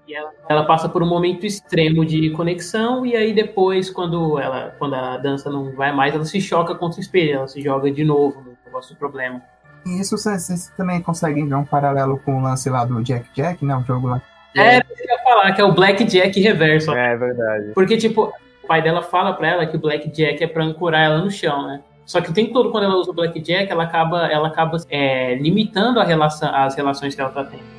E 0.08 0.14
ela, 0.14 0.32
ela, 0.48 0.64
passa 0.64 0.88
por 0.88 1.04
um 1.04 1.08
momento 1.08 1.46
extremo 1.46 2.04
de 2.04 2.30
conexão, 2.30 3.06
e 3.06 3.14
aí 3.14 3.32
depois, 3.32 3.88
quando 3.88 4.40
ela 4.40 4.74
quando 4.76 4.94
a 4.94 5.16
dança 5.18 5.48
não 5.50 5.72
vai 5.76 5.94
mais, 5.94 6.14
ela 6.16 6.24
se 6.24 6.40
choca 6.40 6.74
contra 6.74 6.98
o 6.98 7.00
espelho, 7.00 7.36
ela 7.36 7.48
se 7.48 7.62
joga 7.62 7.92
de 7.92 8.04
novo 8.04 8.40
no 8.40 8.56
negócio 8.64 8.92
do 8.92 8.98
problema. 8.98 9.40
E 9.84 10.00
isso 10.00 10.18
vocês 10.18 10.72
também 10.76 11.00
conseguem 11.00 11.48
ver 11.48 11.54
um 11.54 11.64
paralelo 11.64 12.18
com 12.24 12.38
o 12.38 12.42
lance 12.42 12.68
lá 12.68 12.84
do 12.84 13.00
Jack 13.04 13.28
Jack, 13.32 13.64
né? 13.64 13.76
O 13.76 13.82
jogo 13.82 14.08
lá. 14.08 14.20
É, 14.56 14.78
eu 14.78 14.82
ia 14.82 15.18
falar, 15.22 15.52
que 15.52 15.60
é 15.60 15.64
o 15.64 15.72
Black 15.72 16.04
Jack 16.04 16.40
reverso. 16.40 16.92
É 16.92 17.16
verdade. 17.16 17.72
Porque, 17.74 17.96
tipo, 17.96 18.32
o 18.62 18.66
pai 18.66 18.82
dela 18.82 19.02
fala 19.02 19.32
pra 19.32 19.48
ela 19.48 19.66
que 19.66 19.76
o 19.76 19.80
Black 19.80 20.08
Jack 20.10 20.42
é 20.42 20.46
pra 20.46 20.64
ancorar 20.64 21.02
ela 21.02 21.18
no 21.18 21.30
chão, 21.30 21.66
né? 21.66 21.80
Só 22.04 22.20
que 22.20 22.30
o 22.30 22.32
tempo 22.32 22.52
todo, 22.52 22.70
quando 22.70 22.84
ela 22.84 22.96
usa 22.96 23.10
o 23.10 23.14
Black 23.14 23.40
Jack, 23.40 23.70
ela 23.70 23.82
acaba, 23.82 24.26
ela 24.28 24.48
acaba 24.48 24.78
é, 24.88 25.34
limitando 25.34 26.00
relação, 26.00 26.54
as 26.54 26.74
relações 26.74 27.14
que 27.14 27.20
ela 27.20 27.30
tá 27.30 27.44
tendo. 27.44 27.75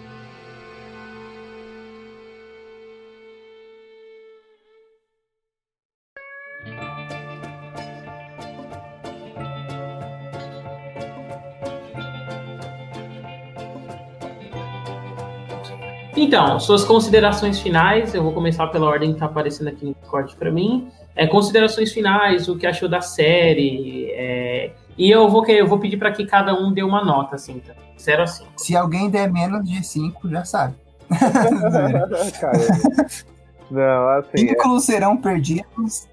Então, 16.17 16.59
suas 16.59 16.83
considerações 16.83 17.59
finais, 17.59 18.15
eu 18.15 18.23
vou 18.23 18.33
começar 18.33 18.65
pela 18.67 18.87
ordem 18.87 19.09
que 19.09 19.17
está 19.17 19.27
aparecendo 19.27 19.67
aqui 19.67 19.85
no 19.85 19.93
corte 20.09 20.35
para 20.35 20.49
mim. 20.49 20.89
É, 21.15 21.27
considerações 21.27 21.93
finais, 21.93 22.49
o 22.49 22.57
que 22.57 22.65
achou 22.65 22.89
da 22.89 23.01
série. 23.01 24.09
É, 24.13 24.71
e 24.97 25.11
eu 25.11 25.29
vou, 25.29 25.45
eu 25.45 25.67
vou 25.67 25.77
pedir 25.77 25.97
para 25.97 26.11
que 26.11 26.25
cada 26.25 26.59
um 26.59 26.73
dê 26.73 26.81
uma 26.81 27.05
nota, 27.05 27.35
assim, 27.35 27.59
tá? 27.59 27.75
0 27.99 28.23
a 28.23 28.27
5. 28.27 28.49
Se 28.57 28.75
alguém 28.75 29.11
der 29.11 29.31
menos 29.31 29.63
de 29.63 29.85
5, 29.85 30.27
já 30.27 30.43
sabe. 30.43 30.75
Não, 33.69 34.09
assim. 34.09 34.47
Vínculos 34.47 34.89
é... 34.89 34.93
serão 34.93 35.17
perdidos. 35.17 36.07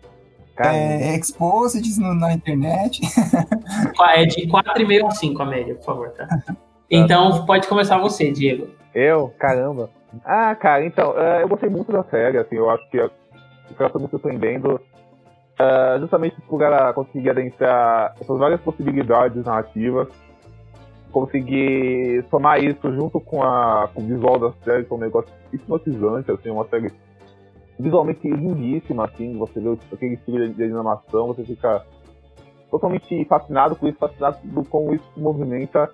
É, 0.56 1.16
exposed 1.16 1.82
no, 1.98 2.14
na 2.14 2.34
internet. 2.34 3.00
É 4.14 4.24
de 4.24 4.46
4,5 4.46 5.06
a 5.06 5.10
5 5.10 5.42
a 5.42 5.46
média, 5.46 5.74
por 5.74 5.84
favor, 5.84 6.10
tá? 6.10 6.28
Então 6.96 7.44
pode 7.44 7.66
começar 7.66 7.98
você, 7.98 8.30
Diego. 8.30 8.68
Eu? 8.94 9.32
Caramba. 9.38 9.90
Ah, 10.24 10.54
cara, 10.54 10.84
então, 10.84 11.10
uh, 11.10 11.40
eu 11.40 11.48
gostei 11.48 11.68
muito 11.68 11.90
da 11.90 12.04
série, 12.04 12.38
assim, 12.38 12.56
eu 12.56 12.70
acho 12.70 12.88
que 12.88 12.98
o 13.00 13.74
cara 13.76 13.90
foi 13.90 14.02
me 14.02 14.08
surpreendendo. 14.08 14.80
Uh, 15.54 16.00
justamente 16.00 16.40
por 16.42 16.62
ela 16.62 16.92
conseguir 16.92 17.30
adentrar 17.30 18.14
essas 18.20 18.38
várias 18.38 18.60
possibilidades 18.60 19.44
narrativas, 19.44 20.08
conseguir 21.12 22.24
somar 22.28 22.62
isso 22.62 22.92
junto 22.92 23.20
com, 23.20 23.40
a, 23.40 23.88
com 23.94 24.02
o 24.02 24.04
visual 24.04 24.38
da 24.38 24.52
série, 24.64 24.84
que 24.84 24.92
é 24.92 24.96
um 24.96 25.00
negócio 25.00 25.32
hipnotizante, 25.52 26.30
assim, 26.30 26.50
uma 26.50 26.66
série 26.66 26.92
visualmente 27.78 28.28
lindíssima, 28.28 29.04
assim, 29.04 29.38
você 29.38 29.60
vê 29.60 29.78
aquele 29.92 30.14
estilo 30.14 30.48
de, 30.48 30.54
de 30.54 30.64
animação, 30.64 31.28
você 31.28 31.44
fica 31.44 31.84
totalmente 32.68 33.24
fascinado 33.26 33.76
com 33.76 33.86
isso, 33.86 33.98
fascinado 33.98 34.38
com 34.52 34.64
como 34.64 34.94
isso 34.94 35.08
movimenta 35.16 35.88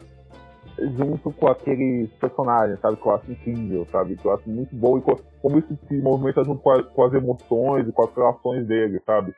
junto 0.78 1.30
com 1.32 1.48
aqueles 1.48 2.10
personagens, 2.14 2.80
sabe? 2.80 2.96
Que 2.96 3.06
eu 3.06 3.14
acho 3.14 3.30
incrível, 3.30 3.86
sabe? 3.90 4.16
Que 4.16 4.26
eu 4.26 4.32
acho 4.32 4.48
muito 4.48 4.74
bom 4.74 4.98
e 4.98 5.02
como 5.40 5.58
isso 5.58 5.78
se 5.88 5.94
movimenta 6.00 6.44
junto 6.44 6.60
com, 6.60 6.70
a, 6.70 6.82
com 6.82 7.04
as 7.04 7.12
emoções 7.14 7.88
e 7.88 7.92
com 7.92 8.02
as 8.02 8.14
relações 8.14 8.66
dele, 8.66 9.00
sabe? 9.04 9.34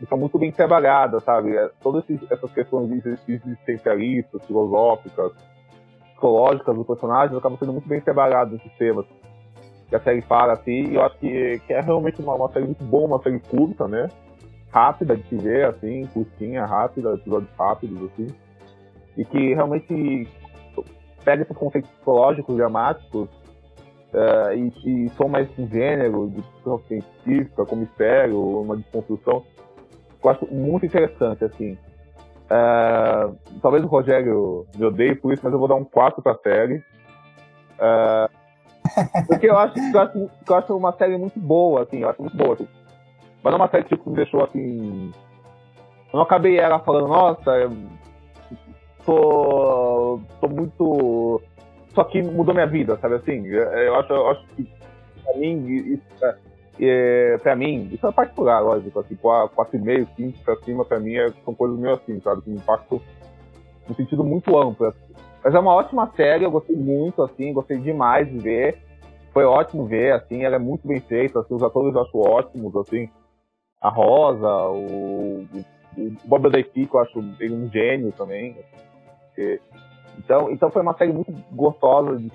E 0.00 0.16
muito 0.16 0.38
bem 0.38 0.52
trabalhadas, 0.52 1.22
sabe? 1.22 1.56
É, 1.56 1.70
todas 1.82 2.04
essas 2.30 2.52
questões 2.52 2.90
existencialistas, 3.28 4.44
filosóficas, 4.46 5.32
psicológicas 6.12 6.76
do 6.76 6.84
personagem 6.84 7.36
acabam 7.36 7.58
sendo 7.58 7.72
muito 7.72 7.88
bem 7.88 8.00
trabalhadas 8.00 8.52
nesses 8.52 8.72
temas 8.76 9.06
que 9.88 9.94
a 9.94 10.00
série 10.00 10.22
fala, 10.22 10.54
assim, 10.54 10.90
e 10.90 10.94
eu 10.94 11.02
acho 11.02 11.18
que, 11.18 11.60
que 11.66 11.72
é 11.72 11.80
realmente 11.80 12.20
uma, 12.20 12.34
uma 12.34 12.48
série 12.48 12.64
muito 12.64 12.82
boa, 12.84 13.06
uma 13.06 13.22
série 13.22 13.38
curta, 13.38 13.86
né? 13.86 14.08
Rápida 14.72 15.16
de 15.16 15.22
se 15.28 15.36
ver, 15.36 15.66
assim, 15.66 16.06
curtinha, 16.06 16.64
rápida, 16.64 17.14
episódios 17.14 17.50
rápidos, 17.56 18.10
assim 18.10 18.34
e 19.16 19.24
que 19.24 19.54
realmente 19.54 20.28
pega 21.24 21.42
esses 21.42 21.56
conceitos 21.56 21.90
psicológicos, 21.90 22.56
dramáticos, 22.56 23.28
uh, 24.12 24.52
e, 24.54 25.06
e 25.06 25.08
são 25.10 25.28
mais 25.28 25.48
um 25.58 25.66
gênero 25.66 26.30
de 26.30 26.42
ficção 26.42 26.78
científica, 26.80 27.64
como 27.64 27.82
mistério, 27.82 28.60
uma 28.60 28.76
desconstrução, 28.76 29.42
eu 30.24 30.30
acho 30.30 30.46
muito 30.52 30.86
interessante, 30.86 31.44
assim. 31.44 31.76
Uh, 32.44 33.36
talvez 33.60 33.84
o 33.84 33.86
Rogério 33.86 34.66
me 34.74 34.86
odeie 34.86 35.14
por 35.14 35.32
isso, 35.32 35.42
mas 35.44 35.52
eu 35.52 35.58
vou 35.58 35.68
dar 35.68 35.74
um 35.74 35.84
4 35.84 36.22
pra 36.22 36.36
série. 36.38 36.82
Uh, 37.78 38.28
porque 39.26 39.48
eu 39.48 39.56
acho, 39.56 39.78
eu, 39.78 40.00
acho, 40.00 40.30
eu 40.48 40.56
acho 40.56 40.76
uma 40.76 40.92
série 40.92 41.18
muito 41.18 41.38
boa, 41.38 41.82
assim, 41.82 42.00
eu 42.00 42.08
acho 42.08 42.22
muito 42.22 42.36
boa. 42.36 42.54
Assim. 42.54 42.68
Mas 43.42 43.52
é 43.52 43.56
uma 43.56 43.68
série 43.68 43.84
tipo, 43.84 44.04
que 44.04 44.10
me 44.10 44.16
deixou 44.16 44.42
assim. 44.42 45.12
Eu 46.12 46.18
não 46.18 46.22
acabei 46.22 46.58
ela 46.58 46.78
falando, 46.78 47.08
nossa, 47.08 47.70
tô, 49.04 50.20
tô 50.40 50.48
muito. 50.48 51.40
Só 51.94 52.04
que 52.04 52.22
mudou 52.22 52.54
minha 52.54 52.66
vida, 52.66 52.98
sabe 53.00 53.16
assim? 53.16 53.46
Eu 53.46 53.94
acho, 53.96 54.12
eu 54.12 54.30
acho 54.30 54.46
que 54.48 54.68
pra 55.24 55.36
mim, 55.38 55.64
isso, 55.66 56.24
é, 56.24 56.36
é 56.80 57.38
pra 57.38 57.56
mim, 57.56 57.88
isso 57.92 58.06
é 58.06 58.12
particular, 58.12 58.60
lógico, 58.60 58.98
assim, 59.00 59.16
4,5, 59.16 60.08
5 60.16 60.38
pra 60.44 60.56
cima, 60.56 60.84
pra 60.84 61.00
mim, 61.00 61.14
é, 61.16 61.30
são 61.44 61.54
coisas 61.54 61.78
meio 61.78 61.94
assim, 61.94 62.20
sabe? 62.20 62.42
Que 62.42 62.50
impacto 62.50 63.00
no 63.88 63.94
sentido 63.94 64.24
muito 64.24 64.56
amplo. 64.58 64.86
Assim. 64.86 65.14
Mas 65.42 65.54
é 65.54 65.58
uma 65.58 65.74
ótima 65.74 66.10
série, 66.16 66.44
eu 66.44 66.50
gostei 66.50 66.76
muito, 66.76 67.22
assim, 67.22 67.52
gostei 67.52 67.78
demais 67.78 68.28
de 68.28 68.38
ver. 68.38 68.78
Foi 69.32 69.44
ótimo 69.44 69.84
ver, 69.84 70.12
assim, 70.12 70.44
ela 70.44 70.56
é 70.56 70.60
muito 70.60 70.86
bem 70.86 71.00
feita, 71.00 71.40
assim, 71.40 71.54
os 71.54 71.62
atores 71.62 71.94
eu 71.94 72.02
acho 72.02 72.18
ótimos, 72.18 72.74
assim. 72.76 73.08
A 73.80 73.88
Rosa, 73.88 74.48
o, 74.68 75.46
o 75.96 76.10
Bob 76.24 76.46
Odenkirk, 76.46 76.94
eu 76.94 77.00
acho 77.00 77.18
ele 77.40 77.54
um 77.54 77.70
gênio 77.70 78.12
também. 78.12 78.52
Assim. 78.52 78.84
Porque... 79.34 79.60
Então, 80.18 80.50
então 80.50 80.70
foi 80.70 80.82
uma 80.82 80.96
série 80.96 81.12
muito 81.12 81.32
gostosa 81.50 82.16
de, 82.16 82.30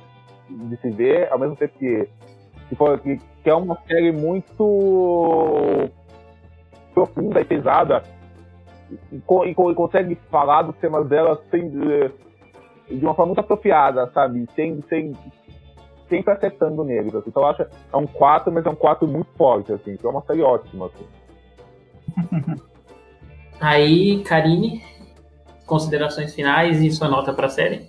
de 0.49 0.77
se 0.81 0.89
ver, 0.89 1.31
ao 1.31 1.39
mesmo 1.39 1.55
tempo 1.55 1.77
que, 1.79 2.09
que, 2.67 2.75
foi, 2.75 2.97
que, 2.99 3.17
que 3.41 3.49
é 3.49 3.55
uma 3.55 3.77
série 3.87 4.11
muito 4.11 5.89
profunda 6.93 7.39
e 7.39 7.45
pesada 7.45 8.03
e, 8.91 9.15
e, 9.15 9.51
e, 9.51 9.55
consegue 9.75 10.15
falar 10.29 10.63
dos 10.63 10.75
temas 10.77 11.07
dela 11.07 11.41
sem, 11.49 11.69
de 11.69 13.05
uma 13.05 13.13
forma 13.13 13.27
muito 13.27 13.39
apropriada, 13.39 14.11
sabe? 14.13 14.45
Sem, 14.55 14.81
sem, 14.89 15.15
sempre 16.09 16.33
acertando 16.33 16.83
neles. 16.83 17.13
Assim. 17.13 17.29
Então 17.29 17.43
eu 17.43 17.49
acho 17.49 17.61
é 17.61 17.97
um 17.97 18.07
4, 18.07 18.51
mas 18.51 18.65
é 18.65 18.69
um 18.69 18.75
4 18.75 19.07
muito 19.07 19.31
forte, 19.37 19.71
assim. 19.71 19.91
Então 19.91 20.09
é 20.09 20.13
uma 20.13 20.23
série 20.23 20.41
ótima. 20.41 20.87
Assim. 20.87 21.05
Aí, 23.61 24.23
Karine 24.23 24.81
considerações 25.69 26.33
finais 26.33 26.81
e 26.81 26.91
sua 26.91 27.07
nota 27.07 27.31
para 27.31 27.45
a 27.45 27.49
série? 27.49 27.87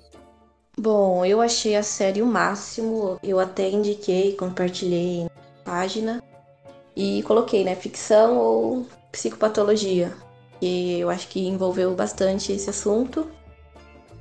Bom, 0.79 1.25
eu 1.25 1.41
achei 1.41 1.75
a 1.75 1.83
série 1.83 2.23
o 2.23 2.27
máximo. 2.27 3.19
Eu 3.23 3.41
até 3.41 3.69
indiquei, 3.69 4.37
compartilhei 4.37 5.25
na 5.25 5.31
página 5.65 6.23
e 6.95 7.23
coloquei, 7.25 7.65
né, 7.65 7.75
ficção 7.75 8.39
ou 8.39 8.87
psicopatologia. 9.11 10.13
E 10.63 11.01
eu 11.01 11.09
acho 11.09 11.27
que 11.29 11.47
envolveu 11.47 11.95
bastante 11.95 12.53
esse 12.53 12.69
assunto. 12.71 13.29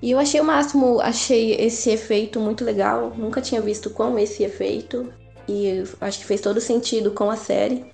E 0.01 0.11
eu 0.11 0.19
achei 0.19 0.39
o 0.39 0.45
máximo, 0.45 1.01
achei 1.01 1.53
esse 1.55 1.89
efeito 1.91 2.39
muito 2.39 2.63
legal. 2.63 3.13
Nunca 3.15 3.41
tinha 3.41 3.61
visto 3.61 3.89
com 3.89 4.17
esse 4.17 4.43
efeito. 4.43 5.13
E 5.47 5.83
acho 5.99 6.19
que 6.19 6.25
fez 6.25 6.39
todo 6.39 6.61
sentido 6.61 7.11
com 7.11 7.29
a 7.29 7.35
série 7.35 7.85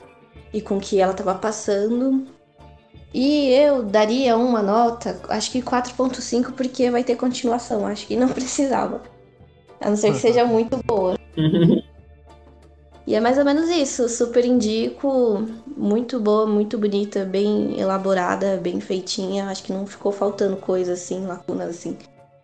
e 0.53 0.61
com 0.61 0.77
o 0.77 0.81
que 0.81 0.99
ela 0.99 1.11
estava 1.11 1.33
passando. 1.35 2.27
E 3.17 3.49
eu 3.53 3.81
daria 3.81 4.35
uma 4.35 4.61
nota, 4.61 5.21
acho 5.29 5.49
que 5.49 5.61
4.5, 5.61 6.51
porque 6.51 6.91
vai 6.91 7.01
ter 7.01 7.15
continuação. 7.15 7.87
Acho 7.87 8.05
que 8.07 8.17
não 8.17 8.27
precisava. 8.27 9.01
A 9.79 9.89
não 9.89 9.95
ser 9.95 10.11
que 10.11 10.19
seja 10.19 10.43
muito 10.43 10.75
boa. 10.83 11.17
e 13.07 13.15
é 13.15 13.21
mais 13.21 13.37
ou 13.37 13.45
menos 13.45 13.69
isso. 13.69 14.09
Super 14.09 14.43
indico. 14.43 15.47
Muito 15.77 16.19
boa, 16.19 16.45
muito 16.45 16.77
bonita, 16.77 17.23
bem 17.23 17.79
elaborada, 17.79 18.57
bem 18.57 18.81
feitinha. 18.81 19.45
Acho 19.45 19.63
que 19.63 19.71
não 19.71 19.87
ficou 19.87 20.11
faltando 20.11 20.57
coisa 20.57 20.91
assim, 20.91 21.25
lacunas 21.25 21.69
assim. 21.69 21.97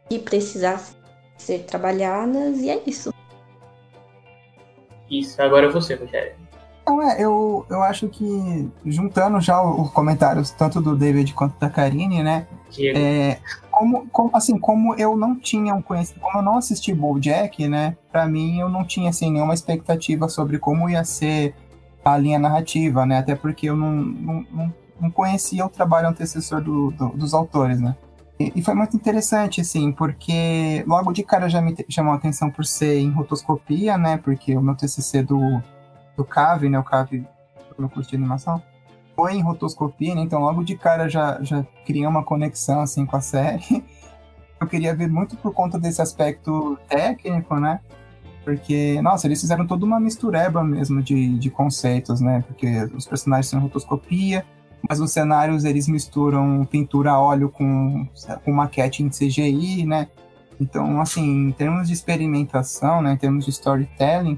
Que 0.08 0.20
precisasse 0.20 0.96
ser 1.38 1.66
trabalhadas. 1.66 2.60
E 2.60 2.70
é 2.70 2.82
isso. 2.88 3.14
Isso, 5.10 5.42
agora 5.42 5.66
é 5.66 5.70
você, 5.70 5.96
Rogério. 5.96 6.34
Então, 6.82 7.02
é, 7.02 7.22
eu, 7.22 7.66
eu 7.70 7.84
acho 7.84 8.08
que, 8.10 8.70
juntando 8.86 9.40
já 9.40 9.62
os 9.62 9.92
comentários 9.92 10.50
tanto 10.52 10.82
do 10.82 10.96
David 10.96 11.34
quanto 11.34 11.60
da 11.60 11.70
Karine, 11.70 12.24
né? 12.24 12.48
É, 12.96 13.38
como, 13.70 14.08
como, 14.08 14.32
assim, 14.34 14.58
como 14.58 14.96
eu 14.96 15.16
não 15.16 15.36
tinha 15.36 15.76
um 15.76 15.82
conhecimento, 15.82 16.22
como 16.22 16.40
eu 16.40 16.44
não 16.44 16.58
assisti 16.58 16.94
BoJack, 16.94 17.68
né? 17.68 17.96
Pra 18.12 18.26
mim, 18.26 18.60
eu 18.60 18.70
não 18.70 18.84
tinha, 18.84 19.10
assim, 19.10 19.32
nenhuma 19.32 19.54
expectativa 19.54 20.28
sobre 20.28 20.58
como 20.58 20.90
ia 20.90 21.04
ser 21.04 21.54
a 22.04 22.18
linha 22.18 22.40
narrativa, 22.40 23.06
né? 23.06 23.20
Até 23.20 23.36
porque 23.36 23.70
eu 23.70 23.76
não, 23.76 23.92
não, 23.92 24.46
não, 24.52 24.74
não 25.00 25.12
conhecia 25.12 25.66
o 25.66 25.70
trabalho 25.70 26.08
antecessor 26.08 26.62
do, 26.62 26.92
do, 26.92 27.10
dos 27.10 27.34
autores, 27.34 27.80
né? 27.80 27.96
E, 28.40 28.52
e 28.56 28.62
foi 28.64 28.74
muito 28.74 28.96
interessante, 28.96 29.62
assim, 29.62 29.92
porque 29.92 30.84
logo 30.88 31.12
de 31.12 31.24
cara 31.24 31.48
já 31.48 31.62
me 31.62 31.76
chamou 31.90 32.14
a 32.14 32.16
atenção 32.16 32.50
por 32.50 32.66
ser 32.66 32.98
em 32.98 33.12
rotoscopia, 33.12 33.98
né? 33.98 34.18
Porque 34.18 34.58
o 34.58 34.62
meu 34.62 34.76
TCC 34.76 35.22
do, 35.22 35.62
do 36.22 36.26
CAV, 36.26 36.70
né? 36.70 36.78
O 36.78 36.84
CAV, 36.84 37.26
no 37.78 37.90
curso 37.90 38.10
de 38.10 38.16
animação, 38.16 38.62
foi 39.16 39.34
em 39.34 39.42
rotoscopia, 39.42 40.14
né? 40.14 40.22
Então 40.22 40.40
logo 40.40 40.64
de 40.64 40.78
cara 40.78 41.10
já, 41.10 41.42
já 41.42 41.66
criei 41.86 42.06
uma 42.06 42.24
conexão, 42.24 42.82
assim, 42.82 43.06
com 43.06 43.18
a 43.18 43.22
série. 43.22 43.84
Eu 44.62 44.68
queria 44.68 44.96
ver 44.96 45.10
muito 45.10 45.36
por 45.36 45.52
conta 45.54 45.80
desse 45.80 46.02
aspecto 46.02 46.78
técnico, 46.88 47.56
né? 47.56 47.80
Porque, 48.44 49.02
nossa, 49.02 49.28
eles 49.28 49.42
fizeram 49.42 49.66
toda 49.66 49.86
uma 49.86 50.00
mistureba 50.00 50.64
mesmo 50.64 51.02
de, 51.02 51.38
de 51.40 51.50
conceitos, 51.50 52.22
né? 52.22 52.44
Porque 52.48 52.68
os 52.96 53.08
personagens 53.08 53.48
são 53.48 53.60
rotoscopia, 53.60 54.46
mas 54.88 55.00
os 55.00 55.12
cenários 55.12 55.66
eles 55.66 55.88
misturam 55.88 56.64
pintura 56.66 57.12
a 57.12 57.20
óleo 57.20 57.50
com, 57.50 58.08
com 58.46 58.52
maquete 58.52 59.02
em 59.02 59.10
CGI, 59.10 59.86
né? 59.86 60.08
Então, 60.60 61.02
assim, 61.02 61.48
em 61.48 61.52
termos 61.52 61.88
de 61.88 61.94
experimentação, 61.94 63.02
né, 63.02 63.14
em 63.14 63.18
termos 63.18 63.46
de 63.46 63.50
storytelling, 63.50 64.38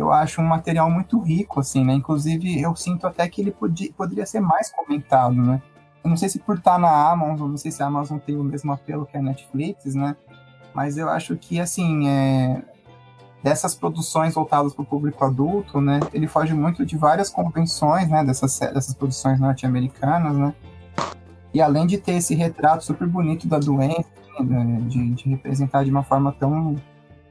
eu 0.00 0.12
acho 0.12 0.40
um 0.40 0.44
material 0.44 0.90
muito 0.90 1.20
rico, 1.20 1.60
assim, 1.60 1.84
né? 1.84 1.92
Inclusive, 1.92 2.60
eu 2.60 2.74
sinto 2.74 3.06
até 3.06 3.28
que 3.28 3.40
ele 3.40 3.50
podia, 3.50 3.92
poderia 3.92 4.26
ser 4.26 4.40
mais 4.40 4.70
comentado, 4.72 5.34
né? 5.34 5.62
Eu 6.02 6.08
não 6.08 6.16
sei 6.16 6.28
se 6.28 6.38
por 6.38 6.56
estar 6.56 6.78
na 6.78 7.10
Amazon, 7.10 7.50
não 7.50 7.56
sei 7.58 7.70
se 7.70 7.82
a 7.82 7.86
Amazon 7.86 8.18
tem 8.18 8.36
o 8.36 8.42
mesmo 8.42 8.72
apelo 8.72 9.04
que 9.04 9.16
a 9.16 9.22
Netflix, 9.22 9.94
né? 9.94 10.16
Mas 10.74 10.96
eu 10.96 11.08
acho 11.10 11.36
que, 11.36 11.60
assim, 11.60 12.08
é, 12.08 12.62
dessas 13.42 13.74
produções 13.74 14.34
voltadas 14.34 14.72
para 14.72 14.82
o 14.82 14.86
público 14.86 15.24
adulto, 15.24 15.80
né, 15.80 16.00
ele 16.12 16.26
foge 16.26 16.54
muito 16.54 16.84
de 16.84 16.96
várias 16.96 17.28
convenções, 17.28 18.08
né, 18.08 18.24
dessas, 18.24 18.58
dessas 18.58 18.94
produções 18.94 19.40
norte-americanas, 19.40 20.36
né, 20.36 20.54
e 21.52 21.60
além 21.60 21.86
de 21.86 21.98
ter 21.98 22.12
esse 22.12 22.34
retrato 22.34 22.84
super 22.84 23.08
bonito 23.08 23.48
da 23.48 23.58
doença, 23.58 24.08
né, 24.38 24.78
de, 24.82 25.10
de, 25.10 25.28
representar 25.30 25.84
de 25.84 25.90
uma 25.90 26.02
forma 26.02 26.32
tão 26.32 26.76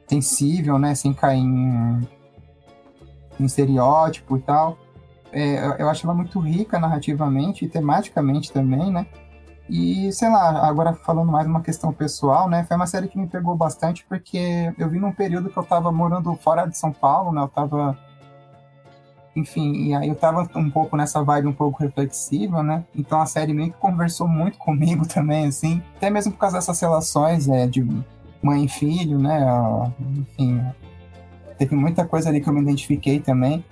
sensível, 0.07 0.77
né, 0.79 0.95
sem 0.95 1.13
cair 1.13 1.39
em, 1.39 2.07
em 3.41 3.45
estereótipo 3.45 4.37
e 4.37 4.41
tal, 4.41 4.77
é, 5.31 5.81
eu 5.81 5.89
acho 5.89 6.05
ela 6.05 6.13
muito 6.13 6.39
rica 6.39 6.79
narrativamente 6.79 7.65
e 7.65 7.69
tematicamente 7.69 8.51
também, 8.51 8.91
né, 8.91 9.05
e, 9.69 10.11
sei 10.11 10.29
lá, 10.29 10.67
agora 10.67 10.93
falando 10.93 11.31
mais 11.31 11.45
uma 11.45 11.61
questão 11.61 11.93
pessoal, 11.93 12.49
né? 12.49 12.63
Foi 12.63 12.75
uma 12.75 12.87
série 12.87 13.07
que 13.07 13.19
me 13.19 13.27
pegou 13.27 13.55
bastante 13.55 14.03
porque 14.09 14.73
eu 14.79 14.89
vi 14.89 14.99
num 14.99 15.11
período 15.11 15.49
que 15.49 15.57
eu 15.57 15.63
tava 15.63 15.91
morando 15.91 16.35
fora 16.37 16.65
de 16.65 16.75
São 16.75 16.91
Paulo, 16.91 17.31
né? 17.31 17.41
Eu 17.41 17.47
tava. 17.47 17.95
Enfim, 19.35 19.73
e 19.73 19.93
aí 19.93 20.09
eu 20.09 20.15
tava 20.15 20.49
um 20.55 20.71
pouco 20.71 20.97
nessa 20.97 21.23
vibe 21.23 21.47
um 21.47 21.53
pouco 21.53 21.83
reflexiva, 21.83 22.63
né? 22.63 22.83
Então 22.95 23.21
a 23.21 23.27
série 23.27 23.53
meio 23.53 23.71
que 23.71 23.77
conversou 23.77 24.27
muito 24.27 24.57
comigo 24.59 25.07
também, 25.07 25.45
assim. 25.45 25.83
Até 25.97 26.09
mesmo 26.09 26.31
por 26.31 26.39
causa 26.39 26.57
dessas 26.57 26.79
relações 26.79 27.47
é, 27.47 27.67
de 27.67 27.87
mãe 28.41 28.65
e 28.65 28.67
filho, 28.67 29.19
né? 29.19 29.45
Enfim, 29.99 30.65
teve 31.59 31.75
muita 31.75 32.05
coisa 32.05 32.29
ali 32.29 32.39
que 32.39 32.49
eu 32.49 32.53
me 32.53 32.61
identifiquei 32.61 33.19
também. 33.19 33.63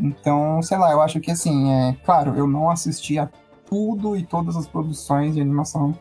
Então, 0.00 0.62
sei 0.62 0.78
lá, 0.78 0.92
eu 0.92 1.02
acho 1.02 1.20
que 1.20 1.30
assim, 1.30 1.70
é 1.72 1.96
claro, 2.04 2.34
eu 2.36 2.46
não 2.46 2.70
assisti 2.70 3.18
a 3.18 3.28
tudo 3.66 4.16
e 4.16 4.24
todas 4.24 4.56
as 4.56 4.66
produções 4.66 5.34
de 5.34 5.40
animação 5.40 5.98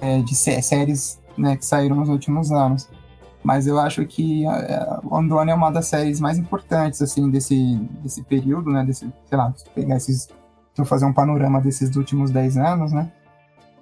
é, 0.00 0.20
de 0.20 0.34
sé 0.34 0.60
séries 0.60 1.20
né, 1.36 1.56
que 1.56 1.64
saíram 1.64 1.96
nos 1.96 2.08
últimos 2.08 2.52
anos. 2.52 2.88
Mas 3.42 3.66
eu 3.66 3.78
acho 3.78 4.04
que 4.06 4.44
é, 4.46 4.98
Andone 5.10 5.50
é 5.50 5.54
uma 5.54 5.70
das 5.70 5.86
séries 5.86 6.20
mais 6.20 6.36
importantes 6.36 7.00
assim 7.00 7.30
desse, 7.30 7.76
desse 8.02 8.22
período, 8.22 8.70
né? 8.70 8.84
Desse, 8.84 9.10
sei 9.24 9.38
lá, 9.38 9.54
pegar 9.74 9.96
esses. 9.96 10.28
Vou 10.76 10.84
fazer 10.84 11.06
um 11.06 11.12
panorama 11.12 11.60
desses 11.60 11.94
últimos 11.96 12.30
10 12.30 12.56
anos, 12.58 12.92
né? 12.92 13.10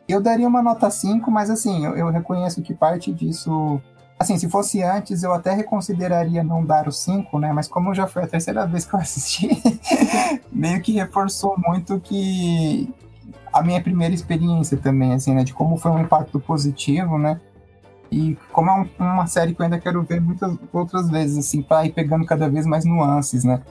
Eu 0.06 0.20
daria 0.20 0.46
uma 0.46 0.62
nota 0.62 0.90
5, 0.90 1.28
mas 1.30 1.48
assim, 1.48 1.84
eu, 1.84 1.96
eu 1.96 2.10
reconheço 2.10 2.62
que 2.62 2.74
parte 2.74 3.12
disso 3.12 3.80
Assim, 4.18 4.38
se 4.38 4.48
fosse 4.48 4.82
antes, 4.82 5.22
eu 5.22 5.32
até 5.32 5.52
reconsideraria 5.52 6.44
não 6.44 6.64
dar 6.64 6.86
o 6.86 6.92
5, 6.92 7.38
né? 7.38 7.52
Mas 7.52 7.66
como 7.66 7.94
já 7.94 8.06
foi 8.06 8.22
a 8.22 8.26
terceira 8.26 8.64
vez 8.66 8.86
que 8.86 8.94
eu 8.94 9.00
assisti, 9.00 9.48
meio 10.52 10.80
que 10.80 10.92
reforçou 10.92 11.56
muito 11.58 12.00
que, 12.00 12.92
a 13.52 13.62
minha 13.62 13.80
primeira 13.80 14.14
experiência 14.14 14.76
também, 14.76 15.14
assim, 15.14 15.34
né? 15.34 15.44
De 15.44 15.54
como 15.54 15.76
foi 15.76 15.90
um 15.90 16.00
impacto 16.00 16.40
positivo, 16.40 17.18
né? 17.18 17.40
E 18.10 18.36
como 18.52 18.70
é 18.70 18.74
um, 18.74 18.88
uma 18.98 19.26
série 19.26 19.54
que 19.54 19.60
eu 19.60 19.64
ainda 19.64 19.78
quero 19.78 20.02
ver 20.02 20.20
muitas 20.20 20.56
outras 20.72 21.10
vezes, 21.10 21.38
assim, 21.38 21.62
pra 21.62 21.84
ir 21.84 21.92
pegando 21.92 22.24
cada 22.24 22.48
vez 22.48 22.66
mais 22.66 22.84
nuances, 22.84 23.44
né? 23.44 23.62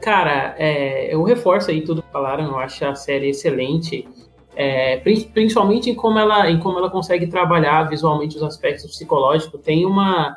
Cara, 0.00 0.54
é, 0.58 1.14
eu 1.14 1.22
reforço 1.22 1.70
aí 1.70 1.82
tudo 1.82 2.02
que 2.02 2.10
falaram, 2.10 2.44
eu 2.44 2.58
acho 2.58 2.84
a 2.84 2.94
série 2.94 3.30
excelente. 3.30 4.08
É, 4.54 4.98
principalmente 4.98 5.88
em 5.88 5.94
como, 5.94 6.18
ela, 6.18 6.50
em 6.50 6.58
como 6.58 6.78
ela 6.78 6.90
consegue 6.90 7.26
trabalhar 7.26 7.84
visualmente 7.84 8.36
os 8.36 8.42
aspectos 8.42 8.90
psicológicos. 8.90 9.60
Tem 9.62 9.86
uma 9.86 10.36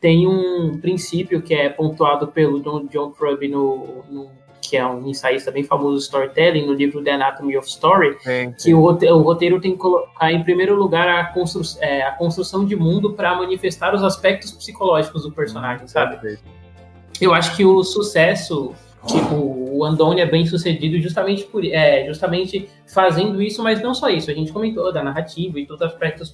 tem 0.00 0.26
um 0.26 0.80
princípio 0.80 1.40
que 1.40 1.54
é 1.54 1.68
pontuado 1.68 2.26
pelo 2.26 2.60
John, 2.60 2.86
John 2.86 3.14
no, 3.48 4.04
no 4.10 4.30
que 4.60 4.76
é 4.76 4.86
um 4.86 5.06
ensaísta 5.06 5.50
bem 5.50 5.62
famoso 5.62 5.98
de 5.98 6.02
storytelling, 6.04 6.66
no 6.66 6.72
livro 6.72 7.02
The 7.02 7.12
Anatomy 7.12 7.56
of 7.56 7.68
Story, 7.68 8.16
sim, 8.20 8.20
sim. 8.22 8.54
que 8.58 8.74
o 8.74 8.80
roteiro, 8.80 9.16
o 9.16 9.22
roteiro, 9.22 9.60
tem 9.60 9.72
que 9.72 9.78
colocar 9.78 10.32
em 10.32 10.42
primeiro 10.42 10.74
lugar 10.74 11.08
a, 11.08 11.24
constru, 11.26 11.62
é, 11.80 12.02
a 12.02 12.12
construção 12.12 12.64
de 12.64 12.74
mundo 12.74 13.12
para 13.12 13.34
manifestar 13.36 13.94
os 13.94 14.02
aspectos 14.02 14.50
psicológicos 14.52 15.24
do 15.24 15.32
personagem, 15.32 15.86
sabe? 15.86 16.38
Eu 17.20 17.34
acho 17.34 17.56
que 17.56 17.64
o 17.64 17.84
sucesso 17.84 18.72
Tipo, 19.06 19.34
o 19.34 19.84
Andoni 19.84 20.20
é 20.20 20.26
bem 20.26 20.46
sucedido 20.46 21.00
justamente 21.00 21.42
por 21.44 21.64
é, 21.64 22.06
justamente 22.06 22.68
fazendo 22.86 23.42
isso, 23.42 23.62
mas 23.62 23.82
não 23.82 23.92
só 23.92 24.08
isso. 24.08 24.30
A 24.30 24.34
gente 24.34 24.52
comentou 24.52 24.92
da 24.92 25.02
narrativa 25.02 25.58
e 25.58 25.66
todos 25.66 25.80
os 25.80 25.92
aspectos 25.92 26.30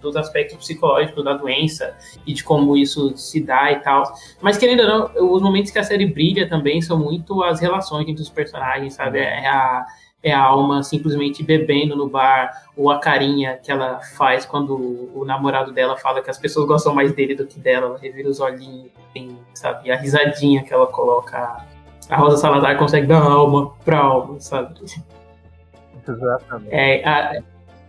todos 0.00 0.14
os 0.14 0.16
aspectos 0.16 0.58
psicológicos 0.58 1.24
da 1.24 1.32
doença 1.34 1.96
e 2.26 2.34
de 2.34 2.44
como 2.44 2.76
isso 2.76 3.16
se 3.16 3.40
dá 3.42 3.72
e 3.72 3.76
tal. 3.80 4.02
Mas 4.42 4.58
querendo 4.58 4.80
ou 4.80 4.88
não, 4.88 5.34
os 5.34 5.40
momentos 5.40 5.70
que 5.70 5.78
a 5.78 5.84
série 5.84 6.06
brilha 6.06 6.48
também 6.48 6.82
são 6.82 6.98
muito 6.98 7.42
as 7.42 7.60
relações 7.60 8.06
entre 8.06 8.22
os 8.22 8.28
personagens, 8.28 8.94
sabe? 8.94 9.18
É 9.20 9.48
a 9.48 9.86
é 10.22 10.32
a 10.32 10.42
alma 10.42 10.82
simplesmente 10.82 11.42
bebendo 11.42 11.96
no 11.96 12.08
bar, 12.08 12.50
ou 12.76 12.90
a 12.90 12.98
carinha 12.98 13.56
que 13.56 13.72
ela 13.72 14.00
faz 14.00 14.44
quando 14.44 14.74
o, 15.14 15.24
namorado 15.24 15.72
dela 15.72 15.96
fala 15.96 16.20
que 16.20 16.30
as 16.30 16.38
pessoas 16.38 16.66
gostam 16.66 16.94
mais 16.94 17.12
dele 17.14 17.34
do 17.34 17.46
que 17.46 17.58
dela, 17.58 17.86
ela 17.86 17.98
revira 17.98 18.28
os 18.28 18.38
olhinhos, 18.38 18.90
assim, 19.08 19.38
sabe? 19.54 19.90
A 19.90 19.96
risadinha 19.96 20.62
que 20.62 20.72
ela 20.72 20.86
coloca 20.86 21.64
a 22.10 22.16
Rosa 22.16 22.36
Salazar 22.38 22.76
consegue 22.76 23.06
dar 23.06 23.22
alma 23.22 23.72
pra 23.84 23.98
alma, 23.98 24.40
sabe? 24.40 24.74
Exatamente. 26.06 26.74
É, 26.74 27.08
a, 27.08 27.42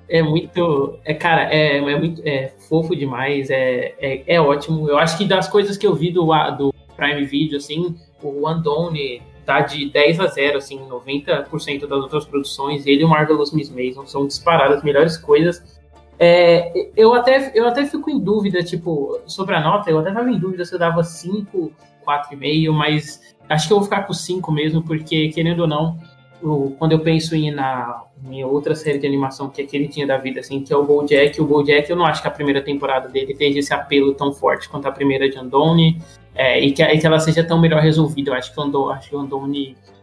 é 0.08 0.22
muito. 0.22 1.00
É, 1.06 1.14
cara, 1.14 1.52
é, 1.54 1.78
é 1.78 2.00
muito 2.00 2.22
é 2.26 2.54
fofo 2.70 2.96
demais, 2.96 3.50
é, 3.50 3.96
é, 4.00 4.24
é, 4.36 4.42
ótimo. 4.42 4.88
Eu 4.90 4.98
acho 4.98 5.18
que 5.18 5.26
das 5.26 5.48
coisas 5.48 5.78
que 5.78 5.88
eu 5.88 5.96
vi 5.96 6.12
do, 6.12 6.26
do 6.58 6.74
Prime 6.96 7.26
Video, 7.26 7.58
assim, 7.58 7.96
o 8.22 8.48
Andone 8.48 9.22
tá 9.46 9.62
de 9.62 9.90
10 9.90 10.20
a 10.20 10.28
0, 10.28 10.58
assim, 10.58 10.80
90% 10.88 11.88
das 11.88 12.00
outras 12.00 12.26
produções. 12.26 12.86
Ele 12.86 13.02
e 13.02 13.06
o 13.06 13.10
Marvelous 13.10 13.52
Miss 13.52 13.70
Mason 13.70 14.06
são 14.06 14.28
disparadas 14.28 14.78
as 14.78 14.84
melhores 14.84 15.18
coisas. 15.18 15.80
É, 16.20 16.92
eu, 16.96 17.16
até, 17.16 17.52
eu 17.56 17.68
até 17.68 17.86
fico 17.86 18.10
em 18.12 18.20
dúvida, 18.20 18.62
tipo, 18.62 19.20
sobre 19.26 19.56
a 19.56 19.60
nota, 19.60 19.90
eu 19.90 19.98
até 19.98 20.12
tava 20.12 20.30
em 20.30 20.38
dúvida 20.38 20.64
se 20.64 20.76
eu 20.76 20.78
dava 20.78 21.04
5, 21.04 21.72
4,5, 22.06 22.72
mas 22.72 23.36
Acho 23.52 23.68
que 23.68 23.74
eu 23.74 23.78
vou 23.78 23.84
ficar 23.84 24.04
com 24.04 24.14
5 24.14 24.52
mesmo, 24.52 24.82
porque, 24.82 25.30
querendo 25.30 25.62
ou 25.62 25.68
não, 25.68 26.00
eu, 26.42 26.76
quando 26.80 26.94
eu 26.94 27.00
penso 27.00 27.36
em 27.36 27.52
na 27.52 28.04
minha 28.24 28.48
outra 28.48 28.76
série 28.76 28.98
de 28.98 29.06
animação 29.06 29.50
que 29.50 29.62
é 29.62 29.66
queridinha 29.66 30.08
da 30.08 30.18
vida, 30.18 30.40
assim, 30.40 30.62
que 30.62 30.72
é 30.72 30.78
o 30.78 30.84
BoJack, 30.84 31.42
o 31.42 31.46
BoJack 31.46 31.90
eu 31.90 31.96
não 31.96 32.06
acho 32.06 32.22
que 32.22 32.28
a 32.28 32.32
primeira 32.32 32.62
temporada 32.62 33.10
dele 33.10 33.34
tenha 33.34 33.60
esse 33.60 33.74
apelo 33.74 34.14
tão 34.14 34.32
forte 34.32 34.70
quanto 34.70 34.88
a 34.88 34.92
primeira 34.92 35.30
de 35.30 35.38
Andone, 35.38 36.02
é, 36.34 36.60
e, 36.60 36.72
que, 36.72 36.82
e, 36.82 36.98
que, 36.98 37.06
ela 37.06 37.20
seja 37.20 37.44
tão 37.44 37.60
melhor 37.60 37.82
resolvida. 37.82 38.32
Eu 38.32 38.36
acho 38.36 38.54
que 38.54 38.60
o 38.60 38.64
Andone, 38.64 38.92
acho 38.92 39.10
que 39.10 39.16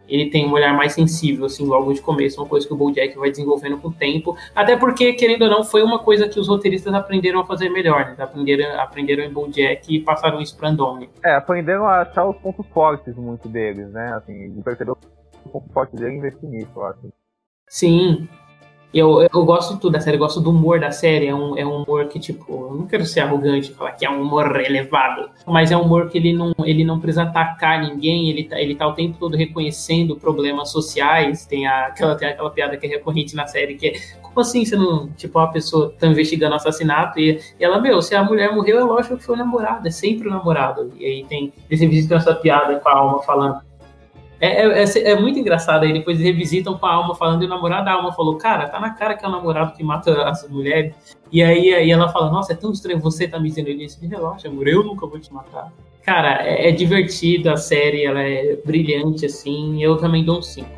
ele 0.09 0.31
tem 0.31 0.47
um 0.47 0.53
olhar 0.53 0.75
mais 0.75 0.93
sensível, 0.93 1.47
assim, 1.47 1.65
logo 1.67 1.93
de 1.93 2.01
começo, 2.01 2.41
uma 2.41 2.49
coisa 2.49 2.67
que 2.67 2.73
o 2.73 2.77
BoJack 2.77 3.17
vai 3.19 3.31
desenvolvendo 3.31 3.79
com 3.79 3.89
o 3.89 3.93
tempo, 3.93 4.37
até 4.55 4.77
porque, 4.77 5.13
querendo 5.13 5.43
ou 5.43 5.51
não, 5.51 5.65
foi 5.65 5.83
uma 5.83 5.99
coisa 5.99 6.29
que 6.29 6.41
os 6.41 6.49
roteiristas 6.49 6.93
aprenderam 6.95 7.41
a 7.41 7.47
fazer 7.47 7.69
melhor, 7.69 8.07
né? 8.07 8.17
Aprenderam, 8.19 8.81
aprenderam 8.81 9.25
em 9.25 9.33
BoJack 9.33 9.95
e 9.95 10.01
passaram 10.01 10.41
isso 10.41 10.57
para 10.57 10.69
Andone. 10.69 11.11
É, 11.23 11.35
aprenderam 11.35 11.87
a 11.87 12.01
achar 12.01 12.25
os 12.25 12.37
pontos 12.37 12.67
fortes 12.69 13.15
muito 13.17 13.49
deles, 13.49 13.91
né? 13.91 14.15
Assim, 14.15 14.51
perceber 14.63 14.93
o 14.93 14.97
ponto 15.51 15.73
forte 15.73 15.97
dele 15.97 16.15
e 16.15 16.19
investir 16.19 16.49
nisso, 16.49 16.71
eu 16.75 16.85
acho. 16.87 16.99
Sim, 17.69 18.29
eu, 18.93 19.29
eu 19.33 19.45
gosto 19.45 19.75
de 19.75 19.81
tudo 19.81 19.93
da 19.93 20.01
série, 20.01 20.17
eu 20.17 20.21
gosto 20.21 20.41
do 20.41 20.51
humor 20.51 20.81
da 20.81 20.91
série. 20.91 21.27
É 21.27 21.35
um, 21.35 21.57
é 21.59 21.65
um 21.65 21.83
humor 21.83 22.07
que, 22.07 22.19
tipo, 22.19 22.71
eu 22.71 22.77
não 22.77 22.87
quero 22.87 23.05
ser 23.05 23.21
arrogante 23.21 23.71
e 23.71 23.75
falar 23.75 23.93
que 23.93 24.07
é 24.07 24.11
um 24.11 24.23
humor 24.23 24.59
elevado, 24.61 25.29
mas 25.47 25.71
é 25.71 25.77
um 25.77 25.83
humor 25.83 26.09
que 26.09 26.17
ele 26.17 26.33
não, 26.33 26.55
ele 26.65 26.85
não 26.85 26.99
precisa 26.99 27.25
atacar 27.25 27.83
ninguém, 27.83 28.31
ele 28.31 28.45
tá, 28.45 28.61
ele 28.61 28.75
tá 28.75 28.87
o 28.87 28.95
tempo 28.95 29.19
todo 29.19 29.37
reconhecendo 29.37 30.17
problemas 30.17 30.71
sociais. 30.71 31.45
Tem, 31.45 31.67
a, 31.67 31.87
aquela, 31.87 32.15
tem 32.15 32.29
aquela 32.29 32.51
piada 32.51 32.77
que 32.77 32.87
é 32.87 32.89
recorrente 32.89 33.37
na 33.37 33.47
série, 33.47 33.75
que 33.75 33.89
é 33.89 33.93
como 34.23 34.41
assim 34.41 34.65
você 34.65 34.77
não. 34.77 35.09
Tipo, 35.17 35.39
a 35.39 35.49
pessoa 35.49 35.95
tá 35.99 36.07
investigando 36.07 36.55
assassinato 36.55 37.19
e, 37.19 37.41
e 37.59 37.65
ela, 37.65 37.81
meu, 37.81 38.01
se 38.01 38.15
a 38.15 38.25
mulher 38.25 38.55
morreu, 38.55 38.79
é 38.79 38.85
lógico 38.85 39.17
que 39.17 39.25
foi 39.25 39.35
o 39.35 39.39
namorado, 39.39 39.87
é 39.87 39.91
sempre 39.91 40.29
o 40.29 40.31
namorado. 40.31 40.93
E 40.99 41.05
aí 41.05 41.25
tem. 41.25 41.53
Esse 41.71 41.87
visita 41.87 42.15
essa 42.15 42.35
piada 42.35 42.79
com 42.81 42.89
a 42.89 42.93
alma 42.93 43.23
falando 43.23 43.68
É, 44.41 44.63
é, 44.63 44.85
é, 44.85 45.11
é, 45.11 45.21
muito 45.21 45.39
engraçado 45.39 45.83
aí, 45.83 45.93
depois 45.93 46.21
revisitam 46.21 46.79
com 46.79 46.87
a 46.87 46.93
alma 46.93 47.15
falando, 47.15 47.43
e 47.43 47.47
o 47.47 47.49
namorado 47.49 47.85
da 47.85 47.93
alma 47.93 48.13
falou, 48.13 48.37
cara, 48.37 48.69
tá 48.69 48.79
na 48.79 48.91
cara 48.91 49.17
que 49.17 49.25
é 49.25 49.29
o 49.29 49.33
namorado 49.33 49.75
que 49.75 49.83
mata 49.83 50.29
as 50.29 50.49
mulheres. 50.49 50.95
E 51.33 51.43
aí, 51.43 51.75
aí 51.75 51.91
ela 51.91 52.09
fala, 52.09 52.31
nossa, 52.31 52.53
é 52.53 52.57
tão 52.57 52.71
estranho 52.71 53.01
você 53.01 53.27
tá 53.27 53.39
me 53.39 53.49
dizendo 53.49 53.69
isso. 53.71 53.99
Relaxa, 54.07 54.49
amor, 54.49 54.69
eu 54.69 54.85
nunca 54.85 55.07
vou 55.07 55.19
te 55.19 55.33
matar. 55.33 55.73
Cara, 56.03 56.47
é, 56.47 56.69
é 56.69 56.73
divertido 56.73 57.51
a 57.51 57.57
série, 57.57 58.05
ela 58.05 58.23
é 58.23 58.57
brilhante, 58.65 59.27
assim, 59.27 59.83
eu 59.83 59.97
também 59.97 60.25
dou 60.25 60.39
um 60.39 60.43
5. 60.43 60.69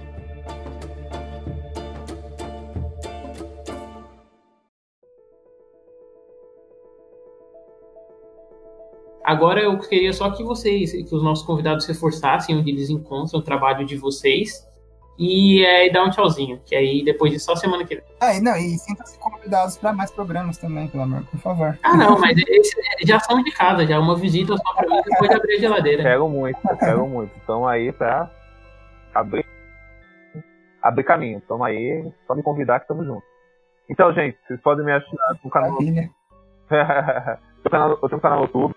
Agora 9.30 9.60
eu 9.60 9.78
queria 9.78 10.12
só 10.12 10.28
que 10.32 10.42
vocês, 10.42 10.90
que 10.90 11.14
os 11.14 11.22
nossos 11.22 11.46
convidados 11.46 11.86
reforçassem 11.86 12.58
onde 12.58 12.68
eles 12.68 12.90
encontram 12.90 13.38
o 13.38 13.42
trabalho 13.42 13.86
de 13.86 13.96
vocês 13.96 14.68
e 15.16 15.64
é, 15.64 15.88
dar 15.88 16.02
um 16.02 16.10
tchauzinho, 16.10 16.60
que 16.66 16.74
aí 16.74 17.04
depois 17.04 17.30
de 17.30 17.38
só 17.38 17.54
semana 17.54 17.84
que 17.84 17.94
vem. 17.94 18.04
Ah, 18.20 18.34
e 18.34 18.40
não, 18.40 18.56
e 18.56 18.76
sintam-se 18.76 19.16
convidados 19.20 19.78
para 19.78 19.92
mais 19.92 20.10
programas 20.10 20.58
também, 20.58 20.88
pelo 20.88 21.04
amor, 21.04 21.22
por 21.30 21.38
favor. 21.38 21.78
Ah, 21.84 21.96
não, 21.96 22.18
mas 22.18 22.36
esse, 22.38 22.74
já 23.06 23.20
são 23.20 23.40
de 23.40 23.52
casa, 23.52 23.86
já 23.86 24.00
uma 24.00 24.16
visita 24.16 24.56
só 24.56 24.74
para 24.74 24.88
mim 24.88 25.00
depois 25.00 25.30
de 25.30 25.36
abrir 25.36 25.54
a 25.54 25.60
geladeira. 25.60 26.02
Quero 26.02 26.28
muito, 26.28 26.58
quero 26.76 27.06
muito. 27.06 27.30
Então 27.40 27.68
aí 27.68 27.92
para 27.92 28.28
abrir, 29.14 29.46
abrir 30.82 31.04
caminho. 31.04 31.40
Então 31.44 31.62
aí, 31.62 32.12
só 32.26 32.34
me 32.34 32.42
convidar 32.42 32.80
que 32.80 32.86
estamos 32.86 33.06
juntos. 33.06 33.30
Então, 33.88 34.12
gente, 34.12 34.36
vocês 34.44 34.60
podem 34.60 34.84
me 34.84 34.90
achar 34.90 35.08
no 35.44 35.50
canal. 35.50 35.78
eu 35.80 35.86
tenho 38.08 38.16
um 38.16 38.20
canal 38.20 38.38
no 38.38 38.44
YouTube 38.46 38.74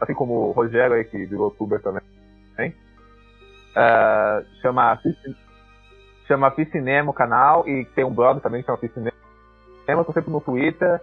assim 0.00 0.14
como 0.14 0.34
o 0.48 0.52
Rogério 0.52 0.96
aí, 0.96 1.04
que 1.04 1.24
virou 1.26 1.48
youtuber 1.48 1.80
também. 1.80 2.02
Uh, 3.72 4.44
chama 4.60 5.00
chama 6.26 6.50
Piscinema 6.50 7.10
o 7.10 7.14
canal 7.14 7.66
e 7.66 7.86
tem 7.94 8.04
um 8.04 8.12
blog 8.12 8.40
também 8.40 8.60
que 8.60 8.66
chama 8.66 8.78
Piscinema. 8.78 9.12
Eu 9.88 10.04
tô 10.04 10.12
sempre 10.12 10.30
no 10.30 10.40
Twitter 10.40 11.00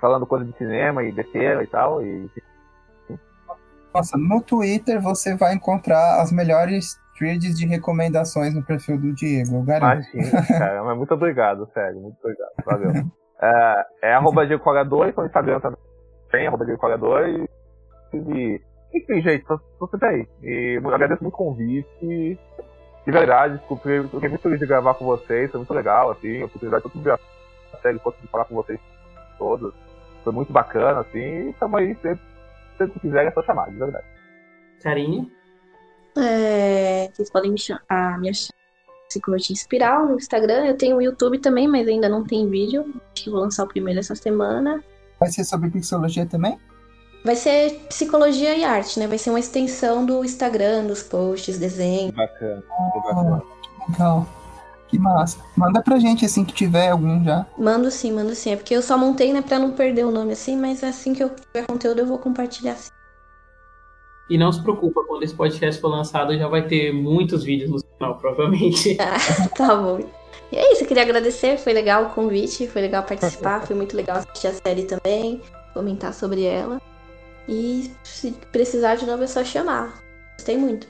falando 0.00 0.26
coisas 0.26 0.48
de 0.48 0.56
cinema 0.58 1.04
e 1.04 1.12
besteira 1.12 1.62
e 1.62 1.66
tal. 1.66 2.02
E... 2.04 2.28
Nossa, 3.94 4.18
no 4.18 4.42
Twitter 4.42 5.00
você 5.00 5.36
vai 5.36 5.54
encontrar 5.54 6.20
as 6.20 6.32
melhores 6.32 6.98
threads 7.16 7.56
de 7.56 7.64
recomendações 7.64 8.54
no 8.54 8.62
perfil 8.62 8.98
do 8.98 9.14
Diego, 9.14 9.56
eu 9.56 9.62
garanto. 9.62 10.04
Imagina, 10.12 10.46
cara, 10.46 10.84
mas 10.84 10.98
muito 10.98 11.14
obrigado, 11.14 11.68
sério, 11.72 12.00
muito 12.00 12.16
obrigado, 12.20 12.50
valeu. 12.66 12.90
uh, 12.90 13.84
é 14.02 14.12
arroba 14.12 14.44
Diego 14.46 14.64
Coga 14.64 14.84
2, 14.84 15.14
no 15.14 15.26
Instagram 15.26 15.60
também, 15.60 16.46
arroba 16.48 16.64
Diego 16.64 16.80
Coga 16.80 16.98
2 16.98 17.48
e. 18.16 18.60
Enfim, 18.94 19.20
gente, 19.20 19.44
tô, 19.44 19.58
tô 19.78 19.88
sempre 19.88 20.08
aí. 20.08 20.28
E 20.42 20.80
eu 20.80 20.94
agradeço 20.94 21.22
muito 21.22 21.34
o 21.34 21.36
convite. 21.36 22.38
De 23.04 23.12
verdade, 23.12 23.60
fiquei, 23.68 24.02
fiquei 24.02 24.28
muito 24.28 24.42
feliz 24.42 24.58
de 24.58 24.66
gravar 24.66 24.94
com 24.94 25.04
vocês, 25.04 25.50
foi 25.50 25.58
muito 25.58 25.74
legal, 25.74 26.10
assim, 26.10 26.40
a 26.40 26.46
oportunidade 26.46 26.84
de 26.88 27.00
ver 27.00 27.12
a 27.12 27.76
série, 27.82 27.98
conseguir 27.98 28.28
falar 28.28 28.46
com 28.46 28.54
vocês 28.54 28.80
todos. 29.36 29.74
Foi 30.22 30.32
muito 30.32 30.52
bacana, 30.52 31.00
assim, 31.00 31.18
e 31.18 31.50
estamos 31.50 31.78
aí 31.78 31.94
sempre, 31.96 32.24
sempre 32.78 32.92
que 32.94 33.00
quiserem 33.00 33.28
é 33.28 33.32
só 33.32 33.42
chamar, 33.42 33.68
de 33.68 33.76
verdade. 33.76 34.06
Carinho? 34.82 35.30
É, 36.16 37.10
vocês 37.12 37.30
podem 37.30 37.50
me 37.50 37.58
chamar, 37.58 37.82
ah, 37.88 38.16
me 38.16 38.30
achar 38.30 38.54
Psicologia 39.08 39.54
Espiral 39.54 40.06
no 40.06 40.16
Instagram. 40.16 40.66
Eu 40.66 40.76
tenho 40.76 40.96
o 40.96 41.02
YouTube 41.02 41.38
também, 41.38 41.68
mas 41.68 41.86
ainda 41.86 42.08
não 42.08 42.24
tem 42.24 42.48
vídeo. 42.48 42.84
Acho 43.12 43.24
que 43.24 43.30
vou 43.30 43.40
lançar 43.40 43.64
o 43.64 43.68
primeiro 43.68 44.00
essa 44.00 44.14
semana. 44.14 44.82
Vai 45.20 45.30
ser 45.30 45.44
sobre 45.44 45.70
psicologia 45.70 46.26
também? 46.26 46.58
Vai 47.24 47.36
ser 47.36 47.80
psicologia 47.88 48.54
e 48.54 48.62
arte, 48.62 49.00
né? 49.00 49.06
Vai 49.06 49.16
ser 49.16 49.30
uma 49.30 49.40
extensão 49.40 50.04
do 50.04 50.22
Instagram, 50.22 50.84
dos 50.84 51.02
posts, 51.02 51.58
desenho. 51.58 52.12
Bacana, 52.12 52.62
bacana. 52.94 53.42
Ah, 53.42 53.90
legal. 53.90 54.28
Que 54.88 54.98
massa. 54.98 55.38
Manda 55.56 55.82
pra 55.82 55.98
gente 55.98 56.26
assim 56.26 56.44
que 56.44 56.52
tiver 56.52 56.90
algum 56.90 57.24
já. 57.24 57.46
Mando 57.56 57.90
sim, 57.90 58.12
mando 58.12 58.34
sim. 58.34 58.52
É 58.52 58.56
porque 58.56 58.74
eu 58.76 58.82
só 58.82 58.98
montei, 58.98 59.32
né, 59.32 59.40
pra 59.40 59.58
não 59.58 59.70
perder 59.70 60.04
o 60.04 60.10
nome 60.10 60.34
assim, 60.34 60.54
mas 60.54 60.84
assim 60.84 61.14
que 61.14 61.24
eu 61.24 61.30
tiver 61.30 61.66
conteúdo 61.66 62.00
eu 62.00 62.06
vou 62.06 62.18
compartilhar 62.18 62.74
sim. 62.74 62.90
E 64.28 64.36
não 64.36 64.52
se 64.52 64.62
preocupa, 64.62 65.02
quando 65.06 65.22
esse 65.22 65.34
podcast 65.34 65.80
for 65.80 65.88
lançado 65.88 66.36
já 66.36 66.46
vai 66.46 66.66
ter 66.66 66.92
muitos 66.92 67.42
vídeos 67.42 67.70
no 67.70 67.82
canal, 67.98 68.18
provavelmente. 68.18 68.96
Ah, 69.00 69.48
tá 69.48 69.74
bom. 69.74 69.98
E 70.52 70.56
é 70.56 70.72
isso, 70.72 70.82
eu 70.84 70.86
queria 70.86 71.02
agradecer, 71.02 71.56
foi 71.56 71.72
legal 71.72 72.04
o 72.04 72.10
convite, 72.10 72.68
foi 72.68 72.82
legal 72.82 73.02
participar, 73.02 73.64
foi 73.66 73.74
muito 73.74 73.96
legal 73.96 74.18
assistir 74.18 74.48
a 74.48 74.52
série 74.52 74.84
também, 74.84 75.40
comentar 75.72 76.12
sobre 76.12 76.44
ela. 76.44 76.80
E 77.48 77.90
se 78.02 78.32
precisar 78.52 78.96
de 78.96 79.06
novo 79.06 79.22
é 79.22 79.26
só 79.26 79.44
chamar. 79.44 79.94
Gostei 80.36 80.56
muito. 80.56 80.86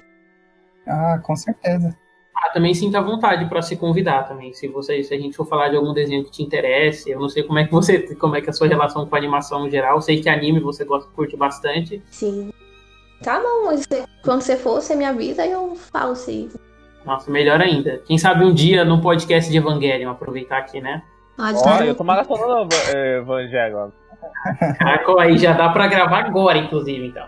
Ah, 0.86 1.18
com 1.22 1.34
certeza. 1.34 1.96
Ah, 2.36 2.50
também 2.50 2.74
sinta 2.74 3.00
vontade 3.00 3.48
para 3.48 3.62
se 3.62 3.76
convidar 3.76 4.24
também. 4.24 4.52
Se 4.52 4.68
você, 4.68 5.02
se 5.02 5.14
a 5.14 5.18
gente 5.18 5.36
for 5.36 5.46
falar 5.46 5.68
de 5.68 5.76
algum 5.76 5.92
desenho 5.92 6.24
que 6.24 6.30
te 6.30 6.42
interesse, 6.42 7.10
eu 7.10 7.18
não 7.20 7.28
sei 7.28 7.42
como 7.42 7.58
é 7.58 7.64
que 7.64 7.72
você, 7.72 8.14
como 8.16 8.36
é 8.36 8.40
que 8.40 8.48
é 8.48 8.50
a 8.50 8.52
sua 8.52 8.66
relação 8.66 9.06
com 9.06 9.14
a 9.14 9.18
animação 9.18 9.66
em 9.66 9.70
geral. 9.70 9.96
Eu 9.96 10.02
sei 10.02 10.20
que 10.20 10.28
anime 10.28 10.60
você 10.60 10.84
gosta, 10.84 11.10
curte 11.12 11.36
bastante. 11.36 12.02
Sim. 12.10 12.52
Tá 13.22 13.40
bom, 13.40 13.70
quando 14.22 14.42
você 14.42 14.56
for, 14.56 14.82
você 14.82 14.94
me 14.94 15.04
avisa 15.04 15.46
e 15.46 15.52
eu 15.52 15.74
falo 15.76 16.14
sim. 16.14 16.50
Nossa, 17.04 17.30
melhor 17.30 17.60
ainda. 17.60 18.02
Quem 18.04 18.18
sabe 18.18 18.44
um 18.44 18.52
dia 18.52 18.84
no 18.84 19.00
podcast 19.00 19.50
de 19.50 19.56
Evangelion, 19.56 20.10
aproveitar 20.10 20.58
aqui, 20.58 20.80
né? 20.80 21.02
Ah, 21.38 21.52
Olha, 21.54 21.84
eu 21.84 21.94
tô 21.94 22.04
maratonando 22.04 22.74
Evangelho. 23.18 23.92
Aí 25.18 25.38
já 25.38 25.52
dá 25.52 25.68
pra 25.70 25.86
gravar 25.86 26.18
agora, 26.26 26.58
inclusive, 26.58 27.06
então. 27.06 27.26